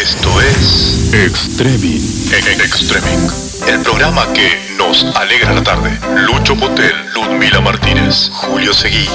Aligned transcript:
Esto 0.00 0.40
es 0.40 1.12
Extremin. 1.12 2.00
Extreming, 2.32 3.28
el 3.68 3.80
programa 3.80 4.26
que 4.32 4.58
nos 4.78 5.04
alegra 5.14 5.52
la 5.52 5.62
tarde. 5.62 5.90
Lucho 6.22 6.56
Potel, 6.56 6.94
Ludmila 7.12 7.60
Martínez, 7.60 8.30
Julio 8.32 8.72
Seguí. 8.72 9.06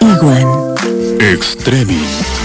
Iguan. 0.00 0.74
Extremin. 1.20 2.41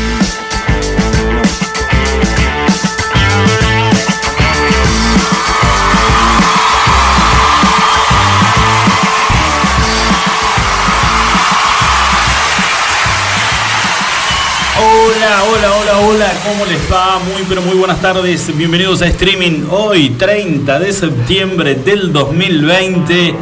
Les 16.89 16.91
va? 16.93 17.19
Muy, 17.19 17.43
pero 17.47 17.61
muy 17.61 17.75
buenas 17.75 17.99
tardes. 18.01 18.55
Bienvenidos 18.55 19.01
a 19.01 19.07
Streaming 19.07 19.65
hoy, 19.69 20.09
30 20.11 20.79
de 20.79 20.93
septiembre 20.93 21.75
del 21.75 22.11
2020. 22.13 23.35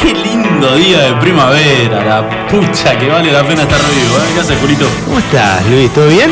Qué 0.00 0.12
lindo 0.14 0.74
día 0.76 0.98
de 1.04 1.12
primavera, 1.20 2.04
la 2.04 2.46
pucha 2.48 2.98
que 2.98 3.08
vale 3.08 3.32
la 3.32 3.42
pena 3.46 3.62
estar 3.62 3.78
vivo. 3.80 4.16
¿eh? 4.18 4.30
¿Qué 4.34 4.40
haces, 4.40 4.58
Julito? 4.60 4.86
¿Cómo 5.06 5.18
estás, 5.18 5.66
Luis? 5.68 5.92
¿Todo 5.92 6.08
bien? 6.08 6.30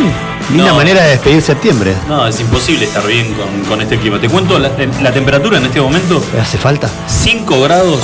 Linda 0.51 0.67
No. 0.71 0.75
manera 0.77 1.03
de 1.03 1.11
despedir 1.11 1.41
septiembre. 1.43 1.95
No, 2.09 2.27
es 2.27 2.41
imposible 2.41 2.85
estar 2.85 3.07
bien 3.07 3.33
con, 3.35 3.65
con 3.69 3.81
este 3.81 3.97
clima. 3.99 4.19
Te 4.21 4.29
cuento 4.29 4.59
la, 4.59 4.71
la 5.01 5.13
temperatura 5.13 5.59
en 5.59 5.67
este 5.67 5.81
momento, 5.81 6.23
¿Hace 6.41 6.59
falta? 6.59 6.91
5 7.07 7.61
grados, 7.63 8.01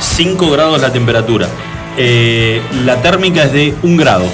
5 0.00 0.50
grados 0.50 0.80
la 0.80 0.92
temperatura. 0.92 1.48
Eh, 1.96 2.62
la 2.84 3.00
térmica 3.02 3.44
es 3.44 3.52
de 3.52 3.74
1 3.82 3.96
grado. 3.96 4.24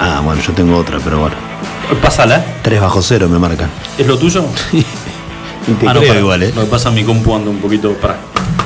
Ah, 0.00 0.20
bueno, 0.24 0.40
yo 0.42 0.52
tengo 0.52 0.76
otra, 0.76 0.98
pero 1.02 1.18
bueno. 1.20 1.36
Pásala, 2.02 2.44
3 2.62 2.80
bajo 2.80 3.00
cero 3.02 3.28
me 3.28 3.38
marcan. 3.38 3.70
¿es 3.98 4.06
lo 4.06 4.18
tuyo? 4.18 4.44
Y 4.72 5.72
te 5.72 5.88
Ah, 5.88 5.94
no, 5.94 6.00
creo 6.00 6.08
para, 6.10 6.20
igual, 6.20 6.42
¿eh? 6.44 6.52
Lo 6.54 6.62
que 6.62 6.66
pasa 6.68 6.90
mi 6.90 7.02
compu 7.04 7.34
anda 7.34 7.50
un 7.50 7.58
poquito 7.58 7.92
para. 7.94 8.14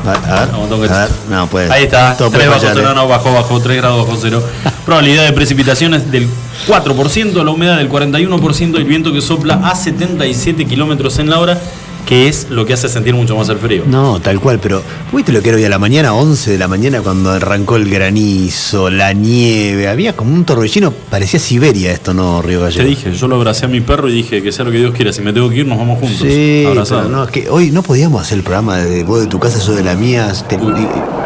A, 0.05 0.13
a 0.13 0.41
ver, 0.47 0.53
No, 0.53 0.69
que- 0.81 0.89
a 0.89 0.99
ver, 1.01 1.11
no 1.29 1.47
puede. 1.47 1.71
Ahí 1.73 1.85
está, 1.85 2.17
Todo 2.17 2.31
3 2.31 2.39
puede 2.39 2.49
bajo 2.49 2.61
fallar, 2.61 2.77
cero, 2.77 2.91
¿eh? 2.91 2.95
no, 2.95 3.09
bajó, 3.09 3.33
bajó, 3.33 3.61
3 3.61 3.77
grados 3.79 4.07
bajo 4.07 4.19
cero. 4.21 4.43
Probabilidad 4.87 5.25
de 5.25 5.33
precipitaciones 5.33 6.11
del 6.11 6.29
4%, 6.69 7.43
la 7.45 7.51
humedad 7.51 7.77
del 7.79 7.89
41% 7.91 8.75
y 8.75 8.77
el 8.77 8.85
viento 8.85 9.13
que 9.13 9.21
sopla 9.21 9.61
a 9.65 9.75
77 9.75 10.65
kilómetros 10.67 11.19
en 11.19 11.31
la 11.31 11.39
hora, 11.39 11.59
que 12.07 12.29
es 12.29 12.49
lo 12.51 12.67
que 12.67 12.73
hace 12.73 12.89
sentir 12.89 13.15
mucho 13.15 13.37
más 13.37 13.49
el 13.49 13.59
frío. 13.59 13.85
No, 13.87 14.21
tal 14.21 14.41
cual, 14.41 14.59
pero 14.61 14.83
¿viste 15.13 15.33
lo 15.33 15.41
que 15.43 15.51
era 15.51 15.59
hoy 15.59 15.65
a 15.65 15.69
la 15.69 15.79
mañana, 15.79 16.13
11 16.15 16.51
de 16.53 16.59
la 16.59 16.67
mañana, 16.69 17.01
cuando 17.03 17.31
arrancó 17.31 17.77
el 17.77 17.89
granizo, 17.89 18.91
la 18.91 19.13
nieve? 19.13 19.89
Había 19.89 20.15
como 20.17 20.35
un 20.35 20.45
torbellino, 20.45 20.93
parecía 20.93 21.39
Siberia 21.41 21.93
esto, 21.93 22.13
¿no, 22.15 22.43
Río 22.43 22.59
Te 22.61 22.65
Gallego? 22.65 22.89
dije, 22.89 23.13
yo 23.13 23.29
lo 23.29 23.37
abracé 23.37 23.67
a 23.67 23.69
mi 23.69 23.81
perro 23.81 24.09
y 24.09 24.13
dije 24.13 24.43
que 24.43 24.51
sea 24.53 24.65
lo 24.65 24.71
que 24.73 24.79
Dios 24.79 24.93
quiera. 24.95 25.13
Si 25.13 25.23
me 25.23 25.33
tengo 25.33 25.49
que 25.51 25.57
ir, 25.57 25.67
nos 25.67 25.79
vamos 25.79 25.99
juntos. 25.99 26.19
Sí, 26.21 26.65
pero 26.67 27.09
no, 27.09 27.25
es 27.25 27.31
que 27.31 27.49
hoy 27.49 27.71
no 27.71 27.83
podíamos 27.83 28.23
hacer 28.23 28.39
el 28.39 28.45
programa 28.45 28.79
de 28.79 29.05
vos 29.05 29.21
de 29.21 29.27
tu 29.27 29.39
casa, 29.39 29.59
yo 29.65 29.73
de 29.75 29.85
la 29.85 29.95
mía. 29.95 30.33
te- 30.49 30.57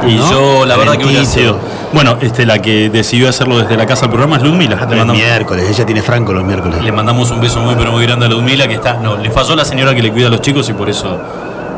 Y 0.07 0.17
yo, 0.17 0.67
la 0.67 0.77
verdad 0.77 0.99
que 0.99 1.07
hubiera 1.07 1.25
sido. 1.25 1.59
Bueno, 1.95 2.19
este, 2.21 2.45
la 2.45 2.61
que 2.61 2.91
decidió 2.91 3.29
hacerlo 3.29 3.59
desde 3.59 3.77
la 3.77 3.87
casa 3.87 4.03
del 4.03 4.11
programa 4.11 4.37
es 4.37 4.43
Ludmila. 4.43 4.77
Ah, 4.81 4.87
mandamos- 4.87 5.17
miércoles, 5.17 5.67
ella 5.71 5.87
tiene 5.87 6.03
Franco 6.03 6.33
los 6.33 6.45
miércoles. 6.45 6.83
Le 6.83 6.93
mandamos 6.93 7.31
un 7.31 7.41
beso 7.41 7.61
muy 7.61 7.75
pero 7.77 7.93
muy 7.93 8.05
grande 8.05 8.27
a 8.27 8.29
Ludmila 8.29 8.67
que 8.69 8.75
está. 8.75 8.95
No, 8.95 9.17
le 9.17 9.31
falló 9.31 9.55
la 9.57 9.65
señora 9.65 9.95
que 9.95 10.03
le 10.03 10.11
cuida 10.13 10.27
a 10.27 10.31
los 10.31 10.41
chicos 10.41 10.64
y 10.73 10.75
por 10.75 10.89
eso 10.91 11.21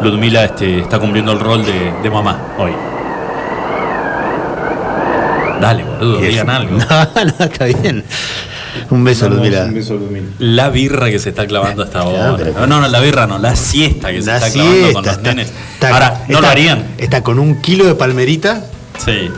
Ludmila 0.02 0.44
este, 0.44 0.80
está 0.80 0.98
cumpliendo 0.98 1.32
el 1.32 1.40
rol 1.40 1.64
de, 1.64 1.92
de 2.02 2.10
mamá 2.10 2.38
hoy. 2.58 2.72
Dale, 5.60 5.84
boludo, 5.84 6.18
digan 6.20 6.50
algo. 6.50 6.78
No, 6.88 7.24
no, 7.38 7.44
está 7.44 7.64
bien. 7.64 8.04
Un 8.90 9.04
beso, 9.04 9.28
Ludmila. 9.28 9.70
La 10.38 10.68
birra 10.68 11.08
que 11.10 11.18
se 11.18 11.30
está 11.30 11.46
clavando 11.46 11.82
hasta 11.82 12.00
ahora. 12.00 12.36
No, 12.58 12.66
no, 12.66 12.80
no, 12.82 12.88
la 12.88 13.00
birra 13.00 13.26
no, 13.26 13.38
la 13.38 13.56
siesta 13.56 14.10
que 14.12 14.20
se 14.20 14.34
está 14.34 14.50
clavando 14.50 14.92
con 14.92 15.04
los 15.04 15.12
está- 15.16 15.28
nenes. 15.30 15.52
está- 15.74 15.88
Ahora, 15.92 16.08
¿no 16.28 16.34
está- 16.34 16.40
lo 16.40 16.48
harían? 16.48 16.84
Está 16.98 17.22
con 17.22 17.38
un 17.38 17.62
kilo 17.62 17.86
de 17.86 17.94
palmerita, 17.94 18.64
Sí. 19.02 19.30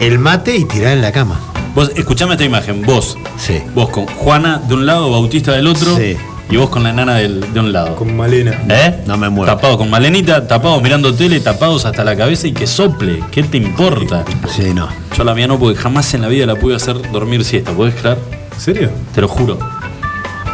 el 0.00 0.18
mate 0.18 0.56
y 0.56 0.64
tirar 0.64 0.92
en 0.94 1.02
la 1.02 1.12
cama. 1.12 1.38
Vos, 1.76 1.92
escuchame 1.94 2.32
esta 2.32 2.44
imagen, 2.44 2.82
vos. 2.82 3.16
Sí. 3.38 3.62
Vos 3.74 3.88
con 3.90 4.06
Juana 4.06 4.60
de 4.66 4.74
un 4.74 4.84
lado, 4.84 5.10
Bautista 5.12 5.52
del 5.52 5.68
otro. 5.68 5.96
Sí. 5.96 6.16
Y 6.52 6.56
vos 6.58 6.68
con 6.68 6.82
la 6.82 6.90
enana 6.90 7.14
del- 7.16 7.52
de 7.52 7.60
un 7.60 7.72
lado. 7.72 7.96
Con 7.96 8.14
Malena. 8.14 8.52
¿Eh? 8.68 9.00
No 9.06 9.16
me 9.16 9.30
muevo. 9.30 9.46
Tapados 9.46 9.78
con 9.78 9.88
malenita, 9.88 10.46
tapados 10.46 10.82
mirando 10.82 11.14
tele, 11.14 11.40
tapados 11.40 11.86
hasta 11.86 12.04
la 12.04 12.14
cabeza 12.14 12.46
y 12.46 12.52
que 12.52 12.66
sople. 12.66 13.24
¿Qué 13.30 13.42
te 13.42 13.56
importa? 13.56 14.22
Sí, 14.54 14.74
no. 14.74 14.86
Yo 15.16 15.24
la 15.24 15.34
mía 15.34 15.46
no, 15.46 15.58
porque 15.58 15.78
jamás 15.80 16.12
en 16.12 16.20
la 16.22 16.28
vida 16.28 16.44
la 16.44 16.54
pude 16.56 16.76
hacer 16.76 17.10
dormir 17.10 17.42
siesta. 17.44 17.72
¿Podés 17.72 17.94
creer? 17.94 18.18
¿En 18.54 18.60
serio? 18.60 18.90
Te 19.14 19.22
lo 19.22 19.28
juro. 19.28 19.58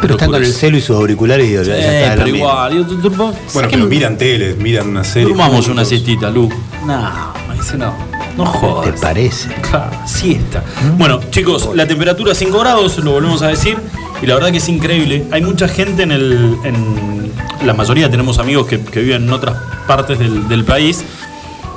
Pero 0.01 0.13
están 0.13 0.31
con 0.31 0.41
el 0.41 0.53
celo 0.53 0.77
y 0.77 0.81
sus 0.81 0.95
auriculares 0.95 1.45
y 1.49 1.51
ya 1.53 1.61
está. 1.61 1.77
es 2.13 2.17
lo 2.19 2.23
pero 2.23 2.35
igual. 2.37 2.73
yo- 2.73 2.85
tú- 2.85 3.01
tú- 3.01 3.09
Bueno, 3.53 3.67
pero 3.69 3.85
miran 3.87 4.17
tele, 4.17 4.55
miran 4.55 4.87
una 4.87 5.03
serie. 5.03 5.27
Durmamos 5.27 5.67
una 5.67 5.83
siestita, 5.83 6.29
Lu. 6.29 6.47
No, 6.87 7.33
me 7.49 7.55
dice 7.55 7.77
no. 7.77 7.93
No 8.37 8.45
jodas. 8.45 8.85
¿Te 8.95 9.01
parece? 9.01 9.49
Claro, 9.69 9.91
siesta. 10.05 10.63
Bueno, 10.97 11.19
chicos, 11.29 11.69
la 11.75 11.85
temperatura 11.85 12.33
5 12.33 12.57
grados, 12.59 12.97
lo 12.99 13.11
volvemos 13.11 13.41
a 13.41 13.47
decir, 13.49 13.77
y 14.21 14.25
la 14.25 14.35
verdad 14.35 14.51
que 14.51 14.57
es 14.57 14.69
increíble. 14.69 15.25
Hay 15.31 15.41
mucha 15.41 15.67
gente 15.67 16.03
en 16.03 16.11
el. 16.11 16.57
En, 16.63 17.29
la 17.65 17.73
mayoría 17.73 18.09
tenemos 18.09 18.39
amigos 18.39 18.67
que, 18.67 18.79
que 18.79 19.01
viven 19.01 19.23
en 19.23 19.33
otras 19.33 19.57
partes 19.85 20.17
del, 20.17 20.47
del 20.47 20.63
país 20.63 21.03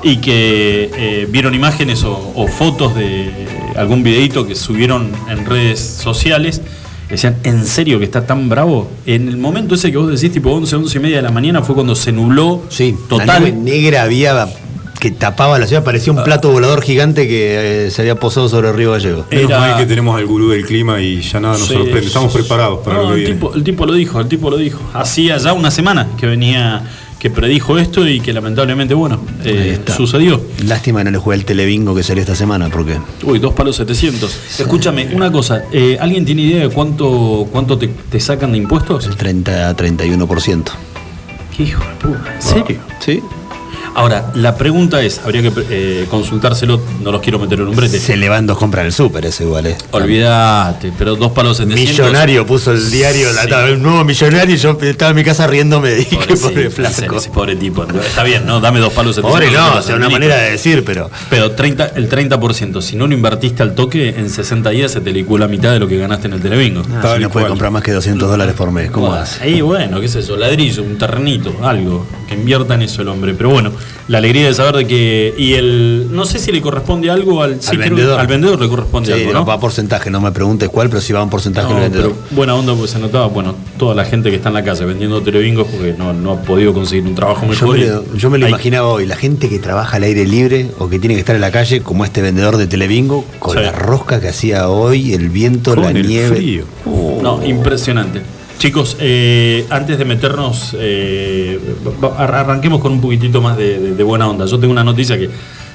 y 0.04 0.18
que 0.18 0.90
eh, 0.96 1.28
vieron 1.28 1.54
imágenes 1.54 2.04
o, 2.04 2.32
o 2.36 2.46
fotos 2.46 2.94
de 2.94 3.30
algún 3.76 4.02
videito 4.04 4.46
que 4.46 4.54
subieron 4.54 5.10
en 5.28 5.44
redes 5.44 5.80
sociales. 5.80 6.60
Decían, 7.10 7.36
¿en 7.42 7.66
serio 7.66 7.98
que 7.98 8.04
está 8.06 8.24
tan 8.26 8.48
bravo? 8.48 8.90
En 9.06 9.28
el 9.28 9.36
momento 9.36 9.74
ese 9.74 9.90
que 9.90 9.98
vos 9.98 10.08
decís, 10.08 10.32
tipo 10.32 10.50
11, 10.50 10.76
11 10.76 10.98
y 10.98 11.00
media 11.00 11.16
de 11.16 11.22
la 11.22 11.30
mañana, 11.30 11.62
fue 11.62 11.74
cuando 11.74 11.94
se 11.94 12.10
nubló 12.10 12.62
Sí, 12.70 12.94
La 13.02 13.08
total. 13.08 13.40
nube 13.42 13.52
negra 13.52 14.02
había 14.02 14.48
que 15.02 15.10
tapaba 15.10 15.58
la 15.58 15.66
ciudad, 15.66 15.82
parecía 15.82 16.12
un 16.12 16.22
plato 16.22 16.52
volador 16.52 16.80
gigante 16.80 17.26
que 17.26 17.86
eh, 17.86 17.90
se 17.90 18.02
había 18.02 18.14
posado 18.14 18.48
sobre 18.48 18.68
el 18.68 18.76
río 18.76 18.92
Gallego. 18.92 19.26
Menos 19.32 19.50
Era- 19.50 19.58
mal 19.58 19.76
que 19.76 19.86
tenemos 19.86 20.16
al 20.16 20.26
gurú 20.26 20.50
del 20.50 20.64
clima 20.64 21.00
y 21.00 21.20
ya 21.22 21.40
nada 21.40 21.58
nos 21.58 21.66
Sí, 21.66 21.74
sorprende. 21.74 22.06
Estamos 22.06 22.32
preparados 22.32 22.78
para 22.84 22.98
no, 22.98 23.02
lo 23.02 23.08
que 23.08 23.14
el 23.14 23.20
viene. 23.22 23.34
tipo, 23.34 23.52
el 23.52 23.64
tipo 23.64 23.84
lo 23.84 23.94
dijo, 23.94 24.20
el 24.20 24.28
tipo 24.28 24.48
lo 24.48 24.56
dijo. 24.58 24.78
Hacía 24.94 25.38
ya 25.38 25.54
una 25.54 25.72
semana 25.72 26.06
que 26.16 26.26
venía, 26.26 26.84
que 27.18 27.30
predijo 27.30 27.78
esto 27.78 28.06
y 28.06 28.20
que 28.20 28.32
lamentablemente, 28.32 28.94
bueno, 28.94 29.20
eh, 29.44 29.80
sucedió. 29.96 30.40
Lástima 30.64 31.00
que 31.00 31.04
no 31.06 31.10
le 31.10 31.18
jugué 31.18 31.34
el 31.34 31.44
telebingo 31.44 31.96
que 31.96 32.04
salió 32.04 32.20
esta 32.22 32.36
semana, 32.36 32.68
porque 32.68 32.96
Uy, 33.24 33.40
dos 33.40 33.54
palos 33.54 33.74
700. 33.74 34.38
Escúchame, 34.60 35.08
una 35.16 35.32
cosa, 35.32 35.64
eh, 35.72 35.98
¿alguien 36.00 36.24
tiene 36.24 36.42
idea 36.42 36.68
de 36.68 36.72
cuánto, 36.72 37.48
cuánto 37.50 37.76
te, 37.76 37.88
te 37.88 38.20
sacan 38.20 38.52
de 38.52 38.58
impuestos? 38.58 39.04
el 39.08 39.16
30 39.16 39.68
a 39.68 39.76
31%. 39.76 40.62
¿Qué 41.56 41.64
hijo 41.64 41.82
de 41.82 41.94
puta? 41.96 42.34
¿En 42.36 42.40
serio? 42.42 42.78
Sí. 43.00 43.20
Ahora, 43.94 44.30
la 44.34 44.56
pregunta 44.56 45.02
es, 45.02 45.20
habría 45.24 45.42
que 45.42 45.52
eh, 45.70 46.06
consultárselo, 46.10 46.80
no 47.02 47.12
los 47.12 47.20
quiero 47.20 47.38
meter 47.38 47.60
en 47.60 47.68
un 47.68 47.76
brete. 47.76 47.98
Se 48.00 48.16
le 48.16 48.28
van 48.28 48.46
dos 48.46 48.56
compras 48.58 48.86
el 48.86 48.92
súper, 48.92 49.26
eso 49.26 49.42
igual 49.44 49.66
es. 49.66 49.76
Olvídate, 49.90 50.92
pero 50.98 51.16
dos 51.16 51.32
palos 51.32 51.56
700. 51.58 51.90
Millonario 51.90 52.46
puso 52.46 52.72
el 52.72 52.90
diario, 52.90 53.32
la 53.32 53.42
Sí. 53.42 53.48
tabla, 53.50 53.74
un 53.74 53.82
nuevo 53.82 54.04
millonario 54.04 54.54
y 54.54 54.58
yo 54.58 54.78
estaba 54.80 55.10
en 55.10 55.16
mi 55.16 55.24
casa 55.24 55.46
riéndome 55.46 55.92
y 55.92 55.94
dije, 55.96 56.16
Pobre, 56.16 56.36
sí, 56.36 56.42
pobre 56.42 56.70
flaco. 56.70 57.16
ese 57.18 57.30
pobre 57.30 57.56
tipo. 57.56 57.84
Está 57.84 58.22
bien, 58.22 58.46
¿no? 58.46 58.60
Dame 58.60 58.80
dos 58.80 58.92
palos 58.92 59.16
700. 59.16 59.30
Pobre 59.50 59.50
no, 59.56 59.78
o 59.78 59.82
sea, 59.82 59.96
una 59.96 60.08
manera 60.08 60.36
de 60.36 60.52
decir, 60.52 60.84
pero 60.84 61.10
Pero 61.28 61.50
30, 61.52 61.88
el 61.96 62.08
30%, 62.08 62.80
si 62.80 62.96
no 62.96 63.06
lo 63.06 63.14
invertiste 63.14 63.62
al 63.62 63.74
toque, 63.74 64.10
en 64.10 64.30
60 64.30 64.70
días 64.70 64.90
se 64.92 65.00
te 65.00 65.12
licúa 65.12 65.38
la 65.40 65.48
mitad 65.48 65.72
de 65.72 65.78
lo 65.80 65.88
que 65.88 65.98
ganaste 65.98 66.28
en 66.28 66.34
el 66.34 66.40
Telebingo. 66.40 66.82
ah, 67.02 67.14
si 67.16 67.22
no 67.22 67.30
puede 67.30 67.46
comprar 67.48 67.70
más 67.70 67.82
que 67.82 67.92
200 67.92 68.28
dólares 68.28 68.54
por 68.54 68.70
mes, 68.70 68.90
¿cómo 68.90 69.08
Bueno, 69.08 69.22
hace? 69.22 69.42
Ahí, 69.44 69.60
bueno, 69.60 70.00
qué 70.00 70.06
es 70.06 70.14
eso, 70.14 70.36
ladrillo, 70.36 70.82
un 70.82 70.96
terrenito, 70.98 71.54
algo, 71.62 72.06
que 72.28 72.34
invierta 72.34 72.74
en 72.74 72.82
eso 72.82 73.02
el 73.02 73.08
hombre. 73.08 73.34
Pero 73.34 73.50
bueno, 73.50 73.72
la 74.08 74.18
alegría 74.18 74.46
de 74.46 74.54
saber 74.54 74.76
de 74.76 74.86
que. 74.86 75.34
Y 75.38 75.54
el. 75.54 76.08
No 76.10 76.24
sé 76.24 76.38
si 76.38 76.52
le 76.52 76.60
corresponde 76.60 77.10
algo 77.10 77.42
al, 77.42 77.60
sí, 77.62 77.70
Al 77.70 77.76
creo 77.76 77.82
que 77.82 77.90
vendedor. 77.94 78.20
al 78.20 78.26
vendedor 78.26 78.60
le 78.60 78.68
corresponde 78.68 79.14
Sí, 79.14 79.24
algo, 79.28 79.44
va 79.44 79.54
a 79.54 79.60
porcentaje, 79.60 80.10
no 80.10 80.20
me 80.20 80.32
preguntes 80.32 80.68
cuál, 80.68 80.88
pero 80.88 81.00
sí 81.00 81.12
va 81.12 81.20
a 81.20 81.22
un 81.24 81.30
porcentaje 81.30 81.68
No, 81.70 81.76
el 81.76 81.82
vendedor. 81.84 82.12
pero 82.12 82.36
buena 82.36 82.54
onda 82.54 82.74
porque 82.74 82.88
se 82.92 82.98
notaba, 82.98 83.26
bueno, 83.26 83.54
toda 83.78 83.94
la 83.94 84.04
gente 84.04 84.30
que 84.30 84.36
está 84.36 84.48
en 84.48 84.54
la 84.54 84.64
calle 84.64 84.84
vendiendo 84.84 85.20
telebingos 85.22 85.66
porque 85.68 85.94
no, 85.98 86.12
no 86.12 86.32
ha 86.32 86.40
podido 86.42 86.72
conseguir 86.74 87.04
un 87.06 87.14
trabajo 87.14 87.42
Yo 87.42 87.48
mejor. 87.48 87.78
me, 87.78 87.84
y- 87.84 87.88
lo, 87.88 88.16
yo 88.16 88.30
me 88.30 88.38
lo 88.38 88.46
Hay- 88.46 88.50
imaginaba 88.52 88.88
hoy, 88.88 89.06
la 89.06 89.16
gente 89.16 89.48
que 89.48 89.58
trabaja 89.58 89.96
al 89.96 90.02
aire 90.04 90.24
libre 90.26 90.68
o 90.78 90.88
que 90.88 90.98
tiene 90.98 91.14
que 91.14 91.20
estar 91.20 91.34
en 91.34 91.40
la 91.40 91.50
calle, 91.50 91.80
como 91.82 92.04
este 92.04 92.22
vendedor 92.22 92.56
de 92.56 92.66
Telebingo, 92.66 93.24
con 93.38 93.56
la 93.62 93.72
rosca 93.72 94.20
que 94.20 94.28
hacía 94.28 94.68
hoy, 94.68 95.12
el 95.14 95.28
viento, 95.30 95.74
Con 95.74 95.84
la 95.84 95.90
el 95.90 96.06
nieve. 96.06 96.36
frío. 96.36 96.64
No, 97.22 97.40
impresionante. 97.44 98.20
Chicos, 98.62 98.96
eh, 99.00 99.66
antes 99.70 99.98
de 99.98 100.04
meternos, 100.04 100.76
eh, 100.78 101.58
arranquemos 102.16 102.80
con 102.80 102.92
un 102.92 103.00
poquitito 103.00 103.42
más 103.42 103.56
de, 103.56 103.80
de- 103.80 103.94
de 103.96 104.02
buena 104.04 104.28
onda. 104.28 104.46
Yo 104.46 104.56
tengo 104.60 104.70
una 104.70 104.84
noticia 104.84 105.18
que 105.18 105.28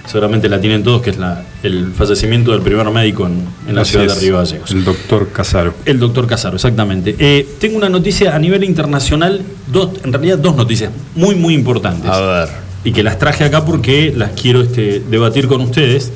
seguramente 0.06 0.48
la 0.48 0.62
tienen 0.62 0.84
todos, 0.84 1.01
que 1.01 1.10
es 1.10 1.18
la, 1.18 1.44
el 1.63 1.92
fallecimiento 1.92 2.54
del 2.54 2.62
primer 2.62 2.89
médico 2.89 3.25
en, 3.28 3.44
en 3.68 3.75
la 3.75 3.84
ciudad 3.84 4.06
es, 4.06 4.16
de 4.16 4.22
Río 4.22 4.38
Gallegos. 4.38 4.72
El 4.72 4.86
doctor 4.86 5.28
Casaro. 5.34 5.74
El 5.84 6.00
doctor 6.00 6.28
Casaro, 6.28 6.56
exactamente. 6.56 7.13
Eh, 7.19 7.45
tengo 7.60 7.75
una 7.75 7.89
noticia 7.89 8.34
a 8.34 8.39
nivel 8.39 8.63
internacional, 8.63 9.42
dos, 9.69 9.89
en 10.06 10.13
realidad 10.13 10.38
dos 10.38 10.56
noticias 10.56 10.89
muy, 11.13 11.36
muy 11.36 11.56
importantes. 11.56 12.10
A 12.10 12.22
ver. 12.22 12.50
Y 12.86 12.94
que 12.94 13.04
las 13.04 13.19
traje 13.19 13.44
acá 13.44 13.66
porque 13.66 14.13
las 14.16 14.31
quiero 14.31 14.62
este, 14.62 15.01
debatir 15.10 15.50
con 15.50 15.60
ustedes. 15.60 16.13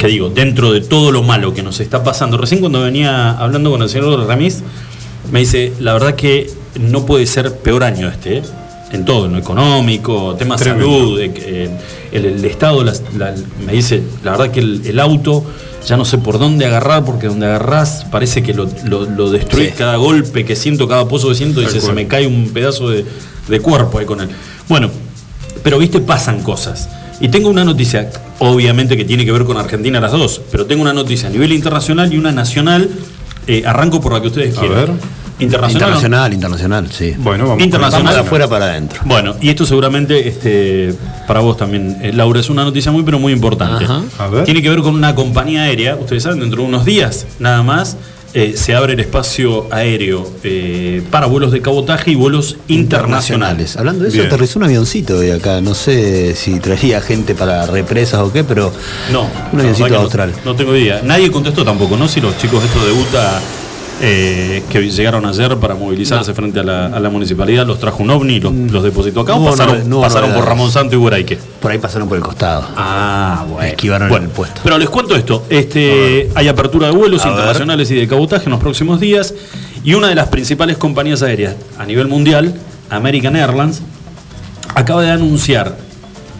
Que 0.00 0.06
digo, 0.06 0.30
dentro 0.30 0.72
de 0.72 0.80
todo 0.80 1.12
lo 1.12 1.22
malo 1.22 1.52
que 1.52 1.62
nos 1.62 1.78
está 1.78 2.02
pasando, 2.02 2.38
recién 2.38 2.60
cuando 2.60 2.80
venía 2.80 3.32
hablando 3.32 3.70
con 3.70 3.82
el 3.82 3.88
señor 3.90 4.26
Ramis, 4.26 4.62
me 5.30 5.40
dice, 5.40 5.74
la 5.78 5.92
verdad 5.92 6.14
que 6.14 6.50
no 6.80 7.04
puede 7.04 7.26
ser 7.26 7.54
peor 7.58 7.84
año 7.84 8.08
este, 8.08 8.38
¿eh? 8.38 8.42
en 8.92 9.04
todo, 9.04 9.26
en 9.26 9.32
lo 9.32 9.38
económico, 9.38 10.34
temas 10.36 10.58
de 10.60 10.66
salud, 10.70 11.20
eh, 11.20 11.68
el, 12.12 12.24
el 12.24 12.44
Estado, 12.46 12.82
la- 12.82 12.94
me 13.66 13.72
dice, 13.74 14.02
la 14.24 14.30
verdad 14.32 14.50
que 14.50 14.60
el, 14.60 14.80
el 14.86 14.98
auto 15.00 15.44
ya 15.86 15.98
no 15.98 16.06
sé 16.06 16.16
por 16.16 16.38
dónde 16.38 16.64
agarrar, 16.64 17.04
porque 17.04 17.26
donde 17.26 17.44
agarrás 17.46 18.06
parece 18.10 18.42
que 18.42 18.54
lo, 18.54 18.68
lo, 18.86 19.04
lo 19.04 19.30
destruís 19.30 19.68
Sí. 19.68 19.74
cada 19.76 19.96
golpe 19.96 20.46
que 20.46 20.56
siento, 20.56 20.88
cada 20.88 21.06
pozo 21.08 21.28
que 21.28 21.34
siento, 21.34 21.60
dice, 21.60 21.74
se 21.74 21.80
cual. 21.80 21.94
me 21.94 22.06
cae 22.08 22.26
un 22.26 22.50
pedazo 22.54 22.88
de, 22.88 23.04
de 23.48 23.60
cuerpo 23.60 23.98
ahí 23.98 24.06
con 24.06 24.22
él. 24.22 24.28
Bueno, 24.66 24.88
pero 25.62 25.78
viste, 25.78 26.00
pasan 26.00 26.42
cosas. 26.42 26.88
Y 27.20 27.28
tengo 27.28 27.50
una 27.50 27.64
noticia, 27.64 28.10
obviamente 28.38 28.96
que 28.96 29.04
tiene 29.04 29.24
que 29.24 29.32
ver 29.32 29.44
con 29.44 29.56
Argentina 29.58 30.00
las 30.00 30.12
dos, 30.12 30.40
pero 30.50 30.66
tengo 30.66 30.82
una 30.82 30.92
noticia 30.94 31.28
a 31.28 31.32
nivel 31.32 31.52
internacional 31.52 32.12
y 32.12 32.18
una 32.18 32.32
nacional. 32.32 32.88
Eh, 33.46 33.62
arranco 33.66 34.00
por 34.00 34.12
la 34.12 34.20
que 34.20 34.28
ustedes 34.28 34.56
A 34.56 34.60
quieran. 34.60 34.78
ver. 34.78 34.90
Internacional. 35.40 35.88
Internacional, 35.88 36.32
internacional, 36.34 36.90
sí. 36.92 37.14
Bueno, 37.18 37.48
vamos. 37.48 37.64
Internacional. 37.64 38.04
Vamos 38.04 38.14
de 38.14 38.20
afuera 38.26 38.48
para 38.48 38.66
adentro. 38.66 39.00
Bueno, 39.06 39.34
y 39.40 39.48
esto 39.48 39.64
seguramente 39.64 40.28
este, 40.28 40.94
para 41.26 41.40
vos 41.40 41.56
también, 41.56 41.96
eh, 42.02 42.12
Laura, 42.12 42.40
es 42.40 42.50
una 42.50 42.62
noticia 42.62 42.92
muy, 42.92 43.02
pero 43.02 43.18
muy 43.18 43.32
importante. 43.32 43.84
Ajá. 43.84 44.02
A 44.18 44.28
ver. 44.28 44.44
Tiene 44.44 44.60
que 44.60 44.68
ver 44.68 44.80
con 44.80 44.94
una 44.94 45.14
compañía 45.14 45.62
aérea, 45.62 45.96
ustedes 45.96 46.22
saben, 46.22 46.40
dentro 46.40 46.62
de 46.62 46.68
unos 46.68 46.84
días 46.84 47.26
nada 47.38 47.62
más. 47.62 47.96
Eh, 48.32 48.54
se 48.56 48.74
abre 48.74 48.92
el 48.92 49.00
espacio 49.00 49.66
aéreo 49.70 50.30
eh, 50.44 51.02
para 51.10 51.26
vuelos 51.26 51.50
de 51.52 51.60
cabotaje 51.60 52.12
y 52.12 52.14
vuelos 52.14 52.56
internacionales. 52.68 53.76
Hablando 53.76 54.04
de 54.04 54.08
eso, 54.10 54.18
Bien. 54.18 54.26
aterrizó 54.28 54.58
un 54.58 54.64
avioncito 54.66 55.18
hoy 55.18 55.30
acá. 55.30 55.60
No 55.60 55.74
sé 55.74 56.34
si 56.36 56.60
traía 56.60 57.00
gente 57.00 57.34
para 57.34 57.66
represas 57.66 58.20
o 58.20 58.32
qué, 58.32 58.44
pero. 58.44 58.72
No, 59.12 59.28
Un 59.52 59.60
avioncito 59.60 59.96
austral. 59.96 60.32
No, 60.44 60.52
no 60.52 60.56
tengo 60.56 60.76
idea. 60.76 61.00
Nadie 61.02 61.30
contestó 61.30 61.64
tampoco, 61.64 61.96
¿no? 61.96 62.08
Si 62.08 62.20
los 62.20 62.36
chicos 62.38 62.62
estos 62.64 62.84
de 62.84 62.92
eh, 64.02 64.62
que 64.70 64.80
llegaron 64.90 65.26
ayer 65.26 65.56
para 65.58 65.74
movilizarse 65.74 66.32
frente 66.32 66.60
a 66.60 66.62
la, 66.62 66.86
a 66.86 67.00
la 67.00 67.10
municipalidad 67.10 67.66
los 67.66 67.78
trajo 67.78 68.02
un 68.02 68.10
ovni, 68.10 68.40
los, 68.40 68.52
los 68.52 68.82
depositó 68.82 69.20
acá 69.20 69.34
No 69.34 69.44
o 69.44 69.50
pasaron, 69.50 69.88
no 69.88 70.00
por. 70.00 70.46
Ramón 70.46 70.70
Santo 70.70 70.96
y 70.96 70.98
Buraique. 70.98 71.38
Por 71.60 71.70
ahí 71.70 71.78
pasaron 71.78 72.08
por 72.08 72.16
el 72.16 72.22
costado. 72.22 72.66
Ah, 72.76 73.44
bueno. 73.48 73.68
Esquivaron 73.68 74.10
el 74.22 74.28
puesto. 74.30 74.62
Pero 74.64 74.78
les 74.78 74.88
cuento 74.88 75.14
esto. 75.14 75.44
Este, 75.50 76.30
hay 76.34 76.48
apertura 76.48 76.88
de 76.88 76.96
vuelos 76.96 77.20
A 77.22 77.26
ver. 77.26 77.34
internacionales 77.34 77.90
y 77.90 77.96
de 77.96 78.08
cabotaje 78.08 78.44
en 78.46 78.52
los 78.52 78.60
próximos 78.60 79.00
días. 79.00 79.34
Y 79.84 79.94
una 79.94 80.08
de 80.08 80.14
las 80.14 80.28
principales 80.28 80.78
compañías 80.78 81.22
aéreas 81.22 81.56
a 81.78 81.84
nivel 81.84 82.08
mundial, 82.08 82.54
American 82.88 83.36
Airlines, 83.36 83.82
acaba 84.74 85.02
de 85.02 85.10
anunciar, 85.10 85.76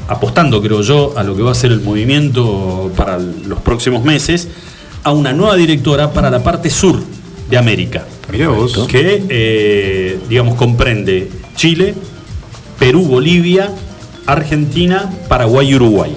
apostando 0.08 0.62
creo 0.62 0.80
yo 0.80 1.12
a 1.16 1.22
lo 1.22 1.36
que 1.36 1.42
va 1.42 1.52
a 1.52 1.54
ser 1.54 1.72
el 1.72 1.80
movimiento 1.80 2.90
para 2.96 3.18
los 3.18 3.60
próximos 3.60 4.02
meses, 4.02 4.48
a 5.04 5.12
una 5.12 5.32
nueva 5.32 5.56
directora 5.56 6.12
para 6.12 6.30
la 6.30 6.42
parte 6.42 6.70
sur 6.70 7.00
de 7.50 7.58
América 7.58 8.04
Mirá 8.30 8.48
vos. 8.48 8.86
que 8.88 9.24
eh, 9.28 10.18
digamos 10.28 10.54
comprende 10.54 11.28
Chile, 11.56 11.94
Perú, 12.78 13.02
Bolivia, 13.04 13.70
Argentina, 14.26 15.10
Paraguay 15.28 15.70
y 15.70 15.74
Uruguay. 15.74 16.12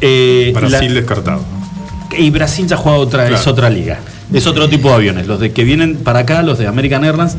Eh, 0.00 0.52
Brasil 0.54 0.88
la- 0.94 1.00
descartado. 1.00 1.42
y 2.16 2.30
Brasil 2.30 2.66
ya 2.66 2.76
juega 2.76 2.98
otra, 2.98 3.28
es 3.28 3.46
otra 3.46 3.68
liga. 3.68 3.98
Es 4.32 4.46
otro 4.46 4.68
tipo 4.68 4.88
de 4.90 4.94
aviones. 4.94 5.26
Los 5.26 5.40
de 5.40 5.52
que 5.52 5.64
vienen 5.64 5.96
para 5.96 6.20
acá, 6.20 6.42
los 6.42 6.56
de 6.58 6.68
American 6.68 7.04
Airlines, 7.04 7.36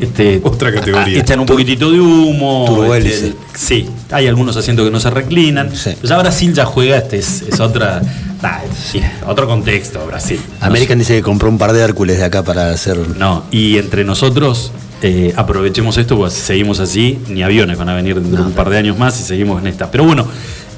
este, 0.00 0.40
Otra 0.42 0.72
categoría. 0.72 1.18
echan 1.20 1.38
un 1.40 1.46
poquitito 1.46 1.90
de 1.92 2.00
humo. 2.00 2.92
Este, 2.94 3.34
sí, 3.54 3.86
hay 4.10 4.26
algunos 4.26 4.56
asientos 4.56 4.86
que 4.86 4.90
no 4.90 4.98
se 4.98 5.10
reclinan. 5.10 5.76
Sí. 5.76 5.90
Ya 6.02 6.16
Brasil 6.18 6.54
ya 6.54 6.64
juega, 6.64 6.96
este 6.96 7.18
es, 7.18 7.42
es 7.42 7.60
otra, 7.60 8.00
sí, 8.74 9.00
otro 9.26 9.46
contexto, 9.46 10.04
Brasil. 10.06 10.40
American 10.60 10.98
dice 10.98 11.16
que 11.16 11.22
compró 11.22 11.48
un 11.48 11.58
par 11.58 11.72
de 11.72 11.80
Hércules 11.80 12.18
de 12.18 12.24
acá 12.24 12.42
para 12.42 12.70
hacer. 12.70 12.96
no, 13.16 13.44
y 13.50 13.78
entre 13.78 14.04
nosotros 14.04 14.72
eh, 15.02 15.32
aprovechemos 15.36 15.96
esto, 15.98 16.16
pues 16.16 16.32
si 16.32 16.40
seguimos 16.40 16.78
así, 16.78 17.18
ni 17.28 17.42
aviones 17.42 17.76
van 17.76 17.88
a 17.88 17.94
venir 17.94 18.20
dentro 18.20 18.42
de 18.42 18.48
un 18.48 18.54
par 18.54 18.70
de 18.70 18.78
años 18.78 18.96
más 18.96 19.18
y 19.20 19.24
seguimos 19.24 19.60
en 19.60 19.66
esta. 19.66 19.90
Pero 19.90 20.04
bueno, 20.04 20.26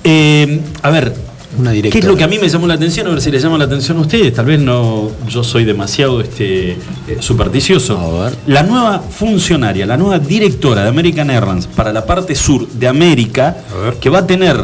eh, 0.02 0.60
a 0.82 0.90
ver, 0.90 1.14
Una 1.58 1.72
¿qué 1.72 1.98
es 1.98 2.04
lo 2.04 2.16
que 2.16 2.24
a 2.24 2.28
mí 2.28 2.38
me 2.38 2.48
llamó 2.48 2.66
la 2.66 2.74
atención? 2.74 3.06
A 3.06 3.10
ver 3.10 3.20
si 3.20 3.30
les 3.30 3.42
llama 3.42 3.58
la 3.58 3.64
atención 3.64 3.98
a 3.98 4.00
ustedes. 4.00 4.32
Tal 4.32 4.46
vez 4.46 4.60
no, 4.60 5.10
yo 5.28 5.44
soy 5.44 5.64
demasiado 5.64 6.22
este, 6.22 6.70
eh, 6.72 6.76
supersticioso. 7.20 7.98
A 7.98 8.24
ver. 8.24 8.38
La 8.46 8.62
nueva 8.62 8.98
funcionaria, 9.00 9.84
la 9.84 9.98
nueva 9.98 10.18
directora 10.18 10.82
de 10.82 10.88
American 10.88 11.28
Airlines 11.28 11.66
para 11.66 11.92
la 11.92 12.06
parte 12.06 12.34
sur 12.34 12.66
de 12.66 12.88
América, 12.88 13.58
que 14.00 14.08
va 14.08 14.20
a 14.20 14.26
tener 14.26 14.56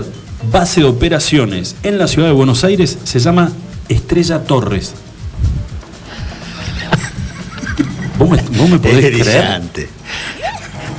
base 0.51 0.81
de 0.81 0.87
operaciones 0.87 1.77
en 1.83 1.99
la 1.99 2.07
ciudad 2.09 2.29
de 2.29 2.35
Buenos 2.35 2.65
Aires, 2.65 2.99
se 3.05 3.19
llama 3.21 3.51
Estrella 3.89 4.45
Torres. 4.45 4.95
¿Vos 8.19 8.29
me, 8.29 8.37
vos 8.59 8.69
me 8.69 8.79
podés 8.79 9.05
Es 9.05 9.23
creer? 9.23 9.63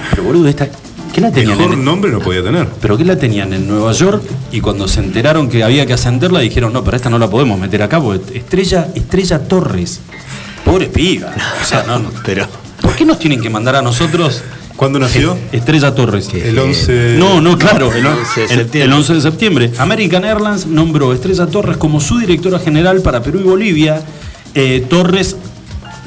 Pero 0.09 0.23
boludo, 0.23 0.47
esta, 0.47 0.67
¿qué 1.13 1.21
la 1.21 1.31
tenían? 1.31 1.57
Mejor 1.57 1.73
en- 1.73 1.85
nombre 1.85 2.11
no 2.11 2.19
podía 2.19 2.43
tener. 2.43 2.67
pero 2.81 2.97
que 2.97 3.05
la 3.05 3.15
tenían 3.17 3.53
en 3.53 3.67
Nueva 3.67 3.91
York 3.93 4.23
y 4.51 4.59
cuando 4.61 4.87
se 4.87 4.99
enteraron 5.01 5.47
que 5.49 5.63
había 5.63 5.85
que 5.85 5.93
ascenderla 5.93 6.39
dijeron, 6.39 6.73
no, 6.73 6.83
pero 6.83 6.97
esta 6.97 7.09
no 7.09 7.19
la 7.19 7.29
podemos 7.29 7.59
meter 7.59 7.83
acá 7.83 8.01
porque 8.01 8.37
Estrella, 8.39 8.87
Estrella 8.95 9.39
Torres. 9.47 9.99
Pobre 10.65 10.87
piba. 10.87 11.31
O 11.61 11.65
sea, 11.65 11.83
no, 11.87 11.99
no. 11.99 12.11
Pero. 12.25 12.47
¿Por 12.81 12.95
qué 12.95 13.05
nos 13.05 13.19
tienen 13.19 13.39
que 13.41 13.49
mandar 13.49 13.75
a 13.75 13.81
nosotros 13.81 14.41
¿Cuándo 14.81 14.97
nació? 14.97 15.37
Estrella 15.51 15.93
Torres? 15.93 16.27
El 16.33 16.57
11. 16.57 17.17
No, 17.19 17.39
no, 17.39 17.55
claro, 17.55 17.93
el, 17.93 18.03
11 18.03 18.39
de 18.39 18.45
el- 18.45 18.49
septiembre. 18.49 18.81
el 18.81 18.93
11 18.93 19.13
de 19.13 19.21
septiembre. 19.21 19.71
American 19.77 20.25
Airlines 20.25 20.65
nombró 20.65 21.11
a 21.11 21.13
Estrella 21.13 21.45
Torres 21.45 21.77
como 21.77 22.01
su 22.01 22.17
directora 22.17 22.57
general 22.57 23.01
para 23.03 23.21
Perú 23.21 23.41
y 23.41 23.43
Bolivia. 23.43 24.01
Eh, 24.55 24.83
Torres, 24.89 25.35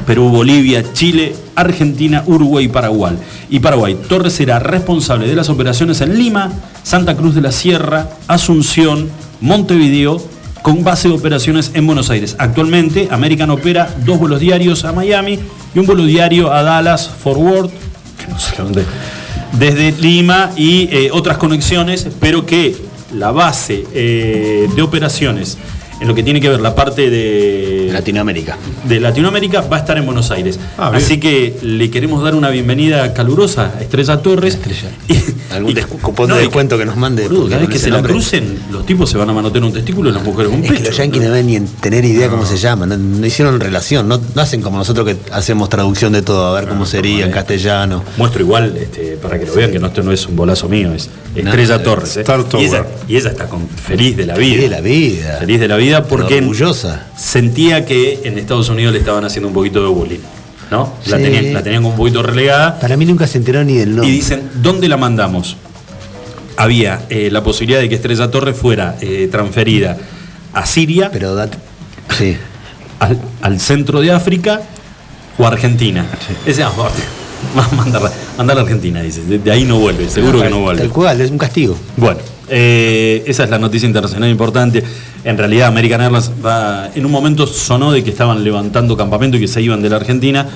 Perú, 0.09 0.29
Bolivia, 0.29 0.83
Chile, 0.93 1.37
Argentina, 1.55 2.25
Uruguay 2.27 2.65
y 2.65 2.69
Paraguay. 2.69 3.17
Y 3.49 3.61
Paraguay. 3.61 3.97
Torres 4.09 4.33
será 4.33 4.59
responsable 4.59 5.29
de 5.29 5.37
las 5.37 5.49
operaciones 5.51 6.01
en 6.01 6.19
Lima, 6.19 6.51
Santa 6.83 7.15
Cruz 7.17 7.37
de 7.37 7.43
la 7.43 7.53
Sierra, 7.53 8.09
Asunción, 8.27 9.09
Montevideo, 9.41 10.21
con 10.63 10.83
base 10.83 11.07
de 11.07 11.15
operaciones 11.15 11.71
en 11.75 11.87
Buenos 11.87 12.11
Aires. 12.11 12.35
Actualmente, 12.41 13.07
American 13.13 13.51
opera 13.51 13.89
dos 14.05 14.19
vuelos 14.19 14.41
diarios 14.41 14.85
a 14.85 14.91
Miami 14.93 15.39
y 15.73 15.79
un 15.79 15.87
vuelo 15.87 16.05
diario 16.05 16.53
a 16.53 16.65
Dallas, 16.65 17.09
Fort 17.23 17.39
Worth, 17.39 17.84
no 18.29 18.39
sé 18.39 18.55
dónde, 18.59 18.85
desde 19.53 19.93
Lima 19.93 20.51
y 20.57 20.89
eh, 20.91 21.11
otras 21.13 21.39
conexiones, 21.39 22.07
pero 22.21 22.47
que 22.47 22.77
la 23.13 23.31
base 23.31 23.85
eh, 23.95 24.69
de 24.75 24.83
operaciones 24.83 25.59
en 26.01 26.09
lo 26.09 26.15
que 26.15 26.23
tiene 26.23 26.41
que 26.41 26.49
ver 26.49 26.61
la 26.61 26.75
parte 26.75 27.11
de 27.11 27.84
Latinoamérica. 27.95 28.57
de 28.89 29.01
Latinoamérica 29.01 29.63
va 29.63 29.77
a 29.77 29.81
estar 29.81 29.97
en 29.97 30.05
Buenos 30.07 30.31
Aires. 30.31 30.59
Ah. 30.79 30.91
Así 30.95 31.19
que 31.19 31.57
le 31.63 31.91
queremos 31.91 32.23
dar 32.23 32.35
una 32.35 32.51
bienvenida 32.51 33.15
calurosa 33.15 33.73
a 33.79 33.81
Estrella 33.83 34.19
Torres. 34.21 34.55
Estrella. 34.55 34.91
Y- 35.09 35.55
Algún 35.55 35.71
y- 35.71 35.75
descu- 35.75 36.01
cupón 36.01 36.31
de 36.31 36.37
descuento 36.39 36.77
que 36.77 36.85
nos 36.85 36.97
mande, 36.97 37.29
boludo, 37.29 37.49
cada 37.49 37.61
vez 37.61 37.71
que 37.71 37.79
se 37.79 37.91
la 37.91 38.03
crucen, 38.03 38.59
los 38.73 38.85
tipos 38.85 39.09
se 39.09 39.17
van 39.19 39.31
a 39.31 39.33
manotear 39.33 39.63
un 39.65 39.73
testículo 39.73 40.11
y 40.11 40.13
las 40.13 40.23
mujeres 40.25 40.51
un 40.53 40.65
Es 40.65 40.71
pecho. 40.71 40.83
que 40.83 40.89
los 40.89 40.97
yanquis 40.99 41.23
no 41.23 41.29
deben 41.29 41.47
ni 41.47 41.57
en 41.57 41.67
tener 41.67 42.05
idea 42.05 42.29
cómo 42.29 42.45
se 42.45 42.57
llama, 42.57 42.87
no, 42.87 42.97
no 42.97 43.25
hicieron 43.27 43.61
relación, 43.61 44.09
no, 44.09 44.21
no 44.35 44.43
hacen 44.43 44.61
como 44.63 44.79
nosotros 44.79 45.07
que 45.07 45.17
hacemos 45.33 45.69
traducción 45.69 46.13
de 46.13 46.23
todo, 46.23 46.47
a 46.49 46.61
ver 46.61 46.69
cómo 46.69 46.85
sería 46.87 47.25
en 47.27 47.31
castellano. 47.31 48.03
Muestro 48.17 48.43
igual, 48.43 48.77
este, 48.77 49.17
para 49.23 49.39
que 49.39 49.47
lo 49.47 49.55
vean, 49.55 49.71
que 49.71 49.79
no, 49.79 49.87
esto 49.89 50.03
no 50.03 50.11
es 50.13 50.27
un 50.27 50.35
bolazo 50.37 50.69
mío, 50.69 50.93
es 50.93 51.09
Estrella 51.37 51.79
No, 51.79 51.83
Torres. 51.85 52.17
¿eh? 52.17 52.21
Star 52.21 52.45
Y, 52.59 52.65
ella, 52.65 52.87
y 53.09 53.17
ella 53.17 53.31
está 53.31 53.47
con- 53.49 53.69
feliz 53.69 54.17
de 54.17 54.27
la 54.27 54.35
vida. 54.35 54.45
Feliz 54.55 54.61
de 54.63 54.69
la 54.69 54.81
vida. 54.81 55.37
Feliz 55.41 55.61
de 55.61 55.69
la 55.69 55.77
vida 55.77 56.05
porque 56.05 56.39
orgullosa. 56.39 57.07
Sentía 57.17 57.85
que 57.85 58.21
en 58.25 58.39
Estados 58.39 58.69
Unidos 58.69 58.93
le 58.93 58.99
estaban 59.01 59.25
haciendo 59.25 59.49
un 59.49 59.55
poquito 59.55 59.81
de 59.83 59.89
bullying. 59.89 60.19
¿No? 60.71 60.93
La, 61.07 61.19
Sí. 61.19 61.23
tenían, 61.23 61.53
la 61.55 61.63
tenían 61.63 61.85
un 61.85 61.95
poquito 61.95 62.23
relegada. 62.23 62.81
Para 62.81 62.97
mí 62.97 63.05
nunca 63.05 63.27
se 63.27 63.39
enteró 63.39 63.63
ni 63.65 63.75
del 63.75 63.91
nombre. 63.91 64.09
Y 64.09 64.13
dicen, 64.13 64.49
¿dónde 64.55 64.89
la 64.89 64.97
mandamos? 64.97 65.57
Había 66.57 67.03
eh, 67.11 67.29
la 67.31 67.43
posibilidad 67.45 67.81
de 67.81 67.89
que 67.89 67.97
Estrella 67.97 68.31
Torres 68.31 68.57
fuera 68.57 68.97
eh, 69.01 69.29
transferida 69.31 69.97
a 70.53 70.65
Siria, 70.67 71.11
Pero. 71.13 71.37
Sí. 72.17 72.37
al, 73.01 73.21
al 73.43 73.61
centro 73.61 74.01
de 74.01 74.13
África 74.13 74.63
o 75.37 75.45
a 75.45 75.49
Argentina. 75.49 76.07
Ese, 76.47 76.63
ah, 76.63 76.73
mandarla, 77.77 78.11
mandarla 78.39 78.63
a 78.63 78.65
Argentina, 78.65 79.03
dice. 79.03 79.23
De, 79.25 79.39
de 79.39 79.51
ahí 79.51 79.65
no 79.65 79.79
vuelve, 79.79 80.09
seguro 80.09 80.41
que 80.41 80.49
no 80.49 80.61
vuelve. 80.61 80.83
Tal 80.83 80.91
cual, 80.91 81.21
es 81.21 81.31
un 81.31 81.39
castigo. 81.39 81.77
Bueno, 81.97 82.21
eh, 82.49 83.23
esa 83.27 83.45
es 83.45 83.51
la 83.51 83.59
noticia 83.59 83.87
internacional 83.87 84.31
importante. 84.31 84.83
En 85.25 85.39
realidad, 85.39 85.69
American 85.69 86.01
Airlines 86.01 86.31
va, 86.45 86.91
en 86.95 87.07
un 87.07 87.13
momento 87.13 87.47
sonó 87.47 87.93
de 87.93 88.05
que 88.05 88.11
estaban 88.11 88.45
levantando 88.45 88.97
campamento 88.97 89.37
y 89.37 89.41
que 89.41 89.49
se 89.49 89.63
iban 89.63 89.83
de 89.83 89.89
la 89.91 89.97
Argentina, 89.97 90.47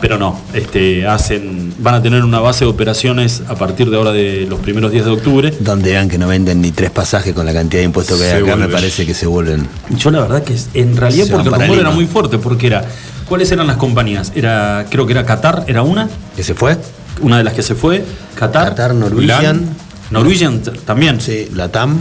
pero 0.00 0.18
no. 0.18 0.40
Este, 0.54 1.06
hacen, 1.06 1.72
van 1.78 1.94
a 1.94 2.02
tener 2.02 2.24
una 2.24 2.40
base 2.40 2.64
de 2.64 2.70
operaciones 2.70 3.42
a 3.48 3.54
partir 3.54 3.90
de 3.90 3.96
ahora 3.96 4.12
de 4.12 4.46
los 4.48 4.58
primeros 4.60 4.90
días 4.90 5.04
de 5.04 5.12
octubre. 5.12 5.54
Donde 5.60 5.90
vean 5.90 6.08
que 6.08 6.18
no 6.18 6.26
venden 6.26 6.60
ni 6.60 6.72
tres 6.72 6.90
pasajes 6.90 7.32
con 7.32 7.46
la 7.46 7.52
cantidad 7.52 7.80
de 7.80 7.86
impuestos 7.86 8.18
que 8.18 8.24
Se 8.24 8.34
hay 8.34 8.42
acá, 8.42 8.56
me 8.56 8.68
parece 8.68 9.06
que 9.06 9.14
se 9.14 9.26
vuelven. 9.26 9.66
Yo 9.96 10.10
la 10.10 10.20
verdad 10.20 10.42
que 10.42 10.56
en 10.74 10.96
realidad 10.96 11.26
Se 11.26 11.32
porque 11.32 11.48
el 11.48 11.54
rumor 11.54 11.78
era 11.78 11.90
muy 11.90 12.06
fuerte, 12.06 12.38
porque 12.38 12.66
era, 12.66 12.84
¿cuáles 13.28 13.52
eran 13.52 13.66
las 13.66 13.76
compañías? 13.76 14.32
Era, 14.34 14.86
creo 14.90 15.06
que 15.06 15.12
era 15.12 15.24
Qatar, 15.24 15.64
era 15.68 15.82
una, 15.82 16.08
¿Que 16.34 16.42
se 16.42 16.54
fue? 16.54 16.76
una 17.20 17.38
de 17.38 17.44
las 17.44 17.54
que 17.54 17.62
se 17.62 17.74
fue, 17.74 18.04
Qatar, 18.34 18.70
Qatar, 18.70 18.94
Norwegian. 18.94 19.68
Norwegian 20.12 20.62
también. 20.84 21.20
Sí, 21.20 21.48
la 21.54 21.70
TAM. 21.70 21.98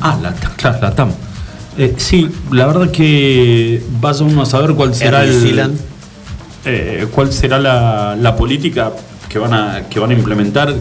Ah, 0.00 0.18
la, 0.22 0.32
claro, 0.56 0.78
la 0.80 0.94
TAM. 0.94 1.10
Eh, 1.78 1.94
sí, 1.96 2.28
la 2.50 2.66
verdad 2.66 2.90
que 2.90 3.82
vaya 4.00 4.24
uno 4.24 4.42
a 4.42 4.46
saber 4.46 4.74
cuál 4.74 4.94
será 4.94 5.24
el, 5.24 5.72
eh, 6.64 7.06
cuál 7.12 7.32
será 7.32 7.58
la, 7.58 8.16
la 8.20 8.36
política 8.36 8.92
que 9.28 9.38
van 9.38 9.54
a 9.54 9.88
que 9.88 10.00
van 10.00 10.10
a 10.10 10.14
implementar 10.14 10.74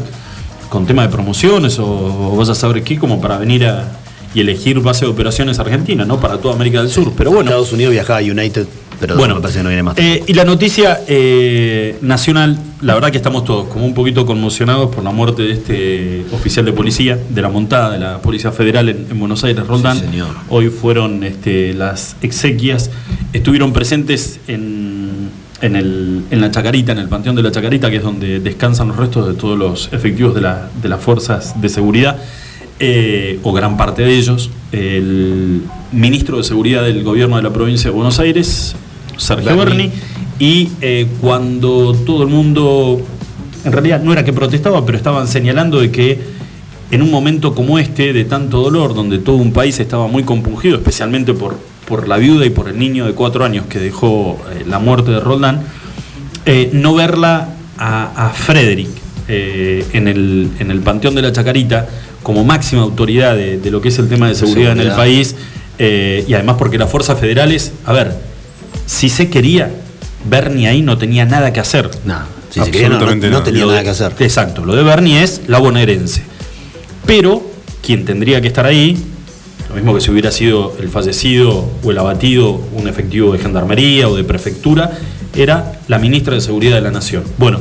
con 0.69 0.85
tema 0.85 1.03
de 1.03 1.09
promociones 1.09 1.79
o, 1.79 1.85
o 1.87 2.35
vaya 2.35 2.51
a 2.51 2.55
saber 2.55 2.83
qué 2.83 2.97
como 2.97 3.21
para 3.21 3.37
venir 3.37 3.65
a 3.65 3.85
y 4.33 4.41
elegir 4.41 4.79
base 4.79 5.05
de 5.05 5.11
operaciones 5.11 5.59
Argentina, 5.59 6.05
¿no? 6.05 6.19
Para 6.19 6.37
toda 6.37 6.53
América 6.53 6.81
del 6.81 6.89
Sur. 6.89 7.13
Pero 7.17 7.31
bueno, 7.31 7.49
Estados 7.49 7.73
Unidos 7.73 7.93
viajaba 7.93 8.19
a 8.19 8.21
United, 8.21 8.67
pero 8.99 9.15
bueno, 9.15 9.35
me 9.35 9.41
parece 9.41 9.59
que 9.59 9.63
no 9.63 9.69
viene 9.69 9.83
más. 9.83 9.97
eh, 9.97 10.23
y 10.27 10.33
la 10.33 10.43
noticia 10.45 11.01
eh, 11.07 11.97
nacional, 12.01 12.59
la 12.81 12.93
verdad 12.95 13.11
que 13.11 13.17
estamos 13.17 13.43
todos 13.45 13.67
como 13.69 13.85
un 13.85 13.93
poquito 13.93 14.25
conmocionados 14.25 14.93
por 14.93 15.03
la 15.03 15.11
muerte 15.11 15.41
de 15.43 15.51
este 15.53 16.25
oficial 16.33 16.65
de 16.65 16.73
policía, 16.73 17.17
de 17.29 17.41
la 17.41 17.49
montada 17.49 17.91
de 17.91 17.99
la 17.99 18.21
Policía 18.21 18.51
Federal 18.51 18.89
en, 18.89 19.07
en 19.09 19.19
Buenos 19.19 19.43
Aires, 19.43 19.65
Roldán. 19.65 19.97
Sí, 19.99 20.05
señor. 20.05 20.29
Hoy 20.49 20.69
fueron 20.69 21.23
este, 21.23 21.73
las 21.73 22.15
exequias, 22.21 22.89
estuvieron 23.33 23.73
presentes 23.73 24.39
en, 24.47 25.29
en, 25.61 25.75
el- 25.75 26.23
en 26.31 26.41
la 26.41 26.51
Chacarita, 26.51 26.91
en 26.91 26.99
el 26.99 27.07
Panteón 27.09 27.35
de 27.35 27.43
la 27.43 27.51
Chacarita, 27.51 27.89
que 27.89 27.97
es 27.97 28.03
donde 28.03 28.39
descansan 28.39 28.87
los 28.89 28.97
restos 28.97 29.27
de 29.27 29.33
todos 29.33 29.57
los 29.57 29.89
efectivos 29.91 30.35
de, 30.35 30.41
la- 30.41 30.69
de 30.81 30.89
las 30.89 31.01
fuerzas 31.01 31.59
de 31.61 31.69
seguridad, 31.69 32.17
eh, 32.81 33.39
o 33.43 33.51
gran 33.51 33.75
parte 33.77 34.03
de 34.03 34.15
ellos. 34.17 34.49
El 34.71 35.63
ministro 35.91 36.37
de 36.37 36.43
Seguridad 36.43 36.83
del 36.83 37.03
gobierno 37.03 37.35
de 37.37 37.41
la 37.43 37.51
provincia 37.51 37.89
de 37.89 37.95
Buenos 37.95 38.19
Aires, 38.19 38.75
Sergio 39.19 39.55
Berni. 39.55 39.91
Y 40.39 40.69
eh, 40.81 41.07
cuando 41.19 41.93
todo 42.05 42.23
el 42.23 42.29
mundo, 42.29 43.01
en 43.65 43.71
realidad 43.71 44.01
no 44.01 44.13
era 44.13 44.23
que 44.23 44.31
protestaba, 44.31 44.85
pero 44.85 44.97
estaban 44.97 45.27
señalando 45.27 45.81
de 45.81 45.91
que 45.91 46.17
en 46.91 47.01
un 47.01 47.11
momento 47.11 47.53
como 47.53 47.77
este, 47.77 48.13
de 48.13 48.23
tanto 48.23 48.61
dolor, 48.61 48.95
donde 48.95 49.19
todo 49.19 49.35
un 49.35 49.51
país 49.51 49.79
estaba 49.79 50.07
muy 50.07 50.23
compungido, 50.23 50.77
especialmente 50.77 51.33
por, 51.33 51.57
por 51.87 52.07
la 52.07 52.17
viuda 52.17 52.45
y 52.45 52.49
por 52.49 52.69
el 52.69 52.79
niño 52.79 53.05
de 53.05 53.13
cuatro 53.13 53.43
años 53.43 53.65
que 53.67 53.79
dejó 53.79 54.39
eh, 54.51 54.63
la 54.65 54.79
muerte 54.79 55.11
de 55.11 55.19
Roldán, 55.19 55.61
eh, 56.45 56.69
no 56.71 56.95
verla 56.95 57.49
a, 57.77 58.27
a 58.27 58.29
Frederick 58.29 58.89
en, 59.27 60.07
el, 60.07 60.49
en 60.57 60.71
el 60.71 60.79
Panteón 60.79 61.13
de 61.13 61.21
la 61.21 61.31
Chacarita 61.31 61.87
como 62.23 62.43
máxima 62.43 62.81
autoridad 62.81 63.35
de, 63.35 63.59
de 63.59 63.69
lo 63.69 63.79
que 63.79 63.89
es 63.89 63.99
el 63.99 64.09
tema 64.09 64.27
de 64.27 64.33
seguridad, 64.33 64.71
en 64.71 64.79
el 64.79 64.93
país, 64.93 65.35
y 65.77 66.33
además 66.33 66.55
porque 66.57 66.79
las 66.79 66.89
fuerzas 66.89 67.19
federales, 67.19 67.73
a 67.85 67.93
ver, 67.93 68.28
si 68.89 69.07
se 69.09 69.29
quería, 69.29 69.69
Bernie 70.25 70.67
ahí 70.67 70.81
no 70.81 70.97
tenía 70.97 71.23
nada 71.25 71.53
que 71.53 71.59
hacer. 71.59 71.89
no, 72.05 72.19
si 72.49 72.59
se 72.59 72.71
quería, 72.71 72.89
no, 72.89 72.95
no- 72.95 73.01
Absolutamente 73.01 73.29
no 73.29 73.37
no. 73.37 73.43
tenía 73.43 73.61
Lo 73.61 73.67
nada 73.67 73.77
de- 73.79 73.83
que 73.83 73.89
hacer. 73.91 74.13
Exacto, 74.19 74.65
lo 74.65 74.75
de 74.75 74.81
Bernie 74.81 75.21
es 75.21 75.41
la 75.47 75.59
bonaerense. 75.59 76.23
Pero 77.05 77.43
quien 77.83 78.05
tendría 78.05 78.41
que 78.41 78.47
estar 78.47 78.65
ahí, 78.65 78.97
lo 79.69 79.75
mismo 79.75 79.93
que 79.93 80.01
si 80.01 80.09
hubiera 80.09 80.31
sido 80.31 80.75
el 80.79 80.89
fallecido 80.89 81.69
o 81.83 81.91
el 81.91 81.97
abatido 81.99 82.59
un 82.73 82.87
efectivo 82.87 83.31
de 83.33 83.37
gendarmería 83.39 84.09
o 84.09 84.15
de 84.15 84.23
prefectura, 84.23 84.97
era 85.35 85.79
la 85.87 85.99
ministra 85.99 86.33
de 86.33 86.41
Seguridad 86.41 86.73
de 86.75 86.81
la 86.81 86.89
Nación. 86.91 87.23
Bueno, 87.37 87.59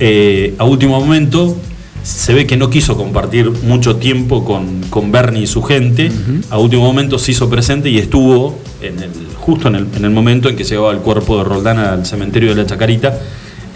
eh, 0.00 0.54
a 0.56 0.64
último 0.64 0.98
momento 0.98 1.56
se 2.02 2.34
ve 2.34 2.46
que 2.46 2.56
no 2.56 2.68
quiso 2.70 2.96
compartir 2.96 3.50
mucho 3.64 3.96
tiempo 3.96 4.44
con, 4.44 4.80
con 4.90 5.12
Bernie 5.12 5.42
y 5.42 5.46
su 5.46 5.62
gente. 5.62 6.10
A 6.50 6.58
último 6.58 6.82
momento 6.82 7.18
se 7.18 7.30
hizo 7.32 7.48
presente 7.48 7.90
y 7.90 7.98
estuvo 7.98 8.58
en 8.80 8.98
el, 8.98 9.10
justo 9.38 9.68
en 9.68 9.76
el, 9.76 9.86
en 9.96 10.04
el 10.04 10.10
momento 10.10 10.48
en 10.48 10.56
que 10.56 10.64
llegaba 10.64 10.90
el 10.92 10.98
cuerpo 10.98 11.38
de 11.38 11.44
Roldán 11.44 11.78
al 11.78 12.04
cementerio 12.04 12.50
de 12.54 12.62
la 12.62 12.66
Chacarita, 12.66 13.18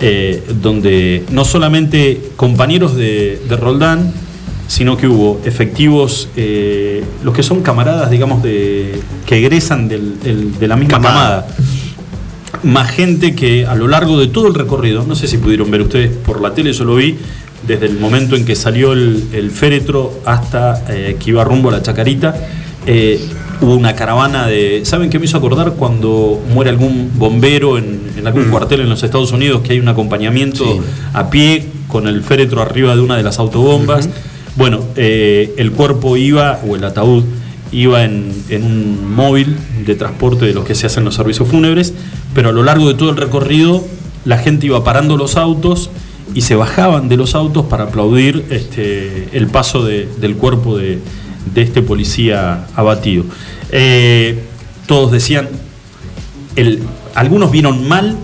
eh, 0.00 0.42
donde 0.60 1.24
no 1.30 1.44
solamente 1.44 2.20
compañeros 2.36 2.96
de, 2.96 3.40
de 3.48 3.56
Roldán, 3.56 4.12
sino 4.68 4.96
que 4.96 5.06
hubo 5.06 5.40
efectivos, 5.44 6.28
eh, 6.36 7.04
los 7.22 7.32
que 7.32 7.44
son 7.44 7.62
camaradas, 7.62 8.10
digamos, 8.10 8.42
de, 8.42 9.00
que 9.24 9.38
egresan 9.38 9.86
del- 9.88 10.18
del- 10.20 10.58
de 10.58 10.66
la 10.68 10.74
misma 10.76 10.94
Camada. 10.94 11.46
camada 11.46 11.56
más 12.62 12.90
gente 12.90 13.34
que 13.36 13.66
a 13.66 13.74
lo 13.76 13.86
largo 13.86 14.18
de 14.18 14.26
todo 14.26 14.48
el 14.48 14.54
recorrido, 14.54 15.04
no 15.06 15.14
sé 15.14 15.28
si 15.28 15.38
pudieron 15.38 15.70
ver 15.70 15.82
ustedes 15.82 16.10
por 16.10 16.40
la 16.40 16.52
tele, 16.54 16.72
yo 16.72 16.84
lo 16.84 16.96
vi 16.96 17.16
desde 17.66 17.86
el 17.86 17.98
momento 17.98 18.36
en 18.36 18.44
que 18.44 18.54
salió 18.54 18.92
el, 18.92 19.24
el 19.32 19.50
féretro 19.50 20.20
hasta 20.24 20.84
eh, 20.88 21.16
que 21.18 21.30
iba 21.30 21.44
rumbo 21.44 21.68
a 21.68 21.72
la 21.72 21.82
Chacarita, 21.82 22.34
eh, 22.86 23.20
hubo 23.60 23.74
una 23.74 23.94
caravana 23.96 24.46
de... 24.46 24.82
¿Saben 24.84 25.10
qué 25.10 25.18
me 25.18 25.24
hizo 25.24 25.36
acordar 25.38 25.72
cuando 25.72 26.40
muere 26.52 26.70
algún 26.70 27.10
bombero 27.16 27.78
en, 27.78 28.00
en 28.16 28.26
algún 28.26 28.44
cuartel 28.44 28.80
en 28.80 28.88
los 28.88 29.02
Estados 29.02 29.32
Unidos 29.32 29.62
que 29.62 29.72
hay 29.72 29.80
un 29.80 29.88
acompañamiento 29.88 30.64
Sí. 30.64 30.80
a 31.12 31.30
pie 31.30 31.66
con 31.88 32.06
el 32.06 32.22
féretro 32.22 32.62
arriba 32.62 32.94
de 32.94 33.00
una 33.02 33.16
de 33.16 33.22
las 33.22 33.38
autobombas? 33.38 34.08
Bueno, 34.56 34.80
eh, 34.96 35.52
el 35.58 35.72
cuerpo 35.72 36.16
iba, 36.16 36.60
o 36.66 36.76
el 36.76 36.84
ataúd, 36.84 37.24
iba 37.72 38.04
en, 38.04 38.32
en 38.48 38.62
un 38.62 39.14
móvil 39.14 39.56
de 39.84 39.94
transporte 39.96 40.46
de 40.46 40.54
los 40.54 40.64
que 40.64 40.74
se 40.74 40.86
hacen 40.86 41.04
los 41.04 41.14
servicios 41.16 41.48
fúnebres, 41.48 41.92
pero 42.34 42.50
a 42.50 42.52
lo 42.52 42.62
largo 42.62 42.86
de 42.88 42.94
todo 42.94 43.10
el 43.10 43.16
recorrido 43.16 43.84
la 44.24 44.38
gente 44.38 44.66
iba 44.66 44.82
parando 44.84 45.16
los 45.16 45.36
autos 45.36 45.90
y 46.34 46.40
se 46.42 46.54
bajaban 46.54 47.08
de 47.08 47.16
los 47.16 47.34
autos 47.34 47.66
para 47.66 47.84
aplaudir 47.84 48.44
este, 48.50 49.28
el 49.32 49.46
paso 49.48 49.84
de- 49.84 50.08
del 50.20 50.36
cuerpo 50.36 50.76
de, 50.76 50.98
de 51.54 51.62
este 51.62 51.82
policía 51.82 52.66
abatido. 52.74 53.24
Eh, 53.72 54.38
todos 54.86 55.12
decían, 55.12 55.48
el- 56.56 56.80
algunos 57.14 57.50
vieron 57.50 57.86
mal 57.88 58.16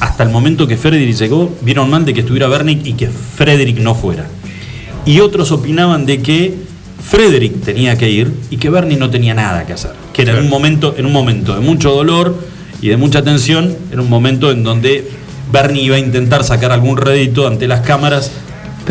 hasta 0.00 0.22
el 0.22 0.30
momento 0.30 0.66
que 0.66 0.76
Frederick 0.76 1.14
llegó, 1.16 1.54
vieron 1.62 1.90
mal 1.90 2.04
de 2.04 2.14
que 2.14 2.20
estuviera 2.20 2.48
Bernick 2.48 2.86
y 2.86 2.94
que 2.94 3.08
Frederick 3.08 3.78
no 3.78 3.94
fuera. 3.94 4.26
Y 5.04 5.20
otros 5.20 5.50
opinaban 5.52 6.06
de 6.06 6.22
que 6.22 6.54
Frederick 7.02 7.60
tenía 7.62 7.96
que 7.98 8.10
ir 8.10 8.32
y 8.50 8.56
que 8.58 8.70
Bernie 8.70 8.96
no 8.96 9.10
tenía 9.10 9.34
nada 9.34 9.66
que 9.66 9.72
hacer. 9.72 9.92
Que 10.12 10.22
era 10.22 10.32
en 10.38 10.44
un 10.44 10.48
momento, 10.50 10.94
en 10.96 11.06
un 11.06 11.12
momento 11.12 11.54
de 11.54 11.60
mucho 11.60 11.90
dolor 11.90 12.38
y 12.82 12.88
de 12.88 12.96
mucha 12.96 13.22
tensión, 13.22 13.76
era 13.92 14.00
un 14.00 14.08
momento 14.08 14.50
en 14.50 14.62
donde 14.62 15.08
Bernie 15.52 15.82
iba 15.82 15.96
a 15.96 15.98
intentar 15.98 16.44
sacar 16.44 16.72
algún 16.72 16.96
rédito 16.96 17.46
ante 17.46 17.66
las 17.66 17.80
cámaras 17.80 18.30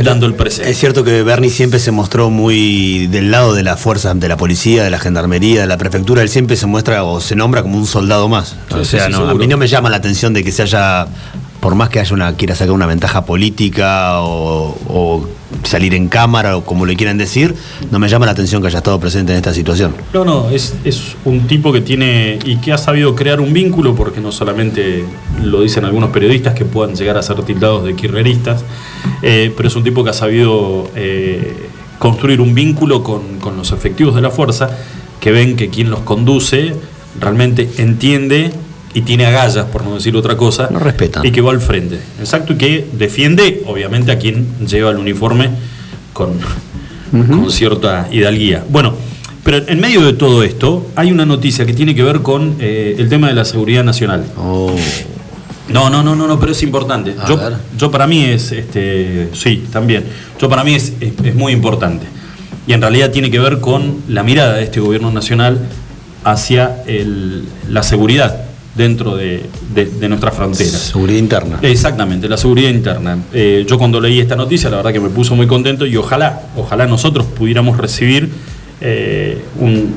dando 0.04 0.26
el 0.26 0.34
presente. 0.34 0.70
Es 0.70 0.78
cierto 0.78 1.04
que 1.04 1.24
Bernie 1.24 1.50
siempre 1.50 1.80
se 1.80 1.92
mostró 1.92 2.30
muy 2.30 3.08
del 3.08 3.32
lado 3.32 3.54
de 3.54 3.64
las 3.64 3.80
fuerzas, 3.80 4.20
de 4.20 4.28
la 4.28 4.38
policía, 4.38 4.84
de 4.84 4.90
la 4.90 5.00
gendarmería, 5.00 5.62
de 5.62 5.68
la 5.68 5.78
prefectura. 5.78 6.22
Él 6.22 6.30
siempre 6.30 6.56
se 6.56 6.68
muestra 6.68 7.04
o 7.04 7.20
se 7.20 7.36
nombra 7.36 7.62
como 7.64 7.78
un 7.78 7.86
soldado 7.86 8.30
más. 8.30 8.56
Sí, 8.70 8.76
o 8.76 8.86
sea, 8.86 9.08
sí, 9.08 9.12
no, 9.12 9.28
a 9.28 9.34
mí 9.34 9.48
no 9.48 9.58
me 9.58 9.68
llama 9.68 9.90
la 9.90 9.98
atención 9.98 10.34
de 10.34 10.44
que 10.44 10.52
se 10.52 10.62
haya, 10.62 11.08
por 11.60 11.76
más 11.76 11.90
que 11.90 12.00
haya 12.00 12.14
una 12.14 12.34
quiera 12.36 12.56
sacar 12.56 12.72
una 12.72 12.86
ventaja 12.86 13.26
política 13.26 14.22
o, 14.22 14.78
o 14.88 15.28
salir 15.64 15.94
en 15.94 16.08
cámara 16.08 16.58
o 16.58 16.64
como 16.64 16.86
le 16.86 16.96
quieran 16.96 17.18
decir, 17.18 17.56
no 17.92 18.00
me 18.00 18.08
llama 18.08 18.26
la 18.26 18.34
atención 18.34 18.62
que 18.62 18.68
haya 18.68 18.80
estado 18.80 19.00
presente 19.00 19.32
en 19.32 19.38
esta 19.38 19.54
situación. 19.54 19.96
No, 20.14 20.26
no, 20.26 20.50
es, 20.50 20.76
es 20.84 21.16
un 21.26 21.48
tipo 21.48 21.72
que 21.72 21.82
tiene 21.82 22.40
y 22.46 22.58
que 22.58 22.72
ha 22.72 22.78
sabido 22.78 23.16
crear 23.16 23.40
un 23.40 23.54
vínculo, 23.54 23.96
porque 23.96 24.22
no 24.22 24.32
solamente 24.32 25.06
lo 25.44 25.62
dicen 25.62 25.86
algunos 25.86 26.12
periodistas 26.12 26.54
que 26.54 26.66
puedan 26.66 26.96
llegar 26.96 27.18
a 27.18 27.24
ser 27.24 27.42
tildados 27.44 27.84
de 27.84 27.96
kirreristas, 27.96 28.64
eh, 29.22 29.54
pero 29.56 29.68
es 29.68 29.76
un 29.76 29.84
tipo 29.84 30.04
que 30.04 30.12
ha 30.12 30.14
sabido 30.14 30.90
eh, 30.96 31.56
construir 31.98 32.42
un 32.42 32.54
vínculo 32.54 33.04
con, 33.04 33.40
con 33.40 33.58
los 33.58 33.72
efectivos 33.72 34.16
de 34.16 34.22
la 34.22 34.30
fuerza, 34.30 34.70
que 35.20 35.32
ven 35.32 35.56
que 35.56 35.70
quien 35.70 35.90
los 35.90 36.02
conduce 36.02 36.74
realmente 37.20 37.70
entiende 37.78 38.52
y 38.94 39.02
tiene 39.02 39.26
agallas, 39.26 39.66
por 39.66 39.84
no 39.84 39.96
decir 39.96 40.16
otra 40.16 40.36
cosa, 40.38 40.68
y 41.24 41.32
que 41.32 41.42
va 41.42 41.52
al 41.52 41.62
frente. 41.62 42.00
Exacto, 42.20 42.54
y 42.54 42.58
que 42.58 42.88
defiende, 42.94 43.64
obviamente, 43.68 44.12
a 44.12 44.18
quien 44.18 44.48
lleva 44.66 44.90
el 44.92 44.98
uniforme 44.98 45.50
con, 46.14 46.32
con 47.12 47.52
cierta 47.52 48.08
hidalguía. 48.12 48.64
Bueno, 48.70 48.94
pero 49.44 49.58
en 49.68 49.80
medio 49.80 50.02
de 50.06 50.14
todo 50.14 50.44
esto 50.44 50.88
hay 50.96 51.12
una 51.12 51.26
noticia 51.26 51.66
que 51.66 51.74
tiene 51.74 51.94
que 51.96 52.04
ver 52.04 52.22
con 52.22 52.56
eh, 52.60 52.96
el 53.00 53.10
tema 53.10 53.28
de 53.28 53.34
la 53.36 53.46
seguridad 53.46 53.84
nacional. 53.84 54.26
Oh, 54.38 54.76
No, 55.70 55.90
no, 55.92 56.02
no, 56.02 56.16
no, 56.16 56.28
no, 56.28 56.40
pero 56.40 56.52
es 56.52 56.64
importante. 56.64 57.14
Yo 57.78 57.92
para 57.92 58.08
mí 58.08 58.24
es, 58.26 58.52
este, 58.52 59.30
sí, 59.34 59.66
también. 59.72 60.04
Yo 60.42 60.50
para 60.50 60.64
mí 60.64 60.74
es, 60.74 60.94
es- 61.00 61.14
es 61.24 61.36
muy 61.36 61.54
importante. 61.54 62.06
Y 62.66 62.74
en 62.74 62.82
realidad 62.82 63.12
tiene 63.12 63.30
que 63.30 63.40
ver 63.40 63.60
con 63.60 63.98
la 64.08 64.24
mirada 64.24 64.56
de 64.56 64.64
este 64.64 64.80
gobierno 64.80 65.12
nacional 65.12 65.60
hacia 66.24 66.84
el- 66.88 67.46
la 67.70 67.84
seguridad 67.84 68.46
dentro 68.80 69.16
de, 69.18 69.44
de- 69.76 69.86
de 69.86 70.08
nuestras 70.10 70.34
fronteras. 70.34 70.72
seguridad 70.72 71.20
interna. 71.20 71.60
Exactamente, 71.62 72.30
la 72.30 72.38
seguridad 72.38 72.70
interna. 72.70 73.18
Eh, 73.34 73.66
yo 73.68 73.78
cuando 73.78 74.00
leí 74.00 74.20
esta 74.22 74.38
noticia, 74.38 74.70
la 74.70 74.78
verdad 74.78 74.94
que 74.94 75.02
me 75.02 75.10
puso 75.10 75.36
muy 75.36 75.48
contento 75.48 75.86
y 75.86 75.98
ojalá, 75.98 76.44
ojalá 76.56 76.88
nosotros 76.88 77.26
pudiéramos 77.26 77.78
recibir 77.78 78.30
eh, 78.80 79.44
un 79.60 79.94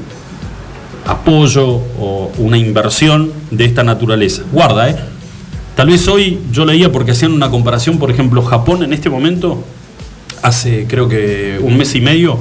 apoyo 1.07 1.81
o 2.01 2.33
una 2.39 2.59
inversión 2.59 3.33
de 3.51 3.65
esta 3.65 3.83
naturaleza. 3.85 4.43
Guarda, 4.53 4.91
¿eh? 4.91 4.97
Tal 5.77 5.87
vez 5.89 6.07
hoy 6.09 6.39
yo 6.53 6.65
leía 6.65 6.91
porque 6.93 7.13
hacían 7.13 7.33
una 7.33 7.51
comparación, 7.51 7.99
por 7.99 8.11
ejemplo, 8.11 8.43
Japón 8.43 8.83
en 8.83 8.93
este 8.93 9.09
momento, 9.11 9.63
hace 10.43 10.87
creo 10.89 11.09
que 11.09 11.59
un 11.63 11.77
mes 11.79 11.95
y 11.95 12.01
medio, 12.01 12.39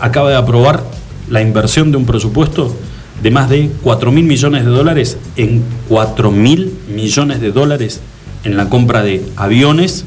acaba 0.00 0.30
de 0.30 0.36
aprobar 0.36 0.82
la 1.28 1.40
inversión 1.42 1.90
de 1.90 1.96
un 1.98 2.06
presupuesto 2.06 2.74
de 3.22 3.30
más 3.30 3.48
de 3.48 3.70
4 3.82 4.12
mil 4.12 4.24
millones 4.24 4.64
de 4.64 4.70
dólares 4.70 5.16
en 5.36 5.62
4 5.88 6.30
mil 6.30 6.72
millones 6.88 7.40
de 7.40 7.52
dólares 7.52 8.00
en 8.44 8.56
la 8.56 8.68
compra 8.68 9.02
de 9.02 9.24
aviones 9.36 10.04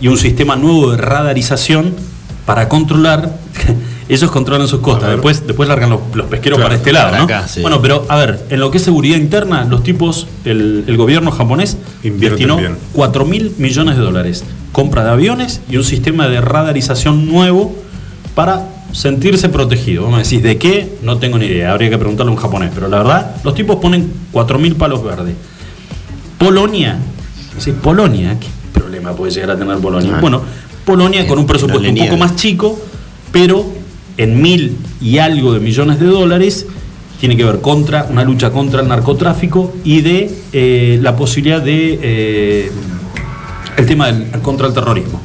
y 0.00 0.08
un 0.08 0.18
sistema 0.18 0.56
nuevo 0.56 0.92
de 0.92 0.98
radarización 0.98 1.94
para 2.44 2.68
controlar 2.68 3.36
Ellos 4.08 4.30
controlan 4.30 4.68
sus 4.68 4.80
costas, 4.80 5.10
después, 5.10 5.48
después 5.48 5.68
largan 5.68 5.90
los, 5.90 6.00
los 6.14 6.26
pesqueros 6.26 6.58
Claro, 6.58 6.68
para 6.68 6.76
este 6.76 6.92
lado, 6.92 7.06
para 7.06 7.18
¿no? 7.18 7.24
acá, 7.24 7.48
sí. 7.48 7.60
Bueno, 7.60 7.82
pero 7.82 8.06
a 8.08 8.14
ver, 8.14 8.38
en 8.50 8.60
lo 8.60 8.70
que 8.70 8.78
es 8.78 8.84
seguridad 8.84 9.16
interna, 9.16 9.64
los 9.64 9.82
tipos, 9.82 10.28
el, 10.44 10.84
el 10.86 10.96
gobierno 10.96 11.32
japonés 11.32 11.76
Invierten 12.04 12.38
destinó 12.38 12.56
bien. 12.56 12.76
4 12.92 13.24
mil 13.24 13.52
millones 13.58 13.96
de 13.96 14.02
dólares. 14.02 14.44
Compra 14.70 15.02
de 15.02 15.10
aviones 15.10 15.60
y 15.68 15.76
un 15.76 15.82
sistema 15.82 16.28
de 16.28 16.40
radarización 16.40 17.26
nuevo 17.26 17.74
para 18.36 18.68
sentirse 18.92 19.48
protegido. 19.48 20.02
Vamos 20.04 20.16
a 20.16 20.18
decir, 20.20 20.42
¿de 20.42 20.56
qué? 20.58 20.96
No 21.02 21.18
tengo 21.18 21.38
ni 21.38 21.46
idea, 21.46 21.72
habría 21.72 21.90
que 21.90 21.98
preguntarle 21.98 22.30
a 22.30 22.34
un 22.34 22.40
japonés, 22.40 22.70
pero 22.74 22.88
la 22.88 22.98
verdad, 22.98 23.36
los 23.44 23.54
tipos 23.54 23.76
ponen 23.76 24.10
4 24.32 24.58
mil 24.58 24.76
palos 24.76 25.02
verdes. 25.04 25.34
Polonia, 26.38 26.98
sí, 27.58 27.72
Polonia, 27.72 28.36
¿qué 28.38 28.48
problema 28.72 29.12
puede 29.12 29.32
llegar 29.32 29.52
a 29.52 29.58
tener 29.58 29.78
Polonia? 29.78 30.12
Ah. 30.16 30.20
Bueno, 30.20 30.42
Polonia 30.84 31.26
con 31.26 31.38
un 31.38 31.46
presupuesto 31.46 31.88
un 31.88 31.96
poco 31.96 32.16
más 32.16 32.36
chico, 32.36 32.78
pero 33.32 33.66
en 34.16 34.40
mil 34.40 34.76
y 35.00 35.18
algo 35.18 35.52
de 35.52 35.60
millones 35.60 35.98
de 36.00 36.06
dólares 36.06 36.66
tiene 37.20 37.36
que 37.36 37.44
ver 37.44 37.60
contra 37.60 38.06
una 38.10 38.24
lucha 38.24 38.50
contra 38.50 38.82
el 38.82 38.88
narcotráfico 38.88 39.74
y 39.84 40.02
de 40.02 40.30
eh, 40.52 40.98
la 41.02 41.16
posibilidad 41.16 41.62
de 41.62 41.98
eh, 42.02 42.72
el 43.76 43.86
tema 43.86 44.06
del 44.06 44.40
contra 44.42 44.66
el 44.66 44.74
terrorismo. 44.74 45.20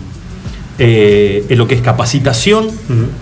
Eh, 0.80 1.46
en 1.50 1.58
lo 1.58 1.68
que 1.68 1.76
es 1.76 1.82
capacitación, 1.82 2.70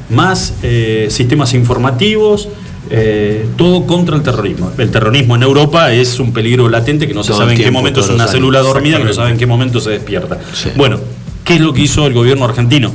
más 0.09 0.53
eh, 0.63 1.07
sistemas 1.09 1.53
informativos, 1.53 2.47
eh, 2.89 3.45
todo 3.57 3.85
contra 3.85 4.15
el 4.15 4.23
terrorismo. 4.23 4.71
El 4.77 4.91
terrorismo 4.91 5.35
en 5.35 5.43
Europa 5.43 5.91
es 5.91 6.19
un 6.19 6.31
peligro 6.31 6.69
latente 6.69 7.07
que 7.07 7.13
no 7.13 7.23
se 7.23 7.33
sabe 7.33 7.53
en 7.53 7.61
qué 7.61 7.71
momento 7.71 7.99
es 7.99 8.09
una 8.09 8.27
célula 8.27 8.59
dormida 8.59 8.97
que 8.97 9.03
no 9.03 9.13
sabe 9.13 9.31
en 9.31 9.37
qué 9.37 9.45
momento 9.45 9.79
se 9.79 9.89
despierta. 9.91 10.39
Sí. 10.53 10.69
Bueno, 10.75 10.99
¿qué 11.43 11.55
es 11.55 11.61
lo 11.61 11.73
que 11.73 11.81
hizo 11.81 12.07
el 12.07 12.13
gobierno 12.13 12.45
argentino? 12.45 12.91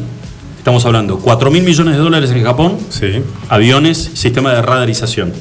Estamos 0.56 0.86
hablando, 0.86 1.18
4 1.18 1.50
mil 1.50 1.62
millones 1.62 1.96
de 1.96 2.00
dólares 2.00 2.30
en 2.30 2.42
Japón, 2.42 2.78
Sí. 2.88 3.20
aviones, 3.50 4.12
sistema 4.14 4.54
de 4.54 4.62
radarización. 4.62 5.32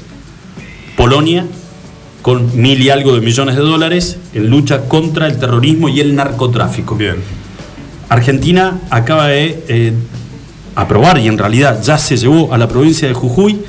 Polonia, 0.97 1.45
con 2.21 2.61
mil 2.61 2.81
y 2.81 2.89
algo 2.89 3.13
de 3.15 3.21
millones 3.21 3.55
de 3.55 3.61
dólares 3.61 4.17
en 4.33 4.49
lucha 4.49 4.87
contra 4.87 5.27
el 5.27 5.39
terrorismo 5.39 5.89
y 5.89 5.99
el 6.01 6.15
narcotráfico. 6.15 6.95
Bien. 6.95 7.15
Argentina 8.13 8.79
acaba 8.89 9.27
de 9.27 9.63
eh, 9.67 9.93
aprobar 10.75 11.17
y 11.19 11.27
en 11.27 11.37
realidad 11.37 11.81
ya 11.83 11.97
se 11.97 12.17
llevó 12.17 12.53
a 12.53 12.57
la 12.57 12.67
provincia 12.67 13.07
de 13.07 13.13
Jujuy. 13.13 13.59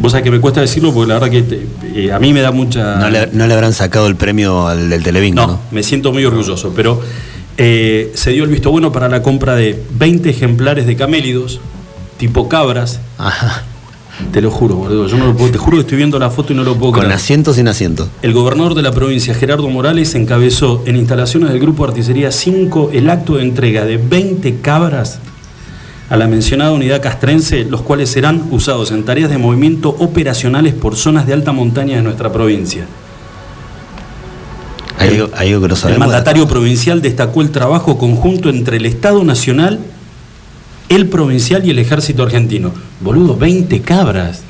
Vos 0.00 0.12
sabés 0.12 0.22
que 0.24 0.30
me 0.30 0.40
cuesta 0.40 0.60
decirlo 0.60 0.92
porque 0.94 1.08
la 1.08 1.14
verdad 1.18 1.30
que 1.30 1.42
te- 1.42 1.66
eh, 1.94 2.12
a 2.12 2.18
mí 2.20 2.32
me 2.32 2.40
da 2.40 2.52
mucha... 2.52 2.96
No 2.96 3.10
le, 3.10 3.26
no 3.32 3.46
le 3.46 3.54
habrán 3.54 3.72
sacado 3.72 4.06
el 4.06 4.14
premio 4.14 4.68
al 4.68 4.88
del 4.88 5.02
Televinco, 5.02 5.40
No, 5.40 5.46
¿no? 5.48 5.60
me 5.72 5.82
siento 5.82 6.12
muy 6.12 6.24
orgulloso, 6.24 6.72
pero 6.74 7.00
eh, 7.56 8.12
se 8.14 8.30
dio 8.30 8.44
el 8.44 8.50
visto 8.50 8.70
bueno 8.70 8.92
para 8.92 9.08
la 9.08 9.22
compra 9.22 9.56
de 9.56 9.82
20 9.98 10.30
ejemplares 10.30 10.86
de 10.86 10.94
camélidos, 10.96 11.60
tipo 12.16 12.48
cabras. 12.48 13.00
Ajá. 13.18 13.64
Te 14.32 14.40
lo 14.40 14.50
juro, 14.50 14.74
boludo. 14.74 15.06
Yo 15.06 15.16
no 15.16 15.26
lo 15.26 15.36
puedo, 15.36 15.50
te 15.52 15.58
juro 15.58 15.76
que 15.76 15.82
estoy 15.82 15.96
viendo 15.96 16.18
la 16.18 16.30
foto 16.30 16.52
y 16.52 16.56
no 16.56 16.64
lo 16.64 16.76
puedo 16.76 16.92
Con 16.92 17.02
creer. 17.02 17.14
asiento 17.14 17.54
sin 17.54 17.68
asiento. 17.68 18.08
El 18.22 18.32
gobernador 18.32 18.74
de 18.74 18.82
la 18.82 18.92
provincia, 18.92 19.34
Gerardo 19.34 19.68
Morales, 19.68 20.14
encabezó 20.14 20.82
en 20.86 20.96
instalaciones 20.96 21.50
del 21.50 21.60
Grupo 21.60 21.84
Artillería 21.84 22.32
5 22.32 22.90
el 22.92 23.10
acto 23.10 23.36
de 23.36 23.42
entrega 23.42 23.84
de 23.84 23.96
20 23.96 24.60
cabras 24.60 25.20
a 26.10 26.16
la 26.16 26.26
mencionada 26.26 26.72
unidad 26.72 27.02
castrense, 27.02 27.64
los 27.64 27.82
cuales 27.82 28.10
serán 28.10 28.44
usados 28.50 28.90
en 28.90 29.04
tareas 29.04 29.30
de 29.30 29.38
movimiento 29.38 29.90
operacionales 29.98 30.74
por 30.74 30.96
zonas 30.96 31.26
de 31.26 31.34
alta 31.34 31.52
montaña 31.52 31.96
de 31.96 32.02
nuestra 32.02 32.32
provincia. 32.32 32.86
Hay 34.98 35.10
algo, 35.10 35.30
hay 35.36 35.52
algo 35.52 35.68
que 35.68 35.74
no 35.74 35.88
El 35.88 35.98
mandatario 35.98 36.48
provincial 36.48 37.00
destacó 37.02 37.42
el 37.42 37.50
trabajo 37.50 37.98
conjunto 37.98 38.48
entre 38.48 38.78
el 38.78 38.86
Estado 38.86 39.22
Nacional, 39.22 39.78
el 40.88 41.06
provincial 41.08 41.64
y 41.66 41.70
el 41.70 41.78
ejército 41.78 42.22
argentino. 42.22 42.72
Boludo, 43.00 43.36
20 43.36 43.80
cabras. 43.82 44.42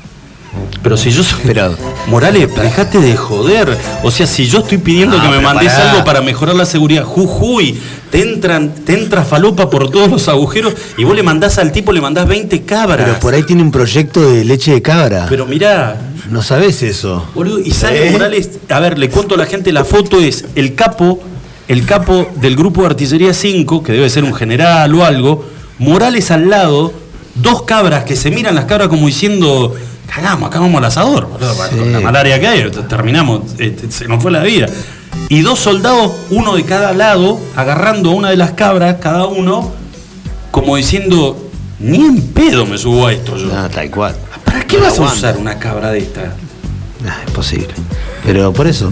Pero 0.81 0.97
si 0.97 1.11
yo 1.11 1.23
soy. 1.23 1.39
Pero- 1.45 1.75
Morales, 2.07 2.49
dejate 2.55 2.99
de 2.99 3.15
joder. 3.15 3.77
O 4.03 4.09
sea, 4.09 4.25
si 4.25 4.47
yo 4.47 4.59
estoy 4.59 4.79
pidiendo 4.79 5.17
No, 5.17 5.23
que 5.23 5.29
me 5.29 5.39
mandes 5.41 5.71
pará. 5.71 5.91
algo 5.91 6.03
para 6.03 6.21
mejorar 6.21 6.55
la 6.55 6.65
seguridad, 6.65 7.03
Jujuy, 7.03 7.77
te 8.09 8.21
entran, 8.23 8.73
te 8.73 8.93
entra 8.99 9.23
falopa 9.23 9.69
por 9.69 9.91
todos 9.91 10.09
los 10.09 10.27
agujeros 10.27 10.73
y 10.97 11.03
vos 11.03 11.15
le 11.15 11.21
mandás 11.21 11.59
al 11.59 11.71
tipo, 11.71 11.91
le 11.91 12.01
mandás 12.01 12.27
20 12.27 12.63
cabras. 12.63 13.05
Pero 13.07 13.19
por 13.19 13.35
ahí 13.35 13.43
tiene 13.43 13.61
un 13.61 13.71
proyecto 13.71 14.27
de 14.31 14.43
leche 14.43 14.71
de 14.71 14.81
cabra. 14.81 15.27
Pero 15.29 15.45
mirá, 15.45 15.97
no 16.31 16.41
sabes 16.41 16.81
eso. 16.81 17.27
Boludo, 17.35 17.59
y 17.59 17.69
sale 17.71 18.07
¿Eh? 18.07 18.11
Morales, 18.11 18.49
a 18.69 18.79
ver, 18.79 18.97
le 18.97 19.09
cuento 19.09 19.35
a 19.35 19.37
la 19.37 19.45
gente, 19.45 19.71
la 19.71 19.85
foto 19.85 20.19
es 20.19 20.45
el 20.55 20.73
capo, 20.73 21.19
el 21.67 21.85
capo 21.85 22.27
del 22.41 22.55
grupo 22.55 22.81
de 22.81 22.87
artillería 22.87 23.35
5, 23.35 23.83
que 23.83 23.91
debe 23.91 24.09
ser 24.09 24.23
un 24.23 24.33
general 24.33 24.95
o 24.95 25.05
algo, 25.05 25.45
Morales 25.79 26.29
al 26.31 26.49
lado, 26.49 26.93
dos 27.35 27.63
cabras 27.63 28.03
que 28.03 28.15
se 28.15 28.31
miran 28.31 28.55
las 28.55 28.65
cabras 28.65 28.89
como 28.89 29.07
diciendo, 29.07 29.73
cagamos, 30.13 30.49
acá 30.49 30.59
vamos 30.59 30.77
al 30.79 30.85
asador, 30.85 31.27
boludo, 31.29 31.55
con 31.55 31.93
la 31.93 31.99
malaria 32.01 32.39
que 32.39 32.47
hay, 32.47 32.69
terminamos, 32.87 33.41
eh, 33.57 33.75
se 33.89 34.07
nos 34.07 34.21
fue 34.21 34.31
la 34.31 34.43
vida. 34.43 34.67
Y 35.29 35.41
dos 35.41 35.59
soldados, 35.59 36.11
uno 36.31 36.55
de 36.55 36.65
cada 36.65 36.93
lado, 36.93 37.39
agarrando 37.55 38.11
a 38.11 38.13
una 38.15 38.29
de 38.29 38.37
las 38.37 38.51
cabras, 38.51 38.97
cada 38.99 39.25
uno, 39.25 39.71
como 40.51 40.75
diciendo, 40.75 41.49
ni 41.79 41.97
en 42.05 42.21
pedo 42.33 42.65
me 42.65 42.77
subo 42.77 43.07
a 43.07 43.13
esto 43.13 43.37
yo. 43.37 43.49
Ah, 43.55 43.69
tal 43.73 43.89
cual. 43.89 44.15
¿Para 44.43 44.65
qué 44.65 44.77
No 44.77 44.83
vas 44.83 44.99
a 44.99 45.03
usar 45.03 45.37
una 45.37 45.57
cabra 45.59 45.91
de 45.91 45.99
esta? 45.99 46.33
Ah, 47.07 47.17
es 47.25 47.31
posible. 47.31 47.67
Pero 48.25 48.51
por 48.51 48.67
eso. 48.67 48.91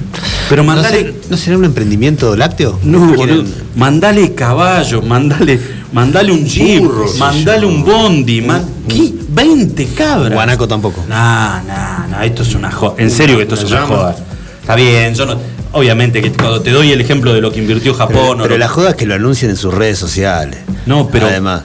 Pero 0.49 0.63
¿No 0.63 0.73
mandale- 0.73 1.01
ser- 1.01 1.13
¿No 1.29 1.35
será 1.37 1.57
un 1.57 1.65
emprendimiento 1.65 2.35
lácteo? 2.35 2.79
No, 2.83 2.99
¿Quieren- 3.13 3.15
boludo. 3.37 3.43
Mandale 3.75 4.33
caballo, 4.33 5.01
mandale, 5.01 5.59
mandale 5.97 6.31
un 6.31 6.45
jeep, 6.45 6.79
Burros, 6.83 7.17
mandale 7.17 7.65
un 7.65 7.83
bondi, 7.83 8.41
man- 8.41 8.65
¿qué? 8.87 9.11
20 9.29 9.85
cabras. 9.87 10.33
Guanaco 10.33 10.67
tampoco. 10.67 11.03
No, 11.07 11.61
no, 11.63 12.07
no, 12.09 12.21
esto 12.21 12.43
es 12.43 12.53
una 12.55 12.71
joda. 12.71 12.93
En 12.97 13.09
serio 13.11 13.37
que 13.37 13.43
esto 13.43 13.55
es 13.55 13.63
Una 13.65 13.81
joda. 13.81 14.15
Está 14.61 14.75
bien, 14.75 15.13
yo 15.15 15.25
no. 15.25 15.37
Obviamente 15.73 16.21
que 16.21 16.31
cuando 16.31 16.61
te 16.61 16.71
doy 16.71 16.91
el 16.91 17.01
ejemplo 17.01 17.33
de 17.33 17.41
lo 17.41 17.51
que 17.51 17.59
invirtió 17.59 17.93
Pero, 17.93 18.07
Japón. 18.07 18.39
o 18.39 18.43
pero 18.43 18.55
lo- 18.55 18.57
la 18.57 18.67
joda 18.67 18.89
es 18.91 18.95
que 18.95 19.05
lo 19.05 19.15
anuncien 19.15 19.51
en 19.51 19.57
sus 19.57 19.73
redes 19.73 19.97
sociales. 19.99 20.59
No, 20.85 21.07
pero- 21.07 21.27
Además. 21.27 21.63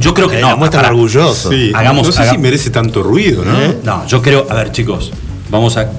Yo 0.00 0.14
creo 0.14 0.28
que 0.28 0.38
Eh, 0.38 0.40
no. 0.40 0.56
muestran. 0.56 0.84
Sí. 1.50 1.72
Hagamos- 1.74 2.06
no 2.06 2.12
sé 2.12 2.22
haga- 2.22 2.30
si 2.32 2.38
merece 2.38 2.70
tanto 2.70 3.02
ruido, 3.02 3.44
¿no? 3.44 3.60
¿Eh? 3.60 3.78
No, 3.84 4.06
yo 4.06 4.22
creo, 4.22 4.46
a 4.48 4.54
ver 4.54 4.72
chicos, 4.72 5.10
vamos 5.50 5.76
a 5.76 5.90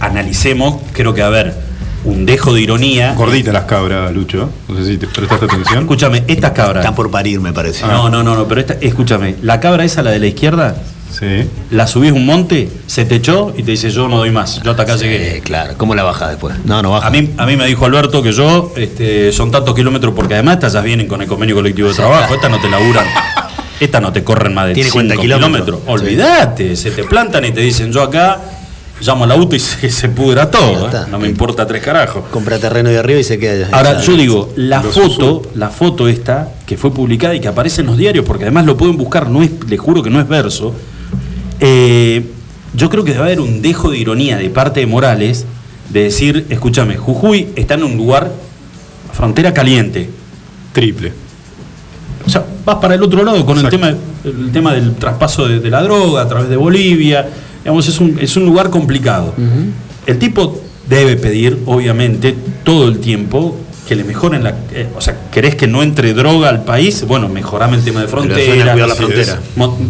analicemos, 0.00 0.76
creo 0.92 1.12
que 1.14 1.22
a 1.22 1.26
haber 1.26 1.54
un 2.04 2.24
dejo 2.26 2.52
de 2.54 2.60
ironía. 2.62 3.14
Gorditas 3.14 3.52
las 3.52 3.64
cabras, 3.64 4.12
Lucho. 4.12 4.50
No 4.68 4.76
sé 4.76 4.84
si 4.86 4.98
te 4.98 5.06
prestaste 5.06 5.44
atención. 5.46 5.80
Escúchame, 5.80 6.24
estas 6.26 6.52
cabras. 6.52 6.82
Están 6.82 6.94
por 6.94 7.10
parir, 7.10 7.40
me 7.40 7.52
parece. 7.52 7.86
No, 7.86 8.08
no, 8.08 8.22
no, 8.22 8.34
no, 8.36 8.46
pero 8.48 8.60
esta, 8.60 8.74
escúchame, 8.80 9.36
la 9.42 9.60
cabra 9.60 9.84
esa, 9.84 10.02
la 10.02 10.10
de 10.10 10.18
la 10.18 10.26
izquierda, 10.26 10.76
Sí. 11.10 11.48
la 11.70 11.86
subís 11.86 12.12
un 12.12 12.26
monte, 12.26 12.68
se 12.86 13.06
te 13.06 13.14
echó 13.16 13.54
y 13.56 13.62
te 13.62 13.70
dice 13.70 13.90
yo 13.90 14.08
no 14.08 14.18
doy 14.18 14.30
más, 14.30 14.62
yo 14.62 14.70
hasta 14.72 14.82
acá 14.82 14.96
llegué. 14.96 15.38
Eh, 15.38 15.40
claro. 15.40 15.72
¿Cómo 15.78 15.94
la 15.94 16.02
baja 16.02 16.28
después? 16.28 16.54
No, 16.66 16.82
no 16.82 16.90
baja. 16.90 17.06
A 17.06 17.10
mí, 17.10 17.30
a 17.38 17.46
mí 17.46 17.56
me 17.56 17.66
dijo 17.66 17.86
Alberto 17.86 18.22
que 18.22 18.30
yo 18.32 18.72
este, 18.76 19.32
son 19.32 19.50
tantos 19.50 19.74
kilómetros 19.74 20.12
porque 20.14 20.34
además 20.34 20.56
estas 20.56 20.74
ya 20.74 20.82
vienen 20.82 21.08
con 21.08 21.22
el 21.22 21.26
convenio 21.26 21.56
colectivo 21.56 21.88
de 21.88 21.94
trabajo, 21.94 22.34
estas 22.34 22.50
no 22.50 22.60
te 22.60 22.68
laburan, 22.68 23.06
estas 23.80 24.02
no 24.02 24.12
te 24.12 24.22
corren 24.22 24.52
más 24.54 24.66
de 24.68 24.74
Tiene 24.74 24.90
5 24.90 24.94
cuenta 24.94 25.16
kilómetros. 25.16 25.64
kilómetros. 25.80 25.80
Olvídate, 26.02 26.76
se 26.76 26.90
te 26.90 27.04
plantan 27.04 27.44
y 27.46 27.52
te 27.52 27.62
dicen 27.62 27.90
yo 27.90 28.02
acá 28.02 28.38
llamo 29.00 29.24
al 29.24 29.32
auto 29.32 29.56
y 29.56 29.58
se, 29.60 29.90
se 29.90 30.08
pudra 30.08 30.50
todo, 30.50 30.88
¿eh? 30.88 31.06
no 31.10 31.18
me 31.18 31.28
importa 31.28 31.66
tres 31.66 31.82
carajos. 31.82 32.24
Compra 32.30 32.58
terreno 32.58 32.90
de 32.90 32.98
arriba 32.98 33.20
y 33.20 33.24
se 33.24 33.38
queda 33.38 33.66
allá. 33.66 33.68
Ahora, 33.72 34.00
yo 34.00 34.16
digo, 34.16 34.52
la 34.56 34.82
foto, 34.82 35.42
la 35.54 35.68
foto 35.70 36.08
esta, 36.08 36.52
que 36.66 36.76
fue 36.76 36.92
publicada 36.92 37.34
y 37.34 37.40
que 37.40 37.48
aparece 37.48 37.80
en 37.82 37.88
los 37.88 37.96
diarios, 37.96 38.24
porque 38.24 38.44
además 38.44 38.66
lo 38.66 38.76
pueden 38.76 38.96
buscar, 38.96 39.28
no 39.28 39.42
es, 39.42 39.50
les 39.68 39.80
juro 39.80 40.02
que 40.02 40.10
no 40.10 40.20
es 40.20 40.28
verso, 40.28 40.74
eh, 41.60 42.24
yo 42.74 42.90
creo 42.90 43.04
que 43.04 43.12
debe 43.12 43.24
haber 43.24 43.40
un 43.40 43.62
dejo 43.62 43.90
de 43.90 43.98
ironía 43.98 44.36
de 44.36 44.50
parte 44.50 44.80
de 44.80 44.86
Morales, 44.86 45.46
de 45.88 46.04
decir, 46.04 46.46
escúchame, 46.50 46.96
Jujuy 46.96 47.48
está 47.56 47.74
en 47.74 47.84
un 47.84 47.96
lugar, 47.96 48.30
frontera 49.12 49.54
caliente. 49.54 50.10
Triple. 50.72 51.12
O 52.26 52.30
sea, 52.30 52.44
vas 52.64 52.76
para 52.76 52.94
el 52.94 53.02
otro 53.02 53.24
lado 53.24 53.44
con 53.46 53.58
el 53.58 53.70
tema, 53.70 53.88
el 53.88 54.52
tema 54.52 54.74
del 54.74 54.96
traspaso 54.96 55.48
de, 55.48 55.60
de 55.60 55.70
la 55.70 55.82
droga 55.82 56.22
a 56.22 56.28
través 56.28 56.50
de 56.50 56.56
Bolivia. 56.56 57.26
Digamos, 57.68 57.86
es 57.86 58.00
un, 58.00 58.18
es 58.18 58.34
un 58.34 58.46
lugar 58.46 58.70
complicado. 58.70 59.34
El 60.06 60.18
tipo 60.18 60.58
debe 60.88 61.16
pedir, 61.16 61.58
obviamente, 61.66 62.34
todo 62.64 62.88
el 62.88 62.98
tiempo 62.98 63.58
que 63.86 63.94
le 63.94 64.04
mejoren 64.04 64.42
la. 64.42 64.54
eh, 64.72 64.86
o 64.96 65.02
sea, 65.02 65.18
¿querés 65.30 65.54
que 65.54 65.66
no 65.66 65.82
entre 65.82 66.14
droga 66.14 66.48
al 66.48 66.64
país? 66.64 67.04
Bueno, 67.06 67.28
mejorame 67.28 67.76
el 67.76 67.84
tema 67.84 68.00
de 68.00 68.08
frontera. 68.08 68.74
la 68.74 68.94
frontera. 68.94 69.38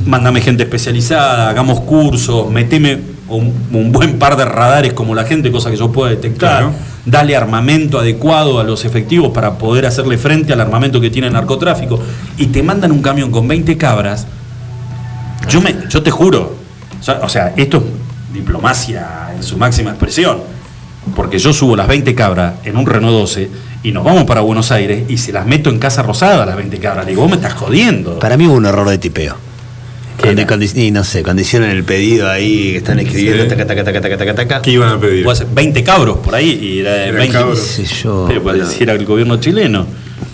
Mándame 0.06 0.40
gente 0.40 0.64
especializada, 0.64 1.50
hagamos 1.50 1.80
cursos, 1.82 2.50
meteme 2.50 2.98
un, 3.28 3.54
un 3.72 3.92
buen 3.92 4.18
par 4.18 4.36
de 4.36 4.44
radares 4.44 4.92
como 4.92 5.14
la 5.14 5.22
gente, 5.22 5.52
cosa 5.52 5.70
que 5.70 5.76
yo 5.76 5.92
pueda 5.92 6.10
detectar. 6.10 6.58
Claro. 6.62 6.72
Dale 7.06 7.36
armamento 7.36 8.00
adecuado 8.00 8.58
a 8.58 8.64
los 8.64 8.84
efectivos 8.84 9.30
para 9.32 9.56
poder 9.56 9.86
hacerle 9.86 10.18
frente 10.18 10.52
al 10.52 10.60
armamento 10.60 11.00
que 11.00 11.10
tiene 11.10 11.28
el 11.28 11.32
narcotráfico. 11.32 12.00
Y 12.38 12.46
te 12.46 12.60
mandan 12.64 12.90
un 12.90 13.02
camión 13.02 13.30
con 13.30 13.46
20 13.46 13.76
cabras. 13.76 14.26
Yo, 15.48 15.60
me, 15.60 15.74
yo 15.88 16.02
te 16.02 16.10
juro, 16.10 16.57
o 17.22 17.28
sea, 17.28 17.54
esto 17.56 17.78
es 17.78 18.34
diplomacia 18.34 19.30
en 19.36 19.42
su 19.42 19.56
máxima 19.56 19.90
expresión. 19.90 20.38
porque 21.16 21.38
yo 21.38 21.52
subo 21.54 21.74
las 21.74 21.88
20 21.88 22.14
cabras 22.14 22.54
en 22.64 22.76
un 22.76 22.84
Renault 22.84 23.14
12 23.14 23.48
y 23.82 23.92
nos 23.92 24.04
vamos 24.04 24.24
para 24.24 24.42
Buenos 24.42 24.70
Aires 24.72 25.04
y 25.08 25.16
se 25.16 25.32
las 25.32 25.46
meto 25.46 25.70
en 25.70 25.78
Casa 25.78 26.02
Rosada 26.02 26.44
las 26.44 26.56
20 26.56 26.78
cabras. 26.78 27.06
Le 27.06 27.12
digo, 27.12 27.22
vos 27.22 27.30
me 27.30 27.36
estás 27.36 27.54
jodiendo. 27.54 28.18
Para 28.18 28.36
mí 28.36 28.46
hubo 28.46 28.54
un 28.56 28.66
error 28.66 28.86
de 28.88 28.98
tipeo. 28.98 29.34
¿Qué 30.20 30.34
Cuando, 30.46 30.66
y 30.66 30.90
no 30.90 31.04
sé, 31.04 31.22
cuando 31.22 31.40
hicieron 31.42 31.70
el 31.70 31.84
pedido 31.84 32.28
ahí, 32.28 32.72
que 32.72 32.76
están 32.78 32.98
escribiendo, 32.98 33.44
Sí. 33.44 33.48
taca, 33.48 33.66
taca, 33.66 33.84
taca, 33.84 34.00
taca, 34.02 34.16
taca, 34.18 34.34
taca. 34.34 34.62
¿Qué 34.62 34.72
iban 34.72 34.88
a 34.90 35.00
pedir? 35.00 35.24
Vos 35.24 35.40
haces 35.40 35.54
20 35.54 35.82
cabros 35.84 36.18
por 36.18 36.34
ahí 36.34 36.58
y 36.60 36.80
era 36.80 36.92
de 36.92 37.02
Eran 37.04 37.16
20. 37.18 37.32
cabros. 37.38 37.58
qué 37.60 37.86
sé 37.86 37.94
yo. 38.02 38.24
Pero 38.28 38.42
pero- 38.42 38.58
pareciera 38.58 38.92
el 38.94 39.06
gobierno 39.06 39.38
chileno. 39.38 39.86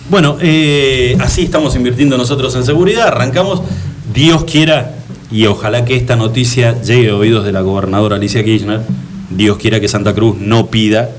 Bueno, 0.09 0.37
eh, 0.41 1.15
así 1.21 1.43
estamos 1.43 1.75
invirtiendo 1.75 2.17
nosotros 2.17 2.53
en 2.55 2.65
seguridad. 2.65 3.07
Arrancamos, 3.09 3.61
Dios 4.13 4.43
quiera, 4.43 4.94
y 5.31 5.45
ojalá 5.47 5.85
que 5.85 5.95
esta 5.95 6.15
noticia 6.15 6.81
llegue 6.81 7.09
a 7.09 7.15
oídos 7.15 7.45
de 7.45 7.51
la 7.51 7.61
gobernadora 7.61 8.15
Alicia 8.17 8.43
Kirchner. 8.43 8.81
Dios 9.29 9.57
quiera 9.57 9.79
que 9.79 9.87
Santa 9.87 10.13
Cruz 10.13 10.37
no 10.39 10.67
pida 10.67 11.09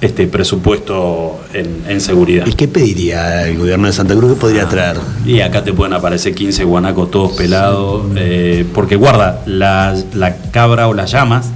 este 0.00 0.26
presupuesto 0.26 1.40
en, 1.54 1.82
en 1.88 2.00
seguridad. 2.00 2.46
¿Y 2.46 2.52
qué 2.52 2.68
pediría 2.68 3.46
el 3.48 3.58
gobierno 3.58 3.86
de 3.86 3.92
Santa 3.92 4.14
Cruz? 4.14 4.34
¿Qué 4.34 4.40
podría 4.40 4.68
traer? 4.68 4.96
Y 5.24 5.40
acá 5.40 5.64
te 5.64 5.72
pueden 5.72 5.94
aparecer 5.94 6.34
15 6.34 6.64
guanacos 6.64 7.10
todos 7.10 7.32
pelados. 7.32 8.06
eh, 8.16 8.66
porque 8.74 8.96
guarda, 8.96 9.42
la, 9.46 9.96
la 10.14 10.36
cabra 10.50 10.88
o 10.88 10.94
las 10.94 11.10
llamas. 11.12 11.46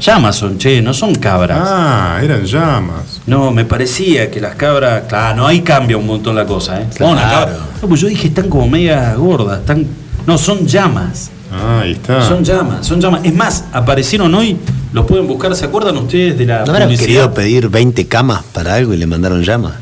Llamas 0.00 0.34
son, 0.34 0.58
che, 0.58 0.82
no 0.82 0.92
son 0.92 1.14
cabras. 1.14 1.58
Ah, 1.62 2.18
eran 2.20 2.44
llamas. 2.44 3.20
No, 3.26 3.52
me 3.52 3.64
parecía 3.64 4.28
que 4.32 4.40
las 4.40 4.56
cabras. 4.56 5.04
Claro, 5.08 5.36
no, 5.36 5.46
ahí 5.46 5.60
cambia 5.60 5.96
un 5.96 6.06
montón 6.06 6.34
la 6.34 6.44
cosa, 6.44 6.80
¿eh? 6.82 6.86
Claro. 6.96 7.14
No, 7.14 7.20
cabra- 7.20 7.58
no, 7.80 7.88
pues 7.88 8.00
yo 8.00 8.08
dije, 8.08 8.26
están 8.28 8.48
como 8.48 8.66
media 8.66 9.14
gordas. 9.14 9.60
Están, 9.60 9.86
no, 10.26 10.38
son 10.38 10.66
llamas. 10.66 11.30
Ah, 11.52 11.80
ahí 11.82 11.92
está. 11.92 12.26
Son 12.26 12.42
llamas, 12.42 12.86
son 12.86 13.00
llamas. 13.00 13.20
Es 13.24 13.34
más, 13.34 13.64
aparecieron 13.72 14.34
hoy, 14.34 14.56
los 14.92 15.06
pueden 15.06 15.26
buscar. 15.26 15.54
¿Se 15.54 15.66
acuerdan 15.66 15.96
ustedes 15.98 16.38
de 16.38 16.46
la 16.46 16.64
¿No 16.64 16.72
habrán 16.72 16.96
querido 16.96 17.32
pedir 17.34 17.68
20 17.68 18.06
camas 18.06 18.42
para 18.52 18.74
algo 18.74 18.94
y 18.94 18.96
le 18.96 19.06
mandaron 19.06 19.42
llamas? 19.42 19.74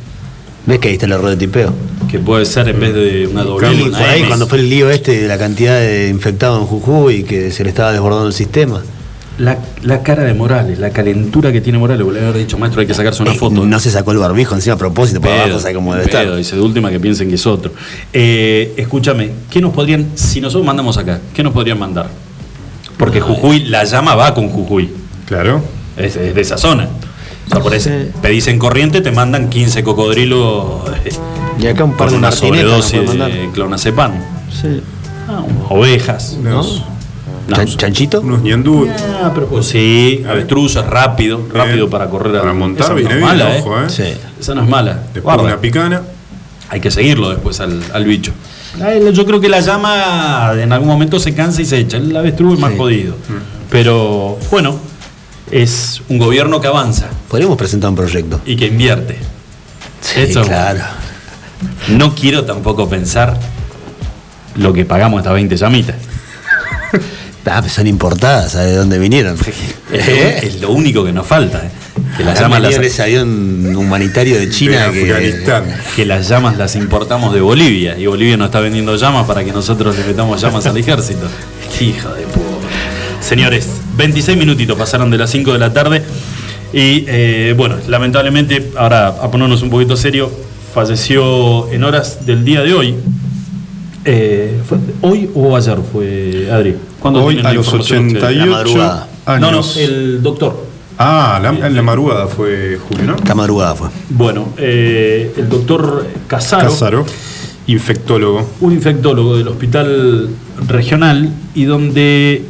¿Ves 0.66 0.78
que 0.78 0.88
ahí 0.88 0.94
está 0.94 1.06
el 1.06 1.12
error 1.12 1.30
de 1.30 1.36
tipeo? 1.36 1.72
Que 2.10 2.18
puede 2.18 2.44
ser 2.44 2.68
en 2.68 2.80
vez 2.80 2.94
de 2.94 3.26
una 3.26 3.44
doble. 3.44 3.68
Una 3.84 3.98
por 3.98 4.08
ahí, 4.08 4.24
cuando 4.24 4.46
fue 4.46 4.58
el 4.58 4.68
lío 4.68 4.90
este 4.90 5.22
de 5.22 5.28
la 5.28 5.38
cantidad 5.38 5.78
de 5.78 6.08
infectados 6.08 6.60
en 6.60 6.66
Jujuy 6.66 7.16
y 7.16 7.22
que 7.22 7.50
se 7.50 7.62
le 7.62 7.70
estaba 7.70 7.92
desbordando 7.92 8.26
el 8.26 8.32
sistema. 8.32 8.82
La, 9.40 9.58
la 9.82 10.02
cara 10.02 10.22
de 10.24 10.34
Morales, 10.34 10.78
la 10.78 10.90
calentura 10.90 11.50
que 11.50 11.60
tiene 11.60 11.78
Morales, 11.78 12.06
le 12.06 12.20
haber 12.20 12.36
dicho, 12.36 12.58
maestro, 12.58 12.80
hay 12.82 12.86
que 12.86 12.94
sacarse 12.94 13.22
una 13.22 13.32
Eh, 13.32 13.36
foto. 13.36 13.64
No 13.64 13.80
se 13.80 13.90
sacó 13.90 14.12
el 14.12 14.18
barbijo 14.18 14.54
encima 14.54 14.74
a 14.74 14.78
propósito, 14.78 15.20
para 15.20 15.44
abajo, 15.44 15.58
¿sabes 15.60 15.74
cómo 15.76 15.94
debe 15.94 16.06
pedo, 16.06 16.20
estar? 16.20 16.36
Dice 16.36 16.56
de 16.56 16.62
última 16.62 16.90
que 16.90 17.00
piensen 17.00 17.28
que 17.28 17.36
es 17.36 17.46
otro. 17.46 17.72
Eh, 18.12 18.74
escúchame, 18.76 19.30
¿qué 19.50 19.60
nos 19.60 19.72
podrían, 19.72 20.10
si 20.14 20.40
nosotros 20.40 20.66
mandamos 20.66 20.98
acá, 20.98 21.20
qué 21.32 21.42
nos 21.42 21.52
podrían 21.54 21.78
mandar? 21.78 22.08
Porque 22.98 23.20
Jujuy, 23.20 23.60
la 23.64 23.84
llama 23.84 24.14
va 24.14 24.34
con 24.34 24.48
Jujuy, 24.50 24.90
Claro. 25.26 25.62
es, 25.96 26.16
es 26.16 26.34
de 26.34 26.40
esa 26.40 26.58
zona. 26.58 26.88
O 27.46 27.50
sea, 27.50 27.60
por 27.62 27.74
eso 27.74 27.90
pedís 28.20 28.46
en 28.46 28.58
corriente, 28.58 29.00
te 29.00 29.10
mandan 29.10 29.48
15 29.48 29.82
cocodrilos 29.82 30.82
Y 31.58 31.66
acá 31.66 31.82
un 31.84 31.96
par 31.96 32.08
con 32.08 32.12
de 32.12 32.18
una 32.18 32.30
sobredosis 32.30 33.10
de 33.10 33.48
clonazepam. 33.54 34.12
Sí. 34.52 34.82
Ah, 35.28 35.42
ovejas. 35.70 36.36
No. 36.42 36.62
Chan- 37.56 37.76
¿Chanchito? 37.76 38.20
unos 38.20 38.42
ñandú. 38.42 38.88
Ah, 39.22 39.30
pero, 39.34 39.46
pues, 39.46 39.66
sí, 39.66 40.24
avestruzas, 40.28 40.86
rápido, 40.86 41.46
rápido 41.52 41.88
para 41.90 42.08
correr 42.08 42.36
a 42.36 42.40
Para 42.40 42.52
montar 42.54 42.82
Esa 42.84 42.90
no 42.90 42.96
viene 42.96 43.10
es 43.12 43.16
bien, 43.16 43.28
mala, 43.28 43.48
ojo, 43.58 43.78
¿eh? 43.80 43.84
¿eh? 43.86 43.90
Sí. 43.90 44.04
Esa 44.40 44.54
no 44.54 44.62
es 44.62 44.68
mala. 44.68 44.92
Después 45.12 45.22
Guarda. 45.24 45.42
una 45.44 45.60
picana. 45.60 46.02
Hay 46.68 46.80
que 46.80 46.90
seguirlo 46.90 47.30
después 47.30 47.58
al, 47.60 47.82
al 47.92 48.04
bicho. 48.04 48.32
Yo 49.12 49.26
creo 49.26 49.40
que 49.40 49.48
la 49.48 49.58
llama 49.60 50.52
en 50.56 50.72
algún 50.72 50.88
momento 50.88 51.18
se 51.18 51.34
cansa 51.34 51.60
y 51.60 51.64
se 51.64 51.78
echa. 51.78 51.96
El 51.96 52.16
avestruz 52.16 52.54
es 52.54 52.60
más 52.60 52.70
Sí. 52.72 52.78
jodido. 52.78 53.16
Pero 53.70 54.38
bueno, 54.52 54.78
es 55.50 56.00
un 56.08 56.18
gobierno 56.18 56.60
que 56.60 56.68
avanza 56.68 57.08
Podríamos 57.28 57.56
presentar 57.58 57.90
un 57.90 57.96
proyecto. 57.96 58.40
y 58.46 58.54
que 58.56 58.66
invierte. 58.66 59.18
Sí, 60.00 60.20
Eso 60.20 60.42
claro. 60.42 60.80
No 61.88 62.14
quiero 62.14 62.44
tampoco 62.44 62.88
pensar 62.88 63.36
lo 64.54 64.72
que 64.72 64.84
pagamos 64.84 65.18
estas 65.20 65.34
20 65.34 65.56
llamitas. 65.56 65.96
Ah, 67.46 67.60
pues 67.60 67.72
son 67.72 67.86
importadas, 67.86 68.52
¿sabes 68.52 68.70
de 68.70 68.76
dónde 68.76 68.98
vinieron? 68.98 69.36
Es 69.92 70.06
lo, 70.06 70.12
es 70.12 70.60
lo 70.60 70.70
único 70.70 71.04
que 71.04 71.12
nos 71.12 71.26
falta. 71.26 71.64
¿eh? 71.64 71.70
Que 72.16 72.24
las 72.24 72.38
llamas 72.38 72.62
las, 72.62 72.74
en 72.76 72.84
ese 72.84 73.02
avión 73.02 73.74
humanitario 73.74 74.38
de 74.38 74.48
China 74.50 74.88
de 74.88 74.92
que. 74.92 75.12
Afganistán. 75.12 75.64
que 75.96 76.06
las 76.06 76.28
llamas 76.28 76.56
las 76.56 76.76
importamos 76.76 77.34
de 77.34 77.40
Bolivia 77.40 77.98
y 77.98 78.06
Bolivia 78.06 78.36
nos 78.36 78.46
está 78.46 78.60
vendiendo 78.60 78.94
llamas 78.96 79.26
para 79.26 79.42
que 79.44 79.52
nosotros 79.52 79.96
le 79.98 80.04
metamos 80.04 80.40
llamas 80.40 80.66
al 80.66 80.76
ejército. 80.76 81.26
Qué 81.78 81.86
hija 81.86 82.12
de 82.12 82.22
puta. 82.22 82.68
Señores, 83.20 83.68
26 83.96 84.38
minutitos 84.38 84.78
pasaron 84.78 85.10
de 85.10 85.18
las 85.18 85.30
5 85.30 85.52
de 85.52 85.58
la 85.58 85.72
tarde 85.72 86.02
y 86.72 87.04
eh, 87.08 87.54
bueno, 87.56 87.76
lamentablemente, 87.88 88.70
ahora 88.76 89.08
a 89.08 89.30
ponernos 89.30 89.62
un 89.62 89.70
poquito 89.70 89.96
serio, 89.96 90.30
falleció 90.72 91.70
en 91.72 91.82
horas 91.84 92.24
del 92.26 92.44
día 92.44 92.62
de 92.62 92.74
hoy. 92.74 92.94
Eh, 94.04 94.60
¿fue 94.68 94.78
¿Hoy 95.02 95.28
o 95.34 95.56
ayer 95.56 95.78
fue, 95.92 96.48
Adri? 96.50 96.76
¿Cuándo 97.00 97.24
Hoy 97.24 97.38
a 97.38 97.42
la 97.42 97.52
los 97.54 97.66
información 97.66 98.06
ustedes? 98.08 98.22
88 98.24 98.50
88 98.50 98.50
madrugada. 98.78 99.08
años. 99.26 99.40
No, 99.40 99.50
no, 99.52 99.84
el 99.84 100.22
doctor. 100.22 100.66
Ah, 100.98 101.40
la, 101.42 101.66
en 101.66 101.74
la 101.74 101.82
madrugada 101.82 102.26
fue 102.26 102.78
Julio, 102.88 103.04
¿no? 103.06 103.16
Esta 103.16 103.34
madrugada 103.34 103.74
fue. 103.74 103.88
Bueno, 104.10 104.48
eh, 104.58 105.32
el 105.36 105.48
doctor 105.48 106.06
Casaro. 106.26 106.68
Casaro, 106.70 107.06
infectólogo. 107.66 108.46
un 108.60 108.72
infectólogo 108.72 109.36
del 109.38 109.48
hospital 109.48 110.28
regional 110.68 111.32
y 111.54 111.64
donde 111.64 112.44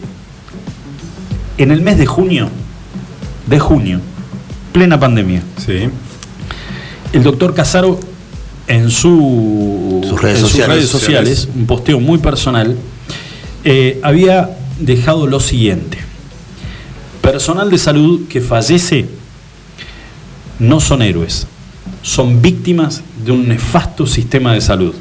en 1.59 1.71
el 1.71 1.81
mes 1.83 1.99
de 1.99 2.07
junio, 2.07 2.49
de 3.47 3.59
junio, 3.61 4.01
plena 4.73 4.99
pandemia, 4.99 5.43
Sí. 5.65 5.89
el 7.13 7.23
doctor 7.23 7.55
Casaro 7.55 8.01
en, 8.67 8.91
su, 8.91 10.01
Sus 10.09 10.21
redes 10.21 10.39
en 10.41 10.47
sociales. 10.47 10.75
redes 10.77 10.89
sociales, 10.89 11.49
un 11.55 11.67
posteo 11.67 12.01
muy 12.01 12.19
personal, 12.19 12.77
eh, 13.65 14.01
había 14.03 14.57
dejado 14.79 15.27
lo 15.27 15.41
siguiente. 15.41 15.99
Personal 17.23 17.71
de 17.71 17.79
salud 17.79 18.29
que 18.29 18.41
fallece 18.41 19.07
no 20.59 20.81
son 20.81 21.03
héroes, 21.03 21.47
son 22.03 22.41
víctimas 22.43 23.03
de 23.25 23.33
un 23.33 23.49
nefasto 23.49 24.07
sistema 24.07 24.55
de 24.55 24.61
salud, 24.61 24.95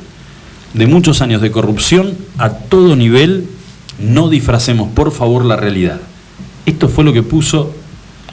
de 0.73 0.87
muchos 0.87 1.21
años 1.21 1.41
de 1.41 1.51
corrupción 1.51 2.17
a 2.37 2.49
todo 2.49 2.95
nivel, 2.95 3.47
no 3.99 4.29
disfracemos 4.29 4.89
por 4.93 5.11
favor 5.11 5.45
la 5.45 5.55
realidad. 5.55 5.99
Esto 6.65 6.89
fue 6.89 7.03
lo 7.03 7.13
que 7.13 7.23
puso 7.23 7.73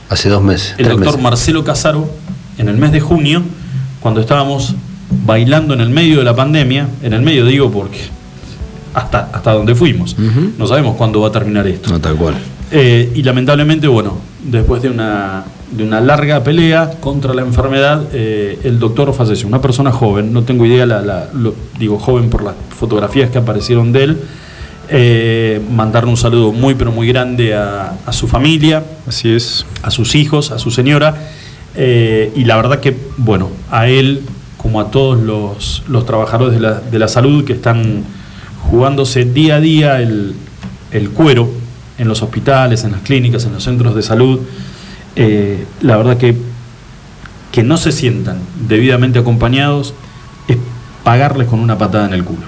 Hace 0.08 0.28
dos 0.28 0.42
meses. 0.42 0.74
el 0.78 0.88
doctor 0.88 1.06
meses. 1.06 1.22
Marcelo 1.22 1.64
Casaro 1.64 2.08
en 2.58 2.68
el 2.68 2.76
mes 2.76 2.92
de 2.92 3.00
junio, 3.00 3.42
cuando 4.00 4.20
estábamos 4.20 4.74
bailando 5.24 5.74
en 5.74 5.80
el 5.80 5.90
medio 5.90 6.18
de 6.18 6.24
la 6.24 6.34
pandemia, 6.34 6.88
en 7.02 7.12
el 7.12 7.22
medio 7.22 7.44
digo 7.44 7.70
porque 7.70 7.98
hasta, 8.96 9.30
hasta 9.32 9.52
donde 9.52 9.74
fuimos, 9.74 10.16
no 10.58 10.66
sabemos 10.66 10.96
cuándo 10.96 11.20
va 11.20 11.28
a 11.28 11.32
terminar 11.32 11.66
esto. 11.68 11.90
No, 11.90 12.00
tal 12.00 12.16
cual. 12.16 12.34
Eh, 12.72 13.12
y 13.14 13.22
lamentablemente, 13.22 13.86
bueno, 13.86 14.18
después 14.42 14.82
de 14.82 14.88
una, 14.90 15.44
de 15.70 15.84
una 15.84 16.00
larga 16.00 16.42
pelea 16.42 16.92
contra 17.00 17.32
la 17.34 17.42
enfermedad, 17.42 18.02
eh, 18.12 18.58
el 18.64 18.78
doctor 18.78 19.12
falleció. 19.14 19.46
Una 19.46 19.60
persona 19.60 19.92
joven, 19.92 20.32
no 20.32 20.42
tengo 20.42 20.66
idea, 20.66 20.84
la, 20.86 21.00
la- 21.02 21.28
lo, 21.34 21.54
digo 21.78 21.98
joven 21.98 22.28
por 22.30 22.42
las 22.42 22.54
fotografías 22.76 23.30
que 23.30 23.38
aparecieron 23.38 23.92
de 23.92 24.02
él. 24.04 24.18
Eh, 24.88 25.60
mandarle 25.74 26.10
un 26.10 26.16
saludo 26.16 26.52
muy, 26.52 26.74
pero 26.76 26.92
muy 26.92 27.08
grande 27.08 27.54
a, 27.54 27.94
a 28.06 28.12
su 28.12 28.28
familia, 28.28 28.84
Así 29.06 29.28
es. 29.32 29.66
a 29.82 29.90
sus 29.90 30.14
hijos, 30.14 30.50
a 30.52 30.58
su 30.58 30.70
señora. 30.70 31.14
eh, 31.74 32.32
y 32.36 32.44
la 32.44 32.56
verdad 32.56 32.80
que, 32.80 32.96
bueno, 33.16 33.50
a 33.70 33.88
él, 33.88 34.22
como 34.56 34.80
a 34.80 34.90
todos 34.90 35.20
los, 35.20 35.82
los 35.88 36.06
trabajadores 36.06 36.54
de 36.54 36.60
la, 36.60 36.80
de 36.80 36.98
la 36.98 37.08
salud 37.08 37.44
que 37.44 37.52
están 37.52 38.04
jugándose 38.70 39.24
día 39.24 39.56
a 39.56 39.60
día 39.60 40.00
el, 40.00 40.34
el 40.90 41.10
cuero 41.10 41.48
en 41.98 42.08
los 42.08 42.22
hospitales, 42.22 42.84
en 42.84 42.92
las 42.92 43.00
clínicas, 43.00 43.44
en 43.44 43.52
los 43.52 43.64
centros 43.64 43.94
de 43.94 44.02
salud, 44.02 44.40
eh, 45.16 45.64
la 45.80 45.96
verdad 45.96 46.16
que 46.18 46.36
que 47.56 47.62
no 47.62 47.78
se 47.78 47.90
sientan 47.90 48.38
debidamente 48.68 49.18
acompañados 49.18 49.94
es 50.46 50.58
pagarles 51.02 51.48
con 51.48 51.58
una 51.58 51.78
patada 51.78 52.04
en 52.04 52.12
el 52.12 52.22
culo. 52.22 52.42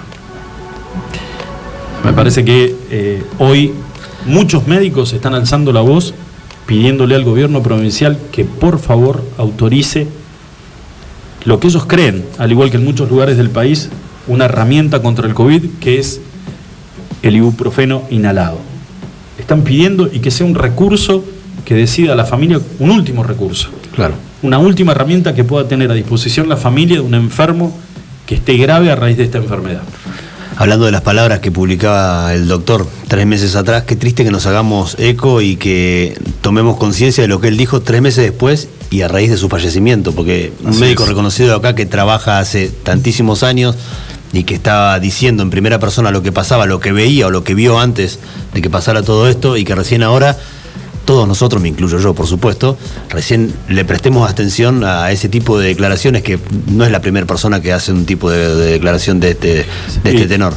Me 2.05 2.13
parece 2.13 2.45
que 2.45 2.75
eh, 2.91 3.23
hoy 3.39 3.73
muchos 4.27 4.67
médicos 4.67 5.13
están 5.13 5.33
alzando 5.33 5.73
la 5.73 5.81
voz 5.81 6.13
pidiéndole 6.67 7.15
al 7.15 7.23
gobierno 7.23 7.63
provincial 7.63 8.19
que 8.31 8.45
por 8.45 8.77
favor 8.77 9.25
autorice 9.39 10.07
lo 11.43 11.59
que 11.59 11.69
ellos 11.69 11.87
creen, 11.87 12.23
al 12.37 12.51
igual 12.51 12.69
que 12.69 12.77
en 12.77 12.85
muchos 12.85 13.09
lugares 13.09 13.35
del 13.35 13.49
país, 13.49 13.89
una 14.29 14.45
herramienta 14.45 15.01
contra 15.01 15.27
el 15.27 15.33
COVID 15.33 15.65
que 15.81 15.99
es 15.99 16.21
el 17.21 17.35
ibuprofeno 17.35 18.03
inhalado. 18.09 18.59
Están 19.37 19.63
pidiendo 19.63 20.09
y 20.11 20.19
que 20.19 20.31
sea 20.31 20.45
un 20.45 20.55
recurso 20.55 21.25
que 21.65 21.75
decida 21.75 22.15
la 22.15 22.25
familia, 22.25 22.59
un 22.79 22.91
último 22.91 23.23
recurso 23.23 23.69
Claro. 23.93 24.13
una 24.41 24.57
última 24.59 24.93
herramienta 24.93 25.35
que 25.35 25.43
pueda 25.43 25.67
tener 25.67 25.91
a 25.91 25.93
disposición 25.93 26.47
la 26.47 26.55
familia 26.57 26.95
de 26.97 27.01
un 27.01 27.13
enfermo 27.15 27.77
que 28.25 28.35
esté 28.35 28.55
grave 28.57 28.91
a 28.91 28.95
raíz 28.95 29.17
de 29.17 29.23
esta 29.23 29.39
enfermedad. 29.39 29.81
Hablando 30.55 30.85
de 30.85 30.91
las 30.91 31.01
palabras 31.01 31.39
que 31.39 31.51
publicaba 31.51 32.33
el 32.33 32.47
doctor 32.47 32.85
tres 33.07 33.25
meses 33.25 33.55
atrás, 33.55 33.83
qué 33.83 33.95
triste 33.95 34.23
que 34.25 34.31
nos 34.31 34.45
hagamos 34.45 34.95
eco 34.99 35.41
y 35.41 35.55
que 35.55 36.17
tomemos 36.41 36.77
conciencia 36.77 37.21
de 37.23 37.27
lo 37.29 37.39
que 37.39 37.47
él 37.47 37.57
dijo 37.57 37.81
tres 37.81 38.01
meses 38.01 38.25
después 38.25 38.67
y 38.89 39.01
a 39.01 39.07
raíz 39.07 39.29
de 39.29 39.37
su 39.37 39.47
fallecimiento, 39.47 40.11
porque 40.13 40.51
un 40.63 40.77
médico 40.79 41.03
es. 41.03 41.09
reconocido 41.09 41.49
de 41.49 41.55
acá 41.55 41.75
que 41.75 41.85
trabaja 41.85 42.39
hace 42.39 42.69
tantísimos 42.83 43.43
años 43.43 43.75
y 44.33 44.43
que 44.43 44.55
estaba 44.55 44.99
diciendo 44.99 45.43
en 45.43 45.49
primera 45.49 45.79
persona 45.79 46.11
lo 46.11 46.21
que 46.21 46.31
pasaba, 46.31 46.65
lo 46.65 46.79
que 46.79 46.91
veía 46.91 47.27
o 47.27 47.29
lo 47.31 47.43
que 47.43 47.55
vio 47.55 47.79
antes 47.79 48.19
de 48.53 48.61
que 48.61 48.69
pasara 48.69 49.01
todo 49.01 49.27
esto 49.27 49.57
y 49.57 49.63
que 49.63 49.75
recién 49.75 50.03
ahora 50.03 50.37
todos 51.05 51.27
nosotros, 51.27 51.59
me 51.61 51.69
incluyo 51.69 51.97
yo 51.97 52.13
por 52.13 52.27
supuesto, 52.27 52.77
recién 53.09 53.51
le 53.67 53.83
prestemos 53.83 54.29
atención 54.29 54.83
a 54.83 55.11
ese 55.11 55.27
tipo 55.27 55.57
de 55.57 55.69
declaraciones 55.69 56.21
que 56.21 56.37
no 56.67 56.85
es 56.85 56.91
la 56.91 57.01
primera 57.01 57.25
persona 57.25 57.61
que 57.61 57.73
hace 57.73 57.91
un 57.91 58.05
tipo 58.05 58.29
de, 58.29 58.55
de 58.55 58.71
declaración 58.73 59.19
de 59.19 59.31
este, 59.31 59.65
de 60.03 60.11
este 60.11 60.27
tenor. 60.27 60.53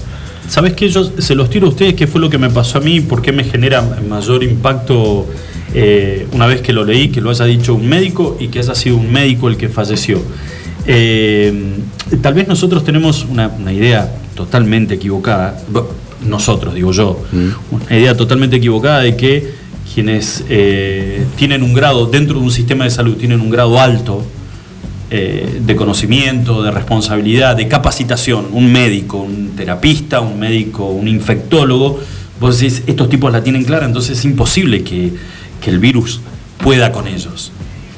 ¿Sabes 0.48 0.74
qué? 0.74 0.90
Yo 0.90 1.10
se 1.18 1.34
los 1.34 1.48
tiro 1.48 1.68
a 1.68 1.70
ustedes, 1.70 1.94
qué 1.94 2.06
fue 2.06 2.20
lo 2.20 2.28
que 2.28 2.36
me 2.36 2.50
pasó 2.50 2.78
a 2.78 2.80
mí, 2.82 3.00
por 3.00 3.22
qué 3.22 3.32
me 3.32 3.44
genera 3.44 3.80
mayor 4.06 4.42
impacto 4.42 5.26
eh, 5.74 6.26
una 6.32 6.46
vez 6.46 6.60
que 6.60 6.72
lo 6.72 6.84
leí, 6.84 7.08
que 7.08 7.20
lo 7.20 7.30
haya 7.30 7.46
dicho 7.46 7.74
un 7.74 7.88
médico 7.88 8.36
y 8.38 8.48
que 8.48 8.58
haya 8.58 8.74
sido 8.74 8.96
un 8.96 9.10
médico 9.10 9.48
el 9.48 9.56
que 9.56 9.68
falleció. 9.68 10.20
Eh, 10.86 11.52
tal 12.20 12.34
vez 12.34 12.48
nosotros 12.48 12.84
tenemos 12.84 13.24
una, 13.24 13.48
una 13.48 13.72
idea 13.72 14.12
totalmente 14.34 14.94
equivocada, 14.94 15.62
nosotros 16.26 16.74
digo 16.74 16.92
yo, 16.92 17.22
una 17.70 17.96
idea 17.96 18.16
totalmente 18.16 18.56
equivocada 18.56 19.00
de 19.00 19.16
que 19.16 19.54
quienes 19.94 20.44
eh, 20.48 21.24
tienen 21.36 21.62
un 21.62 21.74
grado 21.74 22.06
dentro 22.06 22.38
de 22.38 22.44
un 22.44 22.50
sistema 22.50 22.84
de 22.84 22.90
salud, 22.90 23.16
tienen 23.16 23.40
un 23.40 23.50
grado 23.50 23.80
alto, 23.80 24.24
eh, 25.10 25.60
de 25.60 25.76
conocimiento, 25.76 26.62
de 26.62 26.70
responsabilidad, 26.70 27.54
de 27.54 27.68
capacitación, 27.68 28.46
un 28.52 28.72
médico, 28.72 29.18
un 29.18 29.50
terapista, 29.54 30.22
un 30.22 30.38
médico, 30.38 30.86
un 30.86 31.06
infectólogo, 31.06 32.00
vos 32.40 32.58
decís, 32.58 32.82
estos 32.86 33.10
tipos 33.10 33.30
la 33.30 33.42
tienen 33.42 33.64
clara, 33.64 33.84
entonces 33.84 34.18
es 34.18 34.24
imposible 34.24 34.82
que, 34.82 35.12
que 35.60 35.68
el 35.68 35.78
virus 35.78 36.22
pueda 36.56 36.92
con 36.92 37.06
ellos. 37.06 37.51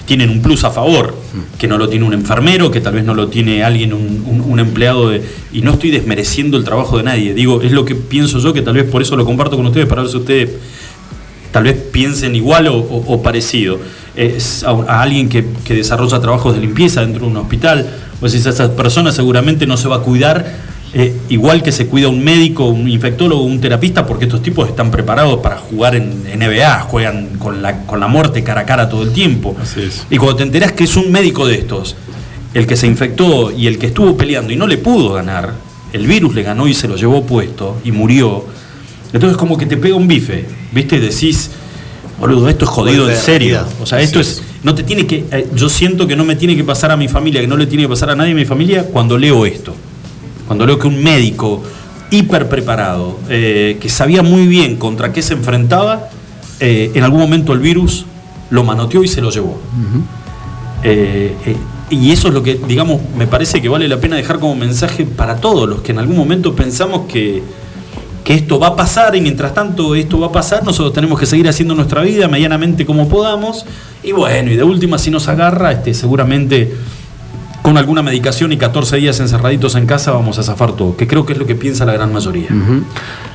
Tienen 0.06 0.28
un 0.30 0.42
plus 0.42 0.64
a 0.64 0.70
favor, 0.70 1.14
que 1.58 1.66
no 1.66 1.78
lo 1.78 1.88
tiene 1.88 2.04
un 2.04 2.12
enfermero, 2.12 2.70
que 2.70 2.80
tal 2.82 2.94
vez 2.94 3.04
no 3.04 3.14
lo 3.14 3.28
tiene 3.28 3.64
alguien, 3.64 3.92
un, 3.94 4.60
empleado 4.60 5.08
de... 5.08 5.22
Y 5.52 5.62
no 5.62 5.72
estoy 5.72 5.90
desmereciendo 5.90 6.56
el 6.58 6.64
trabajo 6.64 6.98
de 6.98 7.04
nadie, 7.04 7.32
digo, 7.32 7.62
es 7.62 7.72
lo 7.72 7.84
que 7.86 7.94
pienso 7.94 8.38
yo, 8.38 8.52
que 8.52 8.60
tal 8.60 8.74
vez 8.74 8.84
por 8.84 9.00
eso 9.00 9.16
lo 9.16 9.24
comparto 9.24 9.56
con 9.56 9.64
ustedes, 9.66 9.86
para 9.86 10.02
ver 10.02 10.10
si 10.10 10.16
ustedes 10.18 10.50
tal 11.52 11.64
vez 11.64 11.76
piensen 11.92 12.34
igual 12.36 12.66
o, 12.68 12.76
o- 12.76 13.14
o 13.14 13.22
parecido. 13.22 13.78
A, 14.66 15.02
alguien 15.02 15.28
que, 15.28 15.44
que 15.64 15.74
desarrolla 15.74 16.20
trabajos 16.20 16.54
de 16.54 16.60
limpieza 16.60 17.00
dentro 17.00 17.22
de 17.24 17.30
un 17.30 17.36
hospital, 17.38 17.88
pues 18.20 18.34
esa 18.34 18.76
persona 18.76 19.10
seguramente 19.10 19.66
no 19.66 19.76
se 19.76 19.88
va 19.88 19.96
a 19.96 20.00
cuidar 20.00 20.73
eh, 20.96 21.12
igual 21.28 21.61
que 21.62 21.72
se 21.72 21.88
cuida 21.88 22.09
un 22.09 22.22
médico, 22.22 22.66
un 22.66 22.88
infectólogo, 22.88 23.42
un 23.42 23.61
terapista, 23.61 24.07
porque 24.07 24.26
estos 24.26 24.42
tipos 24.42 24.68
están 24.68 24.92
preparados 24.92 25.40
para 25.40 25.59
jugar 25.59 25.96
en 25.96 26.22
NBA, 26.22 26.83
juegan 26.83 27.30
con 27.38 27.62
la, 27.62 27.85
con 27.85 27.98
la 27.98 28.07
muerte 28.07 28.44
cara 28.44 28.61
a 28.61 28.64
cara 28.64 28.88
todo 28.88 29.02
el 29.02 29.12
tiempo. 29.12 29.57
Así 29.61 29.83
es. 29.83 30.07
Y 30.09 30.18
cuando 30.18 30.37
te 30.37 30.42
enterás 30.44 30.70
que 30.70 30.85
es 30.85 30.94
un 30.94 31.11
médico 31.11 31.48
de 31.48 31.57
estos, 31.57 31.96
el 32.54 32.68
que 32.68 32.76
se 32.76 32.87
infectó 32.87 33.50
y 33.50 33.66
el 33.66 33.76
que 33.76 33.87
estuvo 33.87 34.16
peleando 34.16 34.52
y 34.52 34.57
no 34.57 34.68
le 34.68 34.78
pudo 34.78 35.14
ganar, 35.14 35.54
el 35.92 36.07
virus 36.07 36.33
le 36.33 36.44
ganó 36.44 36.68
y 36.68 36.74
se 36.74 36.87
lo 36.87 36.96
llevó 36.96 37.26
puesto 37.26 37.78
y 37.85 37.90
murió. 37.90 38.44
Entonces 39.12 39.37
como 39.37 39.59
que 39.59 39.66
te 39.66 39.76
pega 39.76 39.96
un 39.96 40.07
bife, 40.07 40.44
¿viste? 40.70 40.96
Y 40.96 41.00
decís, 41.00 41.50
boludo, 42.20 42.48
esto 42.48 42.66
es 42.66 42.70
jodido 42.70 43.11
en 43.11 43.16
serio. 43.16 43.64
O 43.83 43.87
sea, 43.87 44.00
esto 44.00 44.20
es, 44.20 44.42
no 44.62 44.76
te 44.76 44.85
tiene 44.85 45.09
que, 45.09 45.24
eh, 45.33 45.48
yo 45.57 45.68
siento 45.68 46.07
que 46.07 46.14
no 46.14 46.24
me 46.24 46.37
tiene 46.37 46.54
que 46.54 46.62
pasar 46.62 46.92
a 46.92 46.96
mi 46.96 47.09
familia, 47.09 47.40
que 47.40 47.48
no 47.48 47.57
le 47.57 47.66
tiene 47.66 47.83
que 47.83 47.88
pasar 47.88 48.11
a 48.11 48.14
nadie 48.14 48.30
en 48.30 48.37
mi 48.37 48.44
familia 48.44 48.85
cuando 48.85 49.18
leo 49.18 49.44
esto. 49.44 49.74
Cuando 50.46 50.66
leo 50.66 50.78
que 50.78 50.87
un 50.87 51.02
médico 51.02 51.62
hiper 52.11 52.48
preparado, 52.48 53.18
eh, 53.28 53.78
que 53.80 53.88
sabía 53.88 54.22
muy 54.22 54.46
bien 54.46 54.76
contra 54.76 55.12
qué 55.12 55.22
se 55.22 55.35
enfrentaba, 55.35 56.09
eh, 56.61 56.92
en 56.94 57.02
algún 57.04 57.20
momento 57.20 57.52
el 57.52 57.59
virus 57.59 58.07
lo 58.50 58.64
manoteó 58.64 59.02
y 59.02 59.09
se 59.09 59.20
lo 59.20 59.30
llevó. 59.30 59.59
Eh, 60.83 61.35
eh, 61.46 61.57
y 61.90 62.11
eso 62.12 62.28
es 62.28 62.35
lo 62.35 62.42
que, 62.42 62.61
digamos, 62.66 63.00
me 63.16 63.26
parece 63.26 63.61
que 63.61 63.68
vale 63.68 63.88
la 63.88 63.98
pena 63.98 64.16
dejar 64.16 64.38
como 64.38 64.54
mensaje 64.54 65.04
para 65.04 65.37
todos 65.37 65.68
los 65.68 65.83
que 65.83 65.92
en 65.92 65.98
algún 65.98 66.16
momento 66.16 66.54
pensamos 66.54 67.02
que, 67.09 67.42
que 68.22 68.35
esto 68.35 68.59
va 68.59 68.68
a 68.68 68.76
pasar 68.76 69.14
y 69.16 69.20
mientras 69.20 69.54
tanto 69.54 69.94
esto 69.94 70.18
va 70.18 70.28
a 70.28 70.33
pasar, 70.33 70.64
nosotros 70.64 70.92
tenemos 70.92 71.18
que 71.18 71.26
seguir 71.26 71.48
haciendo 71.48 71.74
nuestra 71.74 72.02
vida 72.02 72.28
medianamente 72.28 72.87
como 72.87 73.09
podamos. 73.09 73.66
Y 74.02 74.12
bueno, 74.12 74.50
y 74.50 74.57
de 74.57 74.62
última, 74.62 74.98
si 74.98 75.11
nos 75.11 75.28
agarra, 75.28 75.72
este, 75.72 75.94
seguramente 75.94 76.72
con 77.64 77.79
alguna 77.79 78.03
medicación 78.03 78.53
y 78.53 78.59
14 78.59 78.98
días 78.98 79.20
encerraditos 79.20 79.74
en 79.74 79.87
casa 79.87 80.11
vamos 80.12 80.38
a 80.38 80.42
zafar 80.42 80.72
todo, 80.72 80.98
que 80.98 81.07
creo 81.07 81.24
que 81.24 81.33
es 81.33 81.38
lo 81.38 81.46
que 81.46 81.55
piensa 81.55 81.87
la 81.87 81.94
gran 81.94 82.12
mayoría. 82.12 82.48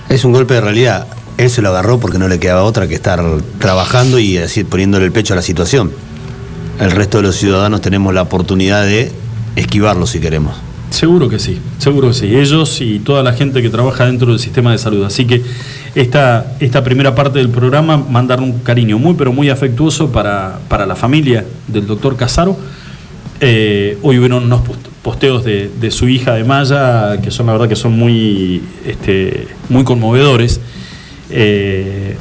Es 0.07 0.23
un 0.23 0.33
golpe 0.33 0.53
de 0.53 0.61
realidad. 0.61 1.07
Él 1.39 1.49
se 1.49 1.63
lo 1.63 1.69
agarró 1.69 1.99
porque 1.99 2.19
no 2.19 2.27
le 2.27 2.39
quedaba 2.39 2.61
otra 2.61 2.87
que 2.87 2.93
estar 2.93 3.23
trabajando 3.57 4.19
y 4.19 4.37
así 4.37 4.63
poniéndole 4.63 5.05
el 5.05 5.11
pecho 5.11 5.33
a 5.33 5.35
la 5.35 5.41
situación. 5.41 5.89
El 6.79 6.91
resto 6.91 7.17
de 7.17 7.23
los 7.23 7.37
ciudadanos 7.37 7.81
tenemos 7.81 8.13
la 8.13 8.21
oportunidad 8.21 8.83
de 8.83 9.11
esquivarlo 9.55 10.05
si 10.05 10.19
queremos. 10.19 10.55
Seguro 10.91 11.27
que 11.27 11.39
sí, 11.39 11.59
seguro 11.79 12.09
que 12.09 12.13
sí. 12.13 12.35
Ellos 12.35 12.81
y 12.81 12.99
toda 12.99 13.23
la 13.23 13.33
gente 13.33 13.63
que 13.63 13.71
trabaja 13.71 14.05
dentro 14.05 14.27
del 14.27 14.37
sistema 14.37 14.71
de 14.71 14.77
salud. 14.77 15.05
Así 15.05 15.25
que 15.25 15.41
esta, 15.95 16.55
esta 16.59 16.83
primera 16.83 17.15
parte 17.15 17.39
del 17.39 17.49
programa, 17.49 17.97
mandar 17.97 18.41
un 18.41 18.59
cariño 18.59 18.99
muy, 18.99 19.15
pero 19.15 19.33
muy 19.33 19.49
afectuoso 19.49 20.11
para, 20.11 20.59
para 20.67 20.85
la 20.85 20.95
familia 20.95 21.45
del 21.67 21.87
doctor 21.87 22.15
Casaro. 22.15 22.55
Eh, 23.41 23.97
hoy 24.01 24.17
hubieron 24.19 24.43
unos 24.43 24.61
post- 24.61 24.87
posteos 25.01 25.43
de, 25.45 25.69
de 25.79 25.91
su 25.91 26.07
hija 26.09 26.33
de 26.33 26.43
Maya, 26.43 27.19
que 27.21 27.31
son 27.31 27.45
la 27.45 27.53
verdad 27.53 27.69
que 27.69 27.75
son 27.75 27.93
muy, 27.97 28.61
este, 28.85 29.47
muy 29.69 29.83
conmovedores. 29.83 30.59
Eh, 31.29 32.15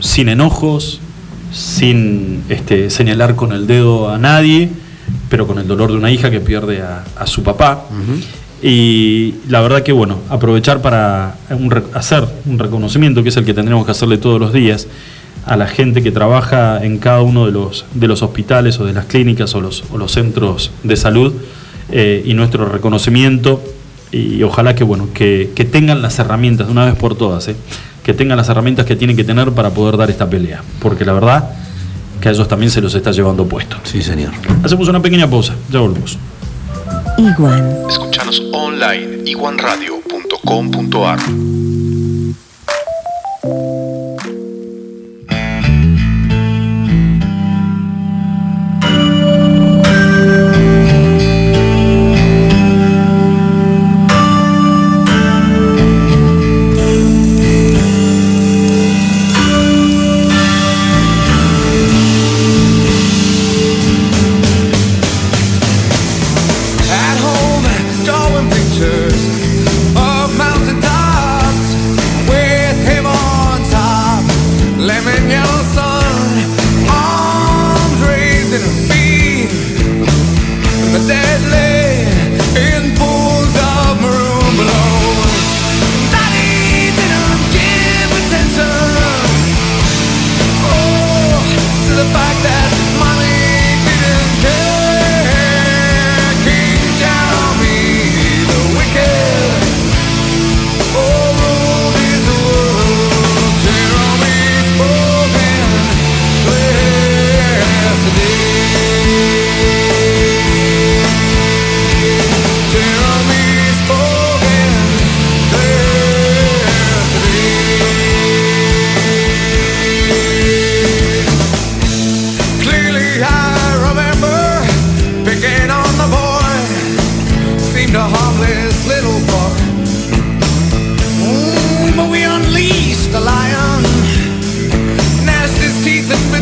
sin 0.00 0.28
enojos, 0.28 1.00
sin 1.52 2.42
este, 2.48 2.90
señalar 2.90 3.36
con 3.36 3.52
el 3.52 3.66
dedo 3.66 4.10
a 4.10 4.18
nadie, 4.18 4.68
pero 5.28 5.46
con 5.46 5.58
el 5.58 5.66
dolor 5.66 5.90
de 5.92 5.96
una 5.98 6.10
hija 6.10 6.30
que 6.30 6.40
pierde 6.40 6.82
a, 6.82 7.04
a 7.16 7.26
su 7.26 7.42
papá. 7.42 7.84
Y 8.62 9.36
la 9.48 9.60
verdad 9.62 9.82
que, 9.82 9.92
bueno, 9.92 10.18
aprovechar 10.28 10.82
para 10.82 11.36
un 11.50 11.82
hacer 11.94 12.24
un 12.44 12.58
reconocimiento, 12.58 13.22
que 13.22 13.30
es 13.30 13.36
el 13.38 13.44
que 13.46 13.54
tendremos 13.54 13.86
que 13.86 13.92
hacerle 13.92 14.18
todos 14.18 14.38
los 14.38 14.52
días, 14.52 14.86
a 15.50 15.56
la 15.56 15.66
gente 15.66 16.00
que 16.00 16.12
trabaja 16.12 16.82
en 16.84 16.98
cada 16.98 17.22
uno 17.22 17.44
de 17.44 17.50
los, 17.50 17.84
de 17.92 18.06
los 18.06 18.22
hospitales 18.22 18.78
o 18.78 18.84
de 18.84 18.92
las 18.92 19.06
clínicas 19.06 19.52
o 19.56 19.60
los, 19.60 19.82
o 19.90 19.98
los 19.98 20.12
centros 20.12 20.70
de 20.84 20.94
salud, 20.94 21.34
eh, 21.90 22.22
y 22.24 22.34
nuestro 22.34 22.66
reconocimiento, 22.66 23.60
y 24.12 24.44
ojalá 24.44 24.76
que, 24.76 24.84
bueno, 24.84 25.08
que, 25.12 25.50
que 25.56 25.64
tengan 25.64 26.02
las 26.02 26.20
herramientas, 26.20 26.68
de 26.68 26.72
una 26.72 26.84
vez 26.84 26.94
por 26.94 27.16
todas, 27.16 27.48
eh, 27.48 27.56
que 28.04 28.14
tengan 28.14 28.36
las 28.36 28.48
herramientas 28.48 28.86
que 28.86 28.94
tienen 28.94 29.16
que 29.16 29.24
tener 29.24 29.50
para 29.50 29.70
poder 29.70 29.96
dar 29.96 30.08
esta 30.08 30.30
pelea, 30.30 30.62
porque 30.78 31.04
la 31.04 31.14
verdad 31.14 31.50
que 32.20 32.28
a 32.28 32.30
ellos 32.30 32.46
también 32.46 32.70
se 32.70 32.80
los 32.80 32.94
está 32.94 33.10
llevando 33.10 33.44
puesto. 33.44 33.76
Sí, 33.82 34.02
señor. 34.02 34.30
Hacemos 34.62 34.86
una 34.86 35.02
pequeña 35.02 35.28
pausa, 35.28 35.56
ya 35.68 35.80
volvemos. 35.80 36.16
Iguan. 37.18 37.88
Escuchanos 37.88 38.40
online 38.52 39.28
iguanradio.com.ar 39.28 41.18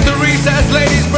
the 0.09 0.17
recess, 0.17 0.73
ladies. 0.73 1.18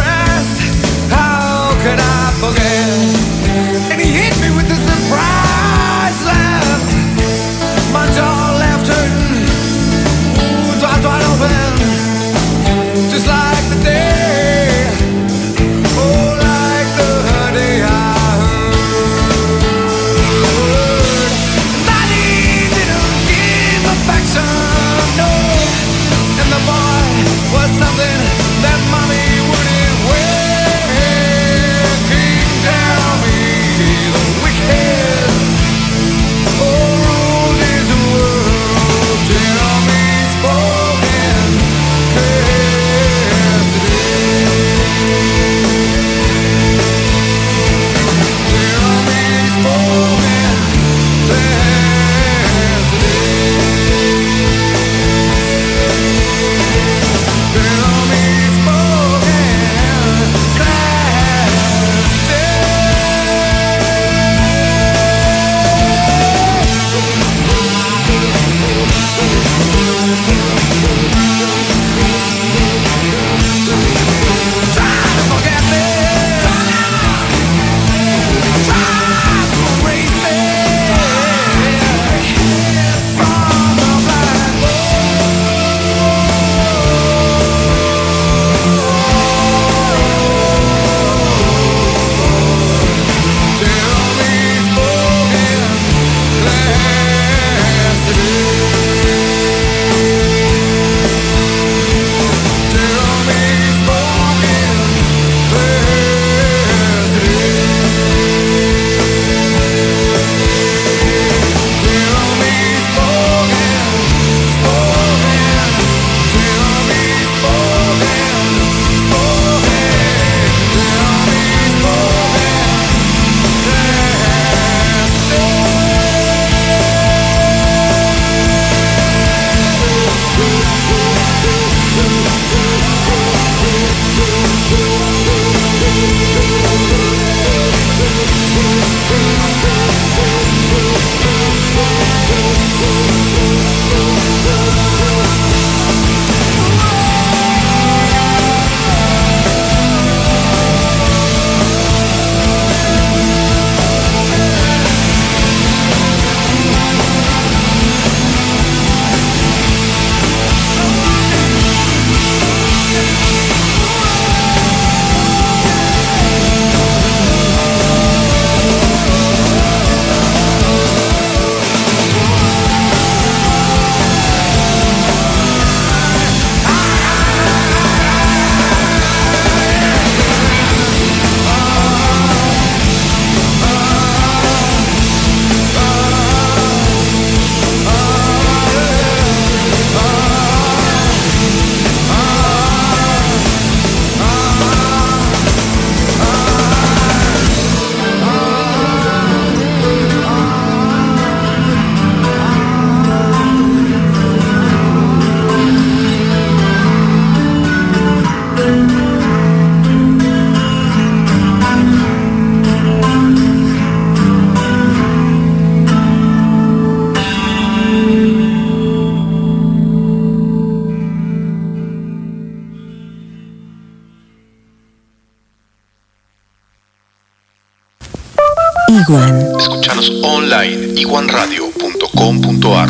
Iguan. 228.90 229.56
Escuchanos 229.58 230.10
online 230.24 231.00
iguanradio.com.ar 231.00 232.88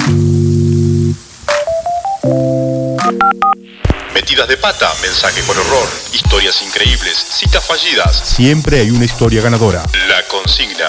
Metidas 4.14 4.48
de 4.48 4.56
pata, 4.56 4.90
mensaje 5.02 5.42
con 5.42 5.58
horror, 5.58 5.88
historias 6.14 6.62
increíbles, 6.62 7.16
citas 7.18 7.64
fallidas, 7.66 8.16
Siempre 8.34 8.80
hay 8.80 8.90
una 8.90 9.04
historia 9.04 9.42
ganadora. 9.42 9.82
la 10.08 10.26
consigna. 10.28 10.86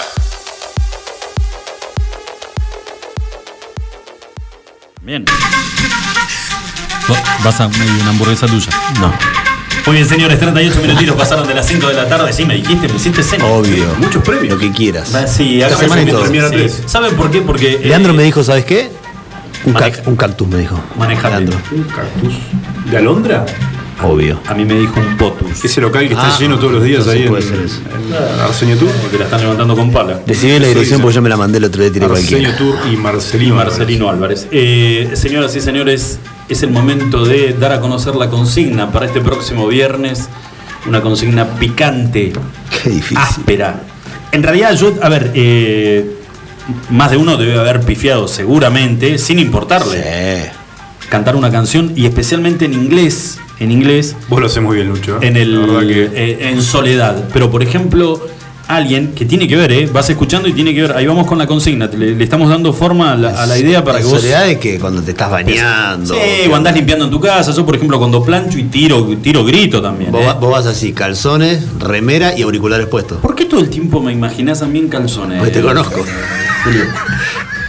Bien. 5.02 5.24
¿Vas 7.44 7.60
a 7.60 7.68
medir 7.68 7.90
una 8.00 8.10
hamburguesa 8.10 8.46
tuya? 8.46 8.68
No. 9.00 9.12
Muy 9.86 9.96
bien, 9.96 10.08
señores, 10.08 10.38
38 10.38 10.80
minutitos 10.80 11.16
pasaron 11.16 11.46
de 11.48 11.54
las 11.54 11.66
5 11.66 11.88
de 11.88 11.94
la 11.94 12.06
tarde. 12.08 12.32
Sí, 12.32 12.44
me 12.44 12.54
dijiste, 12.54 12.88
me 12.88 12.94
hiciste 12.96 13.22
cena. 13.22 13.44
Obvio. 13.46 13.84
Muchos 13.98 14.22
premios. 14.22 14.54
Lo 14.54 14.58
que 14.58 14.70
quieras. 14.70 15.12
Ah, 15.14 15.26
Sí, 15.26 15.60
hágame 15.62 15.82
semana 15.82 16.06
todo. 16.10 16.26
Sí. 16.26 16.38
tres. 16.56 16.82
¿Saben 16.86 17.14
por 17.16 17.30
qué? 17.30 17.40
Porque. 17.42 17.72
eh, 17.74 17.80
Leandro 17.84 18.12
me 18.14 18.22
dijo, 18.22 18.44
¿sabes 18.44 18.64
qué? 18.64 18.90
Un, 19.64 19.76
un 20.06 20.16
cactus 20.16 20.48
me 20.48 20.58
dijo. 20.58 20.80
Manejate. 20.96 21.30
Leandro. 21.30 21.58
Un 21.72 21.82
cactus. 21.84 22.34
¿De 22.90 22.96
Alondra? 22.96 23.44
Obvio. 24.02 24.40
A 24.48 24.54
mí 24.54 24.64
me 24.64 24.74
dijo 24.74 24.98
un 24.98 25.16
potus. 25.16 25.64
Ese 25.64 25.80
local 25.80 26.06
que 26.08 26.14
está 26.14 26.34
Ah, 26.34 26.38
lleno 26.38 26.58
todos 26.58 26.72
los 26.72 26.82
días 26.84 27.06
ahí 27.08 27.22
en, 27.22 27.28
puede 27.28 27.42
ser 27.42 27.60
eso. 27.60 27.80
en 27.94 28.40
Arsenio 28.40 28.76
Tour. 28.76 28.90
Porque 29.00 29.18
la 29.18 29.24
están 29.24 29.40
levantando 29.42 29.76
con 29.76 29.92
pala. 29.92 30.20
Decidí 30.26 30.58
la 30.58 30.66
dirección 30.66 31.00
porque 31.00 31.14
yo 31.14 31.22
me 31.22 31.28
la 31.28 31.36
mandé 31.36 31.58
el 31.58 31.64
otro 31.64 31.82
día, 31.82 31.92
tiré 31.92 32.06
Arsenio 32.06 32.52
cualquiera. 32.52 32.56
Tour 32.56 32.76
y 32.90 32.94
Y 32.94 33.52
Marcelino. 33.52 34.08
Álvarez. 34.08 34.48
Eh, 34.50 35.10
señoras 35.14 35.54
y 35.54 35.60
señores, 35.60 36.18
es 36.48 36.62
el 36.62 36.70
momento 36.70 37.24
de 37.24 37.52
dar 37.54 37.72
a 37.72 37.80
conocer 37.80 38.16
la 38.16 38.28
consigna 38.28 38.90
para 38.90 39.06
este 39.06 39.20
próximo 39.20 39.68
viernes. 39.68 40.28
Una 40.88 41.00
consigna 41.00 41.46
picante, 41.46 42.32
Qué 42.82 42.90
difícil. 42.90 43.18
áspera. 43.18 43.82
En 44.32 44.42
realidad, 44.42 44.74
yo, 44.74 44.92
a 45.00 45.08
ver, 45.08 45.30
eh, 45.34 46.10
más 46.90 47.10
de 47.12 47.18
uno 47.18 47.36
debe 47.36 47.56
haber 47.58 47.80
pifiado 47.82 48.26
seguramente, 48.26 49.18
sin 49.18 49.38
importarle, 49.38 50.02
Sí. 50.02 51.08
cantar 51.08 51.36
una 51.36 51.52
canción 51.52 51.92
y 51.94 52.06
especialmente 52.06 52.64
en 52.64 52.72
inglés. 52.74 53.38
En 53.62 53.70
inglés, 53.70 54.16
Vos 54.28 54.40
lo 54.40 54.46
haces 54.46 54.62
muy 54.62 54.76
bien, 54.76 54.88
Lucho. 54.88 55.16
¿eh? 55.22 55.26
en 55.28 55.36
el 55.36 55.86
que. 55.86 56.10
eh, 56.14 56.48
en 56.50 56.62
soledad. 56.62 57.28
Pero 57.32 57.50
por 57.50 57.62
ejemplo, 57.62 58.20
alguien 58.68 59.12
que 59.14 59.24
tiene 59.24 59.46
que 59.46 59.54
ver, 59.56 59.70
¿eh? 59.72 59.88
vas 59.92 60.08
escuchando 60.10 60.48
y 60.48 60.52
tiene 60.52 60.74
que 60.74 60.82
ver. 60.82 60.92
Ahí 60.96 61.06
vamos 61.06 61.26
con 61.26 61.38
la 61.38 61.46
consigna. 61.46 61.86
Le, 61.86 62.14
le 62.16 62.24
estamos 62.24 62.48
dando 62.48 62.72
forma 62.72 63.12
a 63.12 63.16
la, 63.16 63.42
a 63.42 63.46
la 63.46 63.56
idea 63.58 63.84
para 63.84 63.98
La 63.98 64.04
que 64.04 64.10
vos. 64.10 64.20
soledad 64.20 64.48
es 64.48 64.58
que 64.58 64.78
cuando 64.80 65.00
te 65.02 65.12
estás 65.12 65.30
bañando. 65.30 66.14
Sí, 66.14 66.48
o 66.50 66.56
andás 66.56 66.74
limpiando 66.74 67.04
en 67.04 67.10
tu 67.10 67.20
casa. 67.20 67.52
Yo, 67.52 67.64
por 67.64 67.76
ejemplo, 67.76 67.98
cuando 67.98 68.22
plancho 68.22 68.58
y 68.58 68.64
tiro, 68.64 69.04
tiro 69.22 69.44
grito 69.44 69.80
también. 69.80 70.10
Vos, 70.10 70.22
¿eh? 70.24 70.36
vos 70.40 70.50
vas 70.50 70.66
así, 70.66 70.92
calzones, 70.92 71.62
remera 71.78 72.36
y 72.36 72.42
auriculares 72.42 72.86
puestos. 72.88 73.18
¿Por 73.18 73.34
qué 73.36 73.44
todo 73.44 73.60
el 73.60 73.68
tiempo 73.70 74.00
me 74.00 74.12
imaginás 74.12 74.62
a 74.62 74.66
mí 74.66 74.78
en 74.80 74.88
calzones? 74.88 75.38
Porque 75.38 75.52
te 75.52 75.62
conozco. 75.62 76.04
Julio. 76.64 76.82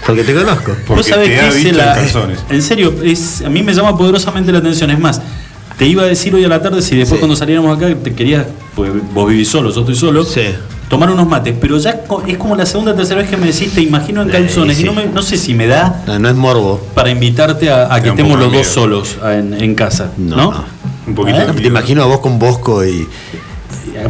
Porque 0.06 0.24
te 0.24 0.34
conozco. 0.34 0.76
Porque 0.88 0.94
Vos 1.02 1.06
sabés 1.08 1.30
te 1.30 1.36
que 1.50 1.56
visto 1.64 1.78
la- 1.78 1.94
en 1.94 2.00
calzones. 2.02 2.40
En 2.50 2.62
serio, 2.62 2.94
es, 3.04 3.42
a 3.46 3.50
mí 3.50 3.62
me 3.64 3.74
llama 3.74 3.98
poderosamente 3.98 4.52
la 4.52 4.58
atención. 4.58 4.90
Es 4.92 5.00
más, 5.00 5.22
te 5.84 5.90
iba 5.90 6.04
a 6.04 6.06
decir 6.06 6.34
hoy 6.34 6.46
a 6.46 6.48
la 6.48 6.62
tarde 6.62 6.82
si 6.82 6.96
después 6.96 7.18
Sí. 7.18 7.20
cuando 7.20 7.36
saliéramos 7.36 7.76
acá 7.76 7.94
te 8.02 8.14
querías, 8.16 8.46
pues 8.74 8.90
vos 9.14 9.28
vivís 9.30 9.50
solo, 9.50 9.70
yo 9.70 9.82
estoy 9.82 9.96
solo, 9.96 10.24
Sí. 10.24 10.40
tomar 10.88 11.10
unos 11.12 11.28
mates. 11.28 11.54
Pero 11.60 11.78
ya 11.78 12.00
es 12.26 12.38
como 12.38 12.56
la 12.56 12.66
segunda 12.66 12.94
o 12.94 12.96
tercera 12.96 13.20
vez 13.20 13.30
que 13.30 13.36
me 13.36 13.48
decís 13.48 13.74
te 13.74 13.82
imagino 13.82 14.22
en 14.22 14.30
calzones. 14.30 14.78
sí. 14.78 14.84
Y 14.84 14.86
no, 14.86 14.94
me- 14.94 15.08
no 15.08 15.22
sé 15.22 15.36
si 15.36 15.54
me 15.54 15.68
da 15.68 16.02
No, 16.08 16.18
no 16.20 16.30
es 16.30 16.36
morbo. 16.36 16.80
para 16.94 17.10
invitarte 17.10 17.70
a, 17.70 17.94
a 17.94 18.02
que 18.02 18.08
estemos 18.12 18.40
los 18.40 18.50
dos 18.54 18.66
solos 18.66 19.18
a- 19.22 19.34
en, 19.36 19.54
en 19.62 19.76
casa. 19.76 20.12
¿No? 20.18 20.38
No, 20.38 20.52
no. 20.54 20.64
Un 21.06 21.16
poquito. 21.16 21.38
¿Eh? 21.38 21.48
Te 21.54 21.68
imagino 21.68 22.02
a 22.02 22.06
vos 22.06 22.20
con 22.22 22.40
Bosco 22.40 22.86
y. 22.86 23.06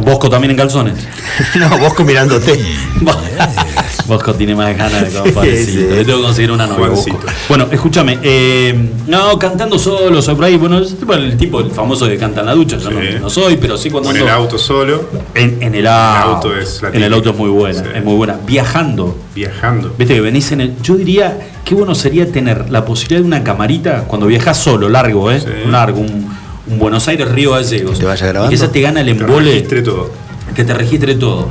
Bosco 0.04 0.28
también 0.30 0.52
en 0.52 0.56
calzones. 0.56 0.94
No, 1.56 1.78
Bosco 1.78 2.04
mirándote. 2.04 2.58
Bosco 4.06 4.34
tiene 4.34 4.54
más 4.54 4.76
ganas 4.76 5.02
de 5.02 5.64
sí. 5.64 5.76
Le 5.76 6.04
tengo 6.04 6.18
que 6.18 6.24
conseguir 6.24 6.50
una 6.50 6.66
novia. 6.66 6.88
Bosco. 6.88 7.18
Bueno, 7.48 7.66
escúchame. 7.70 8.18
eh, 8.22 8.90
no, 9.06 9.38
cantando 9.38 9.78
solo, 9.78 10.20
soy 10.20 10.34
por 10.34 10.44
ahí. 10.44 10.56
Bueno, 10.56 10.78
el 10.78 11.36
tipo 11.36 11.60
el 11.60 11.70
famoso 11.70 12.06
que 12.06 12.16
canta 12.18 12.40
en 12.40 12.46
la 12.46 12.54
ducha. 12.54 12.76
Yo 12.78 12.90
no, 12.90 13.00
Sí. 13.00 13.06
no 13.20 13.30
soy, 13.30 13.56
pero 13.56 13.76
sí 13.76 13.90
cuando 13.90 14.10
O 14.10 14.12
en 14.12 14.18
el 14.18 14.24
ando- 14.28 14.32
auto 14.32 14.58
solo, 14.58 15.08
En, 15.34 15.62
en 15.62 15.74
el 15.74 15.86
auto. 15.86 16.48
auto 16.48 16.56
es 16.58 16.82
en 16.92 17.02
el 17.02 17.12
auto 17.14 17.30
es 17.30 17.36
muy 17.36 17.48
buena. 17.50 17.80
Sí. 17.82 17.86
Es 17.94 18.04
muy 18.04 18.14
buena. 18.14 18.36
Viajando. 18.46 19.16
viajando. 19.34 19.94
Viste 19.98 20.14
que 20.14 20.20
venís 20.20 20.52
en 20.52 20.60
el. 20.60 20.82
Yo 20.82 20.96
diría, 20.96 21.38
qué 21.64 21.74
bueno 21.74 21.94
sería 21.94 22.30
tener 22.30 22.70
la 22.70 22.84
posibilidad 22.84 23.20
de 23.20 23.26
una 23.26 23.42
camarita 23.42 24.04
cuando 24.06 24.26
viajas 24.26 24.58
solo, 24.58 24.88
largo, 24.88 25.30
¿eh? 25.32 25.40
Sí. 25.40 25.46
Un 25.64 25.72
largo, 25.72 26.00
un, 26.00 26.28
un 26.66 26.78
Buenos 26.78 27.06
Aires, 27.08 27.30
Río 27.30 27.52
Gallegos. 27.52 27.98
¿Te 27.98 28.06
vaya 28.06 28.26
Y 28.26 28.28
grabando? 28.28 28.48
que 28.50 28.54
esa 28.56 28.70
te 28.72 28.80
gana 28.80 29.00
el 29.00 29.06
Te 29.06 29.12
embole. 29.12 29.50
registre 29.52 29.82
todo. 29.82 30.10
Que 30.54 30.64
te 30.64 30.74
registre 30.74 31.14
todo. 31.14 31.48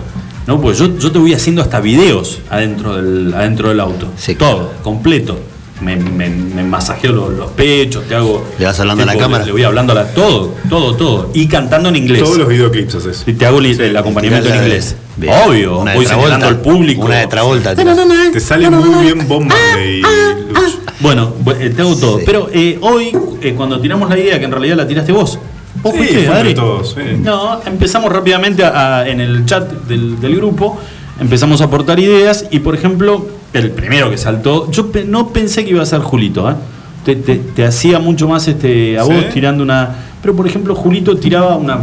No, 0.48 0.60
pues 0.60 0.78
yo, 0.78 0.98
yo 0.98 1.12
te 1.12 1.20
voy 1.20 1.34
haciendo 1.34 1.62
hasta 1.62 1.80
videos 1.80 2.40
adentro 2.50 2.96
del, 2.96 3.34
adentro 3.34 3.70
del 3.70 3.80
auto. 3.80 4.08
Sí, 4.18 4.36
todo, 4.36 4.74
completo. 4.84 5.40
Me, 5.82 5.96
me, 5.98 6.30
me 6.30 6.64
masajeo 6.64 7.12
los, 7.12 7.34
los 7.34 7.52
pechos, 7.52 8.06
te 8.08 8.16
hago. 8.16 8.46
¿Le 8.58 8.66
vas 8.66 8.80
hablando 8.80 9.04
a 9.04 9.06
la 9.08 9.18
cámara? 9.18 9.44
Le, 9.46 9.52
voy 9.52 9.64
hablando 9.64 9.92
a 9.92 9.96
la. 9.96 10.06
Todo, 10.14 10.54
todo, 10.70 10.96
todo. 10.96 11.30
Y 11.34 11.48
cantando 11.48 11.90
en 11.90 11.96
inglés. 11.98 12.24
Todos 12.24 12.38
los 12.38 12.48
videoclips 12.48 12.96
haces. 12.96 13.24
Y 13.28 13.34
te 13.34 13.46
hago 13.46 13.60
el, 13.60 13.66
el 13.82 13.98
acompañamiento 13.98 14.48
en 14.50 14.54
de- 14.56 14.60
inglés. 14.64 14.96
Obvio. 15.46 15.80
Una 15.80 15.92
de 15.92 15.98
voy 15.98 16.06
señalando 16.06 16.48
al 16.48 16.60
público. 16.62 17.02
Una 17.06 17.18
de 17.18 17.28
Travolta. 17.28 17.76
Te 17.76 18.40
sale 18.40 18.70
muy 18.70 19.04
bien 19.04 19.28
Bob 19.28 19.42
Marley, 19.44 20.02
Lucho. 20.02 20.78
Bueno, 21.02 21.34
bu- 21.44 21.56
eh, 21.60 21.70
te 21.72 21.82
hago 21.82 21.96
todo. 21.98 22.18
Sí. 22.20 22.24
Pero 22.26 22.50
eh, 22.54 22.78
hoy, 22.82 23.12
eh, 23.42 23.54
cuando 23.56 23.80
tiramos 23.82 24.10
la 24.10 24.18
idea, 24.18 24.40
que 24.40 24.46
en 24.46 24.52
realidad 24.52 24.78
la 24.78 24.88
tiraste 24.88 25.12
vos. 25.12 25.38
¿Vos 25.82 25.92
Sí, 25.94 25.98
fuiste, 25.98 26.28
Adri? 26.30 26.54
todos. 26.54 26.96
No, 27.20 27.60
empezamos 27.66 28.10
rápidamente 28.12 28.64
a- 28.64 29.00
a- 29.00 29.10
en 29.10 29.20
el 29.20 29.46
chat 29.46 29.70
del, 29.88 30.20
del 30.22 30.36
grupo. 30.38 30.80
Empezamos 31.20 31.60
a 31.62 31.66
aportar 31.66 32.00
ideas 32.00 32.46
y, 32.52 32.60
por 32.60 32.74
ejemplo, 32.74 33.28
el 33.54 33.72
primero 33.72 34.10
que 34.10 34.18
saltó, 34.18 34.70
yo 34.72 34.92
pe- 34.92 35.06
no 35.06 35.30
pensé 35.30 35.64
que 35.64 35.72
iba 35.72 35.84
a 35.84 35.86
ser 35.86 36.00
Julito, 36.02 36.50
¿eh? 36.50 36.56
Te, 37.06 37.16
te- 37.16 37.36
te 37.38 37.66
hacía 37.66 38.00
mucho 38.00 38.28
más 38.28 38.48
este, 38.48 38.98
a 38.98 39.04
¿Sí? 39.04 39.12
vos 39.14 39.30
tirando 39.34 39.62
una... 39.64 39.90
Pero, 40.22 40.36
por 40.36 40.48
ejemplo, 40.48 40.74
Julito 40.74 41.18
tiraba 41.18 41.56
una 41.58 41.80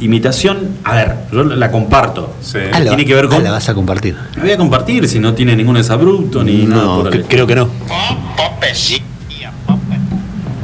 imitación, 0.00 0.70
a 0.82 0.94
ver, 0.94 1.14
yo 1.32 1.44
la 1.44 1.70
comparto. 1.70 2.34
Sí. 2.40 2.58
Ah, 2.72 2.80
tiene 2.82 3.04
que 3.04 3.14
ver 3.14 3.26
ah, 3.26 3.28
con... 3.28 3.44
la 3.44 3.52
vas 3.52 3.68
a 3.68 3.74
compartir. 3.74 4.16
La 4.36 4.42
voy 4.42 4.50
a 4.52 4.56
compartir 4.56 5.08
si 5.08 5.18
no 5.20 5.32
tiene 5.32 5.54
ningún 5.56 5.76
exabrupto 5.76 6.42
ni 6.42 6.64
nada 6.66 6.82
No, 6.82 7.02
por 7.02 7.14
el 7.14 7.22
cre- 7.22 7.26
creo 7.28 7.46
que 7.46 7.54
no. 7.54 7.68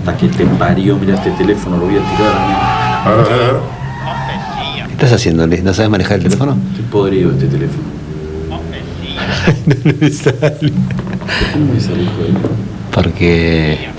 Hasta 0.01 0.17
que 0.17 0.29
te 0.29 0.45
parió, 0.47 0.97
mira 0.97 1.15
este 1.15 1.31
teléfono, 1.33 1.77
lo 1.77 1.85
voy 1.87 1.97
a 1.97 2.01
tirar 2.17 2.35
a 3.05 3.11
ver, 3.11 3.21
a 3.21 3.23
ver, 3.23 3.33
a 3.33 3.37
ver. 3.53 3.57
¿Qué 4.87 4.93
estás 4.93 5.13
haciendo, 5.13 5.47
Liz? 5.47 5.63
¿No 5.63 5.73
sabes 5.73 5.91
manejar 5.91 6.19
el 6.19 6.25
teléfono? 6.25 6.57
Estoy 6.73 6.85
podrido 6.91 7.31
este 7.31 7.47
teléfono. 7.47 7.83
¿Por 9.65 9.75
qué 9.75 11.59
no 11.59 11.73
me 11.73 11.81
sale, 11.81 11.99
de- 11.99 12.35
Porque. 12.93 13.91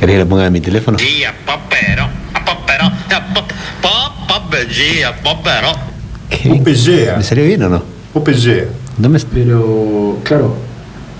¿Querés 0.00 0.14
que 0.14 0.18
lo 0.20 0.28
ponga 0.28 0.46
en 0.46 0.52
mi 0.52 0.60
teléfono? 0.60 0.98
¿Qué? 6.30 6.48
¿Me 7.16 7.22
salió 7.22 7.44
bien 7.44 7.62
o 7.64 7.68
no? 7.68 7.82
Popeyea. 8.12 8.64
¿No 8.98 9.08
me... 9.08 9.18
Pero, 9.20 10.18
claro, 10.24 10.56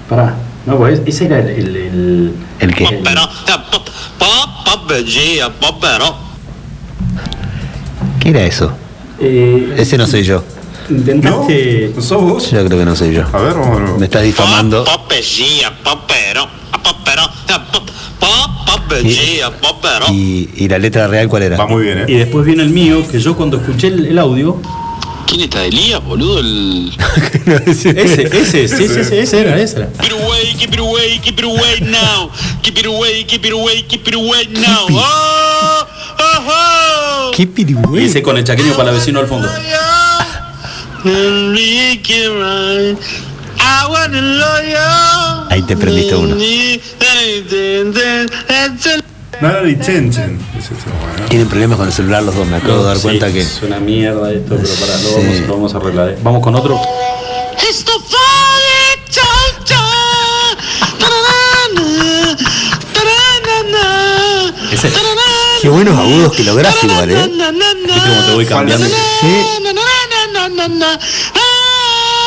pará. 0.09 0.35
No, 0.67 0.77
pues 0.79 1.01
ese 1.07 1.27
era 1.27 1.39
el. 1.41 1.49
el, 1.49 1.77
el, 1.77 2.35
¿El 2.61 2.75
qué? 2.75 2.85
Papero, 2.85 3.29
papero, 4.65 5.53
papero. 5.61 6.17
¿Qué 8.21 8.31
era 8.31 8.43
eso? 8.45 8.73
eh, 9.21 9.75
Ese 9.77 9.99
no 9.99 10.07
soy 10.07 10.23
yo. 10.23 10.43
¿No? 10.89 10.97
Intentaste. 10.99 11.93
¿No 11.95 12.03
sos 12.03 12.23
vos? 12.23 12.51
Yo 12.51 12.65
creo 12.67 12.79
que 12.79 12.85
no 12.85 12.97
soy 12.97 13.15
yo. 13.15 13.23
A 13.33 13.39
ver, 13.39 13.55
vamos 13.55 13.81
a 13.81 13.85
ver. 13.85 13.99
Me 13.99 14.05
estás 14.07 14.23
difamando. 14.23 14.85
Papero. 19.61 20.07
¿Y, 20.13 20.49
y 20.57 20.69
la 20.69 20.79
letra 20.79 21.09
real 21.09 21.29
cuál 21.29 21.43
era? 21.43 21.57
Va 21.57 21.67
muy 21.67 21.85
bien, 21.85 22.05
Y 22.09 22.15
¿eh? 22.15 22.19
después 22.19 22.45
viene 22.47 22.63
el 22.63 22.71
mío, 22.71 23.07
que 23.11 23.19
yo 23.21 23.37
cuando 23.37 23.57
escuché 23.59 23.89
el, 23.89 24.07
el 24.07 24.19
audio. 24.19 24.61
¿Quién 25.27 25.41
está 25.41 25.65
Elías, 25.65 26.05
boludo? 26.05 26.39
El... 26.39 26.93
Ese, 27.67 27.91
ese, 27.91 28.69
sí, 28.69 28.89
sí, 28.89 29.05
sí, 29.05 29.17
ese 29.17 29.41
era, 29.41 29.59
ese 29.61 29.77
era. 29.79 29.89
Keep 29.93 30.05
it 30.05 30.13
away, 30.13 30.55
keep 30.59 30.75
it 30.75 30.79
away, 30.81 31.19
keep 31.21 31.39
it 31.39 31.45
away 31.45 31.81
now. 31.81 32.31
Keep 32.63 32.79
it 32.79 32.87
away, 32.87 33.25
keep 33.25 33.45
it 33.45 33.53
away, 33.53 33.83
keep 33.89 34.07
it 34.07 34.15
away 34.15 34.47
now. 34.49 34.87
Keep 34.87 34.97
it. 34.97 35.03
Oh, 35.03 35.87
oh, 36.19 36.49
oh. 36.49 37.31
¿Qué 37.35 37.47
pirigüey? 37.47 38.05
Y 38.05 38.07
ese 38.07 38.23
con 38.23 38.37
el 38.37 38.45
chaqueño 38.45 38.73
para 38.73 38.85
la 38.85 38.93
vecino 38.93 39.19
al 39.21 39.27
fondo. 39.27 39.49
Ahí 45.51 45.63
te 45.63 45.77
prendiste 45.77 46.15
uno. 46.17 46.35
Nada 49.41 49.63
de 49.63 49.79
Chen 49.81 50.11
Chen. 50.13 50.39
Ese 50.59 50.75
está 50.75 50.91
bueno. 50.91 51.29
Tienen 51.29 51.49
problemas 51.49 51.77
con 51.79 51.87
el 51.89 51.93
celular 51.93 52.23
los 52.23 52.35
dos, 52.35 52.47
me 52.47 52.57
acabo 52.57 52.79
de 52.79 52.85
dar 52.85 52.97
Sí, 52.97 53.03
cuenta 53.03 53.33
que. 53.33 53.41
Es 53.41 53.61
una 53.63 53.81
mierda 53.81 54.33
esto, 54.33 54.57
pero 54.57 54.75
pará, 54.75 54.97
lo, 54.97 55.09
Sí. 55.09 55.15
vamos, 55.17 55.41
lo 55.41 55.55
vamos 55.55 55.75
a 55.75 55.77
arreglar. 55.79 56.09
¿eh? 56.11 56.19
Vamos 56.23 56.43
con 56.43 56.55
otro. 56.55 56.81
Ese. 64.73 64.91
Qué 65.63 65.69
buenos 65.69 65.99
agudos 65.99 66.33
que 66.35 66.45
lográs 66.45 66.75
igual, 66.83 67.11
¿eh? 67.11 67.15
na-na-na-na. 67.15 67.95
¿Viste 67.95 68.09
cómo 68.09 68.27
te 68.27 68.33
voy 68.35 68.47
cambiando? 68.47 68.87
Sí. 68.87 69.27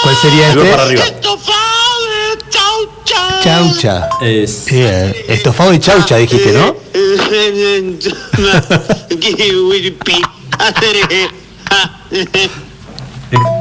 ¿Cuál 0.04 0.16
sería 0.22 0.50
este? 0.50 0.66
para 0.72 0.84
arriba. 0.84 1.04
Estofado 1.04 2.06
de 2.06 2.50
chaucha. 2.50 3.42
Chaucha. 3.44 4.10
Es. 4.22 4.66
Bien. 4.66 5.16
Estofado 5.28 5.74
y 5.74 5.80
chaucha 5.80 6.18
dijiste, 6.18 6.52
¿no? 6.54 6.76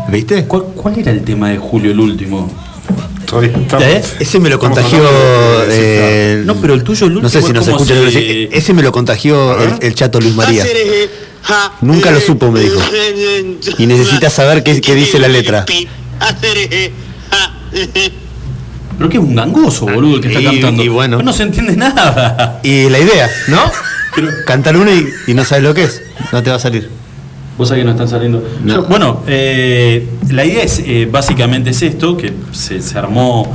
¿Viste? 0.09 0.45
¿Cuál, 0.47 0.63
cuál 0.77 0.99
era 0.99 1.11
el 1.11 1.25
tema 1.25 1.51
de 1.51 1.59
Julio, 1.59 1.91
el 1.91 2.01
último? 2.01 2.51
¿Eh? 3.81 4.03
Ese 4.21 4.39
me 4.39 4.49
lo 4.49 4.59
contagió. 4.59 5.03
de 5.03 5.09
eh, 5.71 6.43
No, 6.45 6.55
pero 6.61 6.75
el 6.75 6.85
tuyo, 6.85 7.07
el 7.07 7.15
No 7.21 7.29
sé 7.29 7.39
último 7.39 7.47
si 7.49 7.53
nos 7.53 7.69
escucha. 7.69 7.95
ese- 8.53 8.73
me 8.73 8.83
lo 8.83 8.93
contagió 8.93 9.61
el, 9.61 9.75
el 9.81 9.95
chato 9.95 10.21
Luis 10.21 10.35
María. 10.35 10.65
Nunca 11.81 12.11
lo 12.11 12.21
supo, 12.21 12.51
me 12.51 12.61
dijo. 12.61 12.81
Y 13.79 13.87
necesitas 13.87 14.33
saber 14.33 14.63
qué- 14.63 14.81
qué 14.81 14.95
dice 14.95 15.19
la 15.19 15.29
letra. 15.29 15.65
Pero 18.99 19.09
que 19.11 19.19
es 19.19 19.23
un 19.23 19.35
gangoso, 19.35 19.87
boludo, 19.87 20.17
el 20.17 20.21
que 20.23 20.29
está 20.29 20.41
Y- 20.41 20.45
cantando. 20.45 20.83
y 20.83 20.89
bueno. 20.89 21.23
No 21.23 21.33
se 21.33 21.43
entiende 21.43 21.77
nada. 21.77 22.61
Y 22.63 22.89
la 22.89 22.99
idea, 22.99 23.29
¿no? 23.49 23.59
Pero- 24.15 24.29
Cantar 24.47 24.77
una 24.77 24.93
y, 24.93 25.07
y 25.27 25.35
no 25.35 25.45
sabes 25.45 25.65
lo 25.65 25.75
que 25.75 25.85
es. 25.85 26.03
No 26.33 26.43
te 26.43 26.49
va 26.51 26.57
a 26.57 26.59
salir. 26.61 26.89
Vos 27.59 27.69
sabés 27.69 27.83
que 27.83 27.85
no 27.85 27.91
están 27.93 28.09
saliendo. 28.09 28.43
No. 28.65 28.75
Yo- 28.75 28.85
bueno, 28.85 29.23
eh, 29.27 30.09
la 30.31 30.45
idea 30.47 30.63
es 30.63 30.79
eh, 30.85 31.07
básicamente 31.11 31.71
es 31.71 31.83
esto, 31.83 32.17
que 32.17 32.33
se, 32.53 32.81
se 32.81 32.99
armó 32.99 33.55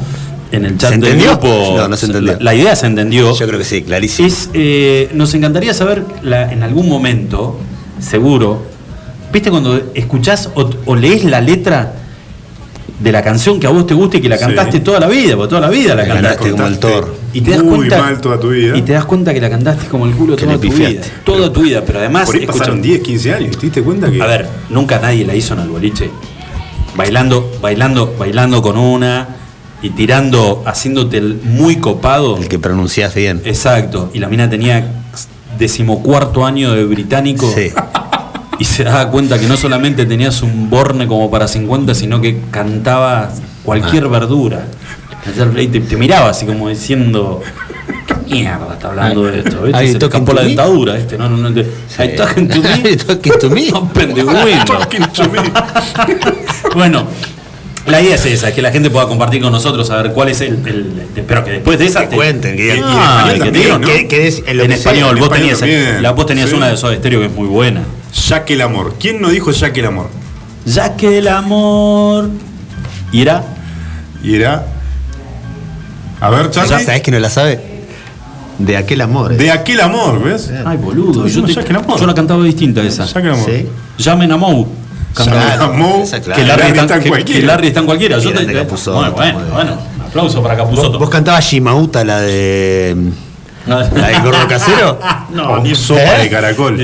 en 0.51 0.65
el 0.65 0.77
chat 0.77 0.91
¿Se 0.91 0.97
del 0.99 1.05
entendió? 1.13 1.31
grupo. 1.39 1.73
No, 1.77 1.87
no 1.87 1.97
se 1.97 2.05
entendió. 2.05 2.33
La, 2.33 2.39
la 2.39 2.55
idea 2.55 2.75
se 2.75 2.85
entendió. 2.85 3.35
Yo 3.35 3.47
creo 3.47 3.57
que 3.57 3.65
sí, 3.65 3.81
clarísimo. 3.81 4.27
Es, 4.27 4.49
eh, 4.53 5.09
nos 5.13 5.33
encantaría 5.33 5.73
saber 5.73 6.03
la- 6.21 6.51
en 6.51 6.61
algún 6.61 6.87
momento, 6.87 7.59
seguro, 8.01 8.63
¿viste 9.31 9.49
cuando 9.49 9.79
escuchás 9.93 10.49
o, 10.55 10.69
o 10.85 10.95
lees 10.95 11.23
la 11.23 11.39
letra 11.41 11.93
de 12.99 13.11
la 13.11 13.23
canción 13.23 13.59
que 13.59 13.65
a 13.65 13.69
vos 13.71 13.87
te 13.87 13.93
gusta 13.95 14.17
y 14.17 14.21
que 14.21 14.29
la 14.29 14.37
Sí. 14.37 14.45
cantaste 14.45 14.79
toda 14.81 14.99
la 14.99 15.07
vida? 15.07 15.35
Porque 15.35 15.49
toda 15.49 15.61
la 15.61 15.69
vida 15.69 15.95
la 15.95 16.03
La 16.03 16.13
cantaste. 16.13 16.51
cantaste 16.51 16.51
como 16.51 16.67
el 16.67 16.79
Thor. 16.79 17.15
Y 17.33 17.41
te 17.41 17.51
das 17.51 17.63
Muy 17.63 17.75
cuenta. 17.77 17.97
mal 18.01 18.19
toda 18.21 18.39
tu 18.39 18.49
vida. 18.49 18.75
Y 18.77 18.81
te 18.81 18.91
das 18.93 19.05
cuenta 19.05 19.33
que 19.33 19.39
la 19.41 19.49
cantaste 19.49 19.87
como 19.87 20.05
el 20.05 20.13
culo 20.13 20.35
Que 20.35 20.43
toda 20.45 20.57
tu 20.59 20.71
vida. 20.71 21.01
Toda 21.23 21.51
tu 21.53 21.61
vida, 21.61 21.83
pero 21.85 21.99
además. 21.99 22.25
Por 22.25 22.35
ahí 22.35 22.41
escucha- 22.41 22.59
pasaron 22.59 22.81
10, 22.81 23.01
15 23.01 23.33
años. 23.33 23.55
¿Te 23.57 23.65
diste 23.67 23.81
cuenta 23.81 24.11
que.? 24.11 24.21
a 24.21 24.25
ver, 24.27 24.47
nunca 24.69 24.99
nadie 24.99 25.25
la 25.25 25.33
hizo 25.35 25.53
en 25.53 25.61
el 25.61 25.69
boliche. 25.69 26.09
Bailando, 26.95 27.49
bailando, 27.61 28.13
bailando 28.19 28.61
con 28.61 28.77
una 28.77 29.27
y 29.81 29.91
tirando, 29.91 30.61
haciéndote 30.67 31.17
el 31.17 31.39
muy 31.43 31.77
copado. 31.77 32.37
El 32.37 32.49
que 32.49 32.59
pronunciás 32.59 33.15
bien. 33.15 33.41
Exacto. 33.45 34.11
Y 34.13 34.19
la 34.19 34.27
mina 34.27 34.49
tenía 34.49 34.85
decimocuarto 35.61 36.43
año 36.45 36.73
de 36.73 36.83
británico. 36.85 37.49
Sí. 37.55 37.71
Y 38.59 38.65
se 38.65 38.83
daba 38.83 39.09
cuenta 39.09 39.39
que 39.39 39.47
no 39.47 39.55
solamente 39.57 40.05
tenías 40.05 40.41
un 40.41 40.69
borne 40.69 41.07
como 41.07 41.29
para 41.31 41.47
50, 41.47 41.95
sino 41.95 42.19
que 42.19 42.41
cantaba 42.51 43.29
cualquier 43.63 44.07
verdura. 44.09 44.65
Y 45.57 45.67
te, 45.67 45.79
te 45.81 45.95
miraba 45.97 46.29
así 46.31 46.45
como 46.45 46.67
diciendo. 46.67 47.41
¿Qué 48.27 48.35
mierda 48.35 48.73
está 48.73 48.89
hablando 48.89 49.23
de 49.23 49.39
esto? 49.39 49.61
¿Viste? 49.63 49.77
Ahí 49.77 49.91
Se 49.91 49.97
escapó 49.97 50.25
to 50.25 50.33
la 50.33 50.41
me. 50.41 50.47
dentadura, 50.47 50.97
este, 50.97 51.17
no, 51.17 51.29
no, 51.29 51.37
no. 51.37 51.53
te- 51.53 51.67
Ahí 51.97 52.15
talking 52.15 52.47
to 52.47 52.55
me. 52.61 52.95
Talking 53.05 53.33
to 53.39 53.49
me. 53.49 55.41
Bueno, 56.73 57.05
la 57.87 58.01
idea 58.01 58.15
es 58.15 58.25
esa, 58.25 58.53
que 58.53 58.61
la 58.61 58.71
gente 58.71 58.89
pueda 58.89 59.07
compartir 59.07 59.41
con 59.41 59.51
nosotros, 59.51 59.89
a 59.89 60.01
ver 60.01 60.11
cuál 60.13 60.29
es 60.29 60.41
el. 60.41 60.53
el- 60.67 61.23
pero 61.27 61.43
que 61.43 61.51
después 61.51 61.79
de 61.79 61.85
esa. 61.87 62.07
Que 62.07 62.15
cuenten, 62.15 62.55
que 62.55 62.75
en 62.77 62.83
Ah, 62.85 63.33
español 64.69 65.17
vos 65.17 65.29
tenías, 65.31 65.59
también. 65.59 66.01
la, 66.03 66.11
vos 66.11 66.25
tenías 66.25 66.49
Sí. 66.49 66.55
una 66.55 66.67
de 66.69 66.77
Soda 66.77 66.95
Stereo 66.95 67.19
que 67.21 67.25
es 67.27 67.31
muy 67.33 67.47
buena. 67.47 67.81
Jack 68.27 68.51
el 68.51 68.61
amor. 68.61 68.95
¿Quién 68.99 69.21
no 69.21 69.29
dijo 69.29 69.51
Jack 69.51 69.77
el 69.77 69.85
amor? 69.85 70.09
Ya 70.65 70.95
que 70.95 71.17
el 71.17 71.27
amor. 71.27 72.29
Y 73.11 73.21
era. 73.23 73.43
Y 74.23 74.35
era. 74.35 74.67
A 76.19 76.29
ver, 76.29 76.51
¿Ya 76.51 76.65
Charlie. 76.67 76.85
sabés 76.85 77.01
que 77.01 77.11
no 77.11 77.19
la 77.19 77.29
sabe? 77.29 77.59
De 78.59 78.77
aquel 78.77 79.01
amor. 79.01 79.33
eh. 79.33 79.37
De 79.37 79.49
aquel 79.49 79.81
amor, 79.81 80.21
¿ves? 80.23 80.51
Ay, 80.65 80.77
boludo. 80.77 81.25
Yo, 81.27 81.43
te- 81.43 81.53
Jack 81.53 81.69
el 81.71 81.77
amor. 81.77 81.99
yo 81.99 82.05
la 82.05 82.13
cantaba 82.13 82.43
distinta 82.43 82.83
esa. 82.83 83.05
Jack 83.05 83.23
el 83.25 83.31
amor. 83.31 83.49
Sí. 83.49 83.65
Llamen 83.97 84.31
a 84.31 84.37
Mou. 84.37 84.67
Claro. 85.13 85.73
Que 86.35 86.43
Larry, 86.43 86.77
está, 86.77 86.95
en 86.95 87.07
cualquiera. 87.07 87.39
que 87.41 87.45
Larry 87.45 87.67
está 87.67 87.79
en 87.81 87.85
cualquiera. 87.85 88.19
Yo 88.19 88.33
te, 88.33 88.45
bueno, 88.45 89.11
bueno, 89.11 89.39
bueno. 89.53 89.77
Aplauso 90.07 90.41
para 90.43 90.55
¿Vos, 90.55 90.69
Capuzotto. 90.69 90.99
vos 90.99 91.09
cantabas 91.09 91.45
Shimauta, 91.45 92.03
la 92.03 92.19
de. 92.21 92.95
¿La 93.67 93.87
del 93.87 94.21
gordo 94.23 94.47
casero? 94.47 94.99
No, 95.31 95.59
ni 95.63 95.73
sopa 95.75 96.17
de 96.19 96.29
caracol. 96.29 96.77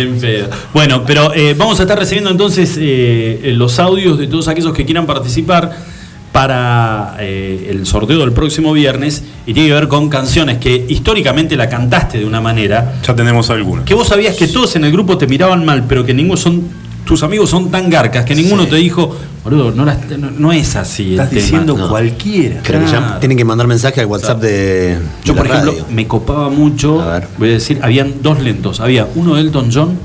Bueno, 0.74 1.04
pero 1.06 1.34
eh, 1.34 1.54
vamos 1.58 1.80
a 1.80 1.84
estar 1.84 2.00
recibiendo 2.00 2.30
entonces 2.30 2.78
eh, 2.80 3.52
los 3.56 3.78
audios 3.80 4.18
de 4.18 4.28
todos 4.28 4.48
aquellos 4.48 4.74
que 4.74 4.86
quieran 4.86 5.06
participar 5.06 5.76
para 6.32 7.16
eh, 7.20 7.68
el 7.72 7.86
sorteo 7.86 8.20
del 8.20 8.32
próximo 8.32 8.72
viernes 8.72 9.24
y 9.46 9.54
tiene 9.54 9.70
que 9.70 9.74
ver 9.74 9.88
con 9.90 10.08
canciones 10.08 10.60
que 10.60 10.86
históricamente 10.88 11.58
la 11.58 11.68
cantaste 11.68 12.20
de 12.20 12.26
una 12.26 12.40
manera 12.40 12.94
Ya 13.06 13.16
tenemos 13.16 13.50
alguna. 13.50 13.84
que 13.84 13.94
vos 13.96 14.08
sabías 14.08 14.36
que 14.36 14.48
todos 14.48 14.76
en 14.76 14.86
el 14.86 14.92
grupo 14.92 15.18
te 15.18 15.28
miraban 15.28 15.66
mal, 15.66 15.86
pero 15.90 16.06
que 16.06 16.14
ninguno 16.14 16.38
son 16.38 16.70
tus 17.08 17.24
amigos 17.24 17.50
son 17.50 17.72
tan 17.72 17.90
garcas 17.90 18.26
que 18.26 18.36
ninguno 18.36 18.68
te 18.68 18.76
dijo, 18.76 19.16
boludo, 19.44 19.72
no, 19.72 19.86
la- 19.86 19.98
no- 20.18 20.30
no 20.30 20.52
es 20.52 20.76
así. 20.76 21.06
el 21.06 21.12
Estás 21.14 21.30
tema". 21.30 21.42
diciendo 21.42 21.78
No. 21.78 21.90
cualquiera. 21.90 22.62
Creo 22.64 22.82
que 22.86 22.92
ya 22.92 23.20
tienen 23.20 23.38
que 23.38 23.46
mandar 23.46 23.66
mensaje 23.66 24.02
al 24.02 24.08
WhatsApp 24.08 24.42
de. 24.42 24.98
Yo, 25.24 25.34
de 25.34 25.38
por 25.38 25.48
la 25.48 25.54
ejemplo, 25.56 25.72
radio. 25.74 25.86
me 25.96 26.06
copaba 26.08 26.50
mucho, 26.50 27.02
A 27.02 27.14
ver. 27.20 27.28
voy 27.40 27.50
a 27.50 27.54
decir, 27.54 27.80
habían 27.82 28.16
dos 28.22 28.40
lentos. 28.42 28.80
Había 28.82 29.08
uno 29.16 29.36
de 29.36 29.42
Elton 29.42 29.70
John, 29.74 29.98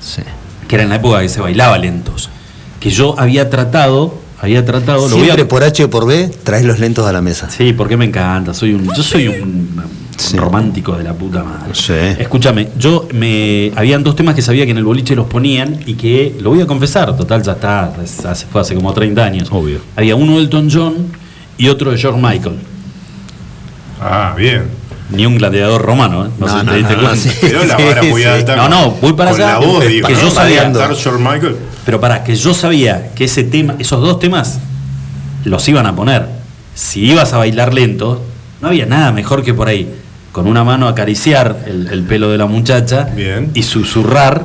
Sí. 0.00 0.22
que 0.68 0.76
era 0.76 0.84
en 0.84 0.90
la 0.90 0.96
época 0.96 1.20
que 1.20 1.28
se 1.28 1.40
bailaba 1.40 1.76
lentos, 1.76 2.30
que 2.80 2.90
yo 2.90 3.18
había 3.18 3.50
tratado, 3.50 4.14
había 4.40 4.64
tratado, 4.64 5.08
lo 5.08 5.16
voy 5.16 5.24
Siempre 5.24 5.42
a... 5.42 5.48
por 5.48 5.64
H 5.64 5.82
o 5.84 5.90
por 5.90 6.06
B 6.06 6.30
traes 6.44 6.64
los 6.64 6.78
lentos 6.78 7.04
a 7.06 7.12
la 7.12 7.20
mesa. 7.20 7.50
Sí, 7.50 7.72
porque 7.72 7.96
me 7.96 8.04
encanta, 8.04 8.54
soy 8.54 8.74
un, 8.74 8.84
yo 8.94 9.02
soy 9.02 9.26
un 9.28 9.70
Sí. 10.18 10.36
romántico 10.36 10.96
de 10.96 11.04
la 11.04 11.14
puta 11.14 11.44
madre. 11.44 11.72
Sí. 11.74 11.92
Escúchame, 12.18 12.68
yo 12.76 13.06
me 13.14 13.70
habían 13.76 14.02
dos 14.02 14.16
temas 14.16 14.34
que 14.34 14.42
sabía 14.42 14.64
que 14.64 14.72
en 14.72 14.78
el 14.78 14.84
boliche 14.84 15.14
los 15.14 15.26
ponían 15.26 15.78
y 15.86 15.94
que 15.94 16.36
lo 16.40 16.50
voy 16.50 16.60
a 16.60 16.66
confesar, 16.66 17.16
total 17.16 17.42
ya 17.42 17.52
está, 17.52 17.92
hace- 18.28 18.46
fue 18.46 18.60
hace 18.60 18.74
como 18.74 18.92
30 18.92 19.24
años. 19.24 19.48
Obvio. 19.52 19.80
Había 19.94 20.16
uno 20.16 20.32
de 20.32 20.38
Elton 20.40 20.68
John 20.72 20.94
y 21.56 21.68
otro 21.68 21.92
de 21.92 21.98
George 21.98 22.20
Michael. 22.20 22.56
Ah, 24.00 24.34
bien. 24.36 24.64
Ni 25.10 25.24
un 25.24 25.36
gladiador 25.36 25.80
romano, 25.82 26.26
¿eh? 26.26 26.30
No, 26.38 26.46
No, 26.46 26.52
sé 26.52 26.58
si 26.60 26.66
no, 26.66 26.72
te 26.72 26.78
diste 26.78 26.96
no, 26.96 27.02
no, 27.02 27.08
cuenta. 27.08 27.30
sí. 27.30 27.46
Quedó 27.46 27.64
la 27.64 27.76
vara 27.78 28.02
muy 28.10 28.22
sí. 28.22 28.28
alta. 28.28 28.56
No, 28.56 28.68
no, 28.68 28.90
voy 29.00 29.12
para 29.14 29.30
con 29.30 29.40
allá, 29.40 29.52
la 29.52 29.58
voz, 29.66 29.80
que- 29.82 29.88
digo, 29.88 30.08
que 30.08 30.14
yo 30.14 30.30
sabía- 30.30 30.68
Michael. 31.18 31.56
Pero 31.84 32.00
para 32.00 32.24
que 32.24 32.34
yo 32.36 32.52
sabía 32.54 33.12
que 33.14 33.24
ese 33.24 33.44
tema, 33.44 33.76
esos 33.78 34.00
dos 34.02 34.18
temas, 34.18 34.58
los 35.44 35.66
iban 35.68 35.86
a 35.86 35.94
poner. 35.96 36.26
Si 36.74 37.04
ibas 37.04 37.32
a 37.32 37.38
bailar 37.38 37.72
lento, 37.72 38.22
no 38.60 38.68
había 38.68 38.84
nada 38.84 39.10
mejor 39.12 39.42
que 39.42 39.54
por 39.54 39.68
ahí, 39.68 39.88
con 40.32 40.46
una 40.46 40.64
mano 40.64 40.88
acariciar 40.88 41.64
el, 41.66 41.88
el 41.88 42.02
pelo 42.04 42.30
de 42.30 42.38
la 42.38 42.46
muchacha 42.46 43.04
Bien. 43.14 43.50
y 43.54 43.62
susurrar. 43.62 44.44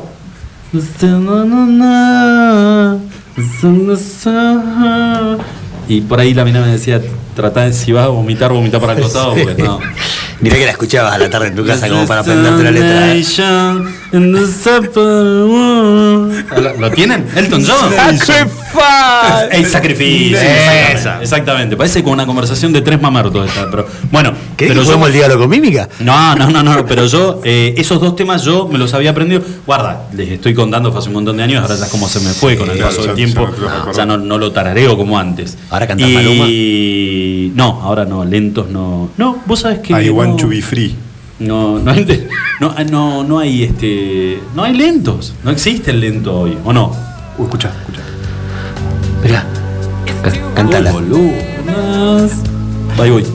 Y 5.88 6.02
por 6.02 6.20
ahí 6.20 6.34
la 6.34 6.46
mina 6.46 6.62
me 6.62 6.68
decía, 6.68 7.02
trata 7.36 7.66
de 7.66 7.74
si 7.74 7.92
vas 7.92 8.06
a 8.06 8.08
vomitar, 8.10 8.52
vomitar 8.52 8.80
para 8.80 8.94
el 8.94 9.02
costado, 9.02 9.36
porque 9.36 9.64
no. 9.64 9.80
Mirá 10.40 10.58
que 10.58 10.66
la 10.66 10.72
escuchabas 10.72 11.14
a 11.14 11.18
la 11.18 11.30
tarde 11.30 11.48
en 11.48 11.56
tu 11.56 11.66
casa 11.66 11.88
como 11.88 12.06
para 12.06 12.22
aprenderte 12.22 12.64
la 12.64 12.72
letra. 12.72 13.14
¿eh? 13.14 13.24
¿Lo, 16.60 16.74
lo 16.80 16.92
tienen? 16.92 17.26
Elton 17.36 17.64
John. 17.66 17.94
El 19.52 19.66
sacrificio. 19.66 20.38
Esa. 20.40 21.22
Exactamente. 21.22 21.76
Parece 21.78 22.02
como 22.02 22.14
una 22.14 22.26
conversación 22.26 22.72
de 22.74 22.82
tres 22.82 23.02
mamertos 23.02 23.48
esta, 23.48 23.70
pero 23.70 23.88
bueno. 24.12 24.32
¿Querés 24.56 24.74
pero 24.74 24.86
que 24.86 25.00
yo- 25.00 25.08
el 25.08 25.14
diálogo 25.14 25.42
con 25.42 25.50
mímica? 25.50 25.90
No, 26.00 26.36
no, 26.36 26.50
no, 26.50 26.64
no, 26.64 26.86
pero 26.86 27.06
yo, 27.08 27.42
eh, 27.44 27.74
esos 27.78 28.00
dos 28.00 28.16
temas 28.16 28.44
yo 28.44 28.68
me 28.68 28.78
los 28.78 28.94
había 28.94 29.12
aprendido. 29.12 29.42
Guarda, 29.66 30.08
les 30.14 30.30
estoy 30.30 30.54
contando 30.54 30.92
fue 30.92 31.00
hace 31.00 31.10
un 31.10 31.16
montón 31.16 31.38
de 31.38 31.44
años, 31.44 31.62
ahora 31.62 31.76
ya 31.76 31.90
como 31.90 32.08
se 32.08 32.20
me 32.22 32.30
fue 32.32 32.56
con 32.58 32.70
el 32.70 32.78
paso 32.80 33.02
ya- 33.02 33.08
del 33.08 33.16
tiempo, 33.16 33.50
ya 33.96 34.06
no 34.06 34.14
no, 34.18 34.24
no 34.24 34.38
lo 34.38 34.52
tarareo 34.52 34.96
como 34.96 35.18
antes. 35.18 35.58
¿Ahora 35.72 35.88
cantás 35.88 36.08
y... 36.08 36.14
Maluma? 36.14 37.66
No, 37.66 37.82
ahora 37.82 38.06
no, 38.06 38.24
lentos 38.26 38.70
no. 38.70 39.10
No, 39.18 39.40
vos 39.48 39.62
sabés 39.62 39.80
que. 39.80 39.94
I 39.94 40.08
no, 40.08 40.14
want 40.14 40.40
to 40.40 40.48
be 40.48 40.62
free. 40.62 40.96
no, 41.40 41.80
no, 41.80 41.92
hay, 41.92 42.06
no, 42.60 42.74
ah, 42.78 42.84
no, 42.84 43.24
no 43.24 43.40
hay 43.40 43.64
este. 43.64 44.40
No 44.56 44.64
hay 44.64 44.74
lentos. 44.76 45.34
No 45.44 45.50
existe 45.50 45.90
el 45.92 46.00
lento 46.00 46.42
hoy, 46.42 46.56
¿o 46.64 46.72
no? 46.72 46.96
Uh, 47.40 47.44
escucha, 47.46 47.72
escucha. 47.80 48.02
Mirá. 49.24 49.46
Cántala. 50.56 50.92
Ahí 53.00 53.10
voy. 53.12 53.26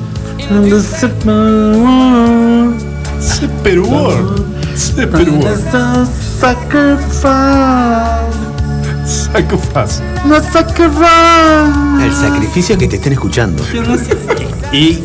Superworld. 3.20 4.44
Superworld. 4.76 6.08
Sacrifice. 9.04 10.02
El 12.02 12.12
sacrificio 12.12 12.76
que 12.78 12.88
te 12.88 12.96
estén 12.96 13.12
escuchando. 13.14 13.62
Y 14.72 14.98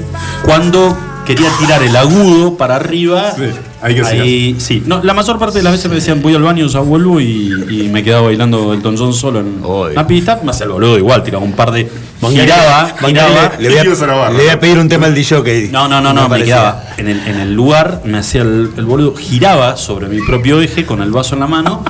cuando 0.46 0.98
quería 1.26 1.50
tirar 1.60 1.82
el 1.84 1.96
agudo 1.96 2.56
para 2.58 2.76
arriba. 2.76 3.32
Sí, 3.36 3.44
ahí 3.82 3.96
que 3.96 4.02
Ahí, 4.02 4.56
sí. 4.60 4.84
No, 4.86 5.04
la 5.04 5.14
mayor 5.14 5.40
parte 5.40 5.58
de 5.60 5.64
las 5.64 5.74
veces 5.74 5.90
me 5.90 5.96
decían 5.96 6.22
voy 6.22 6.36
al 6.36 6.44
baño, 6.44 6.68
ya 6.68 6.80
vuelvo 6.80 7.20
y, 7.22 7.52
y 7.70 7.90
me 7.92 8.04
quedaba 8.04 8.24
bailando 8.28 8.74
el 8.74 8.82
John 8.82 9.14
solo 9.14 9.40
en 9.40 9.60
Obvio. 9.64 9.92
una 9.94 10.08
pista. 10.08 10.40
Me 10.44 10.52
hacía 10.52 10.66
el 10.66 10.72
boludo 10.72 10.98
igual, 10.98 11.24
tiraba 11.24 11.44
un 11.44 11.54
par 11.54 11.72
de. 11.72 11.90
Giraba, 12.30 12.94
giraba. 13.06 13.52
le, 13.60 13.80
a, 13.80 13.84
le 14.32 14.38
voy 14.38 14.50
a 14.50 14.60
pedir 14.60 14.78
un 14.80 14.88
tema 14.88 15.08
al 15.08 15.16
DJ. 15.16 15.70
No, 15.72 15.88
no, 15.90 16.00
no, 16.00 16.14
no, 16.14 16.30
me 16.30 16.44
quedaba 16.44 16.84
en 16.98 17.10
el, 17.10 17.20
en 17.28 17.40
el 17.40 17.54
lugar, 17.54 18.02
me 18.06 18.18
hacía 18.20 18.42
el, 18.44 18.72
el 18.78 18.86
boludo, 18.86 19.16
giraba 19.16 19.76
sobre 19.76 20.08
mi 20.08 20.22
propio 20.22 20.62
eje 20.62 20.86
con 20.86 21.02
el 21.02 21.12
vaso 21.12 21.34
en 21.36 21.42
la 21.42 21.48
mano 21.48 21.84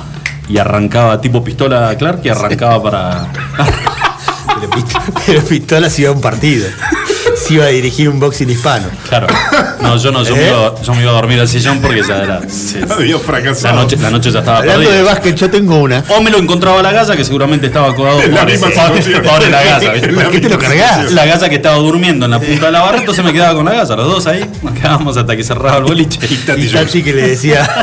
y 0.50 0.58
arrancaba 0.58 1.22
tipo 1.22 1.44
pistola 1.44 1.96
Clark 1.98 2.22
y 2.24 2.30
arrancaba 2.30 2.82
para. 2.82 3.28
Pero, 4.60 4.70
pist- 4.76 5.14
pero 5.26 5.42
Pistola 5.44 5.90
se 5.90 6.04
iba 6.04 6.12
a 6.12 6.14
un 6.14 6.22
partido. 6.22 6.68
Se 7.36 7.56
iba 7.56 7.66
a 7.66 7.70
dirigir 7.70 8.10
un 8.10 8.20
boxing 8.20 8.50
hispano. 8.50 8.86
Claro. 9.10 9.28
No, 9.82 9.98
yo 9.98 10.12
no, 10.12 10.24
yo, 10.24 10.36
me, 10.36 10.48
iba, 10.48 10.82
yo 10.82 10.94
me 10.94 11.02
iba 11.02 11.12
a 11.12 11.16
dormir 11.16 11.40
al 11.40 11.48
sillón 11.48 11.82
porque 11.82 12.02
ya 12.08 12.24
era. 12.24 12.42
Había 12.90 13.14
la, 13.16 13.20
fracasado. 13.20 13.76
noche, 13.76 13.98
la 13.98 14.12
noche 14.12 14.32
ya 14.32 14.40
estaba 14.40 14.60
Hablando 14.60 14.82
de 14.82 14.88
perdida. 14.88 15.04
básquet, 15.04 15.36
yo 15.36 15.50
tengo 15.50 15.78
una. 15.82 16.04
O 16.10 16.22
me 16.22 16.30
lo 16.32 16.38
encontraba 16.38 16.82
la 16.82 16.92
galla, 16.92 17.16
que 17.18 17.26
seguramente 17.26 17.68
estaba 17.68 17.90
acodado 17.90 18.22
En 18.22 18.34
la 18.34 18.46
misma 18.46 18.68
pobre- 18.70 19.50
la 19.50 19.64
galla, 19.64 19.94
¿Por 20.14 20.32
qué 20.32 20.40
te 20.40 20.50
lo 20.50 20.58
cargás? 20.60 21.12
La 21.12 21.26
galla 21.26 21.50
que 21.50 21.56
estaba 21.56 21.76
durmiendo 21.78 22.26
en 22.26 22.32
la 22.32 22.40
punta 22.40 22.68
de 22.68 22.72
la 22.72 22.82
barra, 22.82 23.00
entonces 23.00 23.24
me 23.26 23.34
quedaba 23.34 23.56
con 23.56 23.66
la 23.66 23.74
galla, 23.74 23.96
los 23.96 24.08
dos 24.08 24.28
ahí, 24.28 24.50
nos 24.62 24.74
quedábamos 24.74 25.18
hasta 25.18 25.36
que 25.36 25.44
cerraba 25.44 25.78
el 25.78 25.84
boliche. 25.84 26.20
Y 26.30 26.36
Tati 26.38 26.62
Y. 26.62 26.68
Tati 26.70 27.04
que 27.04 27.14
le 27.14 27.28
decía. 27.30 27.68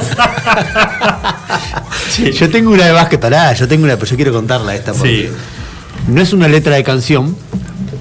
Yo 2.33 2.51
tengo 2.51 2.71
una 2.71 2.87
de 2.87 2.93
básquet, 2.93 3.21
pará, 3.21 3.53
yo 3.55 3.67
tengo 3.69 3.85
una, 3.85 3.97
pero 3.97 4.07
yo 4.11 4.17
quiero 4.17 4.33
contarla 4.33 4.75
esta 4.75 4.93
porque 4.93 5.31
Sí. 5.31 6.13
no 6.13 6.21
es 6.21 6.33
una 6.33 6.49
letra 6.49 6.75
de 6.75 6.85
canción, 6.85 7.37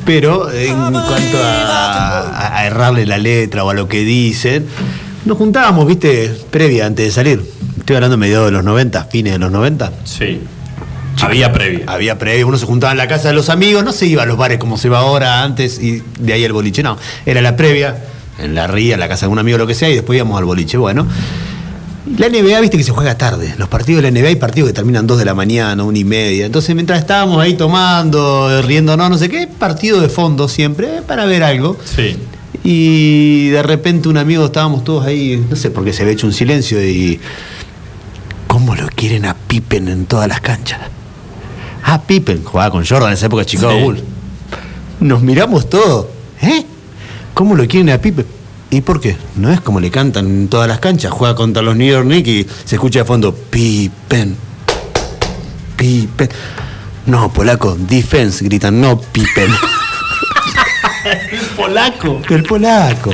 pero 0.10 0.52
en 0.52 0.74
cuanto 0.74 1.38
a, 1.40 2.66
errarle 2.66 3.06
la 3.06 3.20
letra 3.20 3.64
o 3.64 3.70
a 3.70 3.76
lo 3.76 3.88
que 3.88 4.04
dicen, 4.04 4.66
nos 5.24 5.38
juntábamos, 5.38 5.86
viste, 5.86 6.36
previa 6.50 6.88
antes 6.88 7.06
de 7.06 7.12
salir. 7.12 7.46
Estoy 7.78 7.96
hablando 7.96 8.18
mediados 8.18 8.48
de 8.48 8.52
los 8.52 8.64
90, 8.64 9.04
fines 9.06 9.34
de 9.34 9.40
los 9.40 9.52
90. 9.52 9.92
Sí. 10.06 10.42
Había 11.22 11.54
previa. 11.54 11.84
Había 11.86 12.18
previa, 12.18 12.44
uno 12.44 12.58
se 12.58 12.66
juntaba 12.66 12.92
en 12.92 12.98
la 12.98 13.08
casa 13.08 13.28
de 13.28 13.36
los 13.36 13.50
amigos, 13.50 13.84
no 13.84 13.92
se 13.92 14.08
iba 14.08 14.24
a 14.24 14.26
los 14.26 14.36
bares 14.36 14.58
como 14.58 14.80
se 14.80 14.90
va 14.90 14.98
ahora 14.98 15.44
antes 15.44 15.80
y 15.80 16.02
de 16.18 16.34
ahí 16.34 16.44
el 16.44 16.54
boliche, 16.54 16.82
no. 16.82 16.98
Era 17.28 17.44
la 17.44 17.56
previa, 17.56 18.04
en 18.40 18.56
la 18.56 18.66
ría, 18.66 18.96
en 18.96 19.02
la 19.02 19.10
casa 19.10 19.28
de 19.28 19.32
un 19.32 19.38
amigo, 19.38 19.60
lo 19.60 19.68
que 19.68 19.76
sea, 19.76 19.92
y 19.92 19.94
después 19.94 20.18
íbamos 20.18 20.40
al 20.40 20.46
boliche. 20.46 20.78
Bueno, 20.78 21.06
la 22.18 22.28
NBA, 22.30 22.60
viste 22.62 22.78
que 22.78 22.84
se 22.84 22.92
juega 22.92 23.18
tarde. 23.18 23.54
Los 23.58 23.68
partidos 23.70 24.02
de 24.02 24.12
la 24.12 24.20
NBA 24.20 24.30
hay 24.30 24.36
partidos 24.36 24.70
que 24.70 24.74
terminan 24.74 25.06
2 25.08 25.20
de 25.20 25.26
la 25.26 25.34
mañana, 25.34 25.84
una 25.84 25.98
y 25.98 26.04
media. 26.04 26.46
Entonces, 26.46 26.74
mientras 26.76 27.00
estábamos 27.00 27.40
ahí 27.42 27.54
tomando, 27.54 28.62
riéndonos, 28.64 29.10
no 29.10 29.18
sé 29.18 29.30
qué, 29.30 29.48
partido 29.48 30.02
de 30.02 30.10
fondo 30.10 30.48
siempre, 30.48 30.98
eh, 30.98 31.02
para 31.06 31.26
ver 31.26 31.44
algo. 31.44 31.78
Sí. 31.86 32.18
Y 32.64 33.50
de 33.50 33.64
repente 33.64 34.10
un 34.10 34.18
amigo, 34.18 34.46
estábamos 34.46 34.84
todos 34.84 35.06
ahí, 35.06 35.44
no 35.50 35.56
sé 35.56 35.70
por 35.72 35.86
qué 35.86 35.94
se 35.94 36.02
había 36.02 36.14
hecho 36.14 36.28
un 36.28 36.34
silencio 36.34 36.84
y. 36.84 37.20
¿Cómo 38.48 38.76
lo 38.76 38.88
quieren 38.90 39.26
a 39.26 39.36
Pippen 39.36 39.88
en 39.88 40.06
todas 40.08 40.28
las 40.28 40.42
canchas? 40.42 40.80
Ah, 41.84 42.02
Pippen, 42.02 42.44
jugaba 42.44 42.72
con 42.72 42.86
Jordan 42.86 43.10
en 43.10 43.14
esa 43.14 43.28
época 43.28 43.42
de 43.44 43.46
Chicago 43.46 43.74
Sí. 43.78 43.84
Bulls. 43.84 44.02
Nos 45.00 45.22
miramos 45.22 45.70
todos. 45.70 46.08
¿Eh? 46.42 46.66
¿Cómo 47.36 47.56
lo 47.56 47.68
quieren 47.68 47.92
a 47.92 48.00
Pippen? 48.00 48.26
¿Y 48.72 48.82
por 48.82 49.02
qué? 49.02 49.18
No 49.36 49.52
es 49.52 49.62
como 49.62 49.80
le 49.80 49.90
cantan 49.90 50.28
en 50.28 50.48
todas 50.48 50.68
las 50.68 50.80
canchas. 50.80 51.12
Juega 51.12 51.34
contra 51.36 51.62
los 51.64 51.76
New 51.76 51.88
York 51.92 52.06
Knicks 52.06 52.30
y 52.30 52.48
se 52.66 52.76
escucha 52.76 53.00
de 53.00 53.06
fondo 53.06 53.34
Pippen. 53.34 54.38
Pippen. 55.76 56.30
No, 57.08 57.32
polaco, 57.34 57.76
defense, 57.80 58.44
gritan, 58.46 58.80
no 58.80 59.00
Pippen. 59.00 59.50
Polaco. 61.56 62.22
El 62.30 62.44
polaco. 62.44 63.12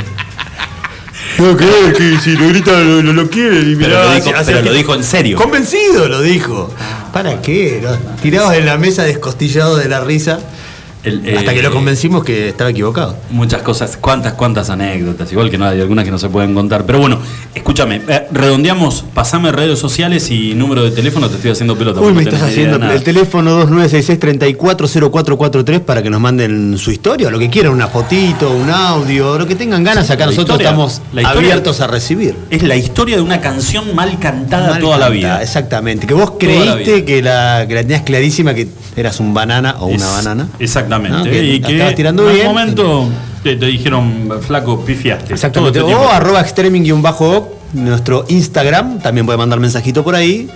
No 1.38 1.56
creer 1.58 1.94
que 1.94 2.18
si 2.20 2.32
lo 2.36 2.48
grita 2.50 2.72
lo, 2.80 3.02
lo, 3.02 3.14
lo 3.14 3.30
quieren 3.30 3.72
y 3.72 3.76
Pero 3.76 3.88
mirá, 3.88 4.04
lo 4.06 4.14
dijo, 4.16 4.18
hacia- 4.30 4.40
hacia 4.40 4.46
pero 4.46 4.60
el- 4.60 4.66
lo 4.66 4.74
dijo 4.74 4.96
en 4.96 5.04
serio. 5.04 5.38
Convencido 5.38 6.08
lo 6.08 6.22
dijo. 6.22 6.74
¿Para 7.14 7.42
qué? 7.42 7.82
Tirados 8.22 8.54
en 8.56 8.66
la 8.66 8.78
mesa 8.78 9.04
descostillados 9.04 9.80
de 9.80 9.88
la 9.90 10.02
risa. 10.02 10.40
El, 11.06 11.26
eh, 11.26 11.36
hasta 11.38 11.54
que 11.54 11.62
lo 11.62 11.72
convencimos 11.72 12.24
que 12.24 12.50
estaba 12.50 12.70
equivocado. 12.72 13.16
Muchas 13.30 13.62
cosas, 13.62 13.98
cuántas, 14.02 14.34
cuántas 14.34 14.70
anécdotas, 14.70 15.32
igual 15.32 15.50
que 15.52 15.58
no 15.58 15.66
hay 15.66 15.80
algunas 15.80 16.04
que 16.04 16.12
no 16.12 16.18
se 16.18 16.30
pueden 16.30 16.54
contar. 16.54 16.86
Pero 16.86 17.00
bueno, 17.00 17.20
escúchame, 17.54 18.02
eh, 18.08 18.28
redondeamos, 18.32 19.06
pasame 19.14 19.52
redes 19.52 19.78
sociales 19.80 20.30
y 20.32 20.54
número 20.56 20.84
de 20.84 20.92
teléfono, 20.92 21.30
te 21.30 21.36
estoy 21.36 21.52
haciendo 21.52 21.78
pelota. 21.78 22.02
Uy, 22.02 22.14
me 22.14 22.24
no 22.24 22.30
estás 22.30 22.42
haciendo 22.42 22.80
nada. 22.80 22.94
el 22.94 23.04
teléfono 23.04 23.66
2966-340443 23.68 25.80
para 25.82 26.02
que 26.02 26.10
nos 26.10 26.20
manden 26.20 26.78
su 26.78 26.92
historia, 26.92 27.30
lo 27.30 27.40
que 27.40 27.50
quieran, 27.50 27.74
una 27.74 27.88
fotito, 27.88 28.52
un 28.52 28.70
audio, 28.70 29.38
lo 29.38 29.48
que 29.48 29.56
tengan 29.56 29.84
ganas. 29.84 30.10
Acá 30.10 30.26
nosotros 30.26 30.60
historia- 30.60 30.70
estamos 30.70 31.02
abiertos 31.24 31.82
a 31.82 31.88
recibir. 31.88 32.36
Es 32.50 32.64
la 32.64 32.76
historia 32.76 33.16
de 33.18 33.22
una 33.22 33.42
canción 33.42 33.96
mal 33.96 34.18
cantada 34.20 34.72
Mal 34.72 34.82
toda 34.82 34.98
la 34.98 35.10
vida. 35.10 35.42
Exactamente. 35.42 36.08
Que 36.08 36.14
vos 36.14 36.32
la 36.32 36.38
creíste 36.38 37.06
que 37.06 37.22
la, 37.22 37.66
que 37.68 37.76
la 37.76 37.82
tenías 37.82 38.02
clarísima, 38.02 38.54
que 38.54 38.68
eras 38.96 39.20
un 39.20 39.34
banana 39.34 39.76
o 39.80 39.88
una 39.88 40.08
banana. 40.08 40.48
Exactamente. 40.60 40.95
¿No? 41.00 41.24
Que 41.24 41.44
y 41.44 41.60
la 41.60 41.68
que 41.68 41.74
estabas 41.74 41.96
tirando 41.96 42.30
en 42.30 42.40
un 42.42 42.46
momento 42.46 43.10
te, 43.44 43.56
te 43.56 43.66
dijeron, 43.68 44.30
flaco, 44.42 44.84
pifiaste. 44.84 45.34
Exactamente. 45.34 45.80
Todo 45.80 45.90
este 45.92 46.02
o 46.06 46.10
arroba 46.10 46.42
extreming-oc, 46.42 47.48
nuestro 47.74 48.26
Instagram, 48.30 49.00
también 49.00 49.26
puede 49.26 49.38
mandar 49.38 49.60
mensajito 49.60 50.04
por 50.04 50.16
ahí 50.16 50.50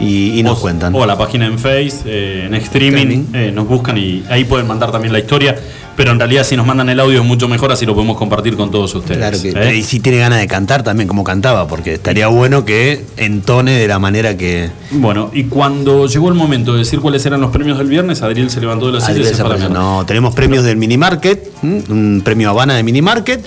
y, 0.00 0.38
y 0.38 0.42
nos 0.42 0.58
O- 0.58 0.62
cuentan. 0.62 0.94
O 0.94 1.02
a 1.02 1.06
la 1.06 1.18
página 1.18 1.46
en 1.46 1.58
Face, 1.58 2.00
eh, 2.06 2.44
en 2.46 2.54
streaming, 2.54 2.98
Streaming. 3.00 3.24
eh, 3.34 3.52
nos 3.54 3.68
buscan 3.68 3.98
y 3.98 4.22
ahí 4.30 4.44
pueden 4.44 4.66
mandar 4.66 4.90
también 4.90 5.12
la 5.12 5.18
historia. 5.18 5.56
Pero 5.96 6.12
en 6.12 6.18
realidad, 6.18 6.44
si 6.44 6.56
nos 6.56 6.66
mandan 6.66 6.88
el 6.88 6.98
audio 6.98 7.20
es 7.20 7.26
mucho 7.26 7.48
mejor, 7.48 7.72
así 7.72 7.84
lo 7.84 7.94
podemos 7.94 8.16
compartir 8.16 8.56
con 8.56 8.70
todos 8.70 8.94
ustedes. 8.94 9.18
Claro 9.18 9.40
que 9.40 9.50
¿eh? 9.50 9.76
y 9.76 9.82
si 9.82 10.00
tiene 10.00 10.18
ganas 10.18 10.40
de 10.40 10.46
cantar 10.46 10.82
también 10.82 11.08
como 11.08 11.24
cantaba, 11.24 11.66
porque 11.66 11.94
estaría 11.94 12.28
bueno 12.28 12.64
que 12.64 13.04
entone 13.16 13.72
de 13.72 13.86
la 13.88 13.98
manera 13.98 14.36
que 14.36 14.70
Bueno, 14.92 15.30
y 15.34 15.44
cuando 15.44 16.06
llegó 16.06 16.28
el 16.28 16.34
momento 16.34 16.72
de 16.72 16.80
decir 16.80 17.00
cuáles 17.00 17.26
eran 17.26 17.40
los 17.40 17.50
premios 17.50 17.78
del 17.78 17.88
viernes, 17.88 18.22
Adriel 18.22 18.50
se 18.50 18.60
levantó 18.60 18.86
de 18.86 18.92
la 18.92 19.00
silla 19.00 19.20
y 19.20 19.34
se. 19.34 19.68
No, 19.68 20.04
tenemos 20.06 20.34
premios 20.34 20.64
del 20.64 20.76
mini 20.76 20.96
market, 20.96 21.50
un 21.62 22.22
premio 22.24 22.50
Habana 22.50 22.74
de 22.74 22.82
mini 22.82 23.02
market. 23.02 23.44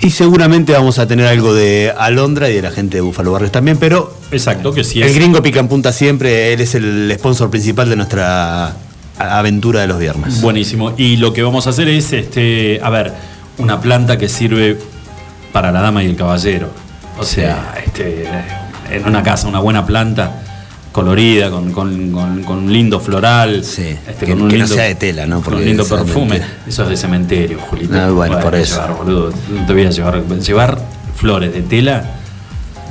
Y 0.00 0.10
seguramente 0.10 0.72
vamos 0.72 0.98
a 0.98 1.06
tener 1.06 1.26
algo 1.26 1.54
de 1.54 1.92
Alondra 1.96 2.50
y 2.50 2.54
de 2.54 2.62
la 2.62 2.70
gente 2.70 2.98
de 2.98 3.00
Búfalo 3.00 3.32
Barrios 3.32 3.50
también, 3.50 3.78
pero 3.78 4.14
Exacto, 4.30 4.72
que 4.72 4.82
el 4.82 5.02
es. 5.02 5.14
gringo 5.14 5.42
pica 5.42 5.58
en 5.58 5.68
punta 5.68 5.92
siempre, 5.92 6.52
él 6.52 6.60
es 6.60 6.74
el 6.74 7.12
sponsor 7.18 7.50
principal 7.50 7.88
de 7.88 7.96
nuestra 7.96 8.76
aventura 9.18 9.80
de 9.80 9.86
los 9.86 9.98
viernes. 9.98 10.40
Buenísimo. 10.42 10.92
Y 10.96 11.16
lo 11.16 11.32
que 11.32 11.42
vamos 11.42 11.66
a 11.66 11.70
hacer 11.70 11.88
es, 11.88 12.12
este, 12.12 12.80
a 12.82 12.90
ver, 12.90 13.12
una 13.58 13.80
planta 13.80 14.18
que 14.18 14.28
sirve 14.28 14.78
para 15.52 15.72
la 15.72 15.80
dama 15.80 16.02
y 16.02 16.06
el 16.06 16.16
caballero. 16.16 16.68
O 17.18 17.24
sea, 17.24 17.74
este, 17.84 18.26
en 18.90 19.06
una 19.06 19.22
casa, 19.22 19.48
una 19.48 19.60
buena 19.60 19.86
planta 19.86 20.42
colorida, 20.92 21.50
con, 21.50 21.72
con- 21.72 22.10
con- 22.12 22.42
con 22.42 22.58
un 22.58 22.72
lindo 22.72 23.00
floral. 23.00 23.64
Sí, 23.64 23.82
este, 24.08 24.26
que- 24.26 24.32
con 24.32 24.42
un 24.42 24.48
que 24.48 24.58
no 24.58 24.64
lindo- 24.64 24.74
sea 24.74 24.84
de 24.84 24.94
tela, 24.94 25.26
¿no? 25.26 25.36
Con 25.36 25.44
Porque 25.44 25.60
un 25.60 25.64
lindo 25.66 25.86
perfume. 25.86 26.40
Eso 26.66 26.82
es 26.84 26.88
de 26.88 26.96
cementerio, 26.96 27.58
Julito. 27.58 27.92
Ah, 27.94 28.10
bueno, 28.10 28.14
Bueno, 28.34 28.40
por 28.40 28.54
eso. 28.54 28.80
llevar, 28.80 28.96
boludo, 28.96 29.32
no 29.50 29.66
te 29.66 29.72
voy 29.72 29.84
a 29.86 29.90
llevar. 29.90 30.22
Llevar 30.24 30.78
flores 31.14 31.52
de 31.52 31.62
tela, 31.62 32.04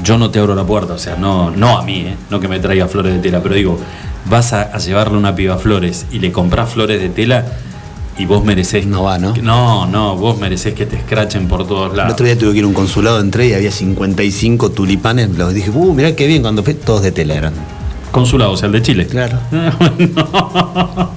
yo 0.04 0.18
no 0.18 0.30
te 0.30 0.40
abro 0.40 0.54
la 0.56 0.64
puerta. 0.64 0.94
O 0.94 0.98
sea, 1.00 1.16
no, 1.16 1.50
no 1.52 1.78
a 1.80 1.84
mí, 1.84 2.00
¿eh? 2.02 2.16
no 2.30 2.40
que 2.40 2.48
me 2.48 2.60
traiga 2.60 2.88
flores 2.88 3.14
de 3.14 3.20
tela, 3.20 3.42
pero 3.42 3.56
digo, 3.56 3.80
vas 4.30 4.54
a, 4.54 4.62
a 4.64 4.78
llevarle 4.80 5.18
una 5.18 5.36
piba 5.36 5.58
flores 5.58 6.06
y 6.12 6.20
le 6.20 6.32
compras 6.32 6.70
flores 6.72 7.00
de 7.02 7.10
tela 7.10 7.46
y 8.18 8.26
vos 8.26 8.44
merecés. 8.46 8.86
No 8.86 9.04
va, 9.04 9.18
¿no? 9.20 9.34
que- 9.34 9.42
no, 9.42 9.86
no, 9.88 10.16
vos 10.16 10.38
merecés 10.40 10.74
que 10.74 10.86
te 10.86 10.96
escrachen 10.96 11.48
por 11.48 11.68
todos 11.68 11.92
El 11.92 11.98
lados. 11.98 12.14
otro 12.14 12.26
día 12.26 12.38
tuve 12.38 12.52
que 12.54 12.60
ir 12.60 12.64
a 12.64 12.68
un 12.68 12.74
consulado, 12.74 13.20
entré 13.20 13.48
y 13.48 13.54
había 13.54 13.72
55 13.72 14.72
tulipanes. 14.72 15.30
Los 15.38 15.54
dije, 15.54 15.70
uh, 15.70 15.94
mirá 15.94 16.16
qué 16.16 16.26
bien, 16.28 16.42
cuando 16.42 16.64
fue, 16.64 16.74
todos 16.74 17.02
de 17.04 17.12
tela 17.12 17.36
eran. 17.36 17.54
Consulado, 18.12 18.52
o 18.52 18.58
sea, 18.58 18.68
el 18.68 18.72
de 18.74 18.82
Chile. 18.82 19.08
Claro. 19.08 19.38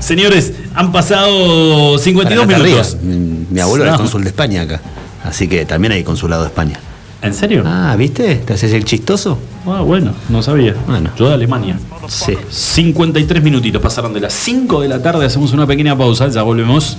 Señores, 0.00 0.52
han 0.74 0.92
pasado 0.92 1.96
52 1.98 2.44
Para 2.46 2.58
no 2.58 2.64
te 2.64 2.68
minutos. 2.70 2.96
Mi, 3.02 3.46
mi 3.50 3.60
abuelo 3.60 3.84
era 3.84 3.92
No. 3.92 3.98
cónsul 3.98 4.22
de 4.22 4.28
España 4.30 4.62
acá. 4.62 4.80
Así 5.24 5.48
que 5.48 5.64
también 5.64 5.92
hay 5.92 6.04
consulado 6.04 6.42
de 6.42 6.48
España. 6.48 6.78
¿En 7.24 7.32
serio? 7.32 7.62
Ah, 7.64 7.96
¿viste? 7.96 8.36
¿Te 8.36 8.52
haces 8.52 8.74
el 8.74 8.84
chistoso? 8.84 9.38
Ah, 9.66 9.80
bueno, 9.80 10.12
no 10.28 10.42
sabía. 10.42 10.76
Bueno. 10.86 11.08
Yo 11.16 11.28
de 11.28 11.32
Alemania. 11.32 11.78
Sí. 12.06 12.36
53 12.50 13.42
minutitos 13.42 13.80
pasaron 13.80 14.12
de 14.12 14.20
las 14.20 14.34
5 14.34 14.82
de 14.82 14.88
la 14.88 15.00
tarde, 15.00 15.24
hacemos 15.24 15.54
una 15.54 15.66
pequeña 15.66 15.96
pausa, 15.96 16.28
ya 16.28 16.42
volvemos. 16.42 16.98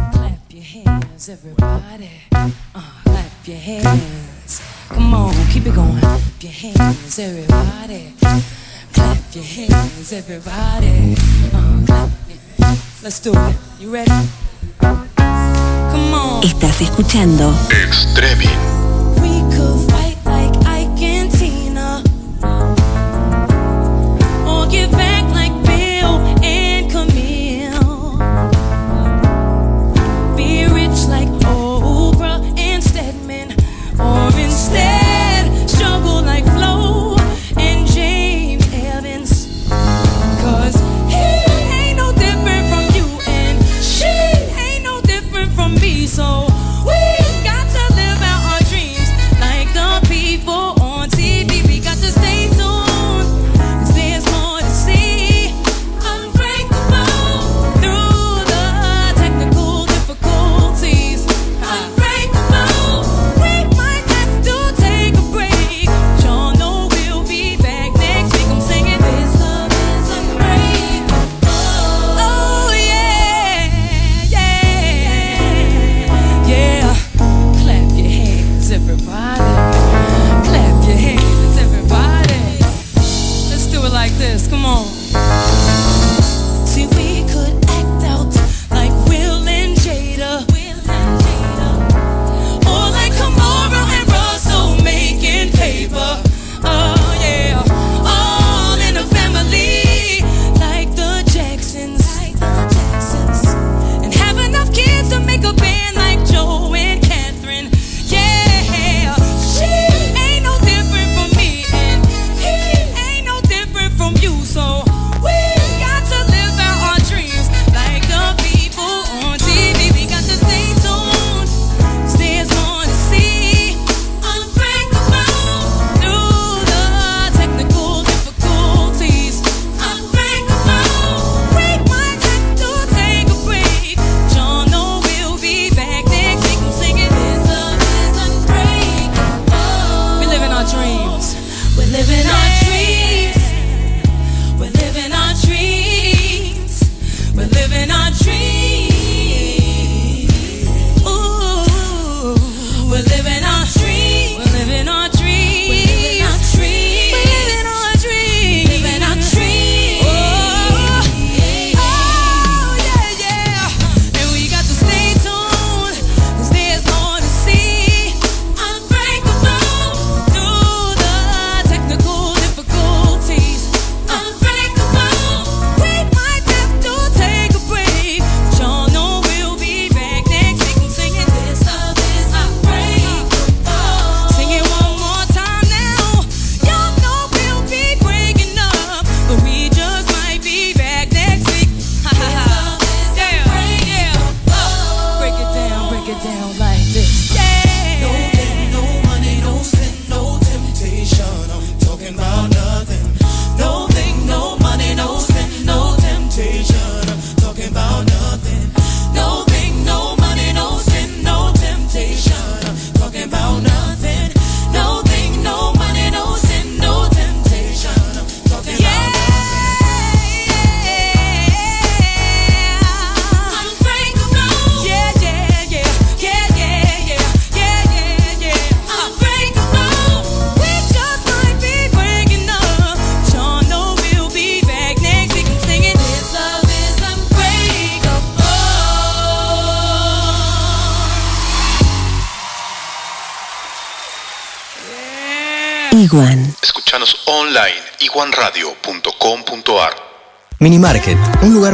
Clap 0.00 0.38
your 0.56 0.64
hands, 0.64 1.12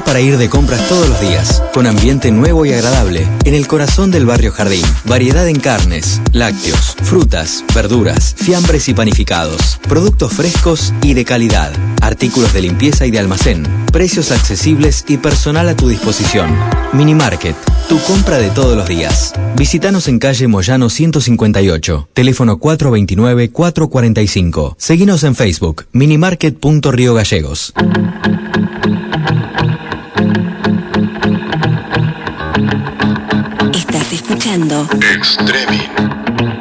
para 0.04 0.20
ir 0.20 0.38
de 0.38 0.48
compras 0.48 0.86
todos 0.88 1.08
los 1.08 1.20
días, 1.20 1.62
con 1.72 1.86
ambiente 1.86 2.30
nuevo 2.30 2.64
y 2.66 2.72
agradable, 2.72 3.26
en 3.44 3.54
el 3.54 3.66
corazón 3.66 4.10
del 4.10 4.26
barrio 4.26 4.52
Jardín. 4.52 4.84
Variedad 5.04 5.48
en 5.48 5.60
carnes, 5.60 6.20
lácteos, 6.32 6.96
frutas, 7.02 7.64
verduras, 7.74 8.34
fiambres 8.36 8.88
y 8.88 8.94
panificados, 8.94 9.78
productos 9.88 10.32
frescos 10.32 10.92
y 11.02 11.14
de 11.14 11.24
calidad, 11.24 11.72
artículos 12.02 12.52
de 12.52 12.62
limpieza 12.62 13.06
y 13.06 13.10
de 13.10 13.18
almacén, 13.18 13.64
precios 13.92 14.30
accesibles 14.30 15.04
y 15.08 15.16
personal 15.16 15.68
a 15.68 15.76
tu 15.76 15.88
disposición. 15.88 16.54
Minimarket, 16.92 17.56
tu 17.88 17.98
compra 18.00 18.38
de 18.38 18.50
todos 18.50 18.76
los 18.76 18.88
días. 18.88 19.32
Visítanos 19.56 20.08
en 20.08 20.18
calle 20.18 20.48
Moyano 20.48 20.90
158, 20.90 22.08
teléfono 22.12 22.58
429-445. 22.58 24.74
Seguinos 24.78 25.24
en 25.24 25.34
Facebook, 25.34 25.86
minimarket.rio 25.92 27.14
gallegos. 27.14 27.72
escuchando 34.28 34.86
Extreme. 35.14 36.57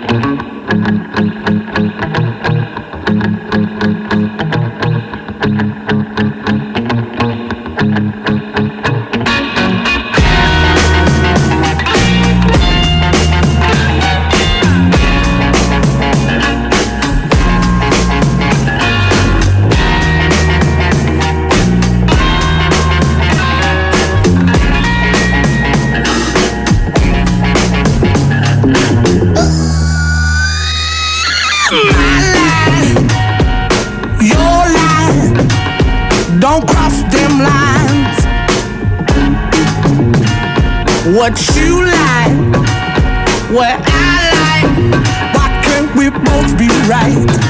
right. 46.87 47.46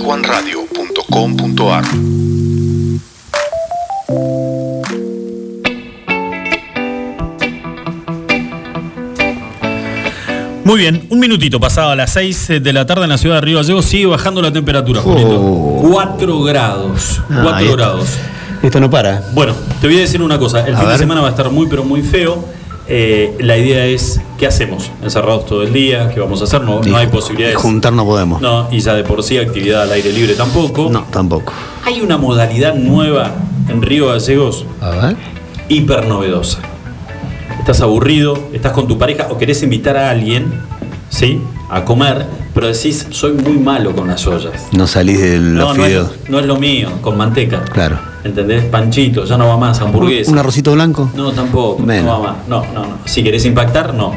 Online 0.00 0.50
iguanradio.com.ar. 0.50 1.84
Muy 10.64 10.80
bien, 10.80 11.06
un 11.10 11.20
minutito 11.20 11.60
pasado 11.60 11.90
a 11.90 11.96
las 11.96 12.12
6 12.14 12.60
de 12.60 12.72
la 12.72 12.84
tarde 12.86 13.04
en 13.04 13.10
la 13.10 13.18
ciudad 13.18 13.36
de 13.36 13.40
Río 13.42 13.58
Gallegos 13.58 13.84
sigue 13.84 14.06
bajando 14.06 14.42
la 14.42 14.52
temperatura, 14.52 15.00
Julito. 15.00 15.38
4 15.88 16.42
grados. 16.42 17.20
Ah, 17.30 17.40
4 17.42 17.54
ahí 17.54 17.64
está. 17.66 17.76
grados. 17.76 18.08
Esto 18.62 18.80
no 18.80 18.90
para. 18.90 19.22
Bueno, 19.32 19.54
te 19.80 19.86
voy 19.86 19.96
a 19.96 20.00
decir 20.00 20.20
una 20.20 20.38
cosa. 20.38 20.66
El 20.66 20.74
A 20.74 20.78
fin 20.80 20.88
de 20.88 20.98
semana 20.98 21.20
va 21.20 21.28
a 21.28 21.30
estar 21.30 21.50
muy, 21.50 21.68
pero 21.68 21.84
muy 21.84 22.02
feo. 22.02 22.44
Eh, 22.88 23.36
la 23.40 23.56
idea 23.58 23.84
es, 23.86 24.20
¿qué 24.38 24.46
hacemos? 24.46 24.90
Encerrados 25.02 25.46
todo 25.46 25.62
el 25.64 25.72
día, 25.72 26.10
¿qué 26.14 26.20
vamos 26.20 26.40
a 26.40 26.44
hacer? 26.44 26.62
No, 26.62 26.80
no 26.80 26.96
hay 26.96 27.08
posibilidades. 27.08 27.56
Juntar 27.56 27.92
no 27.92 28.04
podemos. 28.04 28.40
No, 28.40 28.68
y 28.70 28.78
ya 28.80 28.94
de 28.94 29.02
por 29.02 29.22
sí 29.24 29.38
actividad 29.38 29.82
al 29.82 29.92
aire 29.92 30.12
libre 30.12 30.34
tampoco. 30.34 30.88
No, 30.90 31.04
tampoco. 31.10 31.52
Hay 31.84 32.00
una 32.00 32.16
modalidad 32.16 32.74
nueva 32.74 33.32
en 33.68 33.82
Río 33.82 34.06
Gallegos, 34.08 34.64
A 34.80 34.90
ver. 34.90 35.16
hiper 35.68 36.06
novedosa. 36.06 36.60
Estás 37.58 37.80
aburrido, 37.80 38.38
estás 38.52 38.72
con 38.72 38.86
tu 38.86 38.96
pareja 38.98 39.26
o 39.30 39.38
querés 39.38 39.62
invitar 39.64 39.96
a 39.96 40.10
alguien, 40.10 40.52
¿sí? 41.08 41.40
A 41.68 41.84
comer, 41.84 42.24
pero 42.54 42.68
decís, 42.68 43.08
soy 43.10 43.32
muy 43.32 43.58
malo 43.58 43.96
con 43.96 44.06
las 44.06 44.24
ollas. 44.28 44.68
No 44.70 44.86
salís 44.86 45.20
de 45.20 45.38
los 45.38 45.52
No, 45.54 45.74
no 45.74 45.84
es, 45.84 46.06
no 46.28 46.38
es 46.38 46.46
lo 46.46 46.56
mío, 46.56 46.90
con 47.02 47.16
manteca. 47.16 47.64
Claro. 47.64 47.98
¿Entendés? 48.26 48.64
Panchito, 48.64 49.24
ya 49.24 49.38
no 49.38 49.46
va 49.48 49.56
más, 49.56 49.80
hamburguesa. 49.80 50.30
¿Un 50.32 50.38
arrocito 50.38 50.72
blanco? 50.72 51.10
No, 51.14 51.30
tampoco. 51.32 51.80
Menos. 51.82 52.04
No 52.06 52.20
va 52.22 52.32
más. 52.32 52.48
No, 52.48 52.64
no, 52.74 52.84
no. 52.86 52.98
Si 53.04 53.22
querés 53.22 53.44
impactar, 53.44 53.94
no. 53.94 54.12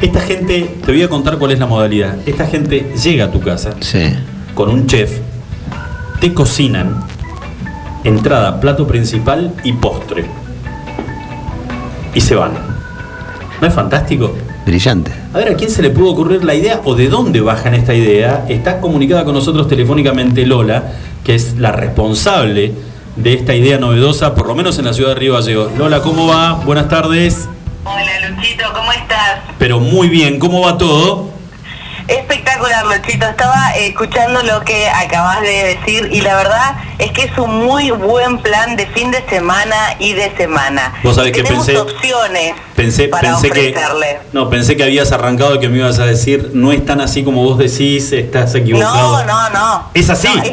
Esta 0.00 0.20
gente, 0.20 0.76
te 0.86 0.92
voy 0.92 1.02
a 1.02 1.08
contar 1.08 1.36
cuál 1.36 1.50
es 1.50 1.58
la 1.58 1.66
modalidad. 1.66 2.16
Esta 2.26 2.46
gente 2.46 2.92
llega 3.02 3.24
a 3.26 3.30
tu 3.32 3.40
casa 3.40 3.70
Sí. 3.80 4.14
con 4.54 4.70
un 4.70 4.86
chef, 4.86 5.18
te 6.20 6.32
cocinan 6.32 7.04
entrada, 8.04 8.60
plato 8.60 8.86
principal 8.86 9.52
y 9.64 9.72
postre. 9.72 10.24
Y 12.14 12.20
se 12.20 12.34
van. 12.34 12.52
¿No 13.60 13.66
es 13.66 13.74
fantástico? 13.74 14.32
Brillante. 14.64 15.10
A 15.34 15.38
ver, 15.38 15.50
¿a 15.50 15.54
quién 15.54 15.70
se 15.70 15.82
le 15.82 15.90
pudo 15.90 16.10
ocurrir 16.12 16.44
la 16.44 16.54
idea 16.54 16.80
o 16.84 16.94
de 16.94 17.08
dónde 17.08 17.40
bajan 17.40 17.74
esta 17.74 17.94
idea? 17.94 18.46
Está 18.48 18.80
comunicada 18.80 19.24
con 19.24 19.34
nosotros 19.34 19.68
telefónicamente 19.68 20.46
Lola, 20.46 20.92
que 21.24 21.34
es 21.34 21.56
la 21.58 21.72
responsable 21.72 22.72
de 23.16 23.32
esta 23.34 23.54
idea 23.54 23.78
novedosa, 23.78 24.34
por 24.34 24.46
lo 24.46 24.54
menos 24.54 24.78
en 24.78 24.86
la 24.86 24.92
ciudad 24.92 25.10
de 25.10 25.14
Río 25.16 25.34
Gallegos. 25.34 25.72
Lola, 25.76 26.00
¿cómo 26.00 26.26
va? 26.26 26.52
Buenas 26.54 26.88
tardes. 26.88 27.48
Hola 27.84 28.28
Luchito, 28.30 28.64
¿cómo 28.74 28.92
estás? 28.92 29.40
Pero 29.58 29.80
muy 29.80 30.08
bien, 30.08 30.38
¿cómo 30.38 30.60
va 30.62 30.76
todo? 30.78 31.30
Espectacular 32.08 32.84
Luchito, 32.86 33.26
estaba 33.26 33.70
escuchando 33.76 34.42
lo 34.42 34.60
que 34.64 34.88
acabas 34.88 35.40
de 35.42 35.76
decir 35.78 36.08
y 36.12 36.20
la 36.22 36.34
verdad 36.36 36.74
es 36.98 37.12
que 37.12 37.22
es 37.22 37.38
un 37.38 37.64
muy 37.64 37.90
buen 37.92 38.38
plan 38.38 38.74
de 38.76 38.86
fin 38.88 39.10
de 39.12 39.24
semana 39.28 39.76
y 40.00 40.12
de 40.14 40.34
semana. 40.36 40.92
Vos 41.04 41.14
sabés 41.16 41.32
que 41.32 41.44
pensé- 41.44 41.78
opciones 41.78 42.54
Pensé, 42.74 43.08
para 43.08 43.30
pensé 43.38 43.50
que. 43.50 43.74
No, 44.32 44.50
pensé 44.50 44.76
que 44.76 44.82
habías 44.82 45.12
arrancado 45.12 45.54
y 45.54 45.60
que 45.60 45.68
me 45.68 45.78
ibas 45.78 45.98
a 46.00 46.06
decir, 46.06 46.50
no 46.52 46.72
es 46.72 46.84
tan 46.84 47.00
así 47.00 47.22
como 47.22 47.44
vos 47.44 47.58
decís, 47.58 48.10
estás 48.12 48.54
equivocado. 48.56 49.24
No, 49.24 49.24
no, 49.24 49.50
no. 49.50 49.90
¿Es 49.94 50.10
así? 50.10 50.28
No, 50.34 50.42
es, 50.42 50.52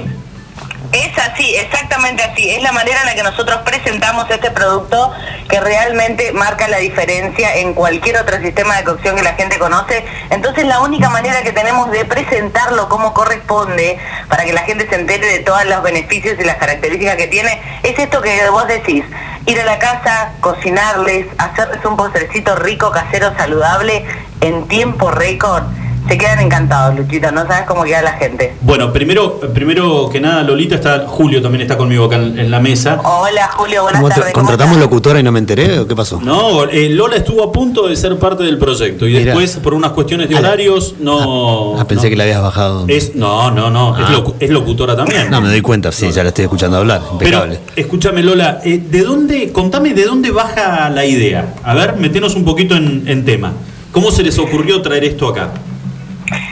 es 0.91 1.17
así, 1.17 1.55
exactamente 1.55 2.23
así. 2.23 2.49
Es 2.49 2.61
la 2.63 2.71
manera 2.71 3.01
en 3.01 3.07
la 3.07 3.15
que 3.15 3.23
nosotros 3.23 3.59
presentamos 3.65 4.29
este 4.29 4.51
producto 4.51 5.11
que 5.49 5.59
realmente 5.59 6.31
marca 6.33 6.67
la 6.67 6.77
diferencia 6.77 7.55
en 7.55 7.73
cualquier 7.73 8.17
otro 8.17 8.39
sistema 8.39 8.77
de 8.77 8.83
cocción 8.83 9.15
que 9.15 9.23
la 9.23 9.33
gente 9.33 9.59
conoce. 9.59 10.05
Entonces 10.29 10.65
la 10.65 10.79
única 10.79 11.09
manera 11.09 11.41
que 11.41 11.51
tenemos 11.51 11.91
de 11.91 12.05
presentarlo 12.05 12.89
como 12.89 13.13
corresponde 13.13 13.97
para 14.29 14.45
que 14.45 14.53
la 14.53 14.61
gente 14.61 14.87
se 14.87 14.95
entere 14.95 15.27
de 15.27 15.39
todos 15.39 15.65
los 15.65 15.81
beneficios 15.83 16.35
y 16.39 16.43
las 16.43 16.57
características 16.57 17.15
que 17.15 17.27
tiene 17.27 17.61
es 17.83 17.97
esto 17.97 18.21
que 18.21 18.49
vos 18.49 18.67
decís. 18.67 19.03
Ir 19.45 19.61
a 19.61 19.65
la 19.65 19.79
casa, 19.79 20.33
cocinarles, 20.41 21.25
hacerles 21.37 21.83
un 21.85 21.95
postrecito 21.95 22.55
rico, 22.57 22.91
casero, 22.91 23.33
saludable 23.37 24.05
en 24.41 24.67
tiempo 24.67 25.09
récord. 25.09 25.63
Se 26.07 26.17
quedan 26.17 26.39
encantados, 26.39 26.95
Luchito. 26.97 27.31
No 27.31 27.41
sabes 27.47 27.65
cómo 27.67 27.83
queda 27.83 28.01
la 28.01 28.13
gente. 28.13 28.53
Bueno, 28.61 28.93
primero, 28.93 29.39
primero 29.53 30.09
que 30.09 30.19
nada, 30.21 30.41
Lolita 30.43 30.75
está, 30.75 31.05
Julio 31.07 31.41
también 31.41 31.61
está 31.63 31.77
conmigo 31.77 32.05
acá 32.05 32.15
en, 32.15 32.39
en 32.39 32.49
la 32.49 32.59
mesa. 32.59 32.99
Hola, 33.03 33.49
Julio. 33.55 33.83
Buenas 33.83 34.01
¿Cómo 34.01 34.09
te- 34.13 34.15
tardes. 34.19 34.33
¿cómo 34.33 34.47
¿Contratamos 34.47 34.77
locutora 34.79 35.19
y 35.19 35.23
no 35.23 35.31
me 35.31 35.39
enteré 35.39 35.79
o 35.79 35.87
qué 35.87 35.95
pasó? 35.95 36.21
No, 36.21 36.63
eh, 36.65 36.89
Lola 36.89 37.17
estuvo 37.17 37.43
a 37.43 37.51
punto 37.51 37.87
de 37.87 37.95
ser 37.95 38.17
parte 38.17 38.43
del 38.43 38.57
proyecto 38.57 39.05
y 39.07 39.13
Mirá. 39.13 39.25
después, 39.25 39.57
por 39.57 39.73
unas 39.73 39.91
cuestiones 39.91 40.29
de 40.29 40.35
horarios, 40.35 40.95
no. 40.99 41.77
Ah, 41.79 41.85
pensé 41.85 42.05
no. 42.05 42.09
que 42.11 42.15
la 42.15 42.23
habías 42.23 42.41
bajado. 42.41 42.85
Es, 42.87 43.15
no, 43.15 43.51
no, 43.51 43.69
no, 43.69 43.97
es, 43.97 44.05
Ah. 44.07 44.13
locu- 44.13 44.35
es 44.39 44.49
locutora 44.49 44.95
también. 44.95 45.29
No, 45.29 45.41
me 45.41 45.49
doy 45.49 45.61
cuenta, 45.61 45.91
sí, 45.91 46.09
ya 46.11 46.23
la 46.23 46.29
estoy 46.29 46.43
escuchando 46.45 46.77
hablar. 46.77 47.01
Pero 47.19 47.37
Impecable. 47.43 47.59
escúchame 47.75 48.23
Lola, 48.23 48.61
eh, 48.63 48.77
¿de 48.89 49.01
dónde, 49.01 49.51
contame 49.51 49.93
de 49.93 50.05
dónde 50.05 50.31
baja 50.31 50.89
la 50.89 51.05
idea? 51.05 51.53
A 51.63 51.73
ver, 51.73 51.97
metenos 51.97 52.35
un 52.35 52.45
poquito 52.45 52.75
en, 52.75 53.03
en 53.07 53.25
tema. 53.25 53.51
¿Cómo 53.91 54.11
se 54.11 54.21
les 54.23 54.37
ocurrió 54.37 54.81
traer 54.81 55.03
esto 55.05 55.27
acá? 55.27 55.49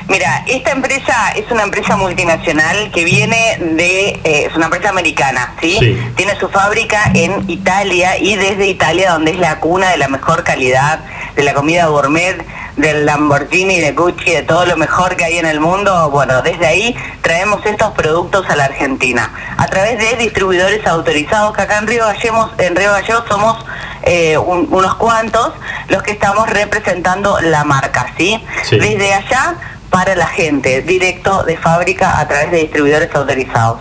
Mira, 0.08 0.44
esta 0.48 0.72
empresa 0.72 1.32
es 1.36 1.50
una 1.52 1.64
empresa 1.64 1.98
multinacional 1.98 2.92
que 2.92 3.04
viene 3.04 3.58
de, 3.60 4.10
eh, 4.24 4.48
es 4.50 4.56
una 4.56 4.66
empresa 4.66 4.90
americana, 4.90 5.54
¿sí? 5.62 5.78
Sí. 5.80 5.98
Tiene 6.16 6.38
su 6.40 6.50
fábrica 6.50 7.12
en 7.14 7.50
Italia 7.50 8.18
y 8.18 8.36
desde 8.36 8.68
Italia, 8.68 9.12
donde 9.12 9.32
es 9.32 9.40
la 9.40 9.60
cuna 9.60 9.90
de 9.90 9.98
la 9.98 10.08
mejor 10.08 10.44
calidad, 10.44 11.00
de 11.36 11.44
la 11.44 11.54
comida 11.54 11.88
gourmet, 11.88 12.46
del 12.78 13.06
Lamborghini, 13.06 13.80
de 13.80 13.94
Gucci, 13.94 14.32
de 14.32 14.44
todo 14.44 14.66
lo 14.66 14.76
mejor 14.78 15.16
que 15.16 15.24
hay 15.26 15.38
en 15.38 15.46
el 15.46 15.60
mundo, 15.60 16.10
bueno, 16.12 16.42
desde 16.42 16.66
ahí 16.68 16.96
traemos 17.22 17.66
estos 17.66 17.92
productos 17.92 18.46
a 18.50 18.56
la 18.56 18.66
Argentina, 18.66 19.32
a 19.58 19.66
través 19.68 19.98
de 19.98 20.18
distribuidores 20.18 20.86
autorizados, 20.86 21.56
que 21.56 21.62
acá 21.62 21.78
en 21.80 21.88
Río 21.88 22.06
Gallegos, 22.06 22.52
en 22.58 22.76
Río 22.76 22.92
Gallegos 22.92 23.24
somos 23.30 23.66
eh, 24.04 24.38
un- 24.38 24.68
unos 24.72 24.96
cuantos 24.96 25.52
los 25.88 26.04
que 26.04 26.12
estamos 26.12 26.48
representando 26.50 27.40
la 27.42 27.64
marca, 27.64 28.14
¿sí? 28.18 28.44
Sí. 28.64 28.78
Desde 28.78 29.14
allá 29.14 29.56
para 29.90 30.16
la 30.16 30.28
gente, 30.28 30.82
directo 30.82 31.44
de 31.44 31.58
fábrica 31.58 32.20
a 32.20 32.28
través 32.28 32.52
de 32.52 32.58
distribuidores 32.58 33.10
autorizados. 33.16 33.80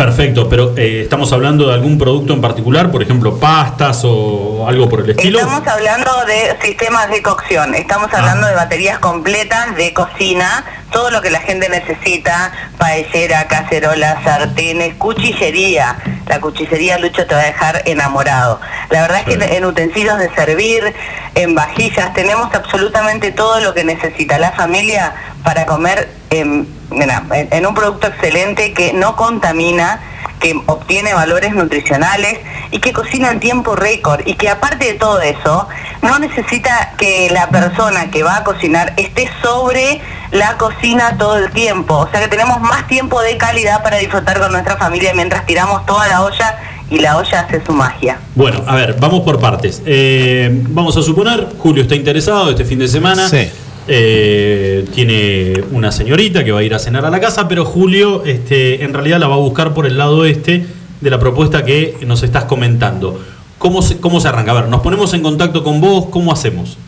Perfecto, 0.00 0.48
pero 0.48 0.72
eh, 0.78 1.02
¿estamos 1.02 1.30
hablando 1.30 1.68
de 1.68 1.74
algún 1.74 1.98
producto 1.98 2.32
en 2.32 2.40
particular? 2.40 2.90
Por 2.90 3.02
ejemplo, 3.02 3.38
pastas 3.38 4.00
o 4.04 4.64
algo 4.66 4.88
por 4.88 5.00
el 5.00 5.10
estilo. 5.10 5.40
Estamos 5.40 5.68
hablando 5.68 6.10
de 6.24 6.56
sistemas 6.66 7.10
de 7.10 7.20
cocción, 7.20 7.74
estamos 7.74 8.08
Ah. 8.14 8.20
hablando 8.20 8.46
de 8.46 8.54
baterías 8.54 8.98
completas 8.98 9.76
de 9.76 9.92
cocina, 9.92 10.64
todo 10.90 11.10
lo 11.10 11.20
que 11.20 11.28
la 11.28 11.40
gente 11.40 11.68
necesita, 11.68 12.50
paellera, 12.78 13.46
cacerolas, 13.46 14.24
sartenes, 14.24 14.94
cuchillería. 14.94 15.98
La 16.28 16.40
cuchillería, 16.40 16.98
Lucho, 16.98 17.26
te 17.26 17.34
va 17.34 17.42
a 17.42 17.44
dejar 17.44 17.82
enamorado. 17.84 18.58
La 18.88 19.02
verdad 19.02 19.18
es 19.18 19.36
que 19.36 19.56
en 19.56 19.66
utensilios 19.66 20.18
de 20.18 20.34
servir, 20.34 20.94
en 21.34 21.54
vajillas, 21.54 22.14
tenemos 22.14 22.48
absolutamente 22.54 23.32
todo 23.32 23.60
lo 23.60 23.74
que 23.74 23.84
necesita 23.84 24.38
la 24.38 24.52
familia 24.52 25.12
para 25.44 25.66
comer 25.66 26.08
en, 26.30 26.79
mira, 26.90 27.22
en- 27.32 27.48
en 27.52 27.66
un 27.66 27.74
producto 27.74 28.06
excelente 28.08 28.72
que 28.72 28.92
no 28.92 29.16
contamina, 29.16 30.00
que 30.38 30.58
obtiene 30.66 31.12
valores 31.12 31.54
nutricionales 31.54 32.38
y 32.70 32.78
que 32.78 32.92
cocina 32.94 33.30
en 33.30 33.40
tiempo 33.40 33.76
récord 33.76 34.20
y 34.26 34.34
que 34.34 34.48
aparte 34.48 34.86
de 34.86 34.94
todo 34.94 35.20
eso 35.20 35.68
no 36.00 36.18
necesita 36.18 36.94
que 36.96 37.28
la 37.30 37.48
persona 37.50 38.10
que 38.10 38.22
va 38.22 38.36
a 38.36 38.44
cocinar 38.44 38.94
esté 38.96 39.28
sobre 39.42 40.00
la 40.30 40.56
cocina 40.56 41.18
todo 41.18 41.36
el 41.36 41.50
tiempo. 41.50 41.94
O 41.98 42.10
sea 42.10 42.20
que 42.20 42.28
tenemos 42.28 42.58
más 42.62 42.86
tiempo 42.86 43.20
de 43.20 43.36
calidad 43.36 43.82
para 43.82 43.98
disfrutar 43.98 44.40
con 44.40 44.52
nuestra 44.52 44.76
familia 44.78 45.12
mientras 45.14 45.44
tiramos 45.44 45.84
toda 45.84 46.08
la 46.08 46.22
olla 46.22 46.58
y 46.88 46.98
la 47.00 47.18
olla 47.18 47.40
hace 47.40 47.62
su 47.64 47.72
magia. 47.72 48.18
Bueno, 48.34 48.62
a 48.66 48.74
ver, 48.76 48.96
vamos 48.98 49.20
por 49.20 49.38
partes. 49.40 49.82
Eh, 49.84 50.48
vamos 50.70 50.96
a 50.96 51.02
suponer, 51.02 51.48
Julio 51.58 51.82
está 51.82 51.94
interesado 51.94 52.48
este 52.50 52.64
fin 52.64 52.78
de 52.78 52.88
semana. 52.88 53.28
Sí. 53.28 53.50
Eh, 53.92 54.84
tiene 54.94 55.64
una 55.72 55.90
señorita 55.90 56.44
que 56.44 56.52
va 56.52 56.60
a 56.60 56.62
ir 56.62 56.72
a 56.74 56.78
cenar 56.78 57.04
a 57.04 57.10
la 57.10 57.18
casa, 57.20 57.48
pero 57.48 57.64
Julio 57.64 58.22
este, 58.24 58.84
en 58.84 58.94
realidad 58.94 59.18
la 59.18 59.26
va 59.26 59.34
a 59.34 59.38
buscar 59.38 59.74
por 59.74 59.84
el 59.84 59.98
lado 59.98 60.24
este 60.24 60.64
de 61.00 61.10
la 61.10 61.18
propuesta 61.18 61.64
que 61.64 61.96
nos 62.06 62.22
estás 62.22 62.44
comentando. 62.44 63.20
¿Cómo 63.58 63.82
se, 63.82 63.98
¿Cómo 63.98 64.20
se 64.20 64.28
arranca? 64.28 64.52
A 64.52 64.54
ver, 64.54 64.68
nos 64.68 64.80
ponemos 64.82 65.12
en 65.12 65.24
contacto 65.24 65.64
con 65.64 65.80
vos, 65.80 66.06
¿cómo 66.10 66.32
hacemos? 66.32 66.78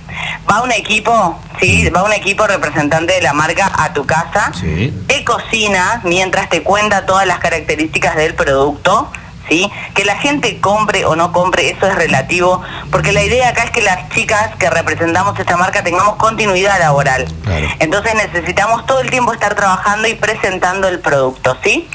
va 0.50 0.62
un 0.62 0.72
equipo, 0.72 1.38
sí, 1.60 1.88
va 1.90 2.02
un 2.04 2.12
equipo 2.12 2.46
representante 2.46 3.14
de 3.14 3.22
la 3.22 3.32
marca 3.32 3.70
a 3.76 3.92
tu 3.92 4.04
casa, 4.06 4.52
Sí. 4.58 4.92
te 5.06 5.24
cocina 5.24 6.00
mientras 6.04 6.48
te 6.48 6.62
cuenta 6.62 7.06
todas 7.06 7.26
las 7.26 7.38
características 7.38 8.16
del 8.16 8.34
producto, 8.34 9.10
¿sí? 9.48 9.70
Que 9.94 10.04
la 10.04 10.16
gente 10.16 10.60
compre 10.60 11.04
o 11.04 11.16
no 11.16 11.32
compre, 11.32 11.70
eso 11.70 11.86
es 11.86 11.94
relativo, 11.94 12.62
porque 12.90 13.12
la 13.12 13.22
idea 13.22 13.48
acá 13.48 13.64
es 13.64 13.70
que 13.70 13.82
las 13.82 14.08
chicas 14.10 14.54
que 14.58 14.70
representamos 14.70 15.38
esta 15.38 15.56
marca 15.56 15.82
tengamos 15.82 16.16
continuidad 16.16 16.78
laboral. 16.78 17.26
Claro. 17.44 17.66
Entonces 17.78 18.14
necesitamos 18.14 18.86
todo 18.86 19.00
el 19.00 19.10
tiempo 19.10 19.32
estar 19.32 19.54
trabajando 19.54 20.08
y 20.08 20.14
presentando 20.14 20.88
el 20.88 21.00
producto, 21.00 21.56
¿sí? 21.62 21.88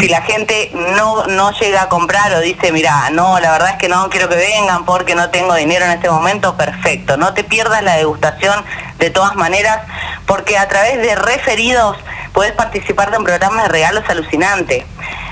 Si 0.00 0.08
la 0.08 0.22
gente 0.22 0.70
no, 0.96 1.26
no 1.26 1.52
llega 1.52 1.82
a 1.82 1.88
comprar 1.88 2.32
o 2.34 2.40
dice, 2.40 2.72
mira, 2.72 3.10
no, 3.10 3.38
la 3.38 3.52
verdad 3.52 3.70
es 3.70 3.76
que 3.76 3.88
no 3.88 4.08
quiero 4.08 4.28
que 4.28 4.36
vengan 4.36 4.84
porque 4.84 5.14
no 5.14 5.30
tengo 5.30 5.54
dinero 5.54 5.84
en 5.84 5.92
este 5.92 6.10
momento, 6.10 6.56
perfecto. 6.56 7.16
No 7.16 7.34
te 7.34 7.44
pierdas 7.44 7.82
la 7.82 7.96
degustación 7.96 8.64
de 8.98 9.10
todas 9.10 9.36
maneras, 9.36 9.80
porque 10.26 10.58
a 10.58 10.68
través 10.68 10.98
de 10.98 11.14
referidos 11.14 11.96
puedes 12.32 12.52
participar 12.52 13.10
de 13.10 13.18
un 13.18 13.24
programa 13.24 13.62
de 13.64 13.68
regalos 13.68 14.04
alucinante. 14.08 14.86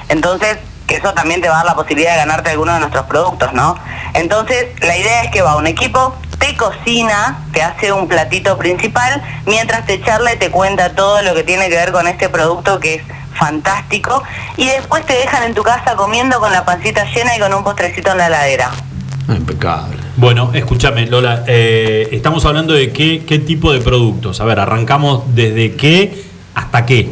Entonces, 0.08 0.58
que 0.86 0.96
eso 0.96 1.12
también 1.14 1.40
te 1.40 1.48
va 1.48 1.54
a 1.54 1.58
dar 1.58 1.66
la 1.66 1.74
posibilidad 1.74 2.12
de 2.12 2.18
ganarte 2.18 2.50
alguno 2.50 2.74
de 2.74 2.80
nuestros 2.80 3.06
productos, 3.06 3.52
¿no? 3.52 3.76
Entonces, 4.14 4.66
la 4.80 4.96
idea 4.96 5.24
es 5.24 5.30
que 5.30 5.42
va 5.42 5.56
un 5.56 5.66
equipo, 5.66 6.14
te 6.38 6.56
cocina, 6.56 7.44
te 7.52 7.62
hace 7.62 7.92
un 7.92 8.08
platito 8.08 8.56
principal, 8.56 9.22
mientras 9.46 9.86
te 9.86 10.00
charla 10.02 10.34
y 10.34 10.36
te 10.36 10.50
cuenta 10.50 10.94
todo 10.94 11.22
lo 11.22 11.34
que 11.34 11.42
tiene 11.42 11.68
que 11.68 11.76
ver 11.76 11.92
con 11.92 12.06
este 12.06 12.28
producto 12.28 12.78
que 12.78 12.94
es 12.94 13.02
fantástico, 13.34 14.22
y 14.56 14.66
después 14.66 15.04
te 15.04 15.14
dejan 15.14 15.42
en 15.42 15.54
tu 15.54 15.62
casa 15.62 15.94
comiendo 15.96 16.40
con 16.40 16.52
la 16.52 16.64
pancita 16.64 17.04
llena 17.12 17.36
y 17.36 17.40
con 17.40 17.52
un 17.52 17.64
postrecito 17.64 18.12
en 18.12 18.18
la 18.18 18.26
heladera. 18.28 18.70
Impecable. 19.28 19.96
Bueno, 20.16 20.50
escúchame, 20.54 21.06
Lola, 21.06 21.44
eh, 21.46 22.08
estamos 22.12 22.44
hablando 22.46 22.72
de 22.72 22.92
qué, 22.92 23.24
qué 23.26 23.38
tipo 23.38 23.72
de 23.72 23.80
productos. 23.80 24.40
A 24.40 24.44
ver, 24.44 24.60
arrancamos 24.60 25.34
desde 25.34 25.74
qué 25.74 26.24
hasta 26.54 26.86
qué. 26.86 27.10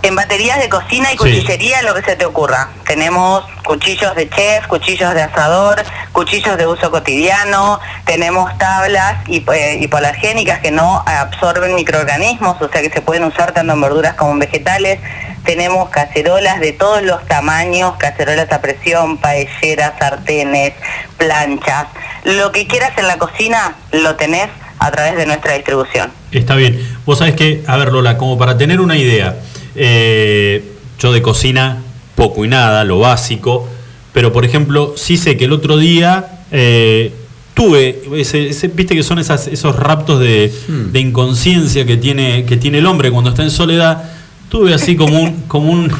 En 0.00 0.14
baterías 0.14 0.58
de 0.60 0.68
cocina 0.68 1.08
y 1.08 1.12
Sí. 1.12 1.18
cuchillería, 1.18 1.82
lo 1.82 1.92
que 1.94 2.02
se 2.02 2.14
te 2.16 2.24
ocurra. 2.24 2.68
Tenemos 2.86 3.44
cuchillos 3.64 4.14
de 4.14 4.28
chef, 4.30 4.66
cuchillos 4.68 5.12
de 5.12 5.22
asador, 5.22 5.82
cuchillos 6.12 6.56
de 6.56 6.66
uso 6.66 6.90
cotidiano, 6.90 7.80
tenemos 8.06 8.56
tablas 8.58 9.16
hip- 9.26 9.50
eh, 9.52 9.78
hipoalergénicas 9.80 10.60
que 10.60 10.70
no 10.70 11.02
absorben 11.04 11.74
microorganismos, 11.74 12.60
o 12.62 12.68
sea 12.70 12.80
que 12.80 12.90
se 12.90 13.02
pueden 13.02 13.24
usar 13.24 13.52
tanto 13.52 13.72
en 13.72 13.80
verduras 13.80 14.14
como 14.14 14.32
en 14.32 14.38
vegetales. 14.38 15.00
Tenemos 15.44 15.88
cacerolas 15.90 16.60
de 16.60 16.72
todos 16.72 17.02
los 17.02 17.24
tamaños, 17.26 17.94
cacerolas 17.98 18.50
a 18.52 18.60
presión, 18.60 19.18
paelleras, 19.18 19.94
sartenes, 19.98 20.74
planchas. 21.16 21.86
Lo 22.24 22.52
que 22.52 22.66
quieras 22.66 22.92
en 22.98 23.08
la 23.08 23.18
cocina 23.18 23.74
lo 23.92 24.14
tenés 24.16 24.48
a 24.78 24.90
través 24.92 25.16
de 25.16 25.26
nuestra 25.26 25.54
distribución. 25.54 26.12
Está 26.30 26.54
bien. 26.54 26.78
Vos 27.04 27.18
sabés 27.18 27.34
que, 27.34 27.64
a 27.66 27.76
ver, 27.76 27.92
Lola, 27.92 28.16
como 28.16 28.38
para 28.38 28.56
tener 28.56 28.80
una 28.80 28.96
idea, 28.96 29.34
eh, 29.78 30.64
yo 30.98 31.12
de 31.12 31.22
cocina 31.22 31.82
poco 32.14 32.44
y 32.44 32.48
nada, 32.48 32.84
lo 32.84 32.98
básico, 32.98 33.68
pero 34.12 34.32
por 34.32 34.44
ejemplo, 34.44 34.94
sí 34.96 35.16
sé 35.16 35.36
que 35.36 35.44
el 35.44 35.52
otro 35.52 35.76
día 35.76 36.42
eh, 36.50 37.12
tuve, 37.54 38.02
ese, 38.16 38.48
ese- 38.48 38.68
viste 38.68 38.94
que 38.96 39.02
son 39.04 39.18
esas, 39.20 39.46
esos 39.46 39.76
raptos 39.76 40.18
de, 40.20 40.52
de 40.92 41.00
inconsciencia 41.00 41.86
que 41.86 41.96
tiene, 41.96 42.44
que 42.44 42.56
tiene 42.56 42.78
el 42.78 42.86
hombre 42.86 43.10
cuando 43.12 43.30
está 43.30 43.42
en 43.44 43.50
soledad, 43.52 44.10
tuve 44.48 44.74
así 44.74 44.96
como 44.96 45.20
un, 45.20 45.42
como 45.48 45.70
un, 45.70 45.92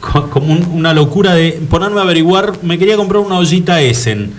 co- 0.00 0.28
como 0.28 0.52
un- 0.52 0.66
una 0.72 0.92
locura 0.92 1.34
de 1.34 1.52
ponerme 1.70 2.00
a 2.00 2.02
averiguar, 2.02 2.52
me 2.62 2.78
quería 2.78 2.96
comprar 2.96 3.22
una 3.22 3.38
ollita 3.38 3.80
Essen 3.80 4.32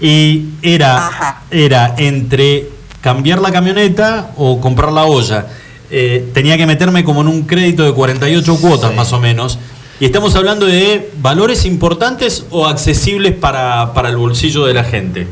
y 0.00 0.46
era, 0.62 1.06
Ajá. 1.06 1.42
era 1.52 1.94
entre 1.98 2.66
cambiar 3.00 3.40
la 3.40 3.52
camioneta 3.52 4.32
o 4.36 4.60
comprar 4.60 4.90
la 4.90 5.04
olla. 5.04 5.46
Eh, 5.90 6.30
tenía 6.34 6.56
que 6.56 6.66
meterme 6.66 7.04
como 7.04 7.20
en 7.20 7.28
un 7.28 7.42
crédito 7.42 7.84
de 7.84 7.92
48 7.92 8.56
cuotas 8.60 8.94
más 8.94 9.12
o 9.12 9.20
menos. 9.20 9.58
Y 10.00 10.06
estamos 10.06 10.34
hablando 10.34 10.66
de 10.66 11.10
valores 11.18 11.64
importantes 11.64 12.46
o 12.50 12.66
accesibles 12.66 13.32
para, 13.34 13.92
para 13.94 14.08
el 14.08 14.16
bolsillo 14.16 14.64
de 14.64 14.74
la 14.74 14.84
gente. 14.84 15.28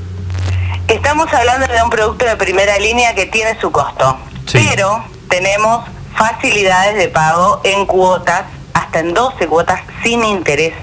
Estamos 0.88 1.32
hablando 1.32 1.66
de 1.66 1.82
un 1.82 1.90
producto 1.90 2.24
de 2.24 2.36
primera 2.36 2.78
línea 2.78 3.14
que 3.14 3.26
tiene 3.26 3.58
su 3.60 3.70
costo, 3.72 4.16
Sí. 4.46 4.58
pero 4.70 5.02
tenemos 5.28 5.84
facilidades 6.16 6.96
de 6.96 7.08
pago 7.08 7.60
en 7.64 7.86
cuotas, 7.86 8.42
hasta 8.74 9.00
en 9.00 9.14
12 9.14 9.46
cuotas 9.46 9.80
sin 10.02 10.22
interés. 10.24 10.74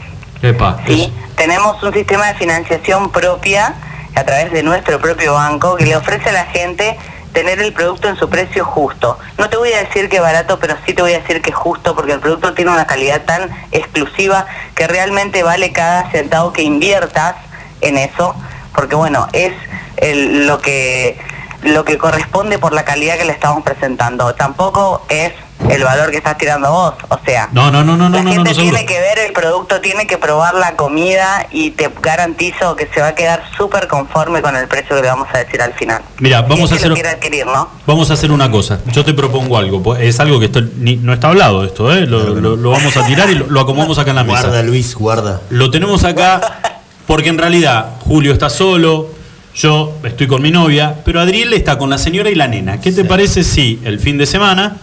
Epa, 0.42 0.82
¿sí? 0.88 1.12
Tenemos 1.36 1.82
un 1.84 1.94
sistema 1.94 2.28
de 2.28 2.34
financiación 2.36 3.12
propia 3.12 3.76
a 4.16 4.24
través 4.24 4.52
de 4.52 4.64
nuestro 4.64 5.00
propio 5.00 5.34
banco 5.34 5.76
que 5.76 5.86
le 5.86 5.96
ofrece 5.96 6.30
a 6.30 6.34
la 6.34 6.46
gente 6.46 6.98
tener 7.34 7.60
el 7.60 7.74
producto 7.74 8.10
en 8.10 8.16
su 8.18 8.30
precio 8.30 8.66
justo. 8.66 9.18
No 9.38 9.50
te 9.50 9.58
voy 9.58 9.72
a 9.74 9.80
decir 9.80 10.10
que 10.10 10.20
barato, 10.20 10.60
pero 10.60 10.76
sí 10.86 10.94
te 10.94 11.02
voy 11.02 11.14
a 11.14 11.20
decir 11.20 11.42
que 11.42 11.52
justo 11.52 11.96
porque 11.96 12.14
el 12.14 12.20
producto 12.20 12.54
tiene 12.54 12.72
una 12.72 12.88
calidad 12.88 13.22
tan 13.24 13.50
exclusiva 13.72 14.46
que 14.76 14.88
realmente 14.88 15.44
vale 15.44 15.72
cada 15.72 16.10
centavo 16.12 16.54
que 16.54 16.64
inviertas 16.64 17.36
en 17.82 17.98
eso, 17.98 18.36
porque 18.76 18.96
bueno, 18.96 19.28
es 19.34 19.54
el- 19.98 20.48
lo 20.48 20.60
que 20.60 21.20
lo 21.62 21.84
que 21.84 21.98
corresponde 21.98 22.58
por 22.58 22.72
la 22.72 22.86
calidad 22.86 23.18
que 23.18 23.26
le 23.26 23.34
estamos 23.34 23.64
presentando. 23.66 24.34
Tampoco 24.34 25.02
es 25.10 25.34
el 25.70 25.84
valor 25.84 26.12
que 26.12 26.18
estás 26.18 26.38
tirando 26.38 26.72
vos, 26.72 26.94
o 27.10 27.20
sea, 27.26 27.50
No, 27.52 27.72
no, 27.72 27.84
no, 27.84 27.96
no, 27.96 28.10
la 28.10 28.18
no, 28.18 28.24
no, 28.24 28.32
gente 28.32 28.50
no, 28.52 28.56
tiene 28.56 28.86
que 28.86 29.00
ver 29.00 29.20
el 29.20 29.34
producto, 29.34 29.80
tiene 29.82 30.08
que 30.08 30.18
probar 30.18 30.56
la 30.56 30.76
comida 30.76 31.48
y 31.52 31.72
te 31.72 31.90
garantizo 32.02 32.76
que 32.76 32.88
se 32.94 33.02
va 33.02 33.08
a 33.10 33.16
quedar 33.16 33.44
súper 33.58 33.88
conforme 33.88 34.42
con 34.42 34.56
el 34.56 34.68
precio 34.68 34.96
que 34.96 35.02
le 35.04 35.08
vamos 35.08 35.28
a 35.34 35.38
decir 35.38 35.62
al 35.62 35.74
final. 35.74 36.02
Mira, 36.20 36.42
vamos 36.42 36.70
Si 36.70 36.74
a 36.74 36.78
es 36.78 36.82
que 36.84 36.90
lo 36.90 36.94
hacer- 36.96 37.04
quiere 37.04 37.10
adquirir, 37.18 37.46
¿no? 37.46 37.70
Vamos 37.86 38.10
a 38.10 38.14
hacer 38.14 38.32
una 38.32 38.50
cosa. 38.52 38.80
Yo 38.92 39.06
te 39.06 39.14
propongo 39.14 39.58
algo. 39.58 39.82
pues, 39.84 40.02
Es 40.02 40.20
algo 40.20 40.40
que 40.40 40.46
esto 40.46 40.62
ni- 40.78 40.98
no 40.98 41.14
está 41.14 41.28
hablado 41.30 41.64
esto, 41.64 41.94
¿eh? 41.94 42.06
Lo, 42.08 42.36
lo- 42.36 42.56
lo 42.56 42.72
vamos 42.72 42.96
a 42.98 43.06
tirar 43.06 43.30
y 43.30 43.36
lo, 43.36 43.46
lo 43.48 43.60
acomodamos 43.62 43.98
acá 44.00 44.10
en 44.12 44.16
la 44.18 44.24
mesa. 44.24 44.42
Guarda, 44.42 44.64
Luis, 44.64 44.96
guarda. 44.96 45.42
Lo 45.50 45.70
tenemos 45.72 46.04
acá 46.04 46.62
porque 47.06 47.30
en 47.30 47.38
realidad 47.38 47.92
Julio 48.02 48.34
está 48.34 48.50
solo, 48.50 49.08
yo 49.56 49.94
estoy 50.04 50.28
con 50.28 50.42
mi 50.42 50.52
novia, 50.52 50.96
pero 51.06 51.20
Adriel 51.20 51.54
está 51.54 51.78
con 51.78 51.90
la 51.90 51.98
señora 51.98 52.30
y 52.30 52.36
la 52.36 52.48
nena. 52.48 52.80
¿Qué 52.82 52.92
te 52.92 53.04
parece 53.06 53.44
si 53.44 53.80
el 53.84 54.00
fin 54.00 54.18
de 54.18 54.26
semana 54.26 54.78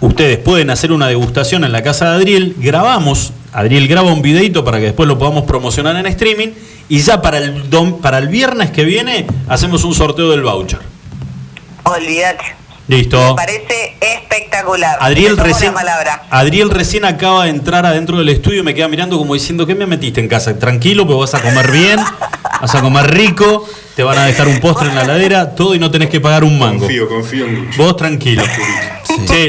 ustedes 0.00 0.38
pueden 0.38 0.70
hacer 0.70 0.92
una 0.92 1.08
degustación 1.08 1.64
en 1.64 1.72
la 1.72 1.82
casa 1.82 2.10
de 2.10 2.16
Adriel? 2.16 2.54
Grabamos, 2.58 3.32
Adriel 3.52 3.88
graba 3.88 4.12
un 4.12 4.22
videito 4.22 4.64
para 4.64 4.78
que 4.78 4.84
después 4.84 5.08
lo 5.08 5.18
podamos 5.18 5.44
promocionar 5.44 5.96
en 5.96 6.06
streaming 6.06 6.48
y 6.88 7.00
ya 7.00 7.20
para 7.20 7.38
el, 7.38 7.64
para 8.00 8.18
el 8.18 8.28
viernes 8.28 8.70
que 8.70 8.84
viene 8.84 9.26
hacemos 9.48 9.84
un 9.84 9.94
sorteo 9.94 10.30
del 10.30 10.42
voucher. 10.42 10.80
Olvídate. 11.84 12.67
Listo. 12.88 13.18
Me 13.18 13.34
parece 13.34 13.96
espectacular. 14.00 14.96
Adriel 15.00 15.36
recién. 15.36 15.74
Adriel 16.30 16.70
recién 16.70 17.04
acaba 17.04 17.44
de 17.44 17.50
entrar 17.50 17.84
adentro 17.84 18.16
del 18.16 18.30
estudio 18.30 18.60
y 18.60 18.62
me 18.62 18.74
queda 18.74 18.88
mirando 18.88 19.18
como 19.18 19.34
diciendo, 19.34 19.66
¿qué 19.66 19.74
me 19.74 19.86
metiste 19.86 20.20
en 20.20 20.28
casa? 20.28 20.58
Tranquilo, 20.58 21.06
pero 21.06 21.18
vas 21.18 21.34
a 21.34 21.42
comer 21.42 21.70
bien, 21.70 22.00
vas 22.60 22.74
a 22.74 22.80
comer 22.80 23.10
rico, 23.10 23.68
te 23.94 24.02
van 24.02 24.16
a 24.18 24.24
dejar 24.24 24.48
un 24.48 24.58
postre 24.60 24.88
en 24.88 24.94
la 24.94 25.04
ladera, 25.04 25.54
todo 25.54 25.74
y 25.74 25.78
no 25.78 25.90
tenés 25.90 26.08
que 26.08 26.20
pagar 26.20 26.44
un 26.44 26.58
mango. 26.58 26.80
Confío, 26.80 27.08
confío 27.08 27.44
en 27.44 27.66
Lucho. 27.66 27.82
Vos 27.82 27.96
tranquilo. 27.96 28.42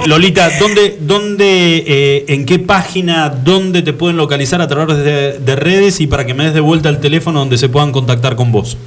Lolita, 0.05 0.49
¿dónde, 0.59 0.97
dónde 0.99 1.83
eh, 1.87 2.25
en 2.27 2.45
qué 2.45 2.59
página, 2.59 3.29
dónde 3.29 3.83
te 3.83 3.93
pueden 3.93 4.17
localizar 4.17 4.61
a 4.61 4.67
través 4.67 4.97
de, 4.97 5.39
de 5.39 5.55
redes 5.55 6.01
y 6.01 6.07
para 6.07 6.25
que 6.25 6.33
me 6.33 6.43
des 6.43 6.53
de 6.53 6.59
vuelta 6.59 6.89
el 6.89 6.99
teléfono 6.99 7.39
donde 7.39 7.57
se 7.57 7.69
puedan 7.69 7.93
contactar 7.93 8.35
con 8.35 8.51
vos? 8.51 8.77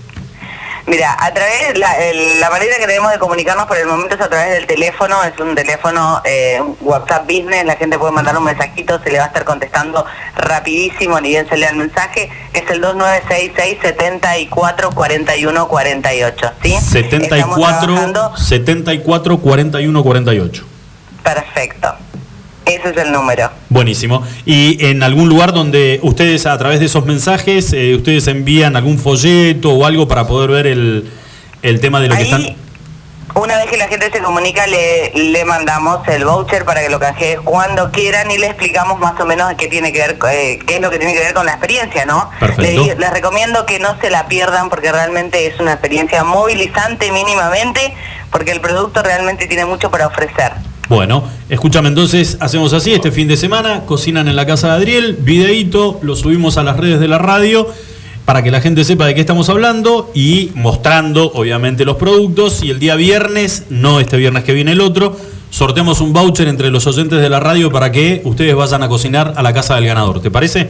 Mira, 0.85 1.17
a 1.19 1.33
través, 1.33 1.79
la, 1.79 1.93
el- 2.05 2.41
la 2.41 2.51
manera 2.51 2.75
que 2.77 2.87
tenemos 2.87 3.13
de 3.13 3.19
comunicarnos 3.19 3.67
por 3.67 3.77
el 3.77 3.87
momento 3.87 4.17
es 4.17 4.21
a 4.21 4.29
través 4.29 4.51
del 4.55 4.67
teléfono, 4.67 5.23
es 5.23 5.39
un 5.39 5.55
teléfono 5.55 6.21
eh, 6.25 6.61
WhatsApp 6.81 7.23
Business, 7.23 7.65
la 7.65 7.77
gente 7.77 7.99
puede 7.99 8.13
mandar 8.13 8.37
un 8.37 8.43
mensajito, 8.45 9.01
se 9.03 9.11
le 9.11 9.19
va 9.19 9.25
a 9.25 9.27
estar 9.29 9.45
contestando 9.45 10.05
rapidísimo, 10.37 11.21
ni 11.21 11.29
bien 11.31 11.49
se 11.49 11.57
lea 11.57 11.71
el 11.71 11.77
mensaje, 11.77 12.31
es 12.53 12.69
el 12.69 12.81
2966 12.81 13.79
74 13.81 14.91
41 14.91 15.69
48, 15.69 16.53
¿sí? 16.63 16.73
Estamos 16.75 16.91
74 16.91 17.87
trabajando- 17.95 18.37
74 18.37 19.39
41 19.39 20.03
48. 20.03 20.65
Perfecto. 21.23 21.95
Es 22.65 22.81
ese 22.81 22.91
es 22.91 22.97
el 22.99 23.13
número. 23.13 23.51
Buenísimo. 23.69 24.23
¿Y 24.47 24.85
en 24.87 25.03
algún 25.03 25.29
lugar 25.29 25.53
donde 25.53 25.99
ustedes, 26.03 26.47
a 26.47 26.57
través 26.59 26.81
de 26.81 26.87
esos 26.87 27.05
mensajes, 27.05 27.73
eh, 27.73 27.95
ustedes 27.95 28.27
envían 28.29 28.77
algún 28.77 28.99
folleto 28.99 29.71
o 29.71 29.85
algo 29.85 30.07
para 30.09 30.27
poder 30.27 30.51
ver 30.51 30.67
el, 30.67 31.11
el 31.63 31.81
tema 31.81 32.01
de 32.01 32.09
lo 32.09 32.17
que 32.17 32.23
están... 32.23 32.57
Una 33.35 33.57
vez 33.57 33.67
que 33.71 33.79
la 33.79 33.89
gente 33.89 34.11
se 34.13 34.21
comunica, 34.21 34.67
le, 34.67 35.11
le 35.15 35.45
mandamos 35.47 36.07
el 36.09 36.23
voucher 36.27 36.67
para 36.67 36.83
que 36.83 36.91
lo 36.91 37.01
canjee 37.01 37.39
cuando 37.43 37.91
quieran 37.91 38.31
y 38.31 38.37
le 38.37 38.47
explicamos 38.49 38.99
más 39.01 39.19
o 39.19 39.25
menos 39.25 39.51
qué 39.57 39.69
tiene 39.69 39.91
que 39.91 40.01
ver, 40.01 40.19
eh, 40.31 40.59
qué 40.67 40.75
es 40.77 40.81
lo 40.83 40.91
que 40.91 40.99
tiene 40.99 41.15
que 41.15 41.21
ver 41.21 41.33
con 41.33 41.47
la 41.47 41.53
experiencia, 41.53 42.05
¿no? 42.05 42.29
Perfecto. 42.39 42.85
Le- 42.85 42.95
les 42.97 43.11
recomiendo 43.11 43.65
que 43.65 43.79
no 43.79 43.99
se 44.03 44.11
la 44.11 44.29
pierdan 44.29 44.69
porque 44.69 44.93
realmente 44.93 45.47
es 45.47 45.59
una 45.61 45.73
experiencia 45.73 46.25
movilizante 46.25 47.11
mínimamente, 47.11 47.95
porque 48.31 48.51
el 48.53 48.61
producto 48.61 49.03
realmente 49.03 49.47
tiene 49.47 49.65
mucho 49.65 49.91
para 49.91 50.09
ofrecer. 50.09 50.53
Bueno, 50.93 51.25
escúchame 51.49 51.89
entonces, 51.89 52.37
hacemos 52.39 52.75
así, 52.75 52.93
este 52.93 53.11
fin 53.11 53.27
de 53.27 53.39
semana, 53.39 53.85
cocinan 53.87 54.29
en 54.29 54.37
la 54.37 54.45
casa 54.45 54.69
de 54.69 54.75
Adriel, 54.75 55.17
videíto, 55.19 55.99
lo 56.03 56.15
subimos 56.15 56.59
a 56.59 56.63
las 56.63 56.77
redes 56.77 57.01
de 57.01 57.09
la 57.09 57.17
radio 57.17 57.67
para 58.27 58.43
que 58.43 58.51
la 58.51 58.61
gente 58.61 58.85
sepa 58.85 59.07
de 59.07 59.15
qué 59.15 59.23
estamos 59.23 59.49
hablando 59.49 60.11
y 60.15 60.51
mostrando 60.55 61.33
obviamente 61.33 61.87
los 61.87 61.97
productos 61.97 62.63
y 62.63 62.69
el 62.69 62.79
día 62.79 62.95
viernes, 62.95 63.65
no 63.71 64.01
este 64.01 64.19
viernes 64.19 64.45
que 64.45 64.53
viene 64.53 64.73
el 64.73 64.83
otro, 64.83 65.17
sorteamos 65.49 66.03
un 66.03 66.13
voucher 66.13 66.47
entre 66.47 66.71
los 66.71 66.87
oyentes 66.87 67.23
de 67.23 67.31
la 67.31 67.41
radio 67.41 67.73
para 67.73 67.91
que 67.91 68.21
ustedes 68.27 68.55
vayan 68.55 68.83
a 68.83 68.89
cocinar 68.91 69.33
a 69.35 69.43
la 69.43 69.55
casa 69.55 69.77
del 69.77 69.87
ganador, 69.87 70.21
¿te 70.21 70.31
parece? 70.31 70.69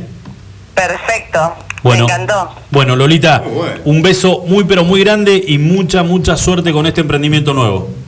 Perfecto. 0.72 1.52
Bueno, 1.82 2.06
Me 2.06 2.12
encantó. 2.12 2.48
bueno 2.70 2.94
Lolita, 2.94 3.42
un 3.84 4.02
beso 4.02 4.44
muy 4.46 4.62
pero 4.62 4.84
muy 4.84 5.00
grande 5.00 5.44
y 5.44 5.58
mucha 5.58 6.04
mucha 6.04 6.36
suerte 6.36 6.72
con 6.72 6.86
este 6.86 7.00
emprendimiento 7.00 7.54
nuevo. 7.54 8.01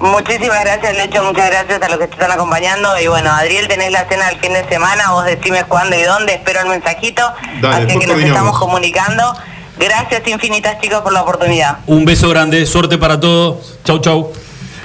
Muchísimas 0.00 0.60
gracias, 0.64 0.96
Lecho, 0.96 1.24
muchas 1.24 1.50
gracias 1.50 1.82
a 1.82 1.88
los 1.88 1.98
que 1.98 2.06
te 2.06 2.12
están 2.12 2.30
acompañando. 2.30 2.88
Y 3.02 3.08
bueno, 3.08 3.30
Adriel, 3.30 3.66
tenés 3.66 3.90
la 3.90 4.08
cena 4.08 4.28
el 4.28 4.38
fin 4.38 4.52
de 4.52 4.64
semana, 4.68 5.10
vos 5.10 5.24
decime 5.24 5.64
cuándo 5.64 5.96
y 5.98 6.02
dónde, 6.02 6.34
espero 6.34 6.60
el 6.60 6.68
mensajito. 6.68 7.22
Dale, 7.60 7.86
así 7.90 7.98
que 7.98 8.06
nos 8.06 8.20
estamos 8.20 8.58
comunicando. 8.58 9.22
Gracias 9.78 10.26
infinitas, 10.26 10.80
chicos, 10.80 11.00
por 11.02 11.12
la 11.12 11.22
oportunidad. 11.22 11.78
Un 11.86 12.04
beso 12.04 12.28
grande, 12.28 12.64
suerte 12.66 12.98
para 12.98 13.18
todos. 13.18 13.76
Chau, 13.84 13.98
chau. 14.00 14.32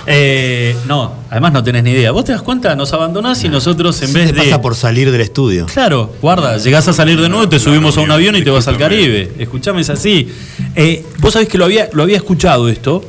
Eh, 0.06 0.76
no, 0.86 1.14
además 1.30 1.54
no 1.54 1.64
tenés 1.64 1.84
ni 1.84 1.92
idea. 1.92 2.12
¿Vos 2.12 2.26
te 2.26 2.32
das 2.34 2.42
cuenta? 2.42 2.76
Nos 2.76 2.92
abandonás 2.94 3.44
y 3.44 3.50
nosotros 3.50 4.02
en 4.02 4.14
vez 4.14 4.28
¿Qué 4.28 4.34
de. 4.34 4.44
pasa 4.44 4.62
por 4.62 4.76
salir 4.76 5.12
del 5.12 5.22
estudio? 5.22 5.66
Claro, 5.68 6.12
guarda, 6.22 6.58
llegás 6.58 6.88
a 6.88 6.94
salir 6.94 7.22
de 7.22 7.30
nuevo, 7.30 7.48
te 7.48 7.58
subimos 7.60 7.98
a 7.98 8.02
un 8.02 8.12
avión 8.12 8.36
y 8.36 8.44
te 8.44 8.50
vas 8.50 8.68
al 8.68 8.78
Caribe. 8.78 9.32
Escuchame, 9.40 9.82
es 9.82 9.90
así. 9.90 10.34
Eh, 10.76 11.06
Vos 11.20 11.34
sabés 11.34 11.48
que 11.48 11.58
lo 11.58 11.66
había, 11.66 11.90
lo 11.94 12.04
había 12.04 12.18
escuchado 12.18 12.68
esto, 12.68 13.04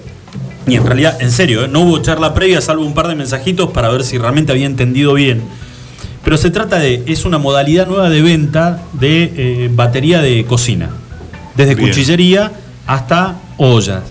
y 0.66 0.76
en 0.76 0.86
realidad, 0.86 1.16
en 1.20 1.30
serio, 1.30 1.64
eh, 1.64 1.68
no 1.68 1.80
hubo 1.80 1.98
charla 2.00 2.32
previa, 2.34 2.60
salvo 2.60 2.84
un 2.84 2.94
par 2.94 3.08
de 3.08 3.14
mensajitos 3.14 3.70
para 3.70 3.88
ver 3.90 4.04
si 4.04 4.18
realmente 4.18 4.52
había 4.52 4.66
entendido 4.66 5.14
bien. 5.14 5.42
Pero 6.24 6.36
se 6.38 6.50
trata 6.50 6.78
de, 6.78 7.02
es 7.06 7.24
una 7.26 7.38
modalidad 7.38 7.86
nueva 7.86 8.08
de 8.08 8.22
venta 8.22 8.82
de 8.94 9.32
eh, 9.36 9.70
batería 9.72 10.22
de 10.22 10.44
cocina. 10.46 10.88
Desde 11.54 11.74
Bien. 11.74 11.88
cuchillería 11.88 12.50
hasta 12.86 13.36
ollas. 13.58 14.02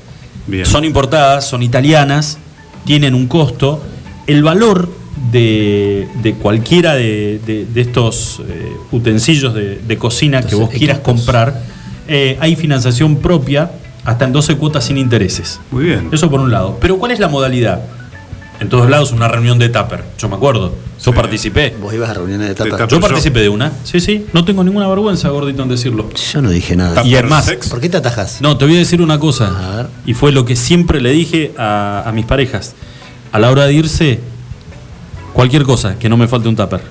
Bien. 0.45 0.65
Son 0.65 0.85
importadas, 0.85 1.47
son 1.47 1.63
italianas, 1.63 2.37
tienen 2.85 3.15
un 3.15 3.27
costo. 3.27 3.81
El 4.27 4.43
valor 4.43 4.89
de, 5.31 6.07
de 6.21 6.33
cualquiera 6.35 6.93
de, 6.93 7.39
de- 7.45 7.65
de 7.65 7.81
estos 7.81 8.41
eh, 8.47 8.71
utensilios 8.91 9.53
de, 9.53 9.77
de 9.79 9.97
cocina 9.97 10.43
que 10.43 10.53
vos 10.55 10.69
quieras 10.69 10.97
equipos. 10.97 11.15
comprar, 11.23 11.61
eh, 12.07 12.37
hay 12.39 12.55
financiación 12.55 13.15
propia 13.17 13.71
hasta 14.05 14.25
en 14.25 14.33
12 14.33 14.57
cuotas 14.57 14.85
sin 14.85 14.97
intereses. 14.97 15.59
Muy 15.71 15.85
bien. 15.85 16.09
Eso 16.11 16.29
por 16.29 16.39
un 16.39 16.51
lado. 16.51 16.77
Pero 16.81 16.97
¿cuál 16.97 17.11
es 17.11 17.19
la 17.19 17.27
modalidad? 17.27 17.81
En 18.59 18.69
todos 18.69 18.89
lados 18.89 19.11
una 19.11 19.27
reunión 19.27 19.57
de 19.59 19.67
Tupper. 19.69 20.03
Yo 20.17 20.29
me 20.29 20.35
acuerdo. 20.35 20.69
Yo 21.03 21.11
Sí. 21.11 21.17
participé. 21.17 21.75
Vos 21.81 21.93
ibas 21.93 22.09
a 22.09 22.13
reuniones 22.13 22.47
de 22.47 22.55
tapa. 22.55 22.87
Yo 22.87 22.99
participé 23.01 23.41
de 23.41 23.49
una. 23.49 23.71
Sí, 23.83 23.99
sí. 23.99 24.25
No 24.31 24.45
tengo 24.45 24.63
ninguna 24.63 24.87
vergüenza, 24.87 25.27
gordito, 25.29 25.63
en 25.63 25.69
decirlo. 25.69 26.07
Yo 26.31 26.41
no 26.41 26.49
dije 26.49 26.75
nada. 26.75 26.95
Tupper 26.95 27.11
Y 27.11 27.15
además, 27.15 27.45
sex. 27.45 27.67
¿Por 27.69 27.81
qué 27.81 27.89
te 27.89 27.97
atajas? 27.97 28.39
No, 28.41 28.55
te 28.57 28.65
voy 28.65 28.75
a 28.75 28.79
decir 28.79 29.01
una 29.01 29.15
A 29.15 29.19
cosa. 29.19 29.49
ver. 29.75 29.87
Y 30.05 30.13
fue 30.13 30.31
lo 30.31 30.45
que 30.45 30.55
siempre 30.55 31.01
le 31.01 31.11
dije 31.11 31.53
a, 31.57 32.03
a 32.05 32.11
mis 32.13 32.25
parejas. 32.25 32.73
A 33.33 33.39
la 33.39 33.49
hora 33.51 33.65
de 33.65 33.73
irse, 33.73 34.19
cualquier 35.33 35.63
cosa, 35.63 35.97
que 35.97 36.07
no 36.07 36.15
me 36.17 36.27
falte 36.27 36.47
un 36.47 36.55
tupper. 36.55 36.81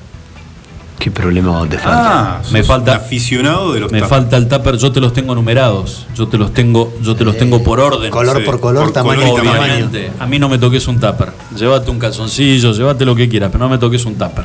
¿Qué 1.03 1.11
problema 1.11 1.51
vos 1.59 1.69
te 1.69 1.79
falta? 1.79 2.37
Ah, 2.37 2.43
Me 2.53 2.61
sos 2.61 2.69
falta- 2.69 2.93
un 2.93 2.97
aficionado 2.99 3.73
de 3.73 3.81
los 3.81 3.91
Me 3.91 4.03
falta 4.05 4.37
el 4.37 4.47
tupper, 4.47 4.77
yo 4.77 4.93
te 4.93 5.01
los 5.01 5.13
tengo 5.13 5.35
numerados. 5.35 6.07
Yo 6.15 6.29
te 6.29 6.39
los 6.39 6.55
tengo, 6.55 6.95
yo 7.03 7.17
te 7.17 7.25
los 7.25 7.37
tengo 7.37 7.61
por 7.65 7.81
orden. 7.81 8.09
color 8.09 8.37
sí, 8.39 8.45
por 8.45 8.61
color, 8.61 8.85
por 8.85 8.93
tamaño 8.93 9.21
color 9.23 9.43
tamaño. 9.43 9.63
Obviamente. 9.65 10.13
A 10.21 10.27
mí 10.29 10.39
no 10.39 10.49
me 10.49 10.59
toques 10.59 10.87
un 10.87 11.01
tupper. 11.01 11.33
Llévate 11.59 11.91
un 11.91 11.99
calzoncillo, 11.99 12.73
llévate 12.73 13.05
lo 13.05 13.17
que 13.17 13.29
quieras, 13.29 13.51
pero 13.51 13.65
no 13.65 13.69
me 13.71 13.79
toques 13.79 14.05
un 14.05 14.15
tupper. 14.15 14.45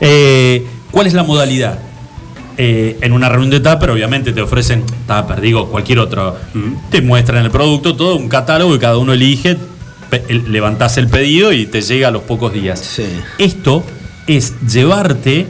Eh, 0.00 0.66
¿Cuál 0.90 1.06
es 1.06 1.14
la 1.14 1.22
modalidad? 1.22 1.78
Eh, 2.58 2.98
en 3.00 3.12
una 3.12 3.28
reunión 3.28 3.50
de 3.50 3.60
tupper, 3.60 3.90
obviamente 3.90 4.32
te 4.32 4.42
ofrecen 4.42 4.82
tupper, 5.06 5.40
digo, 5.40 5.68
cualquier 5.68 6.00
otro. 6.00 6.36
Mm. 6.52 6.90
Te 6.90 7.00
muestran 7.00 7.44
el 7.44 7.52
producto, 7.52 7.94
todo 7.94 8.16
un 8.16 8.28
catálogo 8.28 8.74
y 8.74 8.80
cada 8.80 8.98
uno 8.98 9.12
elige, 9.12 9.56
levantás 10.48 10.98
el 10.98 11.06
pedido 11.06 11.52
y 11.52 11.66
te 11.66 11.80
llega 11.80 12.08
a 12.08 12.10
los 12.10 12.22
pocos 12.22 12.52
días. 12.52 12.80
Sí. 12.80 13.06
Esto 13.38 13.84
es 14.26 14.54
llevarte 14.66 15.46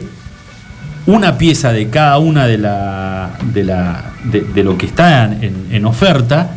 una 1.05 1.37
pieza 1.37 1.71
de 1.73 1.89
cada 1.89 2.17
una 2.17 2.45
de, 2.47 2.57
la, 2.57 3.31
de, 3.53 3.63
la, 3.63 4.11
de, 4.23 4.41
de 4.41 4.63
lo 4.63 4.77
que 4.77 4.85
está 4.85 5.25
en, 5.25 5.67
en 5.71 5.85
oferta, 5.85 6.51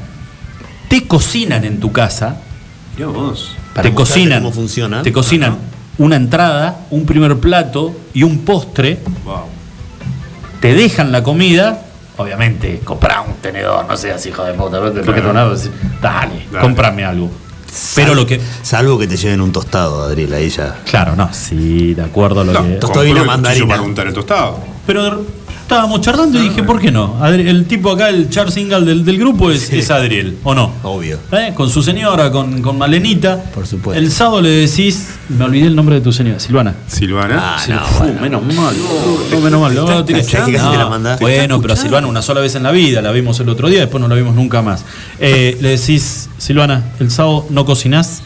te 0.88 1.06
cocinan 1.06 1.64
en 1.64 1.80
tu 1.80 1.92
casa, 1.92 2.36
Mirá 2.96 3.08
vos. 3.08 3.54
Para 3.74 3.88
te 3.88 3.94
cocinan, 3.94 4.42
cómo 4.42 4.52
funciona. 4.52 5.02
te 5.02 5.12
cocinan 5.12 5.56
una 5.98 6.16
entrada, 6.16 6.78
un 6.90 7.04
primer 7.06 7.36
plato 7.38 7.94
y 8.14 8.22
un 8.22 8.38
postre, 8.44 9.00
Wow. 9.24 9.40
te 10.60 10.74
dejan 10.74 11.10
la 11.12 11.22
comida, 11.22 11.82
obviamente, 12.16 12.80
comprá 12.84 13.20
un 13.22 13.34
tenedor, 13.34 13.84
no 13.86 13.96
seas 13.96 14.24
hijo 14.26 14.44
de 14.44 14.54
puta, 14.54 14.78
¿no? 14.78 14.90
Después 14.90 15.14
que 15.14 15.20
te 15.20 15.26
van 15.26 15.36
a 15.36 15.48
decir, 15.48 15.72
dale, 16.00 16.46
Dale. 16.50 16.62
comprame 16.62 17.04
algo. 17.04 17.30
Pero 17.94 18.14
lo 18.14 18.26
que, 18.26 18.40
Salvo 18.62 18.98
que 18.98 19.06
te 19.06 19.16
lleven 19.16 19.40
un 19.40 19.52
tostado, 19.52 20.02
Adriel, 20.04 20.32
ahí 20.34 20.48
ya. 20.48 20.80
claro, 20.88 21.14
no, 21.16 21.32
sí, 21.34 21.94
de 21.94 22.02
acuerdo 22.02 22.40
a 22.40 22.44
lo 22.44 22.52
No, 22.52 22.62
que... 22.62 22.74
Tostado 22.74 23.04
mandarina. 23.24 23.66
para 23.66 23.82
untar 23.82 24.06
el 24.06 24.14
tostado. 24.14 24.58
Pero 24.86 25.24
estábamos 25.66 26.00
charlando 26.00 26.38
y 26.38 26.42
dije, 26.48 26.62
¿por 26.62 26.80
qué 26.80 26.92
no? 26.92 27.18
Adri- 27.20 27.48
El 27.48 27.66
tipo 27.66 27.90
acá, 27.90 28.08
el 28.08 28.30
char 28.30 28.52
single 28.52 28.82
del, 28.82 29.04
del 29.04 29.18
grupo 29.18 29.50
es, 29.50 29.72
es 29.72 29.90
Adriel, 29.90 30.38
¿o 30.44 30.54
no? 30.54 30.70
Obvio. 30.84 31.18
¿Eh? 31.32 31.52
Con 31.56 31.68
su 31.68 31.82
señora, 31.82 32.30
con, 32.30 32.62
con 32.62 32.78
Malenita. 32.78 33.42
Por 33.52 33.66
supuesto. 33.66 34.00
El 34.00 34.12
sábado 34.12 34.42
le 34.42 34.50
decís, 34.50 35.08
me 35.28 35.44
olvidé 35.44 35.66
el 35.66 35.74
nombre 35.74 35.96
de 35.96 36.00
tu 36.02 36.12
señora, 36.12 36.38
Silvana. 36.38 36.72
Silvana. 36.86 37.56
Ah, 37.56 37.58
Sí, 37.64 37.72
no, 37.72 37.80
bueno. 37.98 38.20
menos 38.40 38.42
mal. 38.54 38.76
No, 39.32 39.40
menos 39.40 39.60
mal. 39.60 39.74
No, 39.74 40.04
tiene- 40.04 40.22
¿Sabés 40.22 40.46
que 40.46 40.52
casi 40.52 40.64
no, 40.66 40.70
te 40.70 40.78
la 40.78 40.86
mandaste? 40.88 41.24
Bueno, 41.24 41.60
pero 41.60 41.74
a 41.74 41.76
Silvana 41.76 42.06
una 42.06 42.22
sola 42.22 42.40
vez 42.40 42.54
en 42.54 42.62
la 42.62 42.70
vida, 42.70 43.02
la 43.02 43.10
vimos 43.10 43.40
el 43.40 43.48
otro 43.48 43.68
día, 43.68 43.80
después 43.80 44.00
no 44.00 44.06
la 44.06 44.14
vimos 44.14 44.36
nunca 44.36 44.62
más. 44.62 44.84
Eh, 45.18 45.58
le 45.60 45.70
decís, 45.70 46.28
Silvana, 46.38 46.84
el 47.00 47.10
sábado 47.10 47.44
no 47.50 47.64
cocinás 47.64 48.22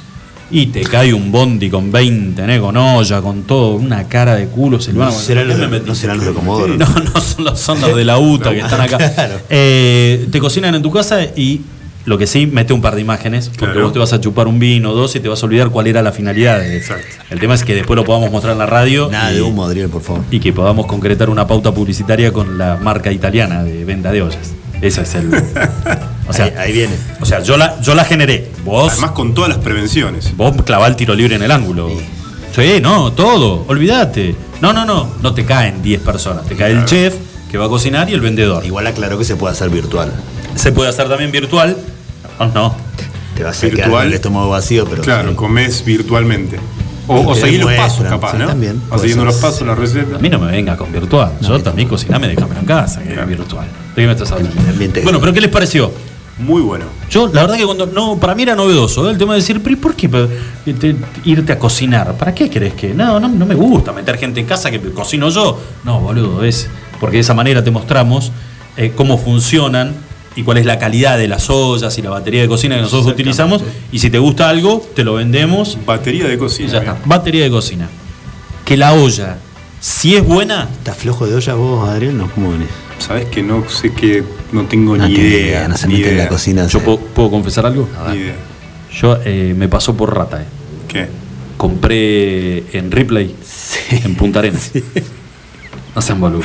y 0.51 0.67
te 0.67 0.83
cae 0.83 1.15
un 1.15 1.31
bondi 1.31 1.71
con 1.71 1.93
20, 1.93 2.55
¿eh? 2.55 2.61
con 2.61 2.77
olla, 2.77 3.21
con 3.23 3.43
todo, 3.45 3.75
una 3.77 4.09
cara 4.09 4.35
de 4.35 4.47
culo, 4.47 4.81
Silvana. 4.81 5.11
No 5.13 5.17
serán 5.19 5.47
¿qué 5.49 5.55
los, 5.57 5.71
me 5.71 5.81
no 5.81 5.95
serán 5.95 6.17
los 6.19 6.27
de 6.27 6.33
Comodoro. 6.33 6.75
No, 6.79 6.87
no 6.87 7.21
son 7.21 7.45
los, 7.45 7.61
son 7.61 7.81
los 7.81 7.95
de 7.97 8.05
la 8.05 8.19
UTA 8.19 8.51
que 8.51 8.61
están 8.61 8.81
acá. 8.81 8.99
Claro. 9.15 9.35
Eh, 9.49 10.27
te 10.31 10.41
cocinan 10.41 10.75
en 10.75 10.83
tu 10.83 10.91
casa 10.91 11.23
y 11.25 11.61
lo 12.07 12.17
que 12.17 12.27
sí, 12.27 12.47
mete 12.47 12.73
un 12.73 12.81
par 12.81 12.95
de 12.95 13.03
imágenes, 13.03 13.49
porque 13.51 13.67
Claro. 13.67 13.83
vos 13.83 13.93
te 13.93 13.99
vas 13.99 14.13
a 14.13 14.21
chupar 14.21 14.49
un 14.49 14.59
vino 14.59 14.91
o 14.91 14.95
dos 14.95 15.15
y 15.17 15.21
te 15.21 15.29
vas 15.29 15.43
a 15.43 15.47
olvidar 15.47 15.69
cuál 15.71 15.87
era 15.87 16.03
la 16.03 16.13
finalidad. 16.13 16.59
de- 16.59 16.79
Exacto. 16.79 17.07
El 17.31 17.39
tema 17.39 17.55
es 17.55 17.63
que 17.63 17.75
después 17.75 17.95
lo 17.97 18.05
podamos 18.05 18.31
mostrar 18.33 18.55
en 18.55 18.59
la 18.59 18.67
radio. 18.67 19.09
Nada 19.11 19.33
y, 19.33 19.37
de 19.37 19.43
humo, 19.43 19.65
Adriel, 19.65 19.89
por 19.91 20.03
favor. 20.03 20.23
y 20.31 20.41
que 20.41 20.53
podamos 20.53 20.87
concretar 20.87 21.29
una 21.31 21.47
pauta 21.47 21.73
publicitaria 21.73 22.33
con 22.33 22.57
la 22.59 22.79
marca 22.83 23.13
italiana 23.13 23.63
de 23.63 23.85
venta 23.85 24.11
de 24.13 24.23
ollas. 24.23 24.55
Ese 24.83 25.03
es 25.03 25.15
el. 25.15 25.31
O 26.29 26.33
sea, 26.33 26.45
ahí, 26.47 26.53
ahí 26.59 26.73
viene. 26.73 26.95
o 27.21 27.27
sea 27.27 27.41
yo, 27.43 27.57
la, 27.57 27.81
yo 27.81 27.95
la 27.95 28.05
generé. 28.05 28.51
Vos, 28.65 28.93
Además 28.93 29.11
con 29.13 29.35
todas 29.35 29.51
las 29.51 29.59
prevenciones. 29.59 30.37
vos 30.37 30.55
clavá 30.65 30.87
el 30.87 30.97
tiro 30.97 31.15
libre 31.15 31.35
en 31.37 31.43
el 31.43 31.51
ángulo. 31.51 31.91
Sí, 32.55 32.79
no, 32.81 33.13
todo. 33.13 33.65
Olvídate. 33.69 34.35
No, 34.61 34.73
no, 34.73 34.85
no. 34.85 35.09
No 35.23 35.35
te 35.35 35.45
caen 35.45 35.83
10 35.83 36.01
personas. 36.03 36.47
Te 36.47 36.57
cae 36.57 36.73
el 36.73 36.85
chef 36.85 37.15
que 37.51 37.59
va 37.59 37.67
a 37.67 37.69
cocinar 37.69 38.09
y 38.11 38.15
el 38.15 38.21
vendedor. 38.21 38.65
Igual 38.65 38.87
aclaró 38.87 39.19
que 39.19 39.25
se 39.25 39.37
puede 39.37 39.53
hacer 39.53 39.71
virtual. 39.71 40.13
Se 40.55 40.73
puede 40.73 40.89
hacer 40.91 41.09
también 41.09 41.31
virtual. 41.33 41.77
No, 42.39 42.47
no. 42.49 42.77
Te 43.37 43.45
vas 43.45 43.63
a 43.63 43.67
Virtual. 43.67 44.07
el 44.07 44.15
estómago 44.15 44.51
vacío, 44.51 44.85
pero. 44.89 45.03
Claro, 45.03 45.31
sí. 45.31 45.35
comes 45.37 45.85
virtualmente. 45.85 46.59
O, 47.13 47.31
o 47.31 47.35
seguir 47.35 47.61
los 47.65 47.73
pasos, 47.73 48.07
capaz, 48.07 48.33
sí, 48.33 48.39
¿no? 48.39 48.47
también, 48.47 48.79
puede 48.81 49.01
siguiendo 49.03 49.25
los 49.25 49.37
pasos, 49.37 49.67
la 49.67 49.75
receta. 49.75 50.17
A 50.17 50.19
mí 50.19 50.29
no 50.29 50.39
me 50.39 50.51
venga 50.53 50.77
con 50.77 50.93
virtual. 50.93 51.33
Yo 51.41 51.61
también 51.61 51.89
cociname, 51.89 52.29
déjamelo 52.29 52.61
en 52.61 52.67
casa, 52.67 53.03
que 53.03 53.13
es 53.15 53.27
virtual. 53.27 53.67
¿De 53.97 54.03
qué 54.03 54.07
me 54.07 54.13
estás 54.13 54.31
hablando? 54.33 54.61
También 54.63 54.93
te- 54.93 55.03
Bueno, 55.03 55.19
pero 55.21 55.33
¿qué 55.33 55.41
les 55.41 55.51
pareció? 55.51 55.91
Muy 56.39 56.63
bueno. 56.63 56.87
Yo, 57.11 57.27
la 57.29 57.43
verdad 57.43 57.57
que 57.59 57.67
cuando. 57.67 57.85
No, 57.87 58.17
para 58.17 58.35
mí 58.35 58.45
era 58.45 58.55
novedoso 58.55 59.07
¿eh? 59.09 59.13
el 59.13 59.19
tema 59.19 59.35
de 59.35 59.41
decir, 59.41 59.61
pero 59.63 59.75
¿y 59.75 59.77
por 59.77 59.95
qué 59.95 60.09
te- 60.09 60.97
irte 61.25 61.53
a 61.53 61.59
cocinar? 61.59 62.15
¿Para 62.17 62.35
qué 62.35 62.49
crees 62.49 62.73
que? 62.75 62.95
No, 62.95 63.21
no, 63.21 63.29
no 63.29 63.45
me 63.45 63.55
gusta 63.55 63.93
meter 63.93 64.17
gente 64.17 64.41
en 64.41 64.47
casa 64.47 64.71
que 64.71 64.81
cocino 64.93 65.29
yo. 65.29 65.61
No, 65.85 66.01
boludo, 66.01 66.43
es. 66.45 66.69
Porque 66.99 67.17
de 67.17 67.21
esa 67.23 67.35
manera 67.35 67.63
te 67.63 67.71
mostramos 67.71 68.33
eh, 68.77 68.93
cómo 68.97 69.19
funcionan 69.19 69.95
y 70.37 70.43
cuál 70.45 70.59
es 70.59 70.67
la 70.67 70.79
calidad 70.79 71.19
de 71.19 71.27
las 71.29 71.51
ollas 71.51 71.97
y 71.99 72.03
la 72.03 72.11
batería 72.11 72.43
de 72.43 72.49
cocina 72.49 72.77
que 72.77 72.83
nosotros 72.83 73.13
utilizamos. 73.13 73.63
Y 73.93 73.99
si 73.99 74.11
te 74.11 74.19
gusta 74.19 74.49
algo, 74.49 74.87
te 74.95 75.03
lo 75.05 75.15
vendemos 75.15 75.77
Batería 75.85 76.27
de 76.29 76.35
y 76.35 76.39
cocina. 76.39 76.71
ya 76.73 76.79
está. 76.79 76.97
Batería 77.05 77.45
de 77.45 77.51
cocina. 77.51 77.89
que 78.65 78.77
la 78.77 78.93
olla, 78.95 79.39
si 79.81 80.15
es 80.17 80.25
buena, 80.25 80.69
¿Estás 80.79 80.97
flojo 80.97 81.27
de 81.27 81.35
olla 81.35 81.55
vos, 81.55 81.89
Adrián? 81.89 82.17
No, 82.19 82.31
¿cómo 82.31 82.53
venís? 82.53 82.69
Sabes 82.99 83.25
que 83.27 83.43
no 83.43 83.69
sé 83.69 83.93
que 83.93 84.23
no 84.53 84.67
tengo 84.67 84.97
No 84.97 85.09
ni 85.09 85.15
idea. 85.15 85.29
idea, 85.47 85.69
no 85.69 85.77
se 85.77 85.89
ni 85.89 85.95
mete 85.95 86.09
en 86.09 86.15
idea, 86.15 86.25
la 86.25 86.29
cocina. 86.31 86.67
yo 86.67 86.81
puedo, 86.81 86.99
puedo 86.99 87.31
confesar 87.31 87.67
algo. 87.67 87.89
Ni 88.11 88.17
idea. 88.19 88.35
Yo 88.93 89.19
eh, 89.25 89.55
me 89.57 89.69
pasó 89.69 89.97
por 89.97 90.15
rata. 90.15 90.43
eh. 90.43 90.45
¿Qué? 90.87 91.09
Compré 91.57 92.65
en 92.77 92.91
Ripley, 92.91 93.35
en 93.91 94.15
Punta 94.17 94.39
Arenas. 94.41 94.71
No 95.95 96.01
sean 96.01 96.21
boludos. 96.21 96.45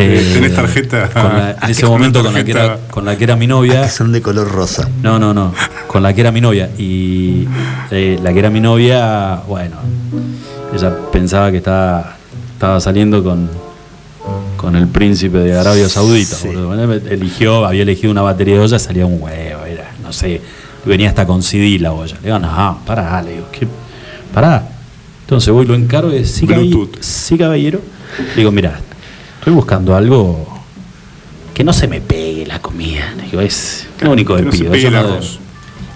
Eh, 0.00 0.30
¿Tenés 0.34 0.54
tarjeta? 0.54 1.08
con 1.10 1.22
la- 1.36 1.50
en 1.62 1.70
ese 1.70 1.84
momento 1.86 2.22
con 2.22 2.32
la, 2.32 2.44
que 2.44 2.50
era, 2.52 2.78
con 2.90 3.04
la 3.04 3.16
que 3.18 3.24
era 3.24 3.36
mi 3.36 3.46
novia. 3.46 3.80
Ah, 3.80 3.84
que 3.84 3.90
son 3.90 4.12
de 4.12 4.22
color 4.22 4.50
rosa. 4.50 4.88
No, 5.02 5.18
no, 5.18 5.34
no. 5.34 5.52
Con 5.88 6.02
la 6.02 6.12
que 6.14 6.20
era 6.20 6.30
mi 6.30 6.40
novia. 6.40 6.70
Y 6.78 7.46
eh, 7.90 8.18
la 8.22 8.32
que 8.32 8.38
era 8.38 8.48
mi 8.50 8.60
novia, 8.60 9.40
bueno, 9.48 9.76
ella 10.74 10.94
pensaba 11.10 11.50
que 11.50 11.56
estaba, 11.58 12.16
estaba 12.54 12.80
saliendo 12.80 13.24
con, 13.24 13.48
con 14.56 14.76
el 14.76 14.86
príncipe 14.86 15.38
de 15.38 15.58
Arabia 15.58 15.88
Saudita. 15.88 16.36
Sí. 16.36 16.48
boludo. 16.48 16.68
Bueno, 16.68 16.92
eligió, 16.92 17.66
había 17.66 17.82
elegido 17.82 18.12
una 18.12 18.22
batería 18.22 18.54
de 18.54 18.60
olla, 18.60 18.78
salía 18.78 19.04
un 19.06 19.20
huevo, 19.20 19.64
era, 19.64 19.90
no 20.02 20.12
sé, 20.12 20.40
venía 20.84 21.08
hasta 21.08 21.26
con 21.26 21.42
CD 21.42 21.78
la 21.80 21.92
olla. 21.92 22.14
Le 22.22 22.26
digo, 22.26 22.38
no, 22.38 22.78
pará, 22.86 23.20
le 23.22 23.32
digo, 23.32 23.46
¿qué? 23.50 23.66
Pará. 24.32 24.62
Entonces 25.22 25.52
voy, 25.52 25.66
lo 25.66 25.74
encargo 25.74 26.12
y 26.14 26.24
sí, 26.24 26.46
caballero. 26.46 26.78
Bluetooth. 26.78 27.00
Sí, 27.02 27.36
caballero. 27.36 27.80
Le 28.30 28.36
digo, 28.36 28.50
mira, 28.52 28.80
estoy 29.38 29.52
buscando 29.52 29.94
algo 29.96 30.46
que 31.54 31.64
no 31.64 31.72
se 31.72 31.88
me 31.88 32.00
pegue 32.00 32.46
la 32.46 32.60
comida. 32.60 33.14
Digo, 33.30 33.40
es 33.40 33.86
lo 34.00 34.12
único 34.12 34.34
Que 34.36 34.40
que 34.42 34.46
no 34.46 34.52
se 34.52 34.58
pido. 34.58 34.70
pegue 34.72 34.90
no- 34.90 35.18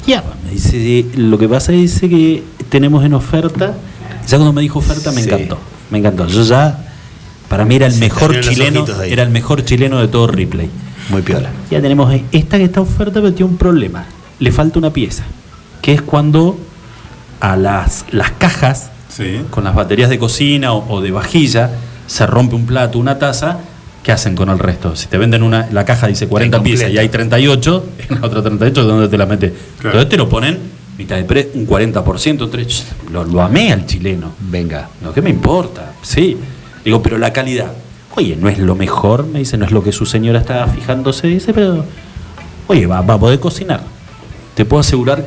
ya, 0.07 0.25
me 0.45 0.51
dice, 0.51 1.07
lo 1.17 1.39
que 1.39 1.49
pasa 1.49 1.73
es 1.73 2.01
que 2.01 2.43
tenemos 2.69 3.05
en 3.05 3.15
oferta, 3.15 3.75
ya 4.27 4.37
cuando 4.37 4.53
me 4.53 4.63
dijo 4.63 4.81
oferta 4.81 5.13
me 5.13 5.23
Sí. 5.23 5.29
encantó, 5.29 5.59
me 5.91 5.99
encantó. 5.99 6.27
Yo 6.27 6.43
ya, 6.43 6.93
para 7.49 7.65
mí 7.65 7.77
era 7.77 7.87
el 7.87 7.95
mejor 7.99 8.41
chileno, 8.41 8.85
era 9.07 9.23
el 9.23 9.31
mejor 9.31 9.65
chileno 9.65 10.01
de 10.01 10.09
todo 10.09 10.27
Ripley. 10.27 10.69
Muy 11.11 11.23
piola. 11.23 11.51
Ya 11.71 11.81
tenemos 11.81 12.13
esta 12.33 12.59
que 12.59 12.65
está 12.65 12.81
oferta, 12.81 13.21
pero 13.21 13.33
tiene 13.33 13.53
un 13.53 13.59
problema. 13.59 14.05
Le 14.41 14.51
falta 14.51 14.79
una 14.81 14.93
pieza, 14.93 15.23
que 15.81 15.93
es 15.93 16.03
cuando 16.03 16.59
a 17.41 17.57
las, 17.57 18.05
las 18.11 18.33
cajas 18.33 18.91
Sí. 19.09 19.43
con 19.51 19.63
las 19.65 19.75
baterías 19.75 20.11
de 20.11 20.19
cocina 20.19 20.73
o, 20.73 20.97
o 20.97 21.01
de 21.01 21.11
vajilla, 21.13 21.71
se 22.07 22.27
rompe 22.27 22.55
un 22.55 22.67
plato, 22.67 22.99
una 22.99 23.19
taza, 23.19 23.59
¿qué 24.03 24.13
hacen 24.13 24.35
con 24.35 24.49
el 24.51 24.59
resto? 24.59 24.97
Si 24.97 25.07
te 25.07 25.19
venden 25.19 25.43
una, 25.43 25.69
la 25.73 25.85
caja 25.85 26.07
dice 26.07 26.29
40 26.29 26.57
Incompleta. 26.57 26.79
piezas 26.79 26.95
y 26.95 26.99
hay 26.99 27.09
38, 27.09 27.85
en 28.11 28.21
la 28.21 28.27
otra 28.27 28.43
38, 28.43 28.85
¿dónde 28.85 29.09
te 29.09 29.19
la 29.19 29.27
metes? 29.27 29.53
Claro. 29.79 29.99
Entonces 29.99 30.09
te 30.09 30.17
lo 30.17 30.29
ponen 30.29 30.59
mitad 30.99 31.17
de 31.17 31.25
pre, 31.25 31.51
un 31.55 31.67
40%, 31.67 32.51
tres, 32.51 32.85
lo, 33.11 33.25
lo 33.25 33.43
amé 33.43 33.73
al 33.73 33.87
chileno. 33.87 34.33
Venga. 34.41 34.89
No, 35.01 35.13
¿qué 35.13 35.23
me 35.23 35.31
importa? 35.31 35.93
Sí. 36.03 36.37
Digo, 36.85 37.03
pero 37.03 37.19
la 37.19 37.33
calidad. 37.33 37.73
Oye, 38.15 38.37
no 38.37 38.49
es 38.49 38.59
lo 38.59 38.75
mejor, 38.75 39.27
me 39.27 39.39
dice, 39.39 39.57
no 39.57 39.65
es 39.65 39.71
lo 39.73 39.83
que 39.83 39.91
su 39.91 40.05
señora 40.05 40.41
está 40.41 40.67
fijándose, 40.67 41.29
dice, 41.29 41.55
pero. 41.55 41.85
Oye, 42.67 42.87
va, 42.87 43.01
va 43.01 43.15
a 43.15 43.19
poder 43.19 43.41
cocinar. 43.41 43.81
Te 44.55 44.65
puedo 44.67 44.81
asegurar 44.81 45.25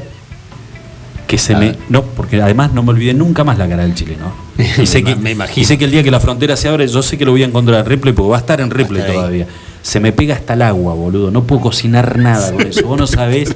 que 1.27 1.37
se 1.37 1.55
me. 1.55 1.75
No, 1.89 2.03
porque 2.03 2.41
además 2.41 2.71
no 2.73 2.83
me 2.83 2.91
olvidé 2.91 3.13
nunca 3.13 3.43
más 3.43 3.57
la 3.57 3.67
cara 3.67 3.83
del 3.83 3.93
chileno. 3.95 4.31
Y 4.81 4.85
sé, 4.85 5.03
que, 5.03 5.15
Me 5.15 5.31
imagino. 5.31 5.61
y 5.61 5.65
sé 5.65 5.77
que 5.77 5.85
el 5.85 5.91
día 5.91 6.03
que 6.03 6.11
la 6.11 6.19
frontera 6.19 6.55
se 6.55 6.67
abre, 6.67 6.87
yo 6.87 7.01
sé 7.01 7.17
que 7.17 7.25
lo 7.25 7.31
voy 7.31 7.43
a 7.43 7.45
encontrar 7.45 7.81
en 7.81 7.85
Ripley, 7.85 8.13
porque 8.13 8.29
va 8.29 8.37
a 8.37 8.39
estar 8.39 8.61
en 8.61 8.71
Ripley 8.71 9.01
ahí. 9.01 9.13
todavía. 9.13 9.47
Se 9.81 9.99
me 9.99 10.11
pega 10.11 10.35
hasta 10.35 10.53
el 10.53 10.61
agua, 10.61 10.93
boludo. 10.93 11.29
No 11.31 11.43
puedo 11.43 11.61
cocinar 11.61 12.17
nada 12.17 12.51
con 12.53 12.65
eso. 12.67 12.85
Vos 12.87 12.99
no 12.99 13.07
sabés 13.07 13.55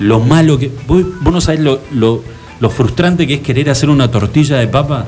lo 0.00 0.20
malo 0.20 0.58
que. 0.58 0.70
Vos, 0.86 1.04
vos 1.22 1.32
no 1.32 1.40
sabés 1.40 1.60
lo, 1.60 1.80
lo, 1.92 2.22
lo 2.60 2.70
frustrante 2.70 3.26
que 3.26 3.34
es 3.34 3.40
querer 3.40 3.70
hacer 3.70 3.88
una 3.88 4.10
tortilla 4.10 4.56
de 4.58 4.66
papa 4.66 5.06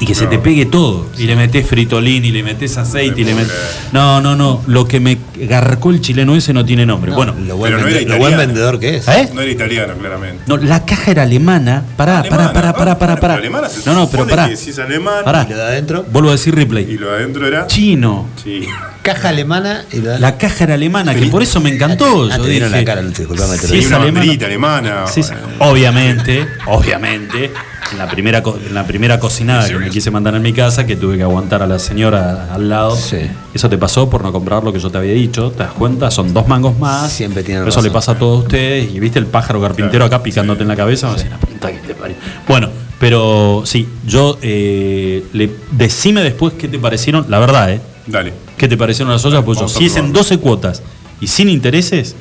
y 0.00 0.04
que 0.06 0.14
se 0.14 0.26
te 0.26 0.38
pegue 0.38 0.66
todo. 0.66 1.06
Y 1.16 1.24
le 1.24 1.36
metés 1.36 1.66
fritolín 1.66 2.24
y 2.24 2.32
le 2.32 2.42
metés 2.42 2.76
aceite 2.76 3.20
y 3.20 3.24
le 3.24 3.34
metés. 3.34 3.52
No, 3.92 4.20
no, 4.20 4.34
no. 4.34 4.60
Lo 4.66 4.86
que 4.88 4.98
me 4.98 5.16
garcó 5.36 5.90
el 5.90 6.00
chileno 6.00 6.34
ese 6.36 6.52
no 6.52 6.64
tiene 6.64 6.84
nombre. 6.86 7.10
No, 7.10 7.16
bueno, 7.16 7.34
lo 7.46 7.56
buen, 7.56 7.72
pero 7.72 7.82
no 7.82 7.88
era 7.88 7.98
vende- 8.00 8.08
lo 8.08 8.18
buen 8.18 8.32
italiano. 8.32 8.38
vendedor 8.38 8.78
que 8.80 8.96
es. 8.96 9.08
¿eh? 9.08 9.30
No 9.34 9.40
era 9.40 9.50
italiano, 9.50 9.94
claramente. 9.98 10.42
No, 10.46 10.56
la 10.56 10.84
caja 10.84 11.10
era 11.10 11.22
alemana. 11.22 11.82
Pará, 11.96 12.20
Alemana, 12.20 12.52
pará, 12.52 12.72
pará, 12.72 12.72
pará, 12.72 12.98
pará, 12.98 13.14
pero 13.14 13.20
pará. 13.20 13.34
alemana 13.34 13.68
se 13.68 13.88
No, 13.88 13.94
no, 13.96 14.08
pero 14.10 14.26
pará. 14.26 14.48
que 14.48 14.56
si 14.56 14.70
es 14.70 14.78
alemán, 14.78 15.24
Pará. 15.24 15.46
¿Y 15.48 15.52
lo 15.52 15.56
de 15.58 15.62
adentro? 15.62 16.04
Vuelvo 16.10 16.28
a 16.30 16.32
decir 16.32 16.52
Y 16.54 16.56
replay. 16.56 16.96
lo 16.98 17.10
de 17.10 17.16
adentro 17.16 17.46
era. 17.46 17.66
Chino. 17.66 18.26
Sí. 18.42 18.66
Caja 19.02 19.30
alemana 19.30 19.84
y 19.92 19.98
de 19.98 20.18
La 20.20 20.38
caja 20.38 20.64
era 20.64 20.74
alemana, 20.74 21.14
que 21.14 21.26
por 21.26 21.42
eso 21.42 21.60
me 21.60 21.70
encantó. 21.74 22.28
Ah, 22.30 22.36
Yo 22.36 22.44
te 22.44 22.50
vieron 22.50 22.68
dije, 22.70 22.80
la 22.82 22.84
cara, 22.86 23.02
disculpame, 23.02 23.58
si 23.58 23.78
es 23.78 23.86
una 23.88 23.96
alemana- 23.96 24.46
alemana. 24.46 25.06
Sí, 25.08 25.22
sí. 25.24 25.32
bueno. 25.32 25.70
Obviamente, 25.70 26.46
obviamente, 26.66 27.50
en 27.90 27.98
la 27.98 28.08
primera, 28.08 28.42
en 28.66 28.74
la 28.74 28.86
primera 28.86 29.18
cocinada 29.18 29.66
que 29.68 29.74
me 29.76 29.90
quise 29.90 30.10
mandar 30.12 30.34
en 30.36 30.42
mi 30.42 30.52
casa, 30.52 30.86
que 30.86 30.94
tuve 30.96 31.16
que 31.16 31.22
aguantar 31.24 31.62
a 31.62 31.66
la 31.66 31.78
señora 31.80 32.52
al 32.54 32.68
lado, 32.68 32.94
Sí. 32.96 33.18
eso 33.52 33.68
te 33.68 33.76
pasó 33.76 34.08
por 34.08 34.22
no 34.22 34.30
comprar 34.32 34.62
lo 34.62 34.72
que 34.72 34.78
yo 34.78 34.88
te 34.90 34.98
había 34.98 35.12
dicho, 35.14 35.50
¿te 35.50 35.64
das 35.64 35.72
cuenta? 35.72 36.10
Son 36.12 36.32
dos 36.32 36.46
mangos 36.46 36.78
más. 36.78 37.10
Siempre 37.12 37.42
tienen 37.42 37.62
Pero 37.62 37.70
Eso 37.70 37.78
razón. 37.80 37.90
le 37.90 37.92
pasa 37.92 38.12
a 38.12 38.18
todos 38.18 38.44
ustedes. 38.44 38.92
Y 38.94 39.00
viste 39.00 39.18
el 39.18 39.26
pájaro 39.26 39.60
carpintero 39.60 40.04
acá 40.04 40.22
picándote 40.22 40.62
en 40.62 40.68
la 40.68 40.76
cabeza. 40.76 41.08
"La 41.28 41.38
puta 41.38 41.72
que 41.72 41.78
te 41.78 41.94
parió". 41.94 42.14
Bueno, 42.46 42.68
pero 43.00 43.62
sí, 43.66 43.88
yo 44.06 44.38
eh, 44.42 45.24
le, 45.32 45.50
decime 45.72 46.22
después 46.22 46.54
qué 46.56 46.68
te 46.68 46.78
parecieron, 46.78 47.26
la 47.28 47.40
verdad, 47.40 47.70
¿eh? 47.72 47.80
Dale. 48.06 48.32
¿Qué 48.56 48.68
te 48.68 48.76
parecieron 48.76 49.12
las 49.12 49.24
ollas? 49.24 49.44
Pues 49.44 49.58
yo, 49.58 49.68
si 49.68 49.86
es 49.86 49.92
en 49.96 50.06
probarlo. 50.06 50.18
12 50.18 50.38
cuotas 50.38 50.82
y 51.20 51.26
sin 51.26 51.48
intereses 51.48 52.14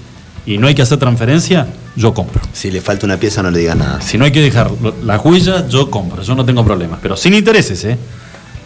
y 0.46 0.58
no 0.58 0.68
hay 0.68 0.76
que 0.76 0.82
hacer 0.82 0.98
transferencia, 0.98 1.68
yo 1.96 2.14
compro. 2.14 2.42
Si 2.54 2.72
le 2.72 2.82
falta 2.82 3.06
una 3.06 3.18
pieza, 3.18 3.44
no 3.44 3.52
le 3.52 3.60
digas 3.60 3.78
nada. 3.78 4.02
Si 4.02 4.18
no 4.18 4.26
hay 4.26 4.32
que 4.32 4.42
dejar 4.42 4.72
las 5.04 5.24
huellas, 5.24 5.70
yo 5.70 5.92
compro. 5.92 6.24
Yo 6.24 6.36
no 6.36 6.46
tengo 6.46 6.64
problemas. 6.66 7.00
Pero 7.02 7.16
sin 7.16 7.34
intereses, 7.34 7.84
¿eh? 7.86 7.98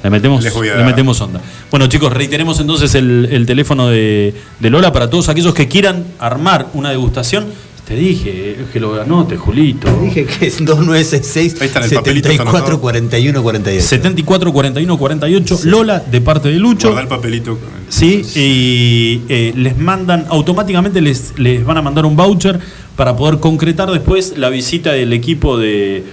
Le 0.04 0.10
metemos, 0.12 0.44
le 0.44 0.84
metemos 0.84 1.20
onda. 1.20 1.42
Bueno, 1.72 1.88
chicos, 1.88 2.14
reiteremos 2.14 2.60
entonces 2.60 2.94
el, 2.94 3.28
el 3.32 3.46
teléfono 3.48 3.88
de, 3.88 4.36
de 4.60 4.70
Lola 4.70 4.94
para 4.94 5.10
todos 5.10 5.30
aquellos 5.30 5.54
que 5.56 5.68
quieran 5.68 6.06
armar 6.20 6.68
una 6.74 6.92
degustación. 6.92 7.48
Te 7.88 7.96
dije 7.96 8.58
es 8.64 8.70
que 8.74 8.80
lo 8.80 9.00
anote, 9.00 9.38
Julito. 9.38 9.88
Te 9.88 10.02
dije 10.06 10.26
que 10.26 10.48
es 10.48 10.58
2966 10.66 11.56
Ahí 11.62 11.68
está 11.68 11.80
en 11.80 11.86
el 11.86 11.92
papelito, 11.92 12.30
está 12.30 12.44
74 12.44 12.58
anotado. 12.58 12.82
41 12.82 13.44
48. 13.44 13.88
74 13.88 14.54
41 14.54 14.98
48 14.98 15.60
Lola 15.66 16.00
de 16.00 16.22
parte 16.22 16.50
de 16.50 16.56
Lucho. 16.56 16.88
Guardá 16.88 17.02
el 17.04 17.08
papelito. 17.08 17.52
con 17.60 17.70
el- 17.70 17.76
Sí, 17.94 18.24
y 18.36 19.22
eh, 19.30 19.54
les 19.56 19.78
mandan, 19.78 20.26
automáticamente 20.30 21.00
les, 21.00 21.34
les 21.38 21.64
van 21.64 21.78
a 21.78 21.84
mandar 21.84 22.06
un 22.08 22.16
voucher 22.16 22.60
para 22.96 23.16
poder 23.16 23.40
concretar 23.40 23.92
después 23.92 24.34
la 24.38 24.50
visita 24.50 24.92
del 24.92 25.14
equipo 25.14 25.58
de. 25.60 26.04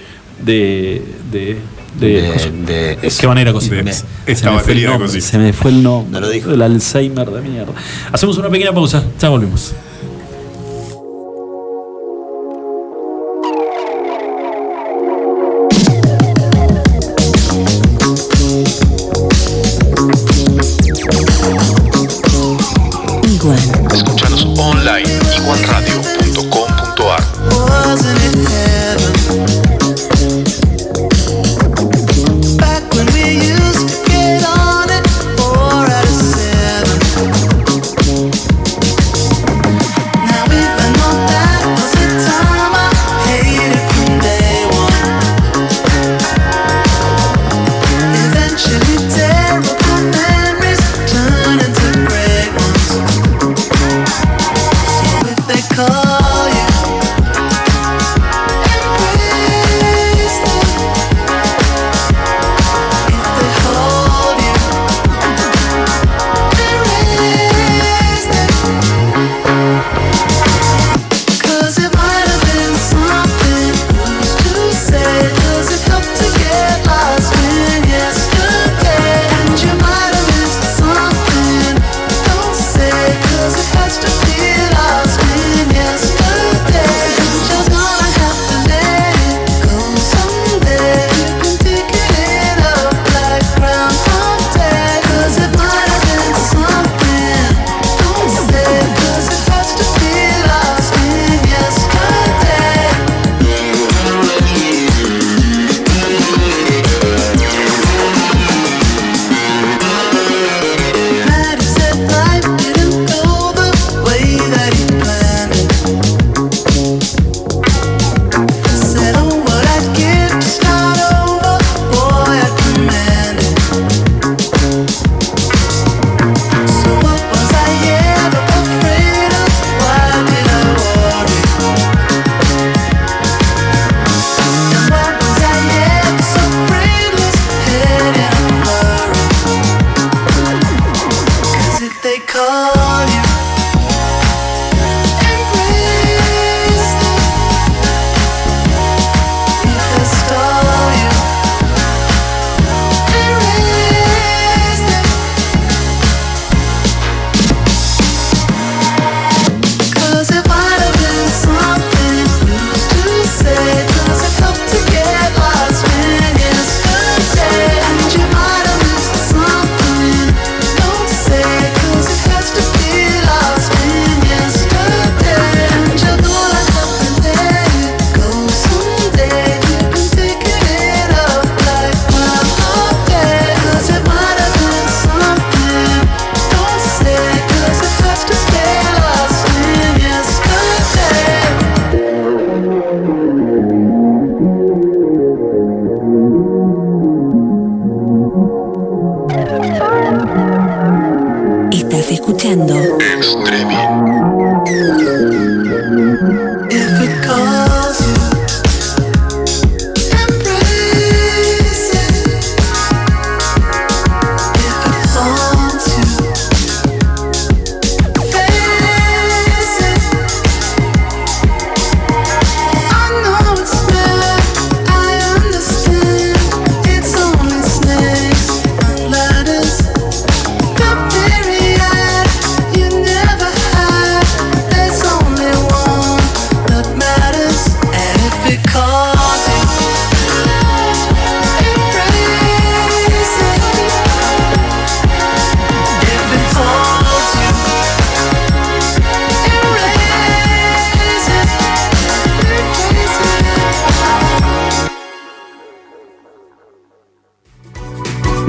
de. 0.45 1.01
de. 1.31 1.57
de, 1.99 2.07
De- 2.67 2.97
de- 3.01 3.11
¿Qué 3.19 3.25
van 3.27 3.37
a 3.37 3.41
ir 3.41 3.47
a 3.47 3.53
cocinar? 3.53 3.83
de 3.85 3.93
Se. 3.93 4.05
Se 5.21 5.37
me 5.39 5.53
fue 5.53 5.71
el 5.71 5.81
nombre. 5.81 6.11
No 6.11 6.19
lo 6.19 6.29
dijo. 6.29 6.51
El 6.51 6.61
Alzheimer 6.61 7.29
de 7.31 7.41
mierda. 7.41 7.73
Hacemos 8.11 8.37
una 8.37 8.49
pequeña 8.49 8.71
pausa, 8.73 9.03
ya 9.19 9.29
volvemos. 9.29 9.73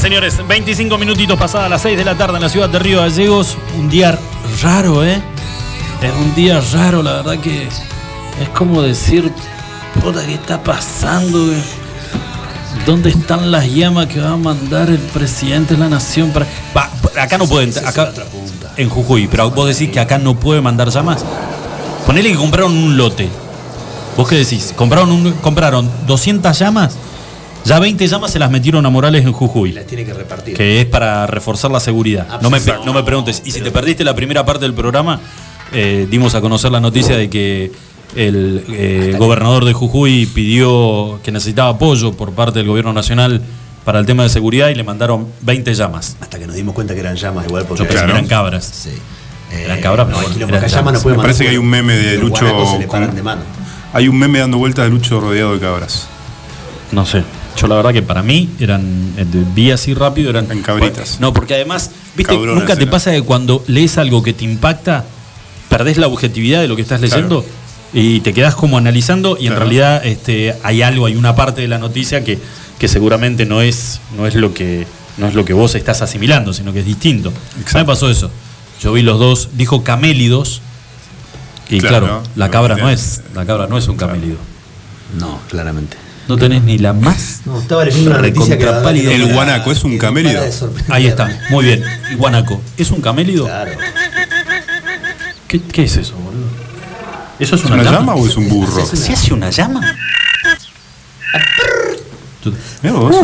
Señores, 0.00 0.36
25 0.46 0.96
minutitos 0.98 1.38
pasadas 1.38 1.68
las 1.70 1.82
6 1.82 1.96
de 1.98 2.04
la 2.04 2.16
tarde 2.16 2.36
en 2.36 2.42
la 2.42 2.48
ciudad 2.48 2.68
de 2.68 2.78
Río 2.78 3.00
Gallegos. 3.00 3.56
Un 3.78 3.88
día 3.90 4.18
raro, 4.62 5.04
¿eh? 5.04 5.20
Es 6.02 6.12
un 6.18 6.34
día 6.34 6.60
raro, 6.72 7.02
la 7.02 7.14
verdad 7.14 7.38
que 7.38 7.64
es 7.66 8.48
como 8.54 8.80
decir, 8.82 9.30
puta, 10.02 10.24
¿qué 10.24 10.34
está 10.34 10.62
pasando? 10.62 11.46
güey? 11.46 11.62
¿Dónde 12.86 13.10
están 13.10 13.50
las 13.50 13.66
llamas 13.66 14.06
que 14.06 14.20
va 14.20 14.30
a 14.32 14.36
mandar 14.36 14.88
el 14.88 14.98
presidente 14.98 15.74
de 15.74 15.80
la 15.80 15.88
nación 15.90 16.30
para... 16.30 16.46
Va, 16.74 16.88
acá 17.20 17.36
no 17.36 17.46
pueden, 17.46 17.72
acá, 17.86 18.10
en 18.76 18.88
Jujuy, 18.88 19.28
pero 19.28 19.50
vos 19.50 19.68
decís 19.68 19.90
que 19.92 20.00
acá 20.00 20.18
no 20.18 20.34
puede 20.38 20.62
mandar 20.62 20.88
llamas. 20.88 21.22
Ponele 22.06 22.30
que 22.30 22.36
compraron 22.38 22.72
un 22.72 22.96
lote. 22.96 23.28
¿Vos 24.16 24.26
qué 24.28 24.36
decís? 24.36 24.72
Compraron, 24.74 25.10
un- 25.12 25.32
compraron 25.34 25.90
200 26.06 26.58
llamas, 26.58 26.96
ya 27.64 27.78
20 27.78 28.06
llamas 28.06 28.30
se 28.30 28.38
las 28.38 28.50
metieron 28.50 28.84
a 28.86 28.90
Morales 28.90 29.24
en 29.24 29.32
Jujuy. 29.32 29.72
Las 29.72 29.86
tiene 29.86 30.04
que 30.04 30.12
repartir. 30.14 30.56
Que 30.56 30.80
es 30.80 30.86
para 30.86 31.26
reforzar 31.26 31.70
la 31.70 31.80
seguridad. 31.80 32.40
No 32.40 32.50
me, 32.50 32.58
no 32.84 32.92
me 32.92 33.02
preguntes. 33.02 33.42
Y 33.44 33.50
si 33.52 33.60
te 33.60 33.70
perdiste 33.70 34.04
la 34.04 34.14
primera 34.14 34.44
parte 34.44 34.64
del 34.64 34.74
programa, 34.74 35.20
eh, 35.72 36.06
dimos 36.10 36.34
a 36.34 36.40
conocer 36.40 36.72
la 36.72 36.80
noticia 36.80 37.16
de 37.16 37.28
que 37.30 37.70
el 38.16 38.64
eh, 38.68 39.14
gobernador 39.18 39.64
de 39.64 39.72
Jujuy 39.72 40.26
pidió 40.26 41.20
que 41.22 41.30
necesitaba 41.30 41.70
apoyo 41.70 42.12
por 42.12 42.32
parte 42.32 42.58
del 42.58 42.68
gobierno 42.68 42.92
nacional 42.92 43.40
para 43.84 43.98
el 43.98 44.06
tema 44.06 44.24
de 44.24 44.28
seguridad 44.30 44.68
y 44.68 44.74
le 44.74 44.82
mandaron 44.82 45.28
20 45.42 45.74
llamas. 45.74 46.16
Hasta 46.20 46.38
que 46.38 46.46
nos 46.46 46.56
dimos 46.56 46.74
cuenta 46.74 46.94
que 46.94 47.00
eran 47.00 47.16
llamas 47.16 47.46
igual 47.46 47.64
porque 47.66 47.84
Yo 47.84 47.88
pensé 47.88 48.04
que 48.04 48.10
eran 48.10 48.26
cabras. 48.26 48.64
Sí. 48.64 48.90
Eran 49.52 49.80
cabras, 49.80 50.06
pero 50.06 50.18
no, 50.20 50.28
bueno, 50.28 50.56
eran 50.56 50.84
no 50.84 51.00
Me 51.04 51.14
parece 51.16 51.44
que 51.44 51.50
hay 51.50 51.56
un 51.56 51.68
meme 51.68 51.94
de 51.94 52.18
Lucho. 52.18 52.46
con- 52.86 53.14
de 53.14 53.22
mano. 53.22 53.42
Hay 53.92 54.06
un 54.06 54.16
meme 54.18 54.38
dando 54.38 54.58
vueltas 54.58 54.84
de 54.84 54.90
Lucho 54.90 55.20
rodeado 55.20 55.54
de 55.54 55.60
cabras. 55.60 56.06
No 56.92 57.04
sé. 57.04 57.24
Yo 57.60 57.66
la 57.66 57.76
verdad 57.76 57.92
que 57.92 58.02
para 58.02 58.22
mí 58.22 58.48
eran, 58.58 59.12
eh, 59.18 59.26
vi 59.54 59.70
así 59.70 59.92
rápido, 59.92 60.30
eran... 60.30 60.50
En 60.50 60.62
cabritas. 60.62 61.18
No, 61.20 61.32
porque 61.32 61.54
además, 61.54 61.90
viste, 62.16 62.36
nunca 62.36 62.74
te 62.76 62.86
pasa 62.86 63.10
que 63.12 63.22
cuando 63.22 63.62
lees 63.66 63.98
algo 63.98 64.22
que 64.22 64.32
te 64.32 64.44
impacta, 64.44 65.04
perdés 65.68 65.98
la 65.98 66.06
objetividad 66.06 66.62
de 66.62 66.68
lo 66.68 66.76
que 66.76 66.82
estás 66.82 67.00
leyendo 67.00 67.44
y 67.92 68.20
te 68.20 68.32
quedás 68.32 68.54
como 68.54 68.78
analizando 68.78 69.36
y 69.38 69.48
en 69.48 69.56
realidad 69.56 70.04
este, 70.06 70.54
hay 70.62 70.80
algo, 70.82 71.06
hay 71.06 71.16
una 71.16 71.34
parte 71.34 71.60
de 71.60 71.68
la 71.68 71.78
noticia 71.78 72.24
que, 72.24 72.38
que 72.78 72.88
seguramente 72.88 73.44
no 73.44 73.60
es, 73.60 74.00
no 74.16 74.26
es 74.26 74.34
lo 74.34 74.54
que 74.54 74.86
no 75.18 75.28
es 75.28 75.34
lo 75.34 75.44
que 75.44 75.52
vos 75.52 75.74
estás 75.74 76.00
asimilando, 76.00 76.54
sino 76.54 76.72
que 76.72 76.80
es 76.80 76.86
distinto. 76.86 77.30
Mí 77.30 77.64
me 77.74 77.84
pasó 77.84 78.08
eso. 78.08 78.30
Yo 78.80 78.92
vi 78.94 79.02
los 79.02 79.18
dos, 79.18 79.50
dijo 79.52 79.84
camélidos 79.84 80.62
y 81.68 81.78
Claro, 81.80 82.06
claro, 82.06 82.22
¿no? 82.22 82.30
la 82.36 82.50
cabra 82.50 82.76
no 82.76 82.88
es, 82.88 83.20
la 83.34 83.44
cabra 83.44 83.66
no 83.66 83.76
es 83.76 83.86
un 83.86 83.96
camélido. 83.96 84.38
No, 85.18 85.40
claramente. 85.50 85.96
No 86.30 86.36
tenés 86.36 86.62
ni 86.62 86.78
la 86.78 86.92
más 86.92 87.40
No, 87.44 87.58
estaba 87.58 87.84
leyendo 87.84 88.12
una 88.12 88.22
noticia 88.22 88.56
que 88.56 88.64
la 88.64 88.88
El 88.92 89.32
guanaco 89.32 89.72
es 89.72 89.82
un 89.82 89.98
camélido. 89.98 90.40
Ahí 90.88 91.08
está, 91.08 91.28
muy 91.50 91.64
bien. 91.64 91.82
El 92.08 92.18
guanaco. 92.18 92.62
¿Es 92.76 92.92
un 92.92 93.00
camélido? 93.00 93.46
Claro. 93.46 93.72
¿Qué, 95.48 95.60
qué 95.60 95.82
es 95.82 95.96
eso, 95.96 96.14
boludo? 96.14 96.46
¿Eso 97.40 97.56
es 97.56 97.62
¿Es 97.62 97.66
una, 97.66 97.82
una 97.82 97.90
llama 97.90 98.14
o 98.14 98.24
es 98.28 98.36
un 98.36 98.48
burro? 98.48 98.86
¿Se 98.86 99.12
hace 99.12 99.34
una 99.34 99.50
llama? 99.50 99.80
Mirá 102.80 102.94
vos. 102.94 103.16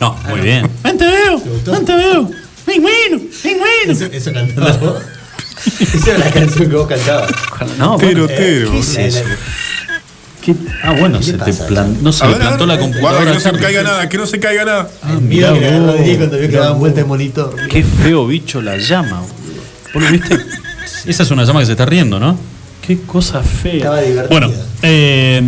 No, 0.00 0.16
muy 0.30 0.40
bien. 0.40 0.70
¡Ven, 0.82 0.96
te 0.96 1.04
veo! 1.04 1.42
¡Ven, 1.66 1.84
te 1.84 1.94
veo! 1.94 2.30
¡Pingüino! 2.64 3.20
¡Pingüino! 3.42 4.10
Eso 4.16 4.32
cantaba 4.32 4.72
vos. 4.78 4.96
Esa 5.80 6.10
era 6.10 6.18
la 6.20 6.30
canción 6.30 6.70
que 6.70 6.76
vos 6.76 6.88
cantabas. 6.88 7.30
No, 7.76 7.98
Tero, 7.98 8.22
bueno, 8.22 8.26
tero. 8.28 8.70
¿Qué 8.70 8.78
es 8.78 8.96
eso? 8.96 9.24
¿Qué? 10.48 10.54
Ah, 10.82 10.92
bueno, 10.98 11.22
se 11.22 11.34
te 11.34 11.52
plan- 11.52 11.98
no 12.00 12.10
se 12.10 12.24
A 12.24 12.28
le 12.28 12.32
ver, 12.34 12.42
a 12.42 12.46
plantó 12.56 12.66
ver, 12.66 12.68
la 12.78 12.82
Guarda 12.82 12.92
computadora. 12.92 13.26
que 13.26 13.34
no 13.34 13.40
se 13.40 13.52
caiga 13.52 13.82
nada, 13.82 14.08
que 14.08 14.16
no 14.18 14.26
se 14.26 14.40
caiga 14.40 14.64
nada. 14.64 14.90
Ah, 15.02 15.18
Mira 15.20 15.52
de 15.52 16.70
vuelta 16.72 17.00
el 17.00 17.06
monitor. 17.06 17.54
Qué 17.68 17.82
feo 17.84 18.26
bicho 18.26 18.62
la 18.62 18.78
llama. 18.78 19.20
¿Vos 19.92 20.02
lo 20.02 20.10
viste? 20.10 20.38
Esa 21.06 21.22
es 21.22 21.30
una 21.30 21.44
llama 21.44 21.60
que 21.60 21.66
se 21.66 21.72
está 21.72 21.84
riendo, 21.84 22.18
¿no? 22.18 22.38
Qué 22.86 23.00
cosa 23.02 23.42
fea. 23.42 23.74
Estaba 23.74 24.00
divertida. 24.00 24.28
Bueno, 24.30 24.50
eh, 24.82 25.42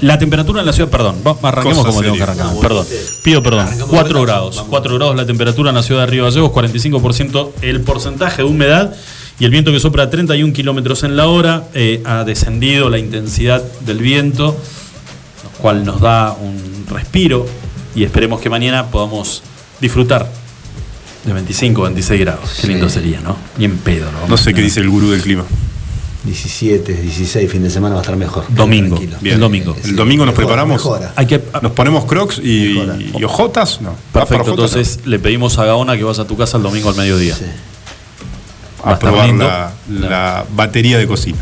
la 0.00 0.18
temperatura 0.18 0.60
en 0.60 0.66
la 0.66 0.72
ciudad, 0.72 0.88
perdón, 0.90 1.16
arranquemos 1.42 1.78
Cosa 1.78 1.88
como 1.90 2.02
tengo 2.02 2.16
que 2.16 2.22
arrancar. 2.22 2.48
Perdón, 2.60 2.86
pido 3.22 3.42
perdón. 3.42 3.60
arrancamos 3.60 3.90
4 3.90 4.06
de 4.08 4.14
vuelta, 4.14 4.32
grados. 4.32 4.56
vamos. 4.56 4.70
4 4.70 4.94
grados 4.94 5.16
la 5.16 5.26
temperatura 5.26 5.70
en 5.70 5.76
la 5.76 5.82
ciudad 5.82 6.02
de 6.02 6.06
Río 6.06 6.24
Gallegos, 6.24 6.50
45% 6.52 7.50
el 7.62 7.80
porcentaje 7.80 8.42
de 8.42 8.48
humedad 8.48 8.94
y 9.40 9.44
el 9.44 9.50
viento 9.50 9.72
que 9.72 9.80
sopra 9.80 10.04
a 10.04 10.10
31 10.10 10.52
kilómetros 10.52 11.02
en 11.04 11.16
la 11.16 11.28
hora. 11.28 11.64
eh, 11.74 12.02
ha 12.04 12.24
descendido 12.24 12.90
la 12.90 12.98
intensidad 12.98 13.62
del 13.80 13.98
viento, 13.98 14.56
lo 15.44 15.50
cual 15.60 15.84
nos 15.84 16.00
da 16.00 16.32
un 16.40 16.86
respiro 16.88 17.46
y 17.94 18.04
esperemos 18.04 18.40
que 18.40 18.50
mañana 18.50 18.86
podamos 18.86 19.42
disfrutar 19.80 20.30
de 21.24 21.32
25 21.32 21.82
26 21.82 22.20
grados. 22.20 22.50
Qué 22.60 22.66
lindo 22.68 22.88
sería, 22.88 23.20
¿no? 23.20 23.36
Ni 23.58 23.64
en 23.64 23.78
pedo, 23.78 24.10
¿no? 24.12 24.28
No 24.28 24.36
sé 24.36 24.54
qué 24.54 24.62
dice 24.62 24.80
el 24.80 24.88
gurú 24.88 25.10
del 25.10 25.20
clima. 25.22 25.44
17, 26.28 26.92
16, 26.94 27.50
fin 27.50 27.62
de 27.62 27.70
semana 27.70 27.94
va 27.94 28.00
a 28.00 28.02
estar 28.02 28.16
mejor. 28.16 28.44
Domingo. 28.50 28.96
Bien. 29.20 29.34
El 29.34 29.40
domingo. 29.40 29.74
El 29.82 29.96
domingo 29.96 30.24
nos 30.26 30.32
Mejora, 30.34 30.46
preparamos. 30.46 30.76
mejora. 30.76 31.12
Hay 31.16 31.26
que, 31.26 31.42
Nos 31.62 31.72
ponemos 31.72 32.04
crocs 32.04 32.38
y, 32.38 32.78
y 33.18 33.24
ojotas. 33.24 33.80
No. 33.80 33.90
¿Vas 33.90 33.98
para 34.12 34.26
perfecto, 34.26 34.52
ojotas? 34.52 34.72
entonces 34.76 35.06
le 35.06 35.18
pedimos 35.18 35.58
a 35.58 35.64
Gaona 35.64 35.96
que 35.96 36.04
vas 36.04 36.18
a 36.18 36.26
tu 36.26 36.36
casa 36.36 36.56
el 36.58 36.62
domingo 36.62 36.90
al 36.90 36.96
mediodía. 36.96 37.34
Sí. 37.34 37.44
A 38.84 38.98
probar 38.98 39.28
la, 39.30 39.72
la 39.90 40.44
batería 40.54 40.98
de 40.98 41.06
cocina. 41.06 41.38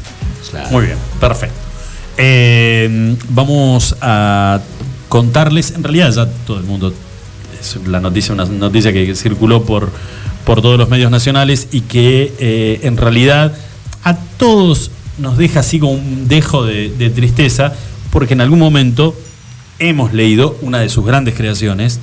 Claro. 0.50 0.70
Muy 0.70 0.86
bien, 0.86 0.96
perfecto. 1.20 1.54
Eh, 2.16 3.16
vamos 3.28 3.96
a 4.00 4.60
contarles, 5.08 5.72
en 5.72 5.82
realidad 5.82 6.10
ya 6.12 6.26
todo 6.46 6.58
el 6.58 6.64
mundo, 6.64 6.92
es 7.60 7.76
la 7.86 8.00
noticia, 8.00 8.32
una 8.32 8.44
noticia 8.46 8.92
que 8.92 9.14
circuló 9.14 9.64
por, 9.64 9.90
por 10.44 10.62
todos 10.62 10.78
los 10.78 10.88
medios 10.88 11.10
nacionales 11.10 11.68
y 11.72 11.82
que 11.82 12.32
eh, 12.38 12.80
en 12.84 12.96
realidad 12.96 13.52
a 14.06 14.16
todos 14.38 14.90
nos 15.18 15.36
deja 15.36 15.60
así 15.60 15.80
como 15.80 15.92
un 15.92 16.28
dejo 16.28 16.64
de, 16.64 16.90
de 16.90 17.10
tristeza, 17.10 17.72
porque 18.10 18.34
en 18.34 18.40
algún 18.40 18.60
momento 18.60 19.16
hemos 19.78 20.12
leído 20.12 20.56
una 20.62 20.78
de 20.78 20.88
sus 20.88 21.04
grandes 21.04 21.34
creaciones, 21.34 21.98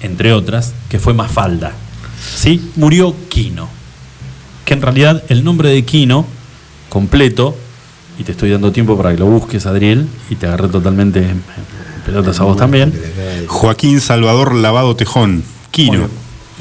entre 0.00 0.32
otras, 0.32 0.72
que 0.88 0.98
fue 0.98 1.12
Mafalda. 1.12 1.72
¿Sí? 2.36 2.70
Murió 2.76 3.14
Quino 3.28 3.68
que 4.64 4.74
en 4.74 4.82
realidad 4.82 5.22
el 5.28 5.44
nombre 5.44 5.68
de 5.70 5.84
Quino 5.84 6.24
completo, 6.88 7.56
y 8.18 8.24
te 8.24 8.32
estoy 8.32 8.50
dando 8.50 8.72
tiempo 8.72 8.96
para 8.96 9.12
que 9.12 9.18
lo 9.18 9.26
busques, 9.26 9.66
Adriel, 9.66 10.06
y 10.30 10.36
te 10.36 10.46
agarré 10.46 10.68
totalmente 10.68 11.18
en 11.18 11.42
en 11.96 12.02
pelotas 12.04 12.40
a 12.40 12.44
vos 12.44 12.56
también. 12.56 12.92
Joaquín 13.46 14.00
Salvador 14.00 14.54
Lavado 14.54 14.96
Tejón, 14.96 15.44
Quino, 15.70 16.08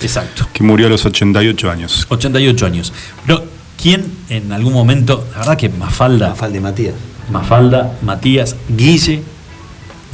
Exacto. 0.02 0.48
que 0.54 0.64
murió 0.64 0.88
a 0.88 0.90
los 0.90 1.06
88 1.06 1.70
años. 1.70 2.06
88 2.10 2.66
años. 2.66 2.94
Pero, 3.26 3.44
¿quién 3.82 4.06
en 4.30 4.52
algún 4.52 4.74
momento, 4.74 5.26
la 5.34 5.40
verdad 5.40 5.58
que 5.58 5.70
Mafalda, 5.70 6.30
Mafalda 6.30 6.58
y 6.58 6.62
Matías. 6.62 6.94
Mafalda, 7.32 7.94
Matías, 8.02 8.56
Guille, 8.70 9.22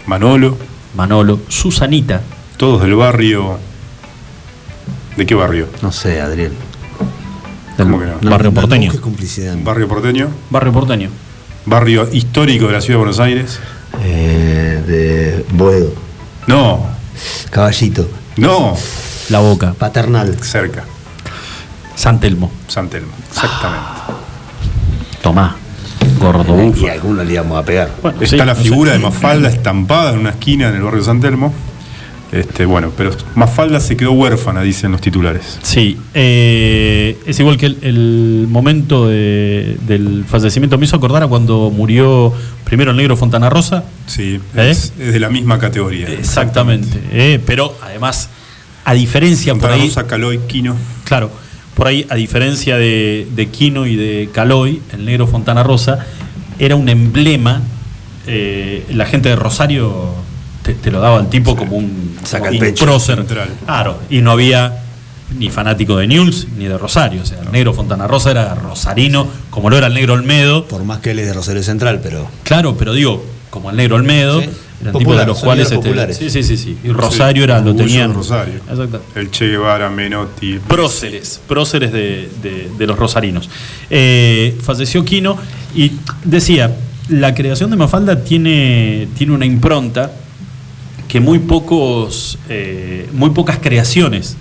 Manolo, 0.06 0.58
Manolo, 0.96 1.40
Susanita, 1.50 2.22
todos 2.58 2.82
del 2.84 2.96
barrio. 2.96 3.58
¿De 5.16 5.26
qué 5.26 5.36
barrio? 5.36 5.68
No 5.82 5.92
sé, 5.92 6.22
Adriel. 6.22 6.52
del 7.78 7.88
¿Cómo 7.88 8.00
que 8.00 8.06
no? 8.06 8.30
barrio 8.30 8.52
No, 8.52 8.62
porteño. 8.62 8.86
busques 8.86 9.02
complicidad. 9.02 9.56
Barrio 9.64 9.88
porteño, 9.88 10.30
Barrio 10.50 10.72
porteño. 10.72 11.10
barrio 11.66 12.08
histórico 12.12 12.68
de 12.68 12.74
la 12.74 12.82
ciudad 12.82 12.96
de 12.96 12.98
Buenos 13.00 13.20
Aires. 13.20 13.60
Eh, 14.04 14.84
de 14.88 15.46
Boedo. 15.56 15.92
No, 16.46 16.86
Caballito. 17.50 18.08
no, 18.38 18.76
La 19.30 19.40
Boca, 19.40 19.74
Paternal. 19.74 20.38
cerca, 20.44 20.86
San 21.98 22.20
Telmo, 22.20 22.52
San 22.68 22.90
Telmo, 22.90 23.12
exactamente. 23.30 23.86
Tomá, 25.22 25.56
Gordo. 26.20 26.74
Y 26.76 26.88
a 26.88 26.94
alguno 26.94 27.24
le 27.24 27.34
íbamos 27.34 27.58
a 27.60 27.64
pegar. 27.66 27.90
Bueno, 28.02 28.18
Está 28.22 28.28
sí, 28.30 28.38
la 28.38 28.46
no 28.46 28.56
sé. 28.56 28.62
figura 28.64 28.94
de 28.94 29.00
Mafalda 29.00 29.50
estampada 29.50 30.14
en 30.14 30.20
una 30.20 30.30
esquina 30.30 30.70
en 30.70 30.76
el 30.76 30.84
barrio 30.84 31.00
de 31.00 31.06
San 31.06 31.20
Telmo. 31.20 31.54
Este, 32.32 32.66
bueno, 32.66 32.92
pero 32.96 33.12
Mafalda 33.36 33.80
se 33.80 33.96
quedó 33.96 34.12
huérfana, 34.12 34.62
dicen 34.62 34.92
los 34.92 35.00
titulares. 35.02 35.60
Sí, 35.64 35.98
eh, 36.14 37.18
es 37.26 37.40
igual 37.40 37.58
que 37.58 37.68
el, 37.68 37.78
el 37.82 38.48
momento 38.50 39.08
de- 39.08 39.78
del 39.88 40.26
fallecimiento 40.28 40.78
me 40.78 40.86
hizo 40.86 40.98
acordar 40.98 41.24
a 41.24 41.28
cuando 41.28 41.72
murió 41.74 42.34
primero 42.66 42.92
el 42.92 42.98
negro 42.98 43.16
Fontana 43.16 43.50
Rosa. 43.50 43.86
Sí, 44.08 44.42
¿Eh? 44.56 44.70
es, 44.70 44.92
es 45.00 45.14
de 45.14 45.20
la 45.22 45.30
misma 45.30 45.58
categoría. 45.58 46.10
Exactamente, 46.10 47.00
eh, 47.12 47.42
pero 47.46 47.74
además, 47.82 48.30
a 48.84 48.94
diferencia 48.94 49.54
por 49.54 49.62
Fontana 49.62 49.82
ahí, 49.82 49.88
Rosa, 49.88 50.06
Caloy, 50.06 50.40
Quino. 50.48 50.76
claro, 51.06 51.32
por 51.78 51.88
ahí, 51.88 52.06
a 52.10 52.16
diferencia 52.16 52.76
de, 52.76 53.28
de 53.36 53.48
Quino 53.50 53.86
y 53.86 53.96
de 53.96 54.30
Caloy, 54.34 54.82
el 54.94 55.06
negro 55.06 55.28
Fontana 55.28 55.62
Rosa 55.64 56.00
era 56.60 56.76
un 56.76 56.90
emblema. 56.90 57.62
eh, 58.26 58.84
la 58.90 59.06
gente 59.06 59.30
de 59.30 59.36
Rosario 59.36 60.14
te, 60.64 60.74
te 60.74 60.90
lo 60.92 61.00
daba 61.00 61.20
al 61.20 61.30
tipo 61.30 61.56
como 61.56 61.78
un, 61.78 62.18
Saca 62.24 62.46
como 62.46 62.50
el 62.50 62.56
un 62.56 62.60
pecho. 62.62 62.84
prócer. 62.86 63.16
Central. 63.18 63.50
Claro, 63.66 64.00
y 64.10 64.22
no 64.22 64.32
había 64.32 64.80
ni 65.38 65.50
fanático 65.50 65.98
de 65.98 66.08
Newell's 66.08 66.48
ni 66.58 66.66
de 66.66 66.78
Rosario. 66.80 67.22
O 67.22 67.26
sea, 67.26 67.40
el 67.42 67.52
negro 67.52 67.74
Fontana 67.74 68.08
Rosa 68.08 68.32
era 68.32 68.56
rosarino, 68.56 69.28
como 69.52 69.70
lo 69.70 69.78
era 69.78 69.88
el 69.88 69.94
negro 69.94 70.14
Olmedo. 70.14 70.66
Por 70.68 70.84
más 70.84 70.98
que 71.00 71.12
él 71.12 71.20
es 71.20 71.28
de 71.28 71.34
Rosario 71.34 71.62
Central, 71.64 72.00
pero. 72.02 72.28
Claro, 72.44 72.76
pero 72.76 72.94
digo, 72.94 73.24
como 73.52 73.70
el 73.70 73.78
negro 73.78 73.98
Olmedo, 73.98 74.42
Sí. 74.42 74.50
Eran 74.82 74.94
Popular, 74.94 75.00
tipos 75.04 75.18
de 75.20 75.26
los 75.26 75.40
cuales. 75.44 75.72
este, 75.72 76.14
sí, 76.14 76.30
sí, 76.30 76.44
sí, 76.44 76.58
sí. 76.58 76.78
Y 76.84 76.90
Rosario 76.90 77.42
Sí, 77.42 77.44
era, 77.46 77.62
lo 77.62 77.76
tenían. 77.76 78.14
Rosario. 78.14 78.56
Exacto. 78.70 79.02
El 79.16 79.32
Che 79.32 79.48
Guevara, 79.48 79.90
Menotti. 79.90 80.60
Próceres, 80.68 81.40
próceres 81.48 81.92
de, 81.92 82.30
de- 82.44 82.70
de 82.78 82.88
los 82.88 82.98
rosarinos. 82.98 83.50
Eh, 83.90 84.56
falleció 84.62 85.04
Quino 85.04 85.38
y 85.76 85.94
decía, 86.24 86.76
la 87.10 87.34
creación 87.34 87.70
de 87.72 87.76
Mafalda 87.78 88.24
tiene, 88.24 89.08
tiene 89.18 89.34
una 89.34 89.46
impronta 89.46 90.12
que 91.08 91.20
muy 91.22 91.40
pocos, 91.40 92.38
eh, 92.50 93.10
muy 93.14 93.30
pocas 93.32 93.58
creaciones 93.60 94.36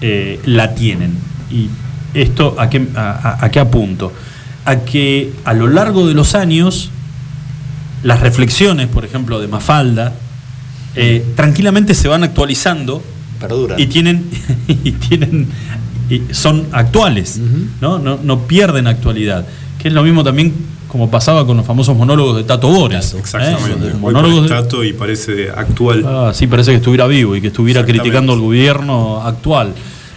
eh, 0.00 0.40
la 0.44 0.74
tienen. 0.74 1.12
Y 1.50 1.68
esto 2.14 2.56
a 2.58 2.68
qué, 2.70 2.86
a, 2.96 3.10
a- 3.40 3.44
a 3.44 3.50
qué 3.50 3.60
apunto? 3.60 4.12
A 4.64 4.76
que 4.80 5.32
a 5.44 5.52
lo 5.54 5.66
largo 5.68 6.06
de 6.06 6.14
los 6.14 6.34
años, 6.34 6.90
las 8.02 8.20
reflexiones, 8.20 8.86
por 8.86 9.04
ejemplo, 9.04 9.40
de 9.40 9.48
Mafalda, 9.48 10.14
eh, 10.94 11.24
tranquilamente 11.36 11.94
se 11.94 12.08
van 12.08 12.24
actualizando 12.24 13.02
Perdura. 13.40 13.76
y 13.78 13.86
tienen 13.86 14.24
y 14.68 14.92
tienen 14.92 15.48
y 16.10 16.22
son 16.32 16.66
actuales 16.72 17.38
¿no? 17.80 17.98
No, 17.98 18.18
no 18.22 18.46
pierden 18.46 18.86
actualidad 18.86 19.46
que 19.78 19.88
es 19.88 19.94
lo 19.94 20.02
mismo 20.02 20.24
también 20.24 20.54
como 20.88 21.10
pasaba 21.10 21.46
con 21.46 21.56
los 21.58 21.66
famosos 21.66 21.94
monólogos 21.96 22.36
de 22.38 22.44
Tato 22.44 22.68
Bores 22.68 23.12
¿eh? 23.12 23.18
Exactamente. 23.18 23.90
Por 23.90 24.00
monólogos 24.00 24.44
de- 24.44 24.48
Tato 24.48 24.82
y 24.82 24.94
parece 24.94 25.50
actual. 25.54 26.02
Ah, 26.06 26.30
sí, 26.34 26.46
parece 26.46 26.70
que 26.70 26.78
estuviera 26.78 27.06
vivo 27.06 27.36
y 27.36 27.42
que 27.42 27.48
estuviera 27.48 27.84
criticando 27.84 28.32
al 28.32 28.40
gobierno 28.40 29.20
actual. 29.22 29.74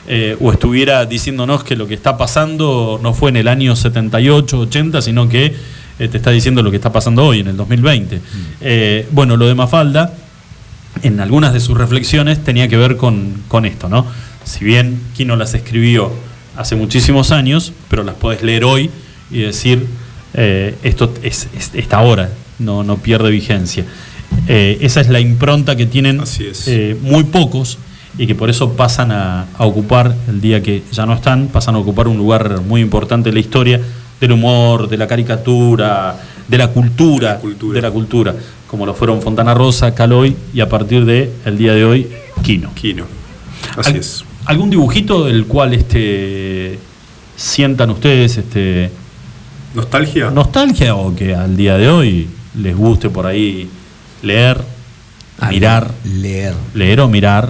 eh, 0.08 0.36
o 0.41 0.52
estuviera 0.52 1.06
diciéndonos 1.06 1.64
que 1.66 1.76
lo 1.76 1.88
que 1.88 1.94
está 1.94 2.18
pasando 2.18 2.99
no 3.03 3.14
fue 3.14 3.30
en 3.30 3.36
el 3.36 3.48
año 3.49 3.76
78, 3.76 4.60
80, 4.62 5.02
sino 5.02 5.28
que 5.30 5.53
eh, 6.03 6.07
te 6.07 6.18
está 6.18 6.32
diciendo 6.32 6.61
lo 6.64 6.72
que 6.72 6.78
está 6.78 6.91
pasando 6.91 7.26
hoy, 7.26 7.40
en 7.40 7.48
el 7.48 7.57
2020. 7.57 8.19
Eh, 8.61 9.07
bueno, 9.11 9.38
lo 9.38 9.48
de 9.48 9.56
Mafalda, 9.56 10.14
en 11.03 11.19
algunas 11.19 11.53
de 11.53 11.60
sus 11.60 11.78
reflexiones, 11.78 12.44
tenía 12.44 12.68
que 12.68 12.78
ver 12.78 12.98
con, 12.98 13.34
con 13.48 13.65
esto, 13.65 13.88
¿no? 13.90 14.06
Si 14.44 14.65
bien 14.65 14.99
Quino 15.15 15.36
las 15.36 15.53
escribió 15.53 16.11
hace 16.57 16.76
muchísimos 16.76 17.32
años, 17.32 17.73
pero 17.90 18.03
las 18.03 18.15
podés 18.15 18.44
leer 18.44 18.64
hoy 18.65 18.90
y 19.32 19.40
decir, 19.41 19.86
eh, 20.34 20.76
esto 20.84 21.14
es, 21.23 21.48
es- 21.57 21.72
está 21.73 21.98
ahora, 21.98 22.30
no, 22.60 22.84
no 22.84 22.98
pierde 22.98 23.30
vigencia. 23.32 23.86
Esa 24.48 25.02
es 25.02 25.10
la 25.10 25.19
impronta 25.19 25.76
que 25.76 25.86
tienen 25.86 26.19
muy 27.02 27.23
pocos 27.26 27.78
y 28.18 28.28
que 28.28 28.36
por 28.36 28.49
eso 28.49 28.73
pasan 28.73 29.11
a, 29.11 29.45
a 29.57 29.65
ocupar, 29.65 30.15
el 30.28 30.41
día 30.41 30.61
que 30.64 30.84
ya 30.91 31.06
no 31.06 31.14
están, 31.14 31.48
pasan 31.48 31.76
a 31.76 31.78
ocupar 31.78 32.07
un 32.07 32.18
lugar 32.18 32.61
muy 32.61 32.82
importante 32.82 33.30
en 33.30 33.36
la 33.36 33.41
historia 33.41 33.80
del 34.22 34.31
humor, 34.31 34.88
de 34.88 34.98
la 34.98 35.07
caricatura, 35.07 36.15
de 36.48 36.57
la 36.57 36.68
cultura, 36.69 37.38
cultura. 37.39 37.76
de 37.76 37.81
la 37.81 37.91
cultura, 37.91 38.35
como 38.68 38.85
lo 38.85 38.93
fueron 38.93 39.22
Fontana 39.22 39.53
Rosa, 39.53 39.93
Caloy 39.95 40.35
y 40.53 40.61
a 40.61 40.69
partir 40.69 41.03
de 41.06 41.31
el 41.45 41.57
día 41.57 41.73
de 41.73 41.84
hoy, 41.84 42.07
Quino. 42.43 42.73
Quino. 42.76 43.06
Así 43.77 43.89
Al- 43.91 43.95
es. 43.98 44.23
¿Algún 44.45 44.69
dibujito 44.69 45.26
del 45.26 45.45
cual 45.45 45.73
este 45.73 46.80
sientan 47.35 47.89
ustedes 47.91 48.38
este 48.38 48.91
¿Nostalgia? 49.76 50.30
nostalgia 50.31 50.95
o 50.95 51.15
que 51.15 51.34
al 51.35 51.56
día 51.56 51.77
de 51.77 51.89
hoy 51.89 52.27
les 52.56 52.76
guste 52.76 53.10
por 53.10 53.26
ahí 53.26 53.69
leer, 54.22 54.61
mirar, 55.49 55.91
Leer. 56.06 56.53
leer 56.73 56.99
o 57.02 57.07
mirar? 57.07 57.49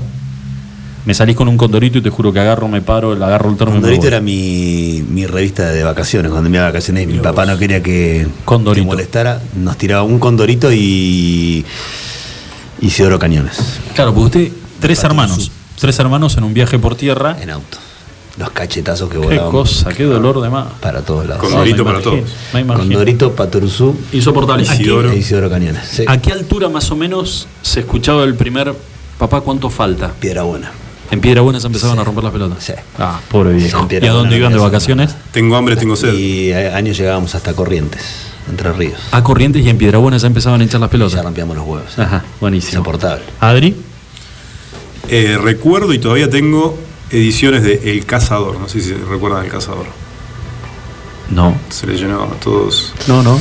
Me 1.04 1.14
salís 1.16 1.36
con 1.36 1.48
un 1.48 1.58
condorito 1.58 1.98
y 1.98 2.02
te 2.02 2.10
juro 2.12 2.32
que 2.32 2.40
agarro, 2.40 2.68
me 2.68 2.82
paro, 2.82 3.16
le 3.16 3.26
agarro 3.26 3.50
el 3.50 3.58
termo 3.58 3.74
Condorito 3.74 4.06
era 4.06 4.22
mi, 4.22 5.04
mi 5.10 5.26
revista 5.26 5.70
de 5.72 5.84
vacaciones. 5.84 6.32
Cuando 6.32 6.50
me 6.50 6.58
iba 6.58 6.66
de 6.66 6.72
vacaciones, 6.72 7.08
mi 7.08 7.18
papá 7.18 7.46
no 7.48 7.58
quería 7.58 7.82
que, 7.82 8.28
Condorito. 8.46 8.84
que 8.84 8.88
molestara. 8.88 9.42
Nos 9.56 9.78
tiraba 9.78 10.04
un 10.04 10.20
condorito 10.20 10.72
y. 10.72 11.66
Isidoro 12.82 13.20
Cañones. 13.20 13.58
Claro, 13.96 14.14
porque 14.14 14.26
usted, 14.48 14.52
tres 14.80 15.04
hermanos, 15.04 15.52
tres 15.80 15.98
hermanos 16.00 16.38
en 16.38 16.44
un 16.44 16.54
viaje 16.54 16.78
por 16.80 16.96
tierra. 16.96 17.38
En 17.42 17.50
auto. 17.50 17.78
Los 18.38 18.50
cachetazos 18.52 19.10
que 19.10 19.20
Qué 19.20 19.26
volaban. 19.26 19.52
cosa, 19.52 19.90
qué 19.94 20.04
dolor 20.04 20.40
de 20.42 20.50
más. 20.50 20.68
Para 20.80 21.02
todos 21.02 21.28
lados. 21.28 21.44
Condorito 21.44 21.78
No, 21.80 21.84
para 21.84 22.02
todos. 22.02 22.20
me. 22.54 22.66
Condorito, 22.66 23.34
Patoruzú 23.36 23.96
Insoportable. 24.14 24.64
¿A 24.68 24.70
qué- 24.78 24.82
Isidoro. 24.84 25.12
e 25.12 25.18
Isidoro 25.18 25.50
Cañones. 25.50 25.84
Sí. 25.88 26.04
¿A 26.08 26.18
qué 26.20 26.32
altura 26.32 26.70
más 26.70 26.90
o 26.92 26.96
menos 26.96 27.48
se 27.62 27.82
escuchaba 27.82 28.24
el 28.24 28.36
primer 28.36 28.74
papá 29.18 29.42
cuánto 29.42 29.70
falta? 29.70 30.12
Piedra 30.14 30.44
Buena. 30.44 30.72
En 31.12 31.20
Piedra 31.22 31.42
Buena 31.42 31.60
se 31.60 31.68
empezaban 31.68 32.00
a 32.00 32.04
romper 32.04 32.24
las 32.24 32.34
pelotas. 32.34 32.64
Sí. 32.64 32.74
Ah, 32.98 33.20
pobre 33.30 33.54
viejo. 33.54 33.88
¿Y 33.92 34.06
a 34.06 34.12
dónde 34.14 34.38
iban 34.38 34.54
de 34.54 34.60
vacaciones? 34.60 35.14
Tengo 35.32 35.56
hambre, 35.58 35.76
tengo 35.76 35.96
sed. 35.96 36.14
Y 36.14 36.52
a- 36.54 36.76
años 36.76 36.98
llegábamos 36.98 37.36
hasta 37.36 37.54
Corrientes, 37.54 38.02
Entre 38.50 38.72
Ríos. 38.74 39.00
A 39.12 39.22
Corrientes 39.24 39.64
y 39.66 39.70
en 39.70 39.78
Piedra 39.78 39.98
Buena 40.00 40.18
ya 40.18 40.28
empezaban 40.28 40.62
a 40.62 40.64
hinchar 40.64 40.80
las 40.80 40.88
Y 40.90 40.92
ya 40.94 40.98
pelotas. 40.98 41.24
rompíamos 41.24 41.56
los 41.58 41.66
huevos. 41.68 42.00
Ajá, 42.00 42.24
buenísimo. 42.40 42.80
Insoportable. 42.80 43.24
Adri, 43.40 43.76
Eh, 45.10 45.38
recuerdo 45.42 45.94
y 45.94 46.00
todavía 46.00 46.30
tengo 46.30 46.78
ediciones 47.10 47.64
de 47.64 47.92
El 47.92 48.06
Cazador. 48.06 48.58
No 48.60 48.70
sé 48.70 48.80
si 48.80 48.94
recuerdan 48.94 49.44
El 49.44 49.52
Cazador. 49.52 49.86
No. 51.30 51.56
Se 51.70 51.88
le 51.88 51.98
llenó 51.98 52.24
a 52.24 52.28
todos. 52.42 52.94
No, 53.08 53.22
no. 53.22 53.40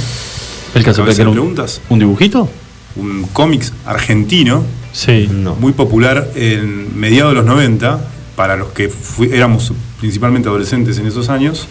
El 0.74 0.82
caso 0.84 1.02
¿Cabeza 1.02 1.16
que 1.16 1.22
era 1.22 1.30
de 1.30 1.38
un, 1.38 1.44
preguntas? 1.54 1.80
un 1.88 1.98
dibujito. 2.00 2.48
Un 2.96 3.24
cómics 3.32 3.72
argentino. 3.86 4.64
Sí. 4.92 5.28
Muy 5.60 5.72
popular 5.72 6.30
en 6.34 6.98
mediados 6.98 7.32
de 7.32 7.36
los 7.36 7.46
90, 7.46 8.00
para 8.36 8.56
los 8.56 8.68
que 8.68 8.90
éramos 9.32 9.72
principalmente 10.00 10.48
adolescentes 10.48 10.98
en 10.98 11.06
esos 11.06 11.28
años. 11.28 11.68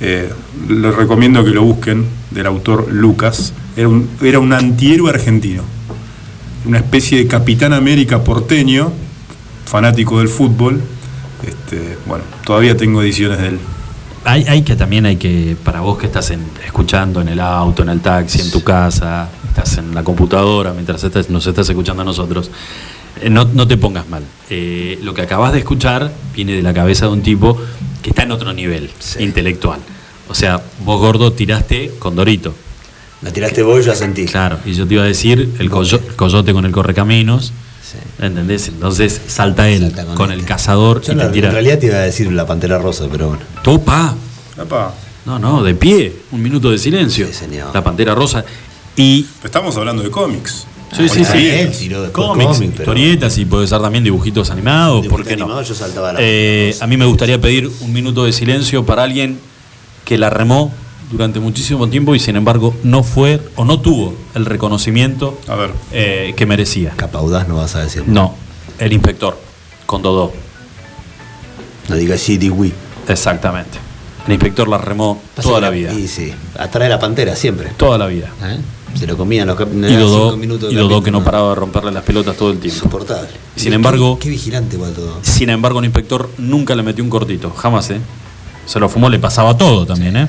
Eh, 0.00 0.30
les 0.68 0.94
recomiendo 0.94 1.44
que 1.44 1.50
lo 1.50 1.62
busquen, 1.62 2.06
del 2.30 2.46
autor 2.46 2.90
Lucas. 2.92 3.52
Era 3.76 3.88
un, 3.88 4.08
era 4.22 4.38
un 4.38 4.52
antihéroe 4.52 5.10
argentino. 5.10 5.62
Una 6.66 6.78
especie 6.78 7.18
de 7.18 7.26
Capitán 7.26 7.72
América 7.72 8.22
porteño, 8.22 8.92
fanático 9.64 10.18
del 10.18 10.28
fútbol. 10.28 10.80
Este, 11.46 11.96
bueno, 12.06 12.24
todavía 12.44 12.76
tengo 12.76 13.02
ediciones 13.02 13.38
de 13.38 13.48
él. 13.48 13.58
Hay, 14.24 14.44
hay 14.44 14.62
que 14.62 14.76
también 14.76 15.04
hay 15.06 15.16
que, 15.16 15.56
para 15.64 15.80
vos 15.80 15.98
que 15.98 16.06
estás 16.06 16.30
en- 16.30 16.44
escuchando 16.64 17.20
en 17.20 17.28
el 17.28 17.40
auto, 17.40 17.82
en 17.82 17.88
el 17.88 18.00
taxi, 18.00 18.40
en 18.40 18.50
tu 18.52 18.62
casa, 18.62 19.28
estás 19.52 19.76
en 19.78 19.94
la 19.94 20.02
computadora, 20.02 20.72
mientras 20.72 21.04
estás- 21.04 21.28
nos 21.30 21.46
estás 21.46 21.68
escuchando 21.68 22.02
a 22.02 22.04
nosotros, 22.04 22.50
eh, 23.20 23.28
no, 23.28 23.44
no 23.44 23.68
te 23.68 23.76
pongas 23.76 24.08
mal. 24.08 24.22
Eh, 24.50 24.98
lo 25.02 25.12
que 25.14 25.22
acabas 25.22 25.52
de 25.52 25.58
escuchar 25.58 26.10
viene 26.34 26.52
de 26.52 26.62
la 26.62 26.72
cabeza 26.72 27.06
de 27.06 27.12
un 27.12 27.22
tipo 27.22 27.58
que 28.02 28.10
está 28.10 28.22
en 28.22 28.32
otro 28.32 28.52
nivel 28.52 28.90
intelectual. 29.18 29.78
O 30.28 30.34
sea, 30.34 30.62
vos 30.84 30.98
gordo 31.00 31.32
tiraste 31.32 31.92
con 31.98 32.16
Dorito. 32.16 32.54
La 33.20 33.30
tiraste 33.30 33.62
vos 33.62 33.80
y 33.82 33.84
yo 33.86 33.94
sentí. 33.94 34.24
Claro, 34.26 34.58
y 34.64 34.72
yo 34.72 34.86
te 34.86 34.94
iba 34.94 35.02
a 35.04 35.06
decir 35.06 35.54
el, 35.58 35.70
coyo- 35.70 36.00
el 36.08 36.16
coyote 36.16 36.52
con 36.52 36.64
el 36.64 36.72
correcaminos. 36.72 37.52
¿Entendés? 38.18 38.68
Entonces 38.68 39.20
salta 39.26 39.68
él 39.68 39.92
con, 40.14 40.32
el 40.32 40.44
cazador 40.46 41.02
Yo 41.02 41.12
y 41.12 41.16
no, 41.16 41.20
te 41.22 41.26
en 41.26 41.32
tira. 41.34 41.50
realidad 41.50 41.78
te 41.78 41.86
iba 41.86 41.96
a 41.96 42.00
decir 42.00 42.32
la 42.32 42.46
pantera 42.46 42.78
rosa, 42.78 43.04
pero 43.12 43.28
bueno. 43.28 43.42
¡Topa! 43.62 44.14
Apa, 44.58 44.94
No, 45.26 45.38
no, 45.38 45.62
de 45.62 45.74
pie. 45.74 46.12
Un 46.30 46.42
minuto 46.42 46.70
de 46.70 46.78
silencio. 46.78 47.28
La 47.74 47.84
pantera 47.84 48.14
rosa. 48.14 48.44
Y. 48.96 49.26
Estamos 49.42 49.76
hablando 49.76 50.02
de 50.02 50.10
cómics. 50.10 50.66
Sí, 50.96 51.08
sí, 51.08 51.24
sí. 51.24 51.38
Historietas. 51.38 52.10
Cómics, 52.10 52.52
cómic, 52.52 52.70
pero- 52.76 52.82
historietas 52.82 53.38
y 53.38 53.46
puede 53.46 53.66
ser 53.66 53.80
también 53.80 54.04
dibujitos 54.04 54.50
animados, 54.50 55.06
¿por 55.06 55.24
qué 55.24 55.36
no? 55.36 55.44
animado, 55.44 55.62
yo 55.62 55.74
saltaba 55.74 56.10
a 56.10 56.12
la 56.12 56.18
Eh, 56.20 56.76
a 56.80 56.86
mí 56.86 56.98
me 56.98 57.06
gustaría 57.06 57.40
pedir 57.40 57.70
un 57.80 57.92
minuto 57.94 58.24
de 58.24 58.32
silencio 58.32 58.84
para 58.84 59.02
alguien 59.04 59.38
que 60.04 60.18
la 60.18 60.28
remó 60.28 60.70
durante 61.10 61.40
muchísimo 61.40 61.88
tiempo 61.88 62.14
y 62.14 62.18
sin 62.18 62.36
embargo 62.36 62.74
no 62.82 63.02
fue 63.02 63.40
o 63.56 63.64
no 63.64 63.80
tuvo 63.80 64.14
el 64.34 64.44
reconocimiento 64.44 65.38
eh, 65.92 66.34
que 66.36 66.44
merecía. 66.44 66.90
Capaudaz 66.96 67.48
no 67.48 67.56
vas 67.56 67.74
a 67.74 67.80
decir. 67.82 68.04
No, 68.06 68.34
el 68.78 68.92
inspector, 68.92 69.38
con 69.86 70.02
Dodó. 70.02 70.32
No 71.88 71.96
digas 71.96 72.20
City 72.20 72.50
Wii. 72.50 72.72
Exactamente. 73.08 73.78
El 74.26 74.34
inspector 74.34 74.68
la 74.68 74.78
remó 74.78 75.20
toda 75.40 75.60
la 75.60 75.70
vida. 75.70 75.92
Y 75.94 76.06
sí, 76.06 76.32
atrae 76.58 76.88
la 76.90 76.98
pantera 76.98 77.34
siempre. 77.34 77.70
Toda 77.76 77.96
la 77.98 78.06
vida. 78.06 78.28
¿Eh? 78.44 78.58
Se 78.94 79.06
lo 79.06 79.16
comían 79.16 79.46
los 79.48 79.56
cap- 79.56 79.68
Y 79.72 79.94
Dodó, 79.94 80.24
cinco 80.30 80.36
minutos 80.36 80.68
de 80.74 80.82
y 80.82 81.02
que 81.02 81.10
no 81.10 81.24
paraba 81.24 81.50
de 81.50 81.54
romperle 81.56 81.90
las 81.92 82.02
pelotas 82.04 82.36
todo 82.36 82.50
el 82.50 82.58
tiempo. 82.58 82.76
Insoportable. 82.76 83.28
Sin 83.56 83.72
embargo, 83.72 84.18
Qué 84.20 84.28
vigilante 84.28 84.76
igual 84.76 84.92
todo. 84.92 85.18
sin 85.22 85.50
embargo, 85.50 85.78
el 85.80 85.86
inspector 85.86 86.30
nunca 86.38 86.74
le 86.74 86.82
metió 86.82 87.02
un 87.02 87.10
cortito, 87.10 87.50
jamás, 87.50 87.90
¿eh? 87.90 88.00
Se 88.66 88.78
lo 88.78 88.88
fumó, 88.88 89.08
le 89.08 89.18
pasaba 89.18 89.56
todo 89.56 89.84
también, 89.86 90.16
¿eh? 90.16 90.28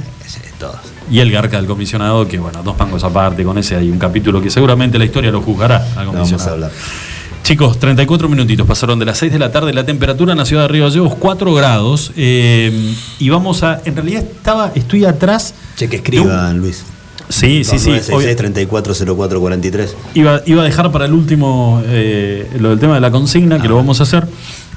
todos. 0.59 0.75
Y 1.11 1.19
el 1.19 1.29
garca 1.31 1.57
del 1.57 1.65
comisionado, 1.65 2.25
que 2.27 2.39
bueno, 2.39 2.63
dos 2.63 2.75
pangos 2.75 3.03
aparte, 3.03 3.43
con 3.43 3.57
ese 3.57 3.75
hay 3.75 3.89
un 3.91 3.99
capítulo 3.99 4.41
que 4.41 4.49
seguramente 4.49 4.97
la 4.97 5.05
historia 5.05 5.29
lo 5.31 5.41
juzgará 5.41 5.77
al 5.95 6.05
vamos 6.07 6.13
comisionado. 6.15 6.49
a 6.49 6.53
hablar. 6.53 6.71
Chicos, 7.43 7.77
34 7.77 8.29
minutitos 8.29 8.65
pasaron 8.65 8.97
de 8.99 9.05
las 9.05 9.17
6 9.17 9.33
de 9.33 9.37
la 9.39 9.51
tarde, 9.51 9.73
la 9.73 9.85
temperatura 9.85 10.31
en 10.31 10.37
la 10.37 10.45
ciudad 10.45 10.61
de 10.63 10.67
Río 10.69 10.85
Gallegos 10.85 11.15
4 11.19 11.53
grados. 11.53 12.11
eh, 12.15 12.95
y 13.19 13.29
vamos 13.29 13.63
a, 13.63 13.81
en 13.83 13.95
realidad 13.97 14.23
estaba, 14.23 14.71
estoy 14.73 15.03
atrás. 15.03 15.53
Che, 15.75 15.89
que 15.89 15.97
escriban, 15.97 16.57
Luis. 16.59 16.85
Sí, 17.29 17.63
sí, 17.63 17.79
sí. 17.79 17.89
Hoy- 18.11 18.25
340443 18.35 19.95
Iba, 20.13 20.41
iba 20.45 20.61
a 20.61 20.65
dejar 20.65 20.91
para 20.91 21.05
el 21.05 21.13
último 21.13 21.81
eh, 21.87 22.47
lo 22.59 22.69
del 22.69 22.79
tema 22.79 22.95
de 22.95 23.01
la 23.01 23.11
consigna, 23.11 23.61
que 23.61 23.67
lo 23.67 23.75
vamos 23.75 23.99
a 23.99 24.03
hacer. 24.03 24.27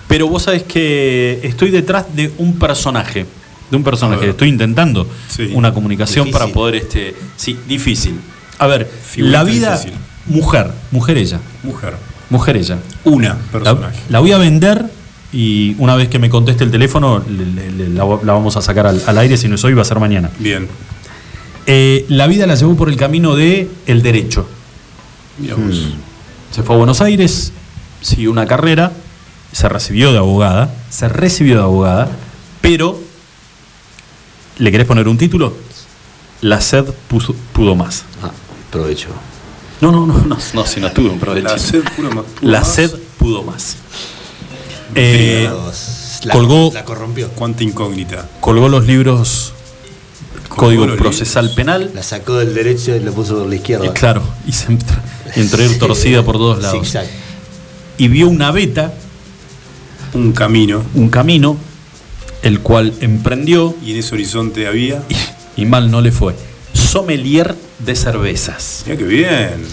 Pero 0.09 0.29
vos 0.29 0.45
sabés 0.45 0.63
que 0.63 1.41
estoy 1.43 1.71
detrás 1.71 2.07
de 2.15 2.31
un 2.39 2.59
personaje. 2.59 3.27
De 3.71 3.77
un 3.77 3.83
personaje. 3.83 4.31
Estoy 4.31 4.49
intentando 4.49 5.09
una 5.55 5.75
comunicación 5.75 6.27
Difícil. 6.27 6.41
para 6.41 6.53
poder. 6.53 6.77
este 6.77 7.15
Sí, 7.37 7.59
difícil. 7.69 8.15
A 8.59 8.67
ver, 8.69 8.89
Figurita 9.05 9.39
la 9.39 9.45
vida. 9.45 9.73
difícil. 9.77 9.93
Mujer, 10.27 10.71
mujer 10.93 11.19
ella. 11.19 11.41
Mujer. 11.65 11.95
Mujer 12.31 12.57
ella. 12.57 12.79
Una 13.05 13.29
La, 13.31 13.35
personaje. 13.53 13.99
la 14.09 14.21
voy 14.21 14.33
a 14.33 14.39
vender 14.39 14.87
y 15.33 15.75
una 15.79 15.95
vez 15.97 16.09
que 16.09 16.19
me 16.19 16.31
conteste 16.31 16.65
el 16.65 16.71
teléfono, 16.71 17.23
le- 17.29 17.47
le- 17.47 17.71
le- 17.73 17.89
la, 17.91 18.05
la 18.23 18.33
vamos 18.33 18.57
a 18.57 18.63
sacar 18.63 18.87
al, 18.87 19.03
al 19.07 19.19
aire. 19.19 19.37
Si 19.37 19.49
no 19.49 19.57
es 19.57 19.65
hoy, 19.65 19.75
va 19.75 19.83
a 19.83 19.85
ser 19.85 19.99
mañana. 20.01 20.31
Bien. 20.39 20.69
Eh, 21.67 22.05
la 22.09 22.27
vida 22.27 22.47
la 22.47 22.55
llevó 22.55 22.77
por 22.77 22.89
el 22.89 22.97
camino 22.97 23.35
de 23.35 23.69
el 23.87 24.03
derecho. 24.03 24.47
Vos. 25.39 25.89
Se 26.53 26.63
fue 26.63 26.75
a 26.75 26.79
Buenos 26.79 27.01
Aires, 27.01 27.53
siguió 28.01 28.31
una 28.31 28.47
carrera, 28.47 28.93
se 29.53 29.69
recibió 29.69 30.13
de 30.13 30.19
abogada, 30.19 30.73
se 30.91 31.09
recibió 31.09 31.57
de 31.57 31.63
abogada, 31.63 32.09
pero 32.61 32.99
¿le 34.59 34.71
querés 34.71 34.87
poner 34.87 35.09
un 35.09 35.19
título? 35.19 35.55
La 36.41 36.61
sed 36.61 36.85
puso- 37.11 37.35
pudo 37.53 37.75
más. 37.75 38.05
Ah, 38.23 38.31
provecho. 38.71 39.09
No, 39.81 39.91
no, 39.93 40.07
no, 40.07 40.17
no, 40.25 40.39
no, 40.55 40.67
si 40.67 40.81
no 40.81 40.91
tuve 40.93 41.11
un 41.11 41.19
provecho. 41.19 41.49
La 41.49 41.59
sed 41.59 41.83
pudo 41.97 42.11
más- 42.11 42.25
La 42.41 42.65
sed 42.65 42.91
pudo 43.19 43.43
más. 43.43 43.77
Eh, 44.95 45.51
La- 46.23 46.33
colgó, 46.33 46.71
La 46.73 46.85
corrompió. 46.85 47.29
Cuánta 47.31 47.63
incógnita. 47.65 48.29
colgó 48.41 48.69
los 48.69 48.87
libros 48.87 49.53
Código 50.49 50.87
Procesal 50.97 51.53
Penal. 51.55 51.91
La 51.95 52.03
sacó 52.03 52.37
del 52.37 52.55
derecho 52.55 52.95
y 52.97 53.01
la 53.01 53.11
puso 53.13 53.37
por 53.39 53.47
la 53.49 53.55
izquierda. 53.57 53.87
Y 53.87 53.91
claro, 53.91 54.23
y 54.47 54.53
se 54.53 54.67
entró, 55.35 55.63
torcida 55.79 56.23
por 56.23 56.37
todos 56.37 56.63
lados. 56.63 56.79
Zigzag. 56.81 57.07
Y 57.99 58.09
vio 58.09 58.29
una 58.29 58.51
beta, 58.53 58.93
Un 60.15 60.33
camino. 60.33 60.83
un 60.95 61.09
camino, 61.09 61.57
el 62.43 62.61
cual 62.61 62.93
emprendió 63.01 63.75
Y 63.85 63.93
en 63.93 63.99
ese 63.99 64.15
horizonte 64.15 64.67
había. 64.67 65.03
y 65.57 65.65
mal 65.67 65.91
no 65.91 66.01
le 66.01 66.13
fue. 66.13 66.35
Sommelier 66.73 67.55
de 67.79 67.97
cervezas. 67.97 68.83
Mira 68.87 68.99
qué 68.99 69.05
bien. 69.05 69.65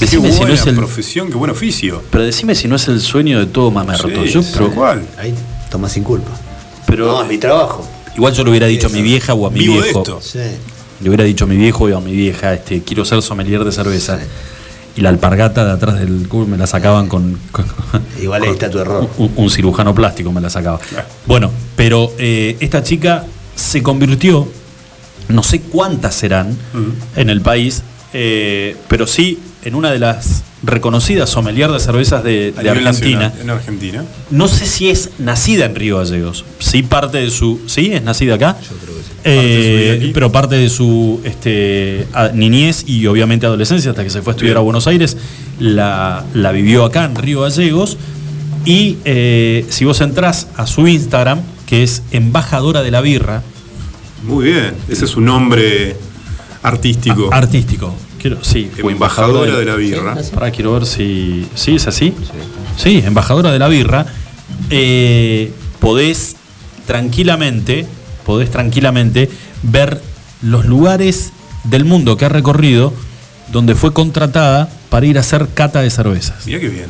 Decime 0.00 0.28
qué 0.28 0.32
si 0.32 0.38
no 0.40 0.46
buena 0.46 0.54
es 0.54 0.66
el- 0.66 0.76
profesión, 0.76 1.28
qué 1.28 1.34
buen 1.36 1.50
oficio. 1.50 2.02
Pero 2.10 2.24
decime 2.24 2.54
si 2.54 2.66
no 2.68 2.76
es 2.76 2.88
el 2.88 3.00
sueño 3.00 3.38
de 3.38 3.46
todo 3.46 3.70
mamerto. 3.70 4.08
Sí, 4.08 4.30
Yo, 4.30 4.40
pero, 4.54 4.70
cual. 4.74 5.06
Ahí, 5.18 5.34
toma 5.70 5.88
sin 5.90 6.02
culpa. 6.04 6.30
pero 6.86 7.06
No, 7.06 7.22
es 7.22 7.28
mi 7.28 7.36
trabajo. 7.38 7.86
Igual 8.20 8.34
yo 8.34 8.44
le 8.44 8.50
hubiera 8.50 8.66
dicho 8.66 8.86
a 8.88 8.90
mi 8.90 9.00
vieja 9.02 9.32
o 9.34 9.46
a 9.46 9.50
mi 9.50 9.60
Vivo 9.60 9.80
viejo. 9.82 10.00
esto. 10.00 10.20
Sí. 10.22 10.38
Le 11.00 11.08
hubiera 11.08 11.24
dicho 11.24 11.44
a 11.44 11.48
mi 11.48 11.56
viejo 11.56 11.84
o 11.84 11.96
a 11.96 12.00
mi 12.00 12.12
vieja, 12.12 12.52
este, 12.52 12.82
quiero 12.82 13.04
ser 13.06 13.22
sommelier 13.22 13.64
de 13.64 13.72
cerveza. 13.72 14.18
Y 14.96 15.00
la 15.00 15.08
alpargata 15.08 15.64
de 15.64 15.70
atrás 15.72 15.98
del 16.00 16.28
culo 16.28 16.46
me 16.46 16.58
la 16.58 16.66
sacaban 16.66 17.06
con, 17.08 17.38
con- 17.52 17.64
Igual 18.22 18.42
ahí 18.42 18.50
está 18.50 18.68
tu 18.68 18.78
error. 18.78 19.08
un, 19.16 19.32
un 19.36 19.48
cirujano 19.50 19.94
plástico 19.94 20.30
me 20.32 20.40
la 20.42 20.50
sacaba. 20.50 20.78
Bueno, 21.26 21.50
pero 21.76 22.12
eh, 22.18 22.56
esta 22.60 22.82
chica 22.82 23.24
se 23.54 23.82
convirtió, 23.82 24.46
no 25.28 25.42
sé 25.42 25.60
cuántas 25.62 26.14
serán 26.14 26.56
en 27.16 27.30
el 27.30 27.40
país, 27.40 27.82
eh, 28.12 28.76
pero 28.88 29.06
sí 29.06 29.38
en 29.64 29.74
una 29.76 29.90
de 29.92 29.98
las 30.00 30.42
reconocidas 30.62 31.30
sommelier 31.30 31.70
de 31.70 31.80
cervezas 31.80 32.22
de, 32.22 32.52
Argentina. 32.56 32.82
nacional, 32.82 33.32
En 33.40 33.50
Argentina. 33.50 34.04
No 34.30 34.48
sé 34.48 34.66
si 34.66 34.90
es 34.90 35.10
nacida 35.18 35.64
en 35.66 35.74
Río 35.74 35.98
Gallegos. 35.98 36.44
Sí, 36.58 36.82
parte 36.82 37.18
de 37.18 37.30
su. 37.30 37.60
¿Sí? 37.66 37.92
¿Es 37.92 38.02
nacida 38.02 38.34
acá? 38.34 38.56
Yo 38.62 38.76
creo 38.76 38.96
que 38.96 39.92
sí. 39.92 39.96
aquí. 39.96 40.10
pero 40.12 40.30
parte 40.32 40.56
de 40.56 40.68
su 40.68 41.20
este, 41.24 42.06
niñez 42.34 42.84
y 42.86 43.06
obviamente 43.06 43.46
adolescencia, 43.46 43.90
hasta 43.90 44.04
que 44.04 44.10
se 44.10 44.22
fue 44.22 44.32
a 44.32 44.34
estudiar 44.36 44.58
a 44.58 44.60
Buenos 44.60 44.86
Aires, 44.86 45.16
la, 45.58 46.24
la 46.34 46.52
vivió 46.52 46.84
acá 46.84 47.04
en 47.04 47.14
Río 47.16 47.40
Gallegos. 47.42 47.96
Y 48.64 48.98
eh, 49.06 49.64
si 49.70 49.86
vos 49.86 50.00
entrás 50.02 50.48
a 50.56 50.66
su 50.66 50.86
Instagram, 50.86 51.40
que 51.66 51.82
es 51.82 52.02
embajadora 52.10 52.82
de 52.82 52.90
la 52.90 53.00
birra, 53.00 53.42
Muy 54.24 54.46
bien. 54.46 54.74
Ese 54.88 55.06
es 55.06 55.10
su 55.12 55.22
nombre 55.22 55.96
artístico. 56.62 57.32
artístico. 57.32 57.94
Quiero, 58.20 58.44
sí, 58.44 58.70
o 58.82 58.90
Embajadora 58.90 59.56
de 59.56 59.64
la 59.64 59.76
birra. 59.76 60.16
Pará, 60.34 60.50
quiero 60.50 60.72
ver 60.74 60.84
si. 60.86 61.46
¿Sí 61.54 61.76
es 61.76 61.86
así? 61.86 62.12
Sí, 62.76 63.02
embajadora 63.04 63.50
de 63.50 63.58
la 63.58 63.68
birra. 63.68 64.06
Eh, 64.68 65.52
podés 65.78 66.36
tranquilamente, 66.86 67.86
podés 68.26 68.50
tranquilamente 68.50 69.30
ver 69.62 70.02
los 70.42 70.66
lugares 70.66 71.32
del 71.64 71.84
mundo 71.84 72.16
que 72.16 72.24
ha 72.26 72.28
recorrido 72.28 72.92
donde 73.52 73.74
fue 73.74 73.92
contratada 73.92 74.68
para 74.90 75.06
ir 75.06 75.16
a 75.16 75.20
hacer 75.20 75.48
cata 75.54 75.80
de 75.80 75.90
cervezas. 75.90 76.46
Mira 76.46 76.60
qué 76.60 76.68
bien. 76.68 76.86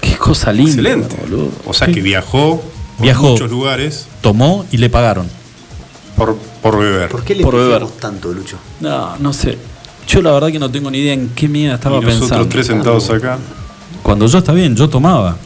Qué 0.00 0.16
cosa 0.16 0.52
linda. 0.52 0.70
Excelente. 0.72 1.16
boludo. 1.20 1.50
O 1.66 1.72
sea 1.74 1.86
que 1.88 2.00
viajó 2.00 2.62
por 2.96 3.04
Viajó. 3.04 3.30
muchos 3.30 3.50
lugares 3.50 4.06
Tomó 4.22 4.66
y 4.72 4.76
le 4.78 4.90
pagaron. 4.90 5.26
por, 6.16 6.36
por 6.62 6.78
beber. 6.78 7.08
¿Por 7.10 7.22
qué 7.24 7.34
le 7.34 7.42
Por 7.44 7.54
beber. 7.56 7.86
tanto, 8.00 8.32
Lucho? 8.32 8.56
No, 8.80 9.16
no 9.18 9.32
sé. 9.32 9.56
Yo 10.10 10.22
la 10.22 10.32
verdad 10.32 10.50
que 10.50 10.58
no 10.58 10.70
tengo 10.70 10.90
ni 10.90 10.98
idea 10.98 11.14
en 11.14 11.28
qué 11.30 11.48
mierda 11.48 11.76
estaba 11.76 11.98
y 11.98 12.00
nosotros 12.00 12.28
pensando. 12.28 12.48
tres 12.48 12.66
sentados 12.66 13.10
acá. 13.10 13.38
Cuando 14.02 14.26
yo 14.26 14.38
está 14.38 14.52
bien, 14.52 14.74
yo 14.74 14.88
tomaba. 14.88 15.36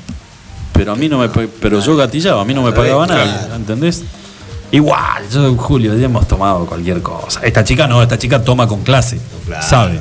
pero 0.73 0.93
a 0.93 0.97
mí 0.97 1.09
no 1.09 1.19
me 1.19 1.29
pero 1.29 1.81
yo 1.81 1.97
gatillaba, 1.97 2.43
a 2.43 2.45
mí 2.45 2.55
no 2.55 2.63
me 2.63 2.73
pagaba 2.73 3.07
nada, 3.07 3.55
¿entendés? 3.55 4.03
Igual, 4.73 5.23
yo 5.31 5.55
Julio, 5.57 5.95
ya 5.97 6.07
hemos 6.07 6.27
tomado 6.27 6.67
cualquier 6.67 7.03
cosa. 7.03 7.41
Esta 7.43 7.63
chica 7.63 7.87
no, 7.87 8.03
esta 8.03 8.19
chica 8.19 8.43
toma 8.43 8.67
con 8.67 8.83
clase, 8.83 9.21
sabe. 9.61 10.01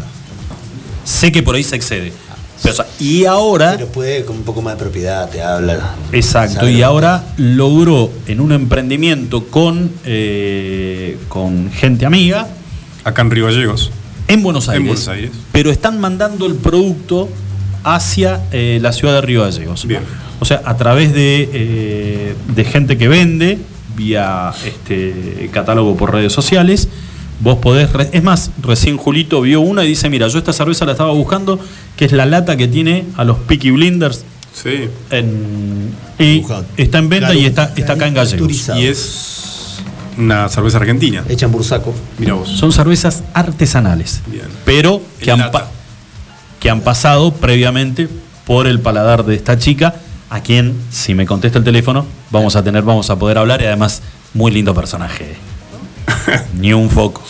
Sé 1.04 1.32
que 1.32 1.44
por 1.44 1.56
ahí 1.56 1.64
se 1.64 1.76
excede. 1.76 2.14
Pero, 2.62 2.74
o 2.74 2.76
sea, 2.78 2.88
y 2.98 3.26
ahora 3.26 3.74
Pero 3.76 3.88
puede 3.88 4.24
con 4.24 4.38
un 4.38 4.44
poco 4.44 4.62
más 4.62 4.76
de 4.76 4.80
propiedad, 4.80 5.30
te 5.30 5.42
habla. 5.42 5.96
Exacto, 6.14 6.62
Sabe 6.62 6.72
y 6.72 6.82
ahora 6.82 7.26
logró 7.36 8.10
en 8.26 8.40
un 8.40 8.54
emprendimiento 8.54 9.44
con, 9.48 9.92
eh, 10.06 11.18
con 11.28 11.70
gente 11.72 12.06
amiga 12.06 12.48
Acá 13.04 13.22
en 13.22 13.32
Río 13.32 13.46
Gallegos. 13.48 13.92
En 14.28 14.44
Buenos 14.44 14.70
Aires. 14.70 14.82
En 14.82 14.88
Buenos 14.88 15.08
Aires. 15.08 15.32
Pero 15.52 15.72
están 15.72 16.00
mandando 16.00 16.46
el 16.46 16.56
producto 16.56 17.30
hacia 17.84 18.42
eh, 18.52 18.80
la 18.82 18.92
ciudad 18.94 19.14
de 19.16 19.22
Río 19.22 19.42
Gallegos. 19.44 19.86
Bien. 19.86 20.02
O 20.40 20.46
sea, 20.46 20.62
a 20.66 20.76
través 20.78 21.14
de, 21.14 21.50
eh, 21.54 22.36
de 22.56 22.64
gente 22.66 22.98
que 22.98 23.08
vende 23.08 23.58
vía 23.96 24.52
este 24.66 25.50
catálogo 25.52 25.96
por 25.96 26.12
redes 26.14 26.34
sociales. 26.34 26.88
Vos 27.40 27.58
podés. 27.60 27.92
re- 27.92 28.10
es 28.14 28.24
más, 28.24 28.52
recién 28.62 28.96
Julito 28.98 29.42
vio 29.42 29.60
una 29.62 29.84
y 29.84 29.90
dice: 29.90 30.10
Mira, 30.10 30.28
yo 30.28 30.38
esta 30.38 30.54
cerveza 30.54 30.86
la 30.86 30.94
estaba 30.94 31.12
buscando, 31.12 31.60
que 31.98 32.06
es 32.06 32.12
la 32.12 32.26
lata 32.26 32.56
que 32.58 32.68
tiene 32.68 33.06
a 33.18 33.24
los 33.24 33.38
Peaky 33.40 33.72
Blinders. 33.72 34.24
Sí. 34.54 34.88
En, 35.10 35.90
y 36.20 36.44
está 36.78 37.00
en 37.00 37.10
venta 37.10 37.28
Claro, 37.28 37.40
y 37.40 37.46
está, 37.46 37.74
está 37.76 37.94
acá 37.94 38.08
en 38.08 38.14
Gallegos. 38.14 38.70
Y 38.78 38.86
es 38.86 39.53
una 40.18 40.50
cerveza 40.50 40.78
argentina. 40.78 41.24
Hecha 41.30 41.46
en 41.46 41.52
bursaco. 41.52 41.94
Mira 42.18 42.34
vos. 42.34 42.50
Son 42.50 42.72
cervezas 42.72 43.24
artesanales, 43.34 44.22
Bien. 44.28 44.46
pero 44.66 45.02
que 45.20 45.32
han, 45.32 45.52
que 46.60 46.70
han 46.70 46.82
pasado 46.82 47.34
previamente 47.34 48.08
por 48.46 48.68
el 48.68 48.80
paladar 48.80 49.26
de 49.26 49.36
esta 49.36 49.58
chica, 49.58 49.96
a 50.30 50.42
quien, 50.42 50.76
si 50.92 51.14
me 51.14 51.26
contesta 51.26 51.58
el 51.58 51.64
teléfono, 51.64 52.06
vamos 52.32 52.56
a 52.56 52.64
tener, 52.64 52.84
vamos 52.84 53.10
a 53.10 53.18
poder 53.18 53.38
hablar 53.38 53.62
y 53.62 53.66
además, 53.66 54.02
muy 54.34 54.52
lindo 54.52 54.74
personaje. 54.74 55.36
ni 56.60 56.74
un 56.74 56.90
foco, 56.90 57.24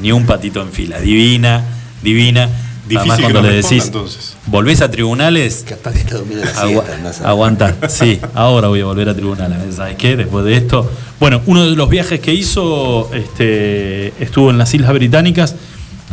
ni 0.00 0.12
un 0.12 0.26
patito 0.26 0.62
en 0.62 0.72
fila. 0.72 0.98
Divina, 1.00 1.64
divina. 2.02 2.48
Difícil 2.88 2.98
Además, 3.12 3.16
que 3.18 3.22
cuando 3.32 3.42
le 3.50 3.56
decís, 3.62 3.84
entonces. 3.86 4.36
volvés 4.46 4.80
a 4.80 4.90
tribunales, 4.90 5.64
Capaz 5.68 5.92
que 5.92 5.98
está 6.00 6.16
durmiendo 6.16 6.44
la 6.44 6.52
siesta. 6.52 7.28
aguanta, 7.28 7.76
sí, 7.88 8.18
ahora 8.34 8.68
voy 8.68 8.80
a 8.80 8.86
volver 8.86 9.08
a 9.08 9.14
tribunal. 9.14 9.56
¿Sabes 9.74 9.96
qué? 9.96 10.16
Después 10.16 10.44
de 10.44 10.56
esto. 10.56 10.90
Bueno, 11.20 11.40
uno 11.46 11.68
de 11.68 11.76
los 11.76 11.88
viajes 11.88 12.18
que 12.20 12.34
hizo 12.34 13.08
este, 13.14 14.08
estuvo 14.22 14.50
en 14.50 14.58
las 14.58 14.72
Islas 14.74 14.92
Británicas 14.92 15.54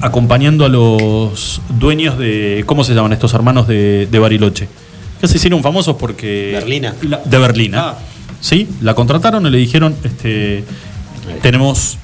acompañando 0.01 0.65
a 0.65 0.69
los 0.69 1.61
dueños 1.79 2.17
de. 2.19 2.63
¿Cómo 2.67 2.83
se 2.83 2.93
llaman 2.93 3.13
estos 3.13 3.33
hermanos 3.33 3.67
de, 3.67 4.07
de 4.11 4.19
Bariloche? 4.19 4.67
Que 5.19 5.27
se 5.27 5.37
hicieron 5.37 5.63
famosos 5.63 5.95
porque. 5.95 6.51
Berlina. 6.53 6.93
La- 7.01 7.21
de 7.25 7.37
Berlina. 7.39 7.81
Ah. 7.91 7.97
Sí, 8.39 8.67
la 8.81 8.93
contrataron 8.93 9.47
y 9.47 9.49
le 9.49 9.57
dijeron: 9.57 9.95
este, 10.03 10.63
Tenemos 11.41 11.97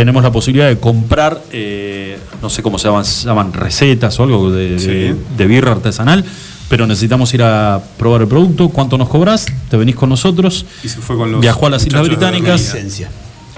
tenemos 0.00 0.22
la 0.22 0.32
posibilidad 0.32 0.66
de 0.66 0.78
comprar, 0.78 1.42
eh, 1.52 2.18
no 2.40 2.48
sé 2.48 2.62
cómo 2.62 2.78
se 2.78 2.88
llaman, 2.88 3.04
se 3.04 3.26
llaman 3.26 3.52
recetas 3.52 4.18
o 4.18 4.22
algo 4.22 4.50
de, 4.50 4.76
de- 4.76 4.78
Sí. 5.14 5.20
de 5.36 5.46
birra 5.46 5.72
artesanal, 5.72 6.24
pero 6.70 6.86
necesitamos 6.86 7.34
ir 7.34 7.42
a 7.42 7.82
probar 7.98 8.22
el 8.22 8.26
producto. 8.28 8.70
¿Cuánto 8.70 8.96
nos 8.96 9.10
cobras? 9.10 9.44
Te 9.68 9.76
venís 9.76 9.96
con 9.96 10.08
nosotros. 10.08 10.64
Y 10.82 10.88
se 10.88 11.00
fue 11.02 11.18
con 11.18 11.30
los 11.32 11.42
Viajó 11.42 11.66
a 11.66 11.70
las 11.70 11.84
Islas 11.86 12.06
Británicas. 12.08 12.62
Berlín. 12.72 12.84
Licencia. 12.86 13.10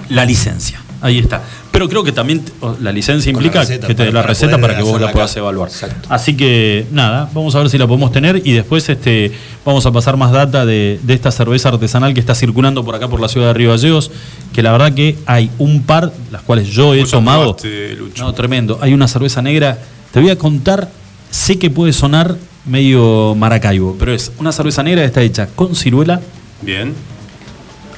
La 0.09 0.25
licencia, 0.25 0.81
ahí 1.03 1.19
está. 1.19 1.43
Pero 1.71 1.87
creo 1.87 2.03
que 2.03 2.11
también 2.11 2.43
la 2.81 2.91
licencia 2.91 3.31
la 3.31 3.37
implica 3.37 3.59
receta, 3.59 3.85
que 3.87 3.93
te 3.93 4.05
dé 4.05 4.11
la 4.11 4.23
receta 4.23 4.57
para 4.57 4.75
que 4.75 4.81
vos 4.83 4.99
la 4.99 5.11
puedas 5.11 5.31
acá. 5.31 5.39
evaluar. 5.41 5.69
Exacto. 5.69 6.07
Así 6.09 6.35
que 6.35 6.87
nada, 6.91 7.29
vamos 7.33 7.53
a 7.55 7.59
ver 7.59 7.69
si 7.69 7.77
la 7.77 7.85
podemos 7.87 8.11
tener 8.11 8.41
y 8.43 8.53
después 8.53 8.87
este, 8.89 9.31
vamos 9.65 9.85
a 9.85 9.91
pasar 9.91 10.17
más 10.17 10.31
data 10.31 10.65
de, 10.65 10.99
de 11.03 11.13
esta 11.13 11.29
cerveza 11.31 11.69
artesanal 11.69 12.13
que 12.13 12.19
está 12.19 12.33
circulando 12.33 12.83
por 12.83 12.95
acá 12.95 13.07
por 13.07 13.19
la 13.19 13.27
ciudad 13.27 13.47
de 13.47 13.53
Río 13.53 13.69
Gallegos, 13.69 14.11
que 14.53 14.63
la 14.63 14.71
verdad 14.71 14.93
que 14.93 15.17
hay 15.25 15.51
un 15.59 15.83
par, 15.83 16.11
las 16.31 16.41
cuales 16.41 16.69
yo 16.69 16.93
he 16.95 17.03
tomado. 17.05 17.55
probaste. 17.55 17.97
No, 18.19 18.33
tremendo. 18.33 18.79
Hay 18.81 18.93
una 18.93 19.07
cerveza 19.07 19.41
negra, 19.41 19.77
te 20.11 20.19
voy 20.19 20.29
a 20.29 20.37
contar, 20.37 20.89
sé 21.29 21.59
que 21.59 21.69
puede 21.69 21.93
sonar 21.93 22.35
medio 22.65 23.35
maracaibo, 23.35 23.95
pero 23.99 24.13
es 24.13 24.31
una 24.39 24.51
cerveza 24.53 24.83
negra 24.83 25.01
que 25.01 25.07
está 25.07 25.21
hecha 25.21 25.47
con 25.55 25.75
ciruela, 25.75 26.21
Bien. 26.61 26.93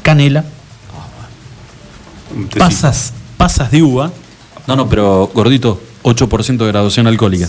canela. 0.01 0.43
Pasas, 2.57 3.13
pasas 3.37 3.71
de 3.71 3.83
uva. 3.83 4.11
No, 4.67 4.75
no, 4.75 4.89
pero 4.89 5.29
gordito, 5.33 5.79
8% 6.03 6.57
de 6.57 6.67
graduación 6.67 7.07
alcohólica. 7.07 7.47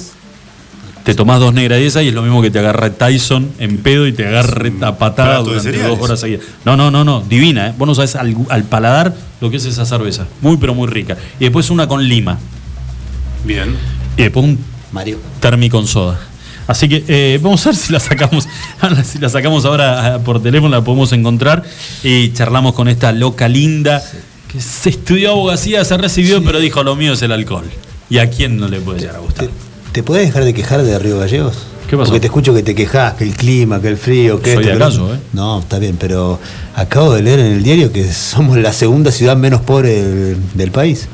Te 1.04 1.14
tomás 1.14 1.38
dos 1.38 1.54
negras 1.54 1.78
de 1.78 1.86
esas 1.86 2.02
y 2.02 2.08
es 2.08 2.14
lo 2.14 2.22
mismo 2.22 2.42
que 2.42 2.50
te 2.50 2.58
agarra 2.58 2.90
Tyson 2.90 3.52
en 3.60 3.78
pedo 3.78 4.08
y 4.08 4.12
te 4.12 4.26
agarre 4.26 4.72
a 4.80 4.98
patada 4.98 5.38
durante 5.38 5.80
dos 5.80 6.00
horas 6.00 6.18
seguidas. 6.18 6.44
No, 6.64 6.76
no, 6.76 6.90
no, 6.90 7.04
no, 7.04 7.20
divina, 7.20 7.68
¿eh? 7.68 7.74
Vos 7.78 7.86
no 7.86 7.94
sabés 7.94 8.16
al, 8.16 8.36
al 8.48 8.64
paladar 8.64 9.14
lo 9.40 9.48
que 9.48 9.58
es 9.58 9.64
esa 9.66 9.86
cerveza. 9.86 10.26
Muy, 10.40 10.56
pero 10.56 10.74
muy 10.74 10.88
rica. 10.88 11.16
Y 11.38 11.44
después 11.44 11.70
una 11.70 11.86
con 11.86 12.08
lima. 12.08 12.38
Bien. 13.44 13.76
Y 14.16 14.22
después 14.22 14.44
un 14.44 14.58
Mario. 14.90 15.18
termi 15.38 15.70
con 15.70 15.86
soda. 15.86 16.18
Así 16.66 16.88
que 16.88 17.04
eh, 17.06 17.38
vamos 17.40 17.64
a 17.64 17.70
ver 17.70 17.76
si 17.76 17.92
la 17.92 18.00
sacamos, 18.00 18.48
si 19.04 19.18
la 19.18 19.28
sacamos 19.28 19.64
ahora 19.64 20.14
ah, 20.14 20.18
por 20.18 20.42
teléfono, 20.42 20.74
la 20.74 20.82
podemos 20.82 21.12
encontrar 21.12 21.62
y 22.02 22.32
charlamos 22.32 22.74
con 22.74 22.88
esta 22.88 23.12
loca 23.12 23.46
linda 23.48 24.02
se 24.60 24.90
estudió 24.90 25.30
abogacía, 25.32 25.84
se 25.84 25.96
recibió, 25.96 26.42
pero 26.42 26.58
dijo 26.60 26.82
lo 26.82 26.96
mío 26.96 27.12
es 27.14 27.22
el 27.22 27.32
alcohol. 27.32 27.64
¿Y 28.08 28.18
a 28.18 28.30
quién 28.30 28.56
no 28.58 28.68
le 28.68 28.80
puede 28.80 29.00
llegar 29.00 29.16
a 29.16 29.18
gustar? 29.20 29.46
¿Te, 29.46 29.52
te 29.92 30.02
podés 30.02 30.26
dejar 30.26 30.44
de 30.44 30.54
quejar 30.54 30.82
de 30.82 30.98
Río 30.98 31.18
Gallegos? 31.18 31.54
¿Qué 31.88 31.96
pasó? 31.96 32.08
Porque 32.10 32.20
te 32.20 32.26
escucho 32.26 32.52
que 32.54 32.62
te 32.62 32.74
quejas, 32.74 33.14
que 33.14 33.24
el 33.24 33.34
clima, 33.36 33.80
que 33.80 33.88
el 33.88 33.96
frío, 33.96 34.40
que 34.42 34.54
Soy 34.54 34.64
esto, 34.68 34.84
de 34.90 34.96
yo, 34.96 35.14
¿eh? 35.14 35.18
No, 35.32 35.60
está 35.60 35.78
bien, 35.78 35.96
pero 35.98 36.38
acabo 36.74 37.12
de 37.14 37.22
leer 37.22 37.38
en 37.40 37.46
el 37.52 37.62
diario 37.62 37.92
que 37.92 38.12
somos 38.12 38.56
la 38.58 38.72
segunda 38.72 39.12
ciudad 39.12 39.36
menos 39.36 39.60
pobre 39.60 40.02
del, 40.02 40.36
del 40.54 40.70
país. 40.72 41.06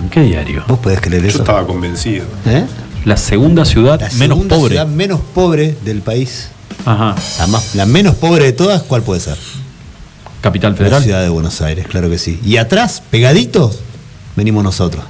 ¿En 0.00 0.10
qué 0.10 0.20
diario? 0.20 0.62
¿Vos 0.68 0.78
podés 0.78 1.00
creer 1.00 1.22
Yo 1.22 1.28
eso? 1.28 1.38
estaba 1.38 1.66
convencido. 1.66 2.24
¿Eh? 2.46 2.64
La 3.04 3.16
segunda 3.16 3.64
ciudad 3.64 3.98
La 4.00 4.08
menos 4.10 4.36
segunda 4.36 4.56
pobre. 4.56 4.70
ciudad 4.74 4.86
menos 4.86 5.20
pobre 5.34 5.74
del 5.84 6.02
país. 6.02 6.48
Ajá. 6.84 7.14
La, 7.38 7.46
más- 7.46 7.74
la 7.74 7.86
menos 7.86 8.14
pobre 8.14 8.44
de 8.44 8.52
todas, 8.52 8.82
¿cuál 8.82 9.02
puede 9.02 9.20
ser? 9.20 9.36
Capital 10.40 10.72
La 10.72 10.76
Federal. 10.78 11.02
ciudad 11.02 11.22
de 11.22 11.28
Buenos 11.28 11.60
Aires, 11.62 11.86
claro 11.88 12.08
que 12.08 12.18
sí. 12.18 12.40
Y 12.44 12.56
atrás, 12.58 13.02
pegaditos, 13.10 13.80
venimos 14.36 14.62
nosotros. 14.62 15.04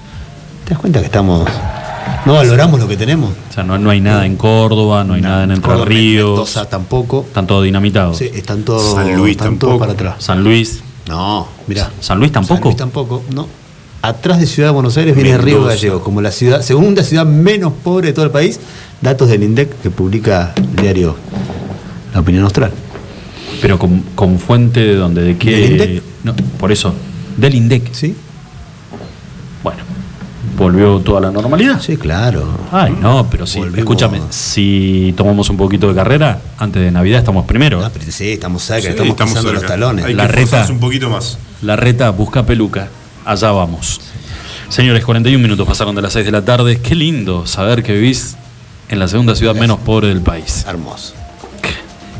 ¿Te 0.64 0.70
das 0.70 0.78
cuenta 0.80 1.00
que 1.00 1.06
estamos. 1.06 1.48
No 2.24 2.34
valoramos 2.34 2.80
lo 2.80 2.88
que 2.88 2.96
tenemos? 2.96 3.30
O 3.50 3.52
sea, 3.52 3.62
no, 3.64 3.78
no 3.78 3.90
hay 3.90 4.00
nada 4.00 4.24
en 4.26 4.36
Córdoba, 4.36 5.04
no 5.04 5.14
hay 5.14 5.20
nada 5.20 5.44
en 5.44 5.50
Entre 5.52 5.66
Córdoba, 5.68 5.86
Ríos. 5.86 6.30
Mendoza 6.30 6.64
tampoco. 6.68 7.24
Están 7.28 7.46
todos 7.46 7.64
dinamitados. 7.64 8.16
Sí, 8.18 8.30
están 8.34 8.62
todos, 8.64 8.94
San 8.94 9.14
Luis 9.16 9.32
están 9.32 9.58
todos 9.58 9.72
tampoco. 9.74 9.78
para 9.78 9.92
atrás. 9.92 10.24
San 10.24 10.42
Luis. 10.42 10.80
No, 11.08 11.46
mira. 11.66 11.90
¿San 12.00 12.18
Luis 12.18 12.32
tampoco? 12.32 12.56
San 12.56 12.64
Luis 12.64 12.76
tampoco, 12.76 13.22
no. 13.34 13.46
Atrás 14.00 14.38
de 14.40 14.46
Ciudad 14.46 14.68
de 14.68 14.74
Buenos 14.74 14.96
Aires 14.96 15.14
viene 15.14 15.36
Río. 15.38 15.64
Gallegos, 15.64 16.02
como 16.02 16.20
la 16.20 16.30
ciudad, 16.30 16.62
segunda 16.62 17.02
ciudad 17.02 17.26
menos 17.26 17.72
pobre 17.82 18.08
de 18.08 18.12
todo 18.12 18.24
el 18.24 18.30
país. 18.30 18.60
Datos 19.00 19.28
del 19.28 19.42
INDEC 19.42 19.80
que 19.82 19.90
publica 19.90 20.52
el 20.56 20.76
diario 20.76 21.16
La 22.14 22.20
Opinión 22.20 22.44
Austral. 22.44 22.72
Pero 23.60 23.78
con, 23.78 24.00
con 24.14 24.38
fuente 24.38 24.80
de 24.80 24.94
dónde, 24.94 25.22
de 25.22 25.36
qué. 25.36 25.50
¿Del 25.50 25.70
INDEC? 25.72 26.02
No, 26.24 26.34
por 26.58 26.72
eso. 26.72 26.94
Del 27.36 27.54
INDEC. 27.54 27.92
¿Sí? 27.92 28.14
Bueno, 29.62 29.80
volvió 30.56 30.98
toda 31.00 31.20
la 31.20 31.30
normalidad. 31.30 31.80
Sí, 31.80 31.96
claro. 31.96 32.46
Ay, 32.70 32.94
no, 33.00 33.28
pero 33.30 33.46
sí. 33.46 33.58
Volvimos. 33.58 33.78
Escúchame, 33.80 34.20
si 34.30 35.12
tomamos 35.16 35.48
un 35.50 35.56
poquito 35.56 35.88
de 35.88 35.94
carrera, 35.94 36.40
antes 36.58 36.82
de 36.82 36.90
Navidad 36.90 37.20
estamos 37.20 37.44
primero. 37.46 37.80
No, 37.80 37.90
pero 37.90 38.04
sí, 38.10 38.32
estamos 38.32 38.62
cerca, 38.62 38.82
Sí, 38.82 38.88
estamos, 39.08 39.16
pisando 39.16 39.52
los 39.52 39.66
talones. 39.66 40.04
Hay 40.04 40.14
La 40.14 40.26
que 40.26 40.32
reta. 40.32 40.66
un 40.70 40.80
poquito 40.80 41.10
más. 41.10 41.38
La 41.62 41.76
reta 41.76 42.10
busca 42.10 42.44
peluca. 42.46 42.88
Allá 43.24 43.50
vamos. 43.50 44.00
Señores, 44.68 45.04
41 45.04 45.42
minutos 45.42 45.66
pasaron 45.66 45.94
de 45.94 46.02
las 46.02 46.12
6 46.12 46.26
de 46.26 46.32
la 46.32 46.44
tarde. 46.44 46.78
Qué 46.80 46.94
lindo 46.94 47.46
saber 47.46 47.82
que 47.82 47.94
vivís 47.94 48.36
en 48.88 48.98
la 48.98 49.08
segunda 49.08 49.34
ciudad 49.34 49.54
menos 49.54 49.78
pobre 49.80 50.08
del 50.08 50.20
país. 50.20 50.64
Hermoso. 50.68 51.14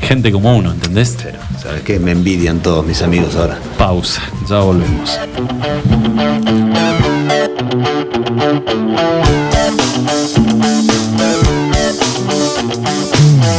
Gente 0.08 0.32
como 0.32 0.56
uno, 0.56 0.72
¿entendés? 0.72 1.18
Pero, 1.22 1.38
¿sabes 1.62 1.82
qué? 1.82 1.98
Me 1.98 2.12
envidian 2.12 2.60
todos 2.60 2.82
mis 2.86 3.02
amigos 3.02 3.36
ahora. 3.36 3.58
Pausa, 3.76 4.22
ya 4.48 4.60
volvemos. 4.60 5.18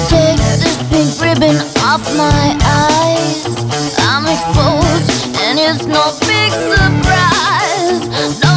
Take 0.09 0.41
this 0.57 0.77
pink 0.89 1.21
ribbon 1.21 1.55
off 1.85 2.01
my 2.17 2.57
eyes. 2.65 3.45
I'm 3.99 4.26
exposed, 4.26 5.38
and 5.45 5.59
it's 5.59 5.85
no 5.85 6.01
big 6.21 6.51
surprise. 6.51 8.48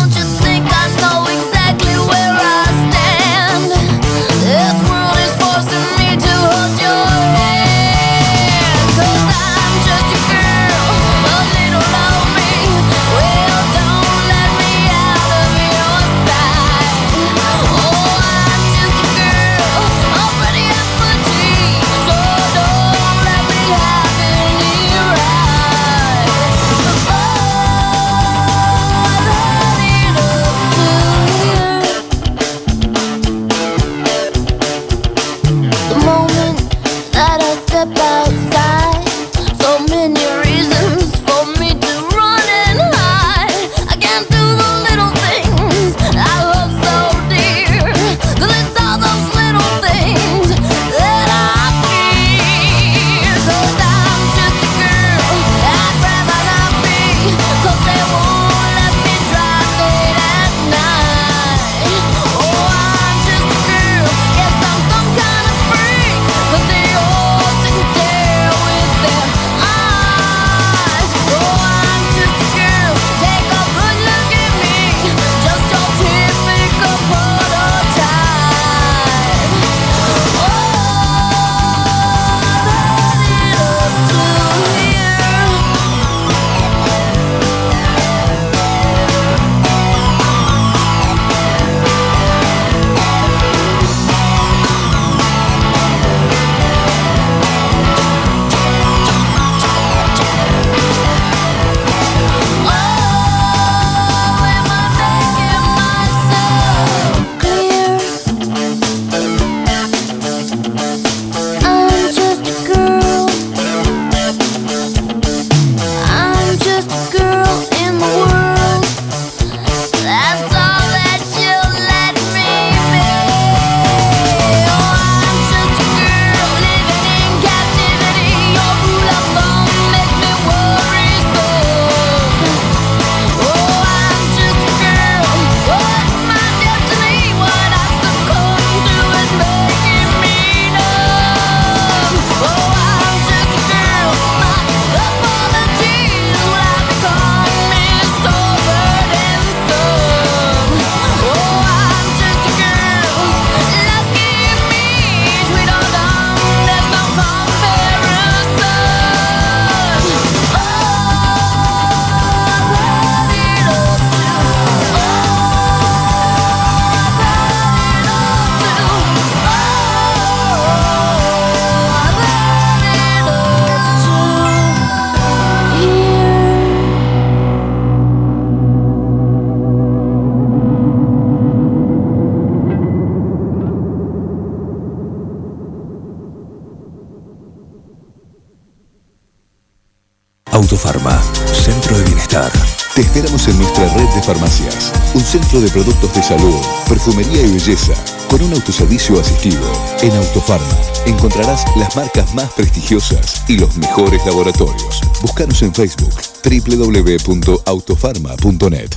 perfumería 197.04 197.44
y 197.44 197.50
belleza, 197.50 197.94
con 198.28 198.40
un 198.42 198.52
autoservicio 198.52 199.18
asistido. 199.18 199.60
En 200.02 200.12
Autofarma 200.12 200.78
encontrarás 201.04 201.64
las 201.76 201.96
marcas 201.96 202.32
más 202.32 202.52
prestigiosas 202.52 203.42
y 203.48 203.58
los 203.58 203.76
mejores 203.76 204.24
laboratorios. 204.24 205.00
Búscanos 205.20 205.60
en 205.62 205.74
Facebook 205.74 206.14
www.autofarma.net. 206.44 208.90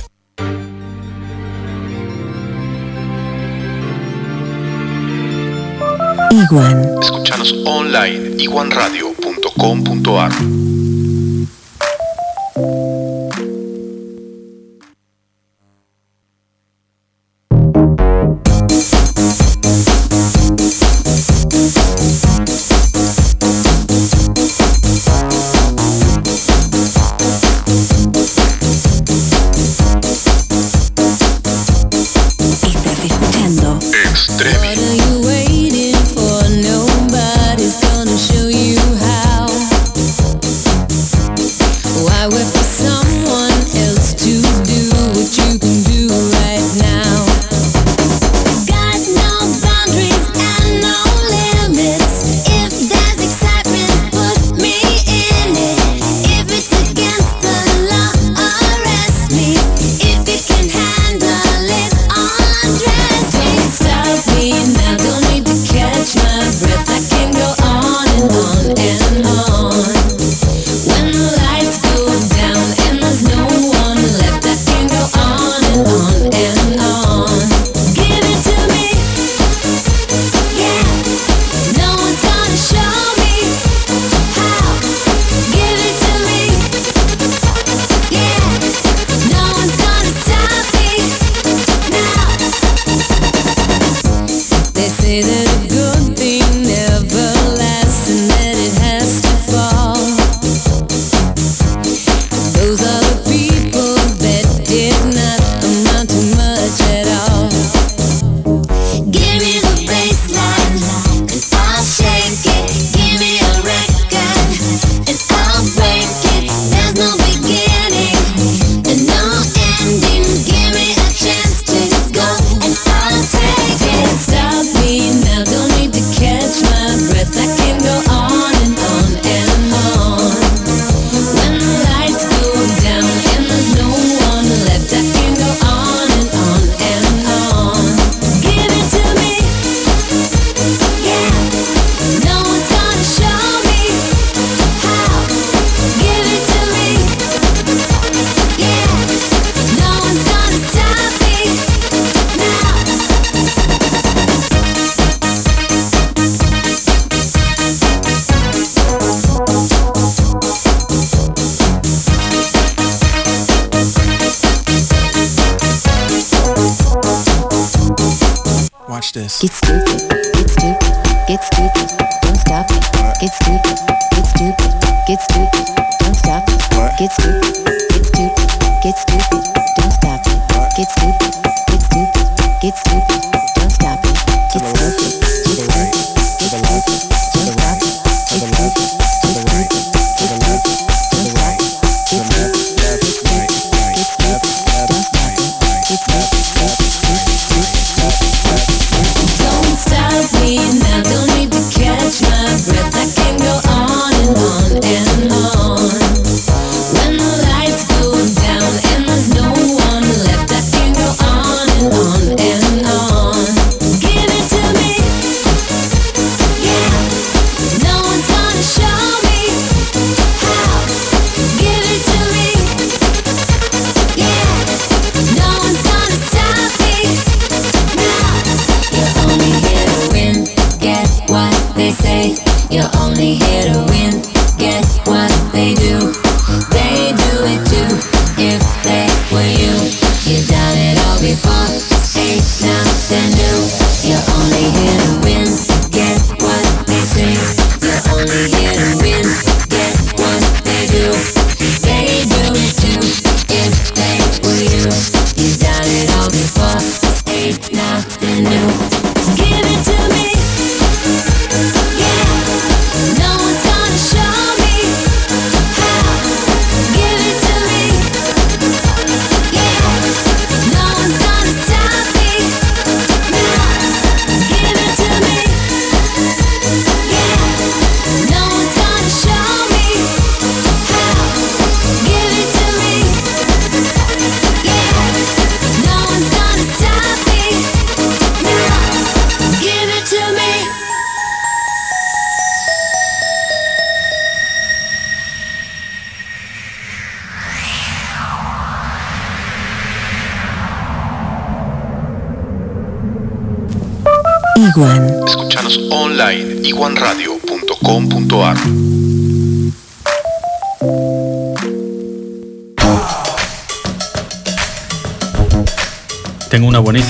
Iguan. 6.30 6.88
Escuchanos 7.02 7.52
online 7.64 8.36
iguanradio.com.ar. 8.38 10.85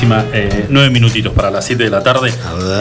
buenísima, 0.04 0.26
eh, 0.32 0.66
nueve 0.68 0.90
minutitos 0.90 1.32
para 1.32 1.50
las 1.50 1.64
7 1.64 1.84
de 1.84 1.90
la 1.90 2.02
tarde. 2.02 2.32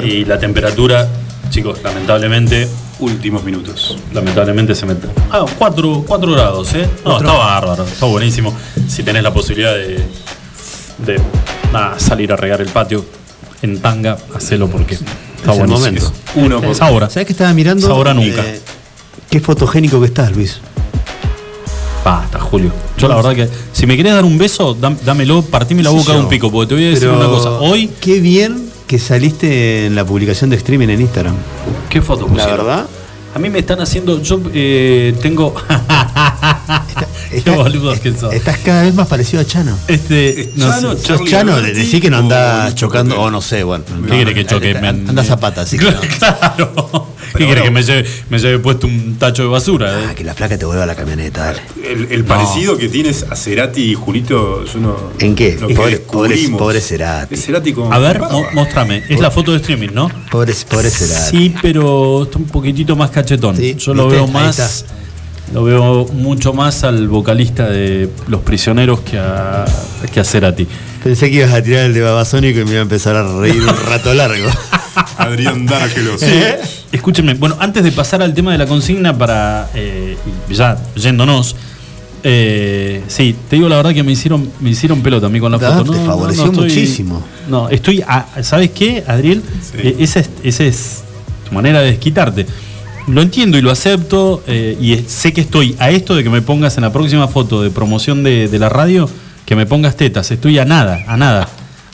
Y 0.04 0.26
la 0.26 0.38
temperatura, 0.38 1.08
chicos, 1.50 1.80
lamentablemente, 1.84 2.68
Últimos 3.00 3.44
minutos. 3.44 3.98
lamentablemente 4.14 4.76
se 4.76 4.86
mete. 4.86 5.08
Ah, 5.32 5.46
4, 5.58 6.04
grados, 6.32 6.74
¿eh? 6.76 6.88
No, 7.06 7.12
Cuatro. 7.12 7.28
está 7.28 7.38
bárbaro, 7.40 7.84
está 7.86 8.06
buenísimo. 8.06 8.54
Si 8.90 9.04
tenés 9.04 9.24
la 9.24 9.34
posibilidad 9.34 9.74
de, 9.74 10.00
de 11.06 11.22
nada, 11.72 11.98
salir 12.00 12.32
a 12.34 12.36
regar 12.36 12.60
el 12.62 12.68
patio 12.70 13.06
en 13.62 13.80
tanga, 13.80 14.18
hacelo 14.36 14.68
porque 14.70 14.96
está 14.96 15.54
Es 15.54 15.60
el 15.60 15.68
buenísimo. 15.68 15.78
momento. 15.80 16.12
Uno 16.36 16.62
por- 16.62 16.72
es 16.72 16.82
ahora. 16.82 17.10
¿Sabes 17.10 17.28
que 17.28 17.34
estaba 17.34 17.54
mirando? 17.54 17.86
Es 17.86 17.92
ahora 17.92 18.14
nunca. 18.14 18.42
Eh, 18.46 18.60
qué 19.30 19.40
fotogénico 19.40 20.00
que 20.02 20.08
estás, 20.08 20.34
Luis. 20.36 20.60
Basta, 22.06 22.40
Julio. 22.40 22.72
Yo 22.99 23.07
la 23.07 23.15
verdad 23.15 23.34
que, 23.36 23.49
si 23.73 23.88
me 23.88 23.98
querés 23.98 24.14
dar 24.14 24.23
un 24.23 24.38
beso, 24.38 24.77
dam- 24.80 24.95
dámelo, 25.03 25.41
partime 25.41 25.82
la 25.82 25.90
Sí, 25.90 25.95
boca 25.98 26.14
de 26.14 26.19
un 26.19 26.30
pico, 26.30 26.52
porque 26.52 26.69
te 26.69 26.76
voy 26.76 26.84
a 26.86 26.90
decir 26.90 27.07
Pero 27.10 27.18
una 27.18 27.26
cosa. 27.27 27.49
Hoy, 27.60 27.90
Qué 27.99 28.19
bien 28.22 28.69
que 28.86 28.99
saliste 28.99 29.88
en 29.88 29.95
la 29.95 30.06
publicación 30.06 30.52
de 30.52 30.56
streaming 30.57 30.90
en 30.90 31.02
Instagram. 31.02 31.34
¿qué 31.90 32.02
foto 32.03 32.27
La 32.27 32.34
pusieron? 32.34 32.57
verdad. 32.57 32.86
A 33.34 33.40
mí 33.40 33.49
me 33.49 33.60
están 33.60 33.82
haciendo. 33.82 34.22
Yo 34.22 34.40
eh, 34.53 35.14
tengo. 35.22 35.53
Qué 37.44 37.52
boludos 37.52 37.99
que 37.99 38.14
sos. 38.14 38.34
Estás 38.34 38.60
cada 38.60 38.84
vez 38.84 38.94
más 38.95 39.07
parecido 39.07 39.41
a 39.41 39.45
Chano. 39.45 39.77
Este. 39.88 40.52
No 40.56 40.69
Chano, 40.69 40.95
sé. 40.95 41.26
Chano, 41.26 41.61
de 41.61 41.73
decir 41.73 42.02
que 42.02 42.10
no 42.10 42.18
andás 42.19 42.76
chocando, 42.76 43.19
o 43.19 43.30
no 43.32 43.41
sé, 43.41 43.64
bueno. 43.64 43.84
¿Qué 44.07 44.10
quiere 44.15 44.34
que 44.34 44.45
choque? 44.45 44.77
Andas 44.77 45.30
a 45.32 45.38
pata, 45.40 45.61
así 45.61 45.77
que 45.77 45.86
no. 46.60 47.07
¿Qué 47.38 47.45
quiere 47.45 47.64
que 47.64 47.72
me 47.72 47.84
lleve, 47.84 48.06
me 48.30 48.40
lleve 48.40 48.60
puesto 48.60 48.88
un 48.88 49.16
tacho 49.18 49.44
de 49.44 49.49
basura? 49.49 49.99
eh? 50.02 50.06
Ah, 50.10 50.16
que 50.16 50.24
la 50.24 50.34
flaca 50.34 50.57
te 50.57 50.66
vuelva 50.66 50.84
a 50.84 50.86
la 50.86 50.95
camioneta, 50.95 51.45
dale. 51.45 51.62
El, 51.84 52.07
el 52.12 52.24
parecido 52.26 52.78
que 52.78 52.88
tienes 52.90 53.24
a 53.30 53.36
Cerati 53.36 53.82
y 53.91 53.94
Julito, 53.95 54.66
yo 54.66 54.80
no. 54.80 54.95
¿En 55.20 55.36
qué? 55.36 55.57
Lo 55.60 55.68
que 55.68 55.76
Pobre, 55.76 55.98
pobre, 55.99 56.38
pobre 56.57 56.82
Cerati. 56.82 57.36
Es 57.36 57.45
Cerati 57.45 57.74
con. 57.74 57.91
A 57.94 57.99
ver, 57.99 58.20
mo- 58.20 58.48
mostrame. 58.53 59.03
Es 59.10 59.20
la 59.20 59.32
foto 59.32 59.52
de 59.52 59.57
streaming, 59.57 59.90
¿no? 59.94 60.10
Pobre, 60.32 60.53
pobre 60.70 60.90
Cerati. 60.90 61.38
Sí, 61.38 61.56
pero 61.62 62.24
está 62.24 62.38
un 62.38 62.45
poquitito 62.45 62.95
más 62.95 63.10
cachetón. 63.12 63.56
Sí, 63.57 63.76
Yo 63.78 63.94
lo 63.94 64.06
¿viste? 64.07 64.16
veo 64.18 64.28
más. 64.28 64.86
Lo 65.53 65.64
veo 65.64 66.06
mucho 66.12 66.53
más 66.53 66.84
al 66.84 67.07
vocalista 67.07 67.70
de 67.70 68.10
Los 68.28 68.41
Prisioneros 68.41 69.02
que 69.02 69.20
a, 69.20 69.64
que 70.12 70.20
a 70.20 70.24
Cerati. 70.24 70.68
Pensé 71.03 71.30
que 71.30 71.36
ibas 71.38 71.53
a 71.53 71.62
tirar 71.62 71.86
el 71.86 71.94
de 71.94 72.02
Babasónico 72.02 72.60
y 72.62 72.64
me 72.66 72.72
iba 72.72 72.80
a 72.80 72.82
empezar 72.82 73.16
a 73.16 73.40
reír 73.40 73.62
un 73.62 73.68
rato 73.86 74.12
largo. 74.16 74.48
Adrián 75.17 75.65
D'Argelos. 75.65 76.19
Sí. 76.22 76.31
Escúchenme, 76.91 77.34
bueno, 77.35 77.55
antes 77.59 77.84
de 77.84 77.91
pasar 77.91 78.22
al 78.22 78.34
tema 78.34 78.51
de 78.51 78.57
la 78.57 78.65
consigna 78.65 79.17
para 79.17 79.69
eh, 79.76 80.17
ya 80.49 80.77
yéndonos, 80.95 81.55
eh, 82.23 83.03
sí, 83.07 83.35
te 83.49 83.57
digo 83.57 83.69
la 83.69 83.76
verdad 83.77 83.93
que 83.93 84.01
me 84.03 84.11
hicieron, 84.11 84.49
me 84.59 84.72
hicieron 84.72 85.01
pelota 85.01 85.27
a 85.27 85.30
mí 85.30 85.39
con 85.39 85.51
la 85.51 85.59
foto. 85.59 85.91
te 85.91 85.99
favoreció 86.05 86.45
muchísimo. 86.63 87.23
No, 87.49 87.69
estoy, 87.69 88.01
a- 88.07 88.26
¿sabes 88.41 88.72
qué, 88.72 89.03
Adriel? 89.07 89.43
Eh, 89.76 89.95
esa, 89.99 90.22
es, 90.22 90.30
esa 90.43 90.63
es 90.63 91.03
tu 91.47 91.53
manera 91.53 91.81
de 91.81 91.91
desquitarte. 91.91 92.45
Lo 93.07 93.22
entiendo 93.22 93.57
y 93.59 93.61
lo 93.61 93.69
acepto 93.69 94.41
eh, 94.47 94.76
y 94.81 94.95
sé 95.07 95.31
que 95.34 95.41
estoy 95.41 95.76
a 95.77 95.91
esto 95.91 96.15
de 96.15 96.23
que 96.23 96.30
me 96.31 96.41
pongas 96.41 96.77
en 96.77 96.81
la 96.84 96.91
próxima 96.91 97.27
foto 97.27 97.61
de 97.61 97.69
promoción 97.69 98.23
de, 98.23 98.47
de 98.47 98.57
la 98.57 98.69
radio, 98.69 99.07
que 99.45 99.55
me 99.55 99.67
pongas 99.67 99.95
tetas. 99.95 100.31
Estoy 100.31 100.57
a 100.57 100.65
nada, 100.65 101.03
a 101.07 101.15
nada. 101.17 101.47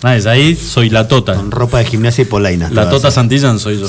Nada, 0.03 0.15
es 0.15 0.25
ahí 0.25 0.55
soy 0.55 0.89
la 0.89 1.07
tota. 1.07 1.35
Con 1.35 1.51
ropa 1.51 1.77
de 1.79 1.85
gimnasia 1.85 2.23
y 2.23 2.25
polainas. 2.25 2.71
La. 2.71 2.89
Tota 2.89 3.11
Santillán 3.11 3.59
soy 3.59 3.79
yo. 3.79 3.87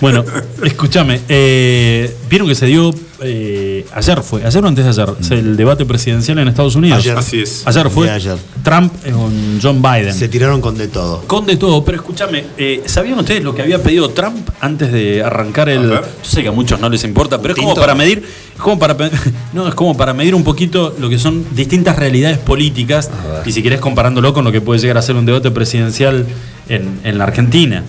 Bueno, 0.00 0.24
escúchame. 0.62 1.20
eh, 1.28 2.14
Vieron 2.28 2.46
que 2.48 2.54
se 2.54 2.66
dio 2.66 2.92
eh, 3.26 3.86
ayer 3.94 4.22
fue, 4.22 4.44
ayer 4.44 4.62
o 4.64 4.68
antes 4.68 4.84
de 4.84 4.90
ayer, 4.90 5.14
es 5.18 5.30
el 5.30 5.56
debate 5.56 5.86
presidencial 5.86 6.38
en 6.38 6.48
Estados 6.48 6.74
Unidos. 6.76 6.98
Ayer. 6.98 7.16
Así 7.16 7.40
es. 7.40 7.62
Ayer 7.66 7.88
fue. 7.88 8.10
Ayer. 8.10 8.36
Trump 8.62 8.92
con 9.02 9.58
John 9.62 9.80
Biden. 9.80 10.12
Se 10.12 10.28
tiraron 10.28 10.60
con 10.60 10.76
de 10.76 10.88
todo. 10.88 11.22
Con 11.26 11.46
de 11.46 11.56
todo, 11.56 11.84
pero 11.84 11.96
escúchame, 11.96 12.44
eh, 12.58 12.82
¿sabían 12.86 13.18
ustedes 13.18 13.42
lo 13.42 13.54
que 13.54 13.62
había 13.62 13.82
pedido 13.82 14.10
Trump 14.10 14.48
antes 14.60 14.92
de 14.92 15.22
arrancar 15.22 15.68
el. 15.68 15.88
Yo 15.88 16.00
sé 16.22 16.42
que 16.42 16.48
a 16.48 16.52
muchos 16.52 16.80
no 16.80 16.88
les 16.90 17.04
importa, 17.04 17.40
pero 17.40 17.54
es 17.54 17.58
como 17.60 17.70
tinto? 17.70 17.80
para 17.80 17.94
medir. 17.94 18.22
Es 18.54 18.60
como 18.60 18.78
para, 18.78 18.96
no, 19.52 19.68
es 19.68 19.74
como 19.74 19.96
para 19.96 20.12
medir 20.12 20.34
un 20.34 20.44
poquito 20.44 20.94
lo 20.98 21.08
que 21.08 21.18
son 21.18 21.44
distintas 21.54 21.96
realidades 21.96 22.38
políticas. 22.38 23.10
Y 23.46 23.52
si 23.52 23.62
querés 23.62 23.80
comparándolo 23.80 24.34
con 24.34 24.44
lo 24.44 24.52
que 24.52 24.60
puede 24.60 24.80
llegar 24.80 24.98
a 24.98 25.02
ser 25.02 25.16
un 25.16 25.24
debate 25.26 25.50
presidencial 25.54 26.26
en, 26.68 27.00
en 27.04 27.18
la 27.18 27.24
Argentina. 27.24 27.82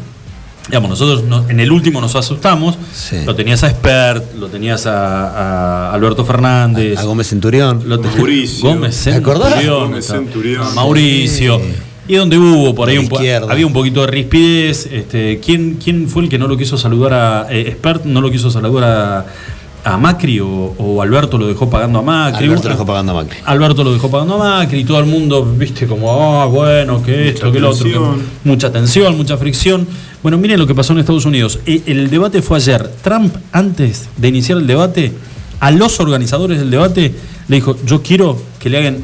Digamos, 0.68 0.90
nosotros 0.90 1.24
no- 1.26 1.48
en 1.48 1.60
el 1.60 1.72
último 1.72 2.02
nos 2.02 2.16
asustamos. 2.16 2.76
Sí. 2.94 3.18
Lo 3.26 3.36
tenías 3.36 3.64
a 3.64 3.70
Spert, 3.70 4.34
lo 4.36 4.48
tenías 4.48 4.88
a, 4.88 5.90
a 5.90 5.94
Alberto 5.94 6.26
Fernández. 6.26 6.98
A 6.98 7.04
Gómez 7.04 7.28
Centurión. 7.28 7.84
Lo 7.88 8.00
te- 8.00 8.08
Mauricio. 8.08 8.70
Gómez 8.70 9.04
¿Te 9.04 9.14
acordás? 9.14 9.50
Centurión. 9.54 9.80
Gómez 9.90 10.06
Centurión. 10.08 10.74
Mauricio. 10.76 11.62
Y 12.08 12.16
donde 12.16 12.38
hubo 12.38 12.74
por 12.76 12.88
ahí 12.90 12.98
un 13.00 13.08
po- 13.08 13.18
había 13.20 13.66
un 13.68 13.74
poquito 13.74 14.02
de 14.02 14.08
rispidez. 14.08 14.88
Este, 14.92 15.40
¿quién, 15.44 15.78
¿Quién 15.84 16.08
fue 16.10 16.24
el 16.24 16.30
que 16.30 16.38
no 16.40 16.48
lo 16.48 16.58
quiso 16.58 16.78
saludar 16.78 17.14
a 17.14 17.48
eh, 17.52 17.72
Spert? 17.78 18.06
¿No 18.06 18.22
lo 18.22 18.32
quiso 18.32 18.50
saludar 18.50 18.84
a, 18.84 19.26
a 19.86 19.98
Macri 19.98 20.40
o, 20.40 20.48
o 20.78 21.02
Alberto 21.02 21.38
lo 21.38 21.48
dejó 21.48 21.70
pagando 21.70 21.99
a 21.99 22.02
Macri? 22.02 22.45
Alberto 22.45 22.68
lo 22.68 22.74
dejó 22.74 22.86
pagando 22.86 23.12
a 23.12 23.16
Macri. 23.24 23.38
Alberto 23.45 23.84
lo 23.84 23.94
dejó 23.94 24.10
pagando 24.12 24.36
a 24.36 24.38
Macri 24.60 24.80
y 24.80 24.84
todo 24.84 24.99
el 24.99 25.06
mundo, 25.06 25.45
viste, 25.45 25.88
como, 25.88 26.12
ah, 26.12 26.45
bueno, 26.48 27.02
que 27.03 27.30
esto, 27.30 27.52
que 27.52 27.60
lo 27.60 27.70
otro. 27.70 27.86
que- 27.86 27.99
mucha 28.44 28.72
tensión, 28.72 29.16
mucha 29.16 29.38
fricción. 29.38 29.88
Bueno, 30.24 30.38
miren 30.40 30.60
lo 30.60 30.66
que 30.68 30.74
pasó 30.76 30.94
en 30.94 30.99
Estados 30.99 31.26
Unidos. 31.26 31.60
Eh, 31.68 31.84
El 31.86 32.10
debate 32.10 32.41
fue 32.41 32.57
ayer. 32.57 32.91
Trump, 33.03 33.36
antes 33.52 34.10
de 34.18 34.28
iniciar 34.28 34.57
el 34.57 34.66
debate, 34.68 35.14
a 35.60 35.72
los 35.72 35.99
organizadores 35.99 36.60
del 36.60 36.72
debate 36.72 37.14
le 37.48 37.56
dijo, 37.56 37.78
yo 37.86 38.02
quiero 38.02 38.41
que 38.60 38.70
le 38.70 38.80
hagan 38.80 38.98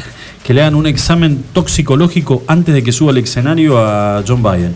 que 0.44 0.54
le 0.54 0.62
hagan 0.62 0.76
un 0.76 0.86
examen 0.86 1.44
toxicológico 1.52 2.44
antes 2.46 2.74
de 2.74 2.82
que 2.84 2.92
suba 2.92 3.10
al 3.10 3.18
escenario 3.18 3.76
a 3.78 4.22
John 4.26 4.42
Biden. 4.42 4.72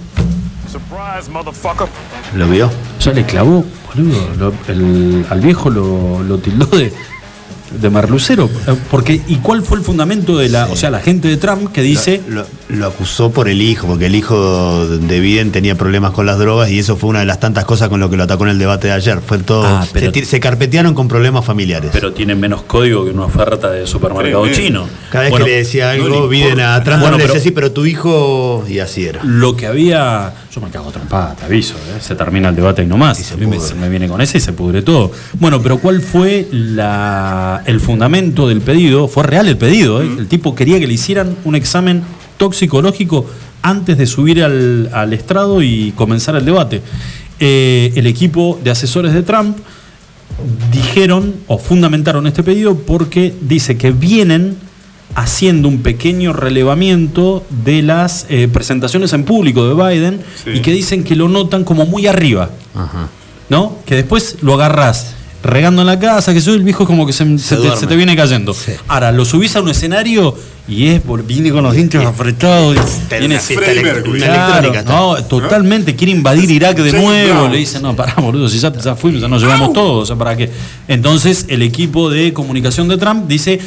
¿Lo 2.36 2.48
vio? 2.48 2.70
Ya 3.00 3.12
le 3.12 3.24
clavó, 3.24 3.64
boludo, 3.94 4.52
al 5.30 5.40
viejo 5.40 5.70
lo 5.70 6.38
tildó 6.38 6.66
de, 6.66 6.92
de 7.80 7.90
merlucero. 7.90 8.48
Porque, 8.90 9.20
¿y 9.26 9.36
cuál 9.36 9.62
fue 9.62 9.78
el 9.78 9.84
fundamento 9.84 10.36
de 10.38 10.48
la, 10.48 10.66
o 10.66 10.76
sea, 10.76 10.90
la 10.90 11.00
gente 11.00 11.28
de 11.28 11.36
Trump 11.36 11.72
que 11.72 11.82
dice, 11.82 12.20
Lo, 12.28 12.44
lo 12.68 12.86
acusó 12.86 13.30
por 13.30 13.48
el 13.48 13.60
hijo, 13.62 13.86
porque 13.86 14.06
el 14.06 14.14
hijo 14.14 14.86
de 14.86 15.20
Biden 15.20 15.52
tenía 15.52 15.74
problemas 15.74 16.12
con 16.12 16.26
las 16.26 16.38
drogas 16.38 16.70
y 16.70 16.78
eso 16.78 16.96
fue 16.96 17.10
una 17.10 17.20
de 17.20 17.26
las 17.26 17.40
tantas 17.40 17.64
cosas 17.64 17.88
con 17.88 18.00
lo 18.00 18.10
que 18.10 18.16
lo 18.16 18.24
atacó 18.24 18.44
en 18.44 18.50
el 18.50 18.58
debate 18.58 18.88
de 18.88 18.94
ayer. 18.94 19.20
Fue 19.24 19.38
todo. 19.38 19.64
Ah, 19.66 19.86
pero- 19.92 20.12
se, 20.24 20.40
carpetearon 20.40 20.94
con 20.94 21.08
problemas 21.08 21.44
familiares. 21.44 21.90
pero 21.92 22.12
tiene 22.12 22.34
menos 22.34 22.62
código 22.62 23.04
que 23.04 23.10
una 23.10 23.24
oferta 23.24 23.70
de 23.70 23.86
supermercado 23.86 24.48
chino? 24.52 24.86
Cada 25.10 25.22
vez 25.24 25.30
Bueno, 25.30 25.44
que 25.46 25.50
le 25.52 25.56
decía 25.58 25.90
algo, 25.90 26.08
no 26.08 26.22
le 26.22 26.28
Biden 26.28 26.60
a 26.60 26.82
Trump 26.82 27.00
Bueno, 27.00 27.16
le 27.16 27.24
decía 27.24 27.34
pero- 27.34 27.44
sí, 27.44 27.50
pero 27.50 27.72
tu 27.72 27.86
hijo. 27.86 28.64
Y 28.68 28.78
así 28.78 29.04
era. 29.06 29.22
Lo 29.24 29.56
que 29.56 29.66
había. 29.66 30.32
Yo 30.54 30.60
me 30.60 30.68
cago 30.70 30.90
trompada, 30.90 31.34
te 31.34 31.46
aviso, 31.46 31.74
¿eh? 31.74 31.98
se 32.00 32.14
termina 32.14 32.50
el 32.50 32.56
debate 32.56 32.82
y 32.82 32.86
no 32.86 32.98
más. 32.98 33.18
Y 33.32 33.46
me, 33.46 33.58
se 33.58 33.74
me 33.74 33.88
viene 33.88 34.06
con 34.06 34.20
ese 34.20 34.36
y 34.38 34.40
se 34.40 34.52
pudre 34.52 34.82
todo. 34.82 35.10
Bueno, 35.40 35.62
pero 35.62 35.78
¿cuál 35.78 36.02
fue 36.02 36.46
la, 36.50 37.61
el 37.66 37.80
fundamento 37.80 38.48
del 38.48 38.60
pedido? 38.60 39.08
Fue 39.08 39.22
real 39.24 39.48
el 39.48 39.56
pedido, 39.56 40.02
¿eh? 40.02 40.08
El 40.18 40.28
tipo 40.28 40.54
quería 40.54 40.78
que 40.80 40.86
le 40.86 40.94
hicieran 40.94 41.36
un 41.44 41.54
examen 41.54 42.02
toxicológico 42.36 43.26
antes 43.62 43.96
de 43.98 44.06
subir 44.06 44.42
al, 44.42 44.90
al 44.92 45.12
estrado 45.12 45.62
y 45.62 45.92
comenzar 45.96 46.34
el 46.36 46.44
debate. 46.44 46.82
Eh, 47.40 47.92
el 47.96 48.06
equipo 48.06 48.58
de 48.62 48.70
asesores 48.70 49.12
de 49.14 49.22
Trump 49.22 49.56
dijeron 50.72 51.34
o 51.46 51.58
fundamentaron 51.58 52.26
este 52.26 52.42
pedido 52.42 52.76
porque 52.76 53.34
dice 53.42 53.76
que 53.76 53.90
vienen 53.92 54.56
haciendo 55.14 55.68
un 55.68 55.82
pequeño 55.82 56.32
relevamiento 56.32 57.44
de 57.64 57.82
las 57.82 58.26
eh, 58.30 58.48
presentaciones 58.50 59.12
en 59.12 59.24
público 59.24 59.66
de 59.68 59.74
Biden 59.74 60.20
Sí. 60.42 60.50
y 60.54 60.60
que 60.62 60.72
dicen 60.72 61.04
que 61.04 61.14
lo 61.16 61.28
notan 61.28 61.64
como 61.64 61.84
muy 61.84 62.06
arriba, 62.06 62.50
Ajá. 62.74 63.08
¿no? 63.50 63.76
Que 63.84 63.96
después 63.96 64.38
lo 64.40 64.54
agarrás 64.54 65.14
regando 65.42 65.82
en 65.82 65.86
la 65.86 65.98
casa, 65.98 66.32
que 66.32 66.40
soy 66.40 66.54
el 66.54 66.62
viejo 66.62 66.86
como 66.86 67.06
que 67.06 67.12
se, 67.12 67.38
se 67.38 67.56
te, 67.56 67.62
duerme. 67.62 67.76
se 67.76 67.86
te 67.86 67.96
viene 67.96 68.16
cayendo. 68.16 68.54
Sí. 68.54 68.72
Ahora, 68.88 69.12
lo 69.12 69.24
subís 69.24 69.54
a 69.56 69.60
un 69.60 69.68
escenario 69.68 70.34
y 70.68 70.88
es, 70.88 71.02
viene 71.26 71.50
con 71.50 71.64
los 71.64 71.74
dientes 71.74 72.04
apretados. 72.04 72.76
electrónica 73.10 74.80
está. 74.80 74.92
no, 74.92 75.16
totalmente, 75.24 75.96
quiere 75.96 76.12
invadir 76.12 76.50
Irak 76.50 76.78
de 76.78 76.92
nuevo. 76.92 77.48
Le 77.48 77.58
dicen, 77.58 77.82
no, 77.82 77.96
pará, 77.96 78.14
boludo, 78.18 78.48
si 78.48 78.58
ya, 78.58 78.72
ya 78.72 78.94
fuimos, 78.94 79.20
ya 79.20 79.28
nos 79.28 79.42
llevamos 79.42 79.72
todos, 79.72 80.04
o 80.04 80.06
sea, 80.06 80.16
¿para 80.16 80.36
qué? 80.36 80.50
Entonces, 80.88 81.46
el 81.48 81.62
equipo 81.62 82.10
de 82.10 82.32
comunicación 82.32 82.88
de 82.88 82.96
Trump 82.96 83.26
dice, 83.26 83.60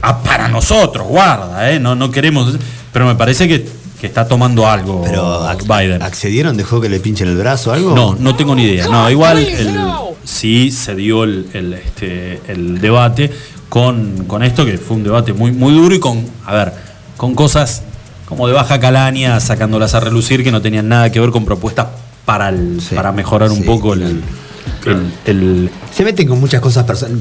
"Ah, 0.00 0.22
para 0.22 0.48
nosotros, 0.48 1.06
guarda, 1.06 1.70
¿eh? 1.70 1.78
no, 1.78 1.94
no 1.94 2.10
queremos. 2.10 2.56
Pero 2.92 3.06
me 3.06 3.14
parece 3.14 3.46
que, 3.46 3.66
que 4.00 4.06
está 4.06 4.28
tomando 4.28 4.68
algo 4.68 5.02
Pero 5.04 5.42
ac- 5.48 5.64
Biden. 5.66 6.02
¿accedieron? 6.02 6.56
¿Dejó 6.56 6.80
que 6.80 6.88
le 6.88 7.00
pinchen 7.00 7.28
el 7.28 7.36
brazo 7.36 7.70
o 7.70 7.72
algo? 7.72 7.94
No, 7.94 8.14
no 8.18 8.36
tengo 8.36 8.54
ni 8.54 8.62
idea. 8.64 8.86
No, 8.88 9.10
igual 9.10 9.38
el- 9.38 9.76
sí 10.24 10.70
se 10.70 10.94
dio 10.94 11.24
el, 11.24 11.48
el, 11.52 11.72
este, 11.74 12.40
el 12.48 12.80
debate 12.80 13.30
con, 13.68 14.24
con 14.26 14.42
esto, 14.42 14.64
que 14.64 14.78
fue 14.78 14.96
un 14.96 15.04
debate 15.04 15.32
muy, 15.32 15.50
muy 15.52 15.72
duro 15.74 15.94
y 15.94 15.98
con, 16.00 16.24
a 16.46 16.54
ver, 16.54 16.72
con 17.16 17.34
cosas 17.34 17.82
como 18.26 18.46
de 18.46 18.52
baja 18.54 18.78
calaña, 18.78 19.40
sacándolas 19.40 19.94
a 19.94 20.00
relucir, 20.00 20.44
que 20.44 20.52
no 20.52 20.60
tenían 20.62 20.88
nada 20.88 21.10
que 21.10 21.18
ver 21.18 21.30
con 21.30 21.44
propuestas 21.44 21.88
para, 22.24 22.50
el- 22.50 22.80
para 22.94 23.10
mejorar 23.10 23.50
un 23.50 23.64
poco 23.64 23.94
el, 23.94 24.02
el- 24.02 25.12
el- 25.24 25.70
Se 25.92 26.04
meten 26.04 26.28
con 26.28 26.38
muchas 26.38 26.60
cosas 26.60 26.84
personales. 26.84 27.18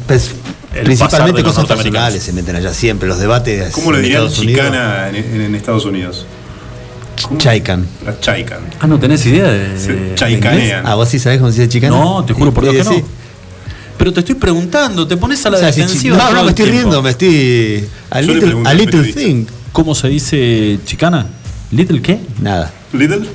El 0.74 0.84
pasar 0.84 0.86
principalmente 0.86 1.41
cosas 1.44 1.58
norteamericanos. 1.60 2.12
personales 2.12 2.24
se 2.24 2.34
meten 2.34 2.56
allá 2.58 2.74
siempre. 2.74 3.08
Los 3.10 3.18
debates. 3.20 3.72
¿Cómo 3.72 3.91
le 3.94 4.02
dirían 4.02 4.30
chicana 4.30 5.10
en, 5.10 5.16
en- 5.16 5.41
en 5.41 5.56
Estados 5.56 5.86
Unidos? 5.86 6.26
Chaican. 7.38 7.85
La 8.06 8.19
chaican. 8.19 8.60
Ah, 8.80 8.88
no 8.88 8.99
tenés 8.99 9.26
idea 9.26 9.48
de. 9.49 9.77
Se 9.80 10.15
chaicanean. 10.15 10.53
inglés? 10.61 10.76
Ah, 10.85 10.95
vos 10.95 11.10
sí 11.10 11.19
sabés 11.19 11.39
cómo 11.39 11.52
se 11.52 11.61
dice 11.61 11.69
chicana. 11.69 11.95
No, 11.98 12.23
te 12.23 12.34
juro 12.34 12.53
por 12.53 12.64
Dios 12.64 12.76
que 12.76 12.84
Sí, 12.84 12.89
no. 12.89 12.95
sí. 12.98 13.03
Pero 13.98 14.14
te 14.14 14.19
estoy 14.19 14.35
preguntando, 14.35 15.07
te 15.07 15.18
pones 15.18 15.44
a 15.45 15.49
la 15.49 15.57
O 15.57 15.60
sea, 15.60 15.68
defensiva. 15.72 16.18
no, 16.18 16.31
no, 16.31 16.44
me 16.44 16.49
estoy 16.49 16.65
tiempo. 16.65 16.72
riendo, 16.81 17.02
me 17.02 17.10
estoy. 17.10 17.85
A 18.11 18.22
Yo 18.22 18.34
little, 18.34 18.56
a 18.65 18.73
little 18.73 19.11
thing. 19.14 19.45
¿Cómo 19.72 19.95
se 19.95 20.07
dice 20.07 20.80
chicana? 20.85 21.26
¿Little 21.72 22.02
qué? 22.02 22.19
Nada. 22.39 22.72
Little. 22.94 23.27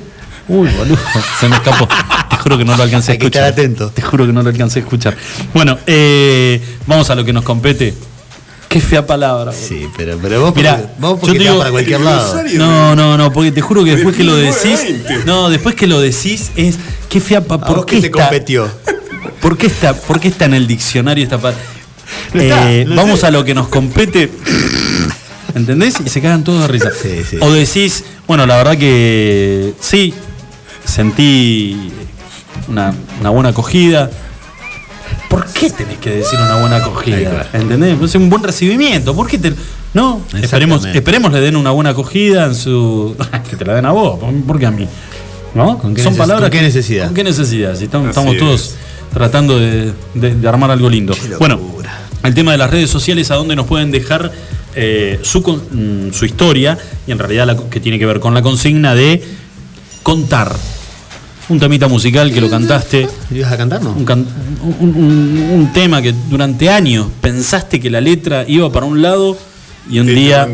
Uy, 0.47 0.69
boludo, 0.77 0.97
se 1.39 1.47
me 1.49 1.55
escapó. 1.57 1.87
Te 2.29 2.37
juro 2.37 2.57
que 2.57 2.65
no 2.65 2.75
lo 2.75 2.83
alcancé 2.83 3.11
a 3.11 3.13
Hay 3.13 3.17
que 3.19 3.25
escuchar. 3.25 3.43
estar 3.49 3.59
atento. 3.65 3.89
Te 3.91 4.01
juro 4.01 4.25
que 4.25 4.33
no 4.33 4.41
lo 4.41 4.49
alcancé 4.49 4.79
a 4.79 4.81
escuchar. 4.83 5.15
Bueno, 5.53 5.77
eh, 5.87 6.61
vamos 6.87 7.09
a 7.09 7.15
lo 7.15 7.23
que 7.23 7.31
nos 7.33 7.43
compete. 7.43 7.93
Qué 8.73 8.81
fea 8.81 9.05
palabra. 9.05 9.53
Sí, 9.53 9.87
pero, 9.95 10.17
pero 10.21 10.41
vos, 10.41 10.55
Mirá, 10.55 10.77
porque, 10.77 10.91
vos 10.99 11.11
yo 11.11 11.19
porque 11.19 11.37
te 11.37 11.37
te 11.37 11.43
vas 11.45 11.51
digo- 11.53 11.59
para 11.59 11.71
cualquier 11.71 12.01
lado. 12.01 12.43
No, 12.55 12.95
no, 12.95 13.17
no, 13.17 13.31
porque 13.31 13.51
te 13.51 13.61
juro 13.61 13.83
que 13.83 13.91
después 13.95 14.15
que 14.15 14.23
lo 14.23 14.35
decís. 14.35 14.63
1920. 14.83 15.25
No, 15.25 15.49
después 15.49 15.75
que 15.75 15.85
lo 15.87 16.01
decís 16.01 16.51
es. 16.55 16.77
Qué 17.07 17.19
fea 17.21 17.41
pa- 17.41 17.55
¿A 17.55 17.61
¿Por 17.61 17.85
qué 17.85 17.99
te 18.01 18.07
está, 18.07 18.23
competió? 18.29 18.67
¿Por 19.41 19.57
qué 19.57 19.67
está, 19.67 19.93
por 19.93 20.19
qué 20.19 20.27
está 20.29 20.45
en 20.45 20.55
el 20.55 20.65
diccionario 20.65 21.23
esta 21.23 21.37
palabra? 21.37 21.63
Eh, 22.33 22.85
vamos 22.89 23.19
sé. 23.19 23.27
a 23.27 23.31
lo 23.31 23.43
que 23.45 23.53
nos 23.53 23.67
compete. 23.67 24.31
¿Entendés? 25.53 25.95
Y 26.03 26.09
se 26.09 26.19
cagan 26.21 26.43
todos 26.43 26.61
de 26.61 26.67
risa. 26.67 26.89
Sí, 26.99 27.21
sí. 27.29 27.37
O 27.41 27.51
decís, 27.51 28.03
bueno, 28.27 28.47
la 28.47 28.57
verdad 28.57 28.75
que 28.77 29.73
sí, 29.79 30.13
sentí 30.83 31.91
una, 32.67 32.93
una 33.19 33.29
buena 33.29 33.49
acogida. 33.49 34.09
¿Por 35.33 35.45
qué 35.53 35.69
tenés 35.71 35.97
que 35.97 36.11
decir 36.11 36.37
una 36.39 36.59
buena 36.59 36.75
acogida? 36.77 37.49
¿Entendés? 37.53 37.99
Es 38.01 38.15
un 38.15 38.29
buen 38.29 38.43
recibimiento. 38.43 39.15
¿Por 39.15 39.27
qué 39.27 39.37
te.? 39.39 39.53
No, 39.93 40.21
esperemos, 40.41 40.85
esperemos 40.85 41.31
le 41.31 41.39
den 41.41 41.55
una 41.55 41.71
buena 41.71 41.89
acogida 41.91 42.45
en 42.45 42.55
su. 42.55 43.15
que 43.49 43.55
te 43.55 43.65
la 43.65 43.73
den 43.75 43.85
a 43.85 43.91
vos, 43.91 44.19
¿por 44.45 44.59
qué 44.59 44.65
a 44.67 44.71
mí? 44.71 44.87
¿No? 45.55 45.77
¿Con 45.79 45.93
qué 45.95 46.03
Son 46.03 46.13
neces- 46.13 46.17
palabras. 46.17 46.49
con 46.49 46.51
qué 46.51 46.57
que- 46.59 46.63
necesidad? 46.65 47.05
¿Con 47.05 47.13
qué 47.15 47.23
necesidad? 47.23 47.75
Si 47.75 47.85
estamos, 47.85 48.13
todos 48.37 48.75
tratando 49.13 49.59
de, 49.59 49.91
de- 50.15 50.35
de 50.35 50.47
armar 50.47 50.71
algo 50.71 50.89
lindo. 50.89 51.15
Bueno, 51.39 51.59
el 52.23 52.33
tema 52.33 52.51
de 52.51 52.57
las 52.57 52.69
redes 52.71 52.89
sociales, 52.89 53.29
a 53.31 53.35
dónde 53.35 53.55
nos 53.55 53.65
pueden 53.67 53.91
dejar 53.91 54.31
eh, 54.75 55.19
su, 55.21 55.41
mm, 55.41 56.11
su 56.13 56.25
historia, 56.25 56.77
y 57.05 57.11
en 57.11 57.19
realidad 57.19 57.45
la 57.45 57.55
que 57.57 57.79
tiene 57.79 57.99
que 57.99 58.05
ver 58.07 58.19
con 58.19 58.33
la 58.33 58.41
consigna 58.41 58.95
de 58.95 59.23
contar. 60.01 60.55
Un 61.49 61.59
temita 61.59 61.87
musical 61.89 62.31
que 62.31 62.39
lo 62.39 62.49
cantaste, 62.49 63.07
¿Ibas 63.31 63.51
a 63.51 63.57
cantar, 63.57 63.81
no? 63.83 63.91
un, 63.91 64.05
can- 64.05 64.25
un- 64.61 64.95
un- 64.95 65.49
un 65.53 65.73
tema 65.73 66.01
que 66.01 66.13
durante 66.29 66.69
años 66.69 67.07
pensaste 67.19 67.79
que 67.81 67.89
la 67.89 67.99
letra 67.99 68.45
iba 68.47 68.71
para 68.71 68.85
un 68.85 69.01
lado 69.01 69.37
y 69.89 69.99
un 69.99 70.07
día 70.07 70.47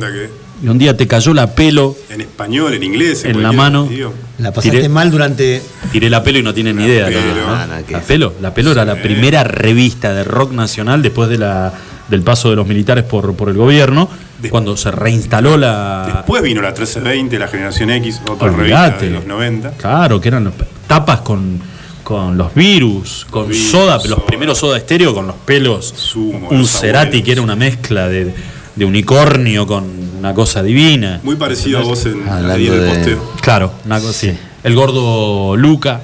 y 0.61 0.67
un 0.67 0.77
día 0.77 0.97
te 0.97 1.07
cayó 1.07 1.33
la 1.33 1.53
pelo 1.55 1.95
En 2.09 2.19
español, 2.21 2.73
en 2.73 2.83
inglés, 2.83 3.23
En 3.23 3.41
la 3.41 3.51
mano. 3.53 3.87
idioma. 3.89 4.15
La 4.39 4.51
pasaste 4.51 4.77
Tiré- 4.79 4.89
mal 4.89 5.09
durante. 5.11 5.61
Tiré 5.91 6.09
la 6.09 6.21
pelo 6.23 6.39
y 6.39 6.43
no 6.43 6.53
tienen 6.53 6.75
ni 6.77 6.83
idea. 6.85 7.05
pelo. 7.05 7.19
todavía, 7.21 7.43
¿no? 7.45 7.53
Ah, 7.53 7.67
La 7.89 7.99
pelo, 8.01 8.33
la 8.41 8.53
pelo 8.53 8.71
era 8.71 8.83
la 8.83 8.95
primera 9.01 9.43
revista 9.45 10.13
de 10.13 10.23
rock 10.25 10.51
nacional 10.53 11.01
después 11.01 11.29
de 11.29 11.37
la, 11.37 11.71
del 12.09 12.23
paso 12.23 12.49
de 12.49 12.55
los 12.57 12.67
militares 12.67 13.03
por, 13.05 13.35
por 13.35 13.47
el 13.49 13.55
gobierno, 13.55 14.09
cuando 14.49 14.75
se 14.75 14.91
reinstaló 14.91 15.55
la. 15.55 16.03
Después 16.13 16.41
vino 16.41 16.61
la 16.61 16.69
1320, 16.69 17.39
la 17.39 17.47
generación 17.47 17.91
X, 17.91 18.19
otra 18.29 18.47
revista 18.49 18.83
Olvídate. 18.85 19.05
de 19.05 19.11
los 19.11 19.25
90. 19.25 19.71
Claro, 19.77 20.19
que 20.19 20.27
eran 20.27 20.43
los- 20.45 20.53
tapas 20.89 21.21
con, 21.21 21.59
con 22.03 22.35
los 22.37 22.53
virus, 22.55 23.25
con 23.29 23.47
Virus, 23.47 23.69
soda, 23.69 23.99
los 24.07 24.23
primeros 24.23 24.57
soda 24.57 24.75
estéreo 24.77 25.13
con 25.13 25.27
los 25.27 25.35
pelos. 25.45 25.85
Sumo, 25.95 26.49
un 26.49 26.59
los 26.61 26.69
Cerati 26.71 27.07
abuelos. 27.09 27.25
que 27.25 27.31
era 27.31 27.41
una 27.43 27.55
mezcla 27.55 28.07
de, 28.09 28.33
de 28.75 28.85
unicornio 28.85 29.67
con 29.67 29.85
una 30.17 30.33
cosa 30.33 30.63
divina. 30.63 31.19
Muy 31.23 31.35
parecido 31.35 31.77
a 31.79 31.83
vos 31.83 32.05
en 32.07 32.25
la 32.25 32.37
Hablando 32.37 32.57
ley 32.57 32.67
del 32.67 32.81
de- 32.81 32.87
posteo. 32.95 33.31
Claro, 33.41 33.73
una 33.85 33.99
cosa 33.99 34.09
así. 34.09 34.37
El 34.63 34.75
gordo 34.75 35.55
Luca, 35.55 36.01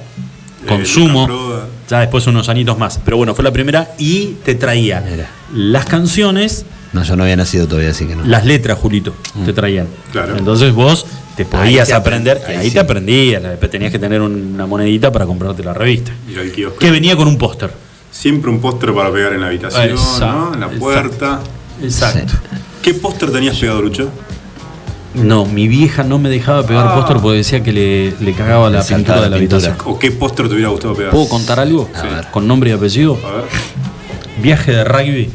Eh, 0.62 0.66
consumo. 0.68 1.26
Luca 1.26 1.34
Proda. 1.42 1.66
ya 1.90 2.00
después 2.00 2.26
unos 2.28 2.48
añitos 2.48 2.78
más. 2.78 3.00
Pero 3.04 3.16
bueno, 3.16 3.34
fue 3.34 3.42
la 3.44 3.52
primera 3.52 3.90
y 3.98 4.36
te 4.44 4.54
traía 4.54 5.02
las 5.52 5.84
canciones, 5.86 6.64
No, 6.92 7.02
yo 7.02 7.16
no 7.16 7.24
había 7.24 7.36
nacido 7.36 7.66
todavía, 7.66 7.90
así 7.90 8.06
que 8.06 8.14
no. 8.16 8.24
las 8.24 8.46
letras, 8.46 8.78
Julito, 8.78 9.12
te 9.44 9.52
traían. 9.52 9.88
Claro. 10.12 10.36
Entonces 10.38 10.72
vos 10.72 11.04
te 11.36 11.44
podías 11.44 11.88
te 11.88 11.94
aprender, 11.94 12.38
aprend- 12.38 12.48
y 12.48 12.52
ahí 12.52 12.56
ahí 12.58 12.68
sí. 12.68 12.74
te 12.74 12.80
aprendías, 12.80 13.42
después 13.42 13.70
tenías 13.70 13.92
que 13.92 13.98
tener 13.98 14.20
una 14.22 14.66
monedita 14.66 15.12
para 15.12 15.26
comprarte 15.26 15.62
la 15.62 15.74
revista. 15.74 16.12
Que 16.80 16.90
venía 16.90 17.14
con 17.16 17.28
un 17.28 17.36
póster. 17.38 17.70
Siempre 18.10 18.50
un 18.50 18.60
póster 18.60 18.94
para 18.94 19.12
pegar 19.12 19.34
en 19.34 19.40
la 19.42 19.48
habitación, 19.48 19.90
Exacto, 19.90 20.26
¿no? 20.26 20.54
En 20.54 20.60
la 20.60 20.68
puerta. 20.70 21.40
Exacto. 21.82 22.32
¿Qué 22.82 22.94
póster 22.94 23.30
tenías 23.30 23.58
pegado, 23.58 23.82
Lucho? 23.82 24.08
No, 25.14 25.44
mi 25.46 25.66
vieja 25.68 26.02
no 26.04 26.18
me 26.18 26.28
dejaba 26.28 26.66
pegar 26.66 26.88
Ah. 26.88 26.94
póster 26.94 27.16
porque 27.18 27.38
decía 27.38 27.62
que 27.62 27.72
le, 27.72 28.12
le 28.20 28.32
cagaba 28.32 28.68
la 28.70 28.82
pintura 28.84 29.16
de 29.16 29.22
la 29.22 29.28
la 29.30 29.36
pintura. 29.38 29.58
habitación. 29.68 29.94
¿O 29.94 29.98
qué 29.98 30.10
póster 30.12 30.46
te 30.48 30.54
hubiera 30.54 30.68
gustado 30.70 30.94
pegar? 30.94 31.10
¿Puedo 31.10 31.28
contar 31.28 31.58
algo? 31.60 31.88
Sí. 31.94 32.06
Con 32.30 32.46
nombre 32.46 32.70
y 32.70 32.72
apellido. 32.74 33.18
A 33.26 33.32
ver. 33.36 33.44
Viaje 34.42 34.72
de 34.72 34.84
rugby. 34.84 35.30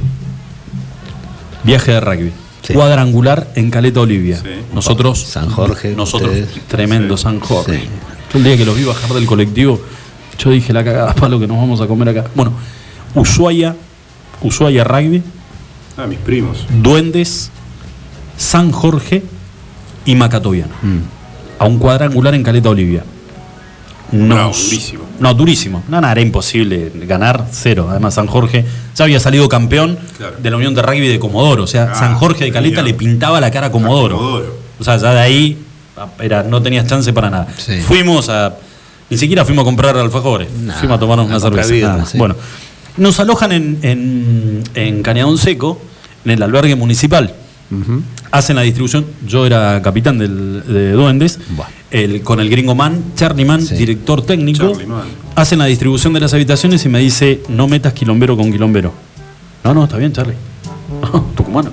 Viaje 1.63 1.91
de 1.91 1.99
rugby. 2.01 2.31
Sí. 2.61 2.73
Cuadrangular 2.73 3.51
en 3.55 3.71
Caleta 3.71 4.01
Olivia. 4.01 4.37
Sí. 4.37 4.49
Nosotros. 4.73 5.19
San 5.21 5.49
Jorge, 5.49 5.95
Nosotros. 5.95 6.29
ustedes. 6.31 6.67
Tremendo 6.67 7.17
Sí. 7.17 7.23
San 7.23 7.39
Jorge. 7.39 7.79
Sí. 7.79 7.85
Yo 8.31 8.37
el 8.37 8.43
día 8.43 8.57
que 8.57 8.65
los 8.65 8.77
vi 8.77 8.83
bajar 8.83 9.11
del 9.13 9.25
colectivo, 9.25 9.81
yo 10.37 10.51
dije 10.51 10.71
la 10.71 10.83
cagada 10.83 11.13
palo 11.15 11.39
que 11.39 11.47
nos 11.47 11.57
vamos 11.57 11.81
a 11.81 11.87
comer 11.87 12.09
acá. 12.09 12.25
Bueno, 12.35 12.53
Ushuaia, 13.15 13.75
Ushuaia 14.41 14.83
Rugby, 14.83 15.21
Ah, 15.97 16.07
mis 16.07 16.19
primos. 16.19 16.65
Duendes, 16.81 17.51
San 18.37 18.71
Jorge 18.71 19.23
y 20.05 20.15
Macatoviano. 20.15 20.73
Mm. 20.81 20.97
A 21.59 21.65
un 21.65 21.77
cuadrangular 21.79 22.33
en 22.33 22.43
Caleta 22.43 22.69
Olivia. 22.69 23.03
Nos- 24.11 24.65
durísimo. 24.69 25.03
No, 25.19 25.33
durísimo. 25.33 25.83
No, 25.87 26.01
no, 26.01 26.09
era 26.09 26.21
imposible 26.21 26.91
ganar 27.07 27.47
cero. 27.51 27.87
Además, 27.89 28.13
San 28.15 28.27
Jorge 28.27 28.65
ya 28.95 29.03
había 29.05 29.19
salido 29.19 29.47
campeón 29.49 29.97
Claro. 30.17 30.35
de 30.41 30.49
la 30.51 30.57
Unión 30.57 30.73
de 30.75 30.81
Rugby 30.81 31.07
de 31.07 31.19
Comodoro. 31.19 31.63
O 31.63 31.67
sea, 31.67 31.91
Ah, 31.91 31.95
San 31.95 32.15
Jorge 32.15 32.45
de 32.45 32.51
Caleta 32.51 32.81
le 32.81 32.93
pintaba 32.93 33.39
la 33.39 33.49
cara 33.51 33.67
a 33.67 33.71
Comodoro. 33.71 34.17
Comodoro. 34.17 34.55
O 34.79 34.83
sea, 34.83 34.97
ya 34.97 35.13
de 35.13 35.19
ahí 35.19 35.57
ah, 35.97 36.07
era, 36.19 36.43
no 36.43 36.61
tenías 36.61 36.85
chance 36.87 37.11
para 37.13 37.29
nada. 37.29 37.47
Sí. 37.57 37.79
Fuimos 37.81 38.29
a. 38.29 38.53
Ni 39.09 39.17
siquiera 39.17 39.43
fuimos 39.43 39.63
a 39.63 39.65
comprar 39.65 39.97
alfajores. 39.97 40.47
Nah, 40.53 40.73
fuimos 40.75 40.97
a 40.97 40.99
tomarnos 40.99 41.27
una 41.27 41.39
cerveza. 41.39 41.73
nada 41.87 42.05
sí. 42.05 42.17
Bueno, 42.17 42.35
nos 42.97 43.19
alojan 43.19 43.51
en, 43.51 43.79
en, 43.81 44.63
en 44.75 45.03
Cañadón 45.03 45.37
Seco, 45.37 45.81
en 46.25 46.31
el 46.31 46.43
albergue 46.43 46.75
municipal. 46.75 47.33
Hacen 48.31 48.55
la 48.55 48.61
distribución. 48.63 49.05
Yo 49.27 49.45
era 49.45 49.81
capitán 49.81 50.17
del, 50.17 50.63
de 50.67 50.91
Duendes. 50.91 51.39
El, 51.89 52.21
con 52.21 52.39
el 52.39 52.49
gringo 52.49 52.75
man, 52.75 53.03
Charlie 53.15 53.45
Man, 53.45 53.61
Sí. 53.65 53.75
director 53.75 54.21
técnico. 54.25 54.73
Mann. 54.87 55.03
Hacen 55.35 55.59
la 55.59 55.65
distribución 55.65 56.13
de 56.13 56.19
las 56.21 56.33
habitaciones 56.33 56.85
y 56.85 56.89
me 56.89 56.99
dice: 56.99 57.41
No 57.49 57.67
metas 57.67 57.93
quilombero 57.93 58.35
con 58.37 58.51
quilombero. 58.51 58.93
No, 59.63 59.73
no, 59.73 59.83
está 59.83 59.97
bien, 59.97 60.11
Charlie. 60.13 60.35
Tucumano. 61.35 61.71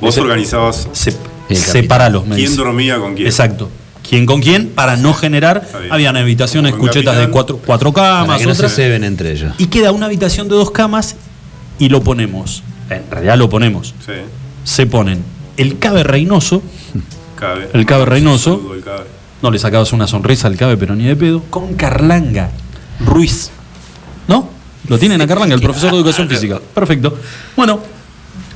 Vos 0.00 0.14
Dice, 0.14 0.20
organizabas 0.20 0.88
Se, 0.92 1.14
separalos, 1.54 2.26
me 2.26 2.36
quién 2.36 2.50
dice. 2.50 2.62
dormía 2.62 2.98
con 2.98 3.14
quién. 3.14 3.26
Exacto. 3.26 3.70
¿Quién 4.08 4.26
con 4.26 4.40
quién? 4.40 4.68
Para 4.70 4.96
no 4.96 5.14
generar. 5.14 5.66
Habían 5.90 6.16
habitaciones, 6.16 6.74
cuchetas 6.74 7.16
de 7.18 7.28
cuatro, 7.28 7.60
cuatro 7.64 7.92
Para 7.92 8.20
camas, 8.20 8.40
que 8.40 8.46
no 8.46 8.54
se 8.54 8.68
ceben 8.68 9.04
entre 9.04 9.30
ellos. 9.32 9.54
Y 9.58 9.66
queda 9.66 9.92
una 9.92 10.06
habitación 10.06 10.48
de 10.48 10.56
dos 10.56 10.70
camas 10.72 11.14
y 11.78 11.88
lo 11.88 12.02
ponemos. 12.02 12.62
En 12.90 13.02
realidad 13.10 13.38
lo 13.38 13.48
ponemos. 13.48 13.94
Sí, 14.04 14.12
Se 14.64 14.86
ponen 14.86 15.22
el 15.56 15.78
cabe 15.78 16.02
Reynoso, 16.02 16.62
cabe. 17.36 17.68
El 17.72 17.84
Cabe 17.86 18.04
Reynoso. 18.04 18.56
Saludo, 18.56 18.74
el 18.74 18.82
cabe. 18.82 19.04
no 19.42 19.50
le 19.50 19.58
sacabas 19.58 19.92
una 19.92 20.06
sonrisa 20.06 20.46
al 20.48 20.56
cabe, 20.56 20.76
pero 20.76 20.94
ni 20.94 21.04
de 21.04 21.16
pedo, 21.16 21.42
con 21.50 21.74
Carlanga 21.74 22.50
Ruiz. 23.00 23.50
¿No? 24.28 24.48
Lo 24.88 24.98
tienen 24.98 25.20
a 25.20 25.26
Carlanga, 25.26 25.54
el 25.54 25.60
profesor 25.60 25.90
de 25.90 25.96
educación 25.96 26.28
física. 26.30 26.60
Perfecto. 26.74 27.16
Bueno, 27.56 27.80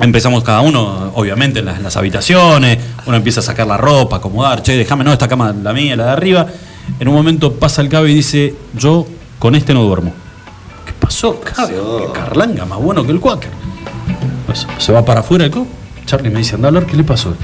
empezamos 0.00 0.42
cada 0.44 0.60
uno, 0.60 1.12
obviamente, 1.14 1.60
en 1.60 1.66
las, 1.66 1.76
en 1.78 1.82
las 1.82 1.96
habitaciones. 1.96 2.78
Uno 3.06 3.16
empieza 3.16 3.40
a 3.40 3.42
sacar 3.42 3.66
la 3.66 3.76
ropa, 3.76 4.16
acomodar. 4.16 4.62
Che, 4.62 4.76
déjame, 4.76 5.04
no, 5.04 5.12
esta 5.12 5.28
cama 5.28 5.52
la 5.52 5.72
mía, 5.72 5.96
la 5.96 6.06
de 6.06 6.10
arriba. 6.12 6.46
En 7.00 7.08
un 7.08 7.14
momento 7.14 7.52
pasa 7.54 7.82
el 7.82 7.88
cabe 7.88 8.10
y 8.10 8.14
dice: 8.14 8.54
Yo 8.74 9.06
con 9.38 9.54
este 9.54 9.74
no 9.74 9.82
duermo. 9.82 10.12
¿Qué 10.84 10.92
pasó, 10.98 11.40
cabe? 11.40 11.74
Carlanga, 12.14 12.64
más 12.64 12.78
bueno 12.78 13.04
que 13.04 13.12
el 13.12 13.20
Quaker. 13.20 13.50
Pues, 14.46 14.66
se 14.78 14.92
va 14.92 15.04
para 15.04 15.20
afuera 15.20 15.44
el 15.44 15.50
club. 15.50 15.66
Charlie 16.06 16.30
me 16.30 16.38
dice, 16.38 16.54
anda 16.54 16.66
a 16.66 16.68
hablar, 16.68 16.86
¿qué 16.86 16.96
le 16.96 17.04
pasó? 17.04 17.34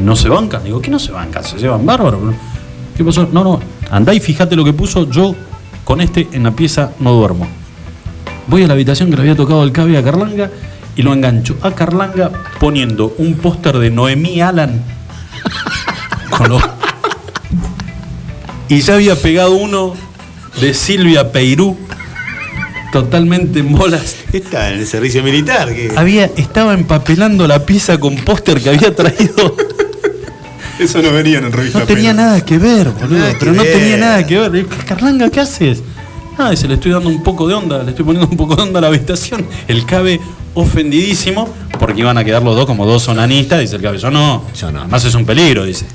¿No 0.00 0.16
se 0.16 0.28
bancan? 0.28 0.64
Digo, 0.64 0.80
¿qué 0.80 0.90
no 0.90 0.98
se 0.98 1.12
bancan? 1.12 1.44
Se 1.44 1.58
llevan 1.58 1.86
bárbaro. 1.86 2.34
¿Qué 2.96 3.04
pasó? 3.04 3.28
No, 3.30 3.44
no, 3.44 3.60
andá 3.90 4.14
y 4.14 4.20
fíjate 4.20 4.56
lo 4.56 4.64
que 4.64 4.72
puso. 4.72 5.08
Yo 5.10 5.34
con 5.84 6.00
este 6.00 6.28
en 6.32 6.42
la 6.42 6.50
pieza 6.50 6.92
no 6.98 7.12
duermo. 7.12 7.46
Voy 8.48 8.62
a 8.62 8.66
la 8.66 8.74
habitación 8.74 9.10
que 9.10 9.16
le 9.16 9.22
había 9.22 9.36
tocado 9.36 9.62
el 9.62 9.72
cabe 9.72 9.96
a 9.96 10.02
Carlanga 10.02 10.50
y 10.94 11.02
lo 11.02 11.12
engancho 11.12 11.56
a 11.62 11.72
Carlanga 11.72 12.30
poniendo 12.58 13.14
un 13.18 13.34
póster 13.34 13.78
de 13.78 13.90
Noemí 13.90 14.40
Alan 14.40 14.80
y 18.68 18.80
ya 18.80 18.94
había 18.94 19.16
pegado 19.16 19.52
uno 19.52 19.94
de 20.60 20.74
Silvia 20.74 21.32
Peirú, 21.32 21.76
totalmente 23.02 23.58
en 23.60 23.72
bolas. 23.72 24.16
Está 24.32 24.72
en 24.72 24.80
el 24.80 24.86
servicio 24.86 25.22
militar. 25.22 25.68
Había, 25.96 26.30
estaba 26.36 26.72
empapelando 26.72 27.46
la 27.46 27.66
pieza 27.66 27.98
con 27.98 28.16
póster 28.16 28.60
que 28.60 28.70
había 28.70 28.94
traído. 28.94 29.54
Eso 30.78 31.02
no 31.02 31.12
venía 31.12 31.38
en 31.38 31.52
revista. 31.52 31.80
No 31.80 31.86
tenía 31.86 32.10
Pena. 32.12 32.22
nada 32.24 32.44
que 32.44 32.58
ver, 32.58 32.90
boludo. 32.90 33.18
Nada 33.18 33.34
pero 33.38 33.52
no 33.52 33.62
ver. 33.62 33.72
tenía 33.72 33.96
nada 33.96 34.26
que 34.26 34.38
ver. 34.38 34.66
Carlanga, 34.86 35.30
¿qué 35.30 35.40
haces? 35.40 35.82
Ah, 36.38 36.50
dice, 36.50 36.68
le 36.68 36.74
estoy 36.74 36.92
dando 36.92 37.08
un 37.08 37.22
poco 37.22 37.48
de 37.48 37.54
onda, 37.54 37.82
le 37.82 37.90
estoy 37.90 38.04
poniendo 38.04 38.30
un 38.30 38.36
poco 38.36 38.56
de 38.56 38.62
onda 38.62 38.78
a 38.78 38.82
la 38.82 38.88
habitación. 38.88 39.46
El 39.68 39.84
cabe 39.86 40.20
ofendidísimo, 40.54 41.48
porque 41.78 42.00
iban 42.00 42.16
a 42.18 42.24
quedar 42.24 42.42
los 42.42 42.56
dos 42.56 42.66
como 42.66 42.86
dos 42.86 43.08
onanistas. 43.08 43.60
Dice 43.60 43.76
el 43.76 43.82
cabe, 43.82 43.98
yo 43.98 44.10
no. 44.10 44.44
Yo 44.58 44.70
no. 44.72 44.80
Además 44.80 45.04
es 45.04 45.14
un 45.14 45.24
peligro, 45.24 45.64
dice. 45.64 45.86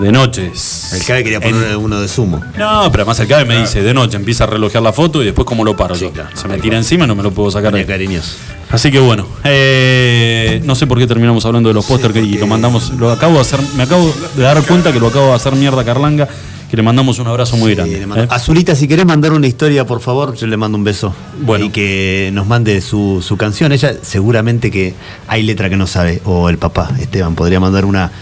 De 0.00 0.10
noche. 0.12 0.50
El 0.92 1.04
cabe 1.04 1.22
quería 1.24 1.40
poner 1.40 1.76
uno 1.76 2.00
de 2.00 2.08
sumo. 2.08 2.38
No, 2.58 2.90
pero 2.90 3.02
además 3.02 3.20
el 3.20 3.28
cabe 3.28 3.44
me 3.44 3.60
dice, 3.60 3.82
de 3.82 3.92
noche 3.94 4.16
empieza 4.16 4.44
a 4.44 4.46
relojear 4.46 4.82
la 4.82 4.92
foto 4.92 5.22
y 5.22 5.26
después 5.26 5.44
cómo 5.46 5.64
lo 5.64 5.76
paro 5.76 5.94
yo. 5.94 6.10
Se 6.34 6.48
me 6.48 6.58
tira 6.58 6.76
encima 6.76 7.04
y 7.04 7.08
no 7.08 7.14
me 7.14 7.22
lo 7.22 7.30
puedo 7.32 7.50
sacar. 7.50 7.74
ahí. 7.74 7.84
cariñoso. 7.84 8.36
Así 8.70 8.90
que 8.90 9.00
bueno, 9.00 9.26
eh, 9.44 10.60
no 10.64 10.74
sé 10.74 10.86
por 10.86 10.98
qué 10.98 11.06
terminamos 11.06 11.44
hablando 11.44 11.68
de 11.68 11.74
los 11.74 11.84
pósters 11.84 12.14
que- 12.14 12.20
y 12.22 12.38
lo 12.38 12.46
mandamos, 12.46 12.90
lo 12.98 13.10
acabo 13.10 13.34
de 13.34 13.40
hacer, 13.40 13.58
me 13.76 13.82
acabo 13.82 14.14
de 14.36 14.42
dar 14.42 14.62
cuenta 14.64 14.92
que 14.92 15.00
lo 15.00 15.08
acabo 15.08 15.26
de 15.28 15.34
hacer 15.34 15.56
mierda 15.56 15.80
a 15.80 15.84
Carlanga, 15.84 16.28
que 16.70 16.76
le 16.76 16.82
mandamos 16.84 17.18
un 17.18 17.26
abrazo 17.26 17.56
muy 17.56 17.74
grande. 17.74 18.00
¿eh? 18.00 18.26
Azulita, 18.30 18.76
si 18.76 18.86
querés 18.86 19.04
mandar 19.06 19.32
una 19.32 19.48
historia, 19.48 19.84
por 19.84 20.00
favor, 20.00 20.34
yo 20.36 20.46
le 20.46 20.56
mando 20.56 20.78
un 20.78 20.84
beso. 20.84 21.12
Bueno. 21.42 21.64
Y 21.64 21.70
que 21.70 22.30
nos 22.32 22.46
mande 22.46 22.80
su, 22.80 23.24
su 23.26 23.36
canción. 23.36 23.72
Ella 23.72 23.92
seguramente 24.02 24.70
que 24.70 24.94
hay 25.26 25.42
letra 25.42 25.68
que 25.68 25.76
no 25.76 25.88
sabe. 25.88 26.22
O 26.24 26.48
el 26.48 26.58
papá, 26.58 26.90
Esteban, 27.00 27.34
podría 27.34 27.58
mandar 27.58 27.84
una 27.84 28.12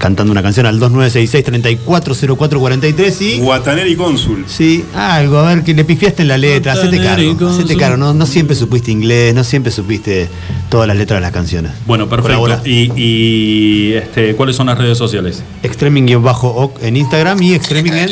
cantando 0.00 0.32
una 0.32 0.42
canción 0.42 0.64
al 0.64 0.80
2966-340443 0.80 3.20
y... 3.20 3.38
Guataneri 3.38 3.94
Cónsul. 3.96 4.46
Sí, 4.48 4.82
algo, 4.94 5.36
a 5.38 5.54
ver, 5.54 5.62
que 5.62 5.74
le 5.74 5.84
pifiaste 5.84 6.22
en 6.22 6.28
la 6.28 6.38
letra, 6.38 6.72
hacete 6.72 6.96
cargo, 6.96 7.32
hacete 7.32 7.44
Cónsul. 7.44 7.76
cargo, 7.76 7.98
no, 7.98 8.14
no 8.14 8.24
siempre 8.24 8.56
supiste 8.56 8.90
inglés, 8.90 9.34
no 9.34 9.44
siempre 9.44 9.70
supiste 9.70 10.30
todas 10.70 10.88
las 10.88 10.96
letras 10.96 11.18
de 11.18 11.20
las 11.20 11.32
canciones. 11.32 11.72
Bueno, 11.86 12.08
perfecto. 12.08 12.62
Y, 12.64 12.90
y, 12.96 13.92
este, 13.92 14.34
¿cuáles 14.36 14.56
son 14.56 14.68
las 14.68 14.78
redes 14.78 14.96
sociales? 14.96 15.42
Extreming-oc 15.62 16.82
en 16.82 16.96
Instagram 16.96 17.42
y 17.42 17.52
Extreming 17.52 17.92
en... 17.92 18.08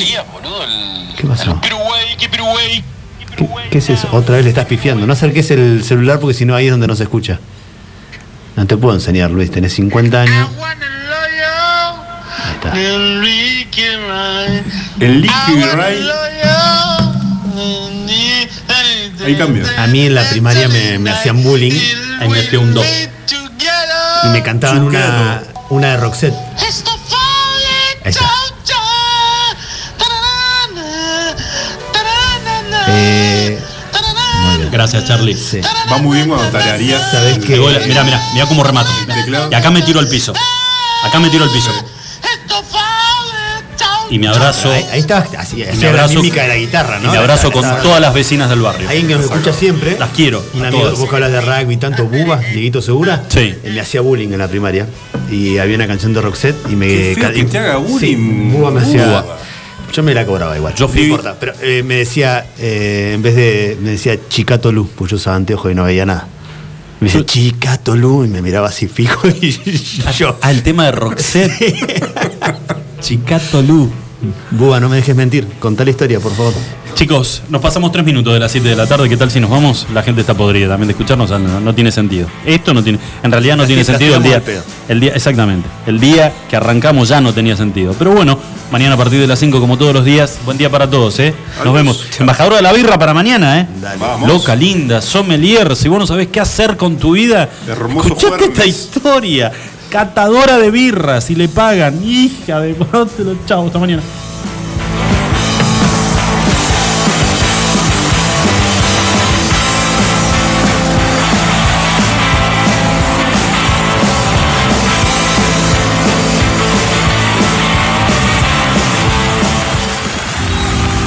¿Qué 1.16 1.26
pasó? 1.26 1.58
¿Qué, 1.62 1.70
qué 3.70 3.78
es 3.78 3.88
eso? 3.88 4.08
Otra 4.12 4.36
vez 4.36 4.44
le 4.44 4.50
estás 4.50 4.66
pifiando. 4.66 5.06
No 5.06 5.14
acerques 5.14 5.50
el 5.52 5.82
celular 5.82 6.20
porque 6.20 6.34
si 6.34 6.44
no 6.44 6.54
ahí 6.54 6.66
es 6.66 6.70
donde 6.70 6.86
no 6.86 6.94
se 6.94 7.04
escucha. 7.04 7.40
No 8.56 8.66
te 8.66 8.76
puedo 8.76 8.94
enseñar, 8.94 9.30
Luis. 9.30 9.50
Tenés 9.50 9.72
50 9.72 10.20
años. 10.20 10.48
Está. 12.68 12.78
El 15.00 15.20
Liquid 15.22 15.64
Ride. 15.74 16.12
Ahí 19.24 19.36
cambia. 19.36 19.64
A 19.82 19.86
mí 19.86 20.06
en 20.06 20.14
la 20.14 20.28
primaria 20.30 20.68
me, 20.68 20.98
me 20.98 21.10
hacían 21.10 21.42
bullying. 21.42 21.72
Ahí 22.20 22.28
me 22.28 22.40
hacía 22.40 22.58
un 22.60 22.74
do. 22.74 22.82
Y 24.24 24.28
me 24.28 24.42
cantaban 24.42 24.82
una, 24.82 25.42
una 25.70 25.88
de 25.92 25.96
Roxette. 25.98 26.34
Ahí 28.04 28.10
está. 28.10 28.24
Eh, 32.90 33.58
Gracias, 34.70 35.04
Charlie. 35.06 35.36
Va 35.90 35.98
muy 35.98 36.16
bien 36.16 36.28
cuando 36.28 36.46
tararías. 36.50 37.10
¿Sabés 37.10 37.38
qué? 37.38 37.56
Mira, 37.86 38.04
mira, 38.04 38.20
mira 38.34 38.46
cómo 38.46 38.62
remato. 38.64 38.90
Y 39.50 39.54
acá 39.54 39.70
me 39.70 39.82
tiro 39.82 40.00
al 40.00 40.08
piso. 40.08 40.32
Acá 41.04 41.18
me 41.20 41.28
tiro 41.30 41.44
al 41.44 41.50
piso. 41.50 41.70
Y 44.10 44.18
me 44.18 44.28
abrazo. 44.28 44.70
Ahí, 44.72 44.84
ahí 44.92 45.00
está, 45.00 45.18
así, 45.38 45.62
así 45.62 45.78
me 45.84 45.92
la 45.92 46.08
mímica 46.08 46.42
de 46.42 46.48
la 46.48 46.56
guitarra, 46.56 46.98
¿no? 46.98 47.08
y 47.08 47.12
me 47.12 47.18
abrazo 47.18 47.50
con 47.52 47.64
Está- 47.64 47.82
todas 47.82 48.00
las 48.00 48.14
vecinas 48.14 48.48
del 48.48 48.60
barrio. 48.62 48.88
Alguien 48.88 49.06
que 49.08 49.16
me 49.16 49.24
escucha 49.24 49.52
siempre. 49.52 49.96
Las 49.98 50.10
quiero. 50.10 50.42
Un 50.54 50.64
a 50.64 50.68
amigo, 50.68 50.84
todas. 50.84 50.98
vos 50.98 51.08
que 51.08 51.14
hablas 51.16 51.32
de 51.32 51.40
rugby, 51.40 51.76
tanto 51.76 52.06
Buba, 52.06 52.38
Dieguito 52.38 52.80
Segura. 52.80 53.24
Sí. 53.28 53.54
Él 53.62 53.74
me 53.74 53.80
hacía 53.80 54.00
bullying 54.00 54.28
en 54.28 54.38
la 54.38 54.48
primaria. 54.48 54.86
Y 55.30 55.58
había 55.58 55.76
una 55.76 55.86
canción 55.86 56.14
de 56.14 56.20
Roxette 56.22 56.56
y 56.70 56.76
me. 56.76 56.86
Qué 56.88 57.16
feo 57.20 57.32
que 57.32 57.38
y- 57.40 57.44
te 57.44 57.58
haga 57.58 57.76
bullying. 57.76 57.98
Sí, 57.98 58.16
Buba 58.56 58.70
me 58.70 58.80
hacía. 58.80 59.04
Buba. 59.06 59.24
Yo 59.92 60.02
me 60.02 60.14
la 60.14 60.24
cobraba 60.26 60.56
igual. 60.56 60.74
Yo 60.74 60.86
fui- 60.88 61.00
No 61.00 61.06
importa. 61.08 61.36
Pero 61.38 61.52
eh, 61.60 61.82
me 61.82 61.96
decía, 61.96 62.46
eh, 62.58 63.12
en 63.14 63.22
vez 63.22 63.36
de. 63.36 63.76
Me 63.82 63.90
decía 63.90 64.16
Chicato 64.28 64.72
Lu, 64.72 64.88
pues 64.88 65.10
yo 65.10 65.16
usaba 65.16 65.36
anteojos 65.36 65.70
y 65.70 65.74
no 65.74 65.84
veía 65.84 66.06
nada. 66.06 66.28
Me 67.00 67.06
decía 67.08 67.24
Chicato 67.24 67.94
Lu 67.94 68.24
y 68.24 68.28
me 68.28 68.42
miraba 68.42 68.68
así 68.68 68.88
fijo 68.88 69.28
y 69.40 69.52
yo. 70.16 70.36
Ah, 70.42 70.50
el 70.50 70.62
tema 70.62 70.86
de 70.86 70.92
Roxette. 70.92 71.52
Chicato 73.08 73.62
Lu. 73.62 73.88
Buba, 74.50 74.78
no 74.80 74.90
me 74.90 74.96
dejes 74.96 75.16
mentir. 75.16 75.48
Contá 75.58 75.82
la 75.82 75.92
historia, 75.92 76.20
por 76.20 76.30
favor. 76.34 76.52
Chicos, 76.94 77.42
nos 77.48 77.62
pasamos 77.62 77.90
tres 77.90 78.04
minutos 78.04 78.34
de 78.34 78.38
las 78.38 78.52
7 78.52 78.68
de 78.68 78.76
la 78.76 78.86
tarde. 78.86 79.08
¿Qué 79.08 79.16
tal 79.16 79.30
si 79.30 79.40
nos 79.40 79.48
vamos? 79.48 79.86
La 79.94 80.02
gente 80.02 80.20
está 80.20 80.34
podrida 80.34 80.68
también 80.68 80.88
de 80.88 80.92
escucharnos. 80.92 81.30
No, 81.30 81.58
no 81.58 81.74
tiene 81.74 81.90
sentido. 81.90 82.28
Esto 82.44 82.74
no 82.74 82.84
tiene. 82.84 82.98
En 83.22 83.32
realidad 83.32 83.56
no 83.56 83.62
Las 83.62 83.68
tiene 83.68 83.82
sentido 83.82 84.16
el 84.16 84.22
día, 84.22 84.42
el 84.90 85.00
día. 85.00 85.12
Exactamente. 85.14 85.66
El 85.86 85.98
día 86.00 86.34
que 86.50 86.56
arrancamos 86.56 87.08
ya 87.08 87.22
no 87.22 87.32
tenía 87.32 87.56
sentido. 87.56 87.94
Pero 87.98 88.10
bueno, 88.10 88.38
mañana 88.70 88.94
a 88.94 88.98
partir 88.98 89.20
de 89.20 89.26
las 89.26 89.38
5, 89.38 89.58
como 89.58 89.78
todos 89.78 89.94
los 89.94 90.04
días. 90.04 90.38
Buen 90.44 90.58
día 90.58 90.68
para 90.68 90.90
todos, 90.90 91.18
¿eh? 91.20 91.32
Nos 91.52 91.60
Adiós. 91.60 91.74
vemos. 91.74 92.06
Embajadora 92.20 92.56
de 92.56 92.62
la 92.62 92.74
birra 92.74 92.98
para 92.98 93.14
mañana, 93.14 93.60
¿eh? 93.60 93.68
Vamos. 93.98 94.28
Loca, 94.28 94.54
linda, 94.54 95.00
sommelier. 95.00 95.74
Si 95.76 95.88
vos 95.88 95.98
no 95.98 96.06
sabés 96.06 96.28
qué 96.28 96.40
hacer 96.40 96.76
con 96.76 96.98
tu 96.98 97.12
vida, 97.12 97.48
Hermoso 97.66 98.08
escuchate 98.08 98.44
esta 98.44 98.66
historia. 98.66 99.50
Catadora 99.90 100.58
de 100.58 100.70
birras 100.70 101.30
y 101.30 101.34
le 101.34 101.48
pagan. 101.48 102.02
Hija 102.04 102.60
de. 102.60 102.76
Chao, 103.46 103.66
hasta 103.66 103.78
mañana. 103.78 104.02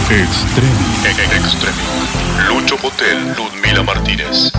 Extremi. 0.10 0.70
Extremi. 1.38 1.78
Lucho 2.50 2.76
Potel, 2.78 3.34
Ludmila 3.38 3.84
Martínez. 3.84 4.52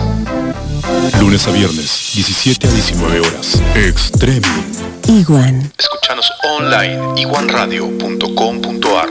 Lunes 1.19 1.47
a 1.47 1.51
viernes, 1.51 2.11
17 2.15 2.67
a 2.67 2.71
19 2.71 3.19
horas. 3.19 3.61
Extreme. 3.75 4.47
Iguan. 5.07 5.71
Escúchanos 5.77 6.31
online, 6.43 7.21
iguanradio.com.ar. 7.21 9.09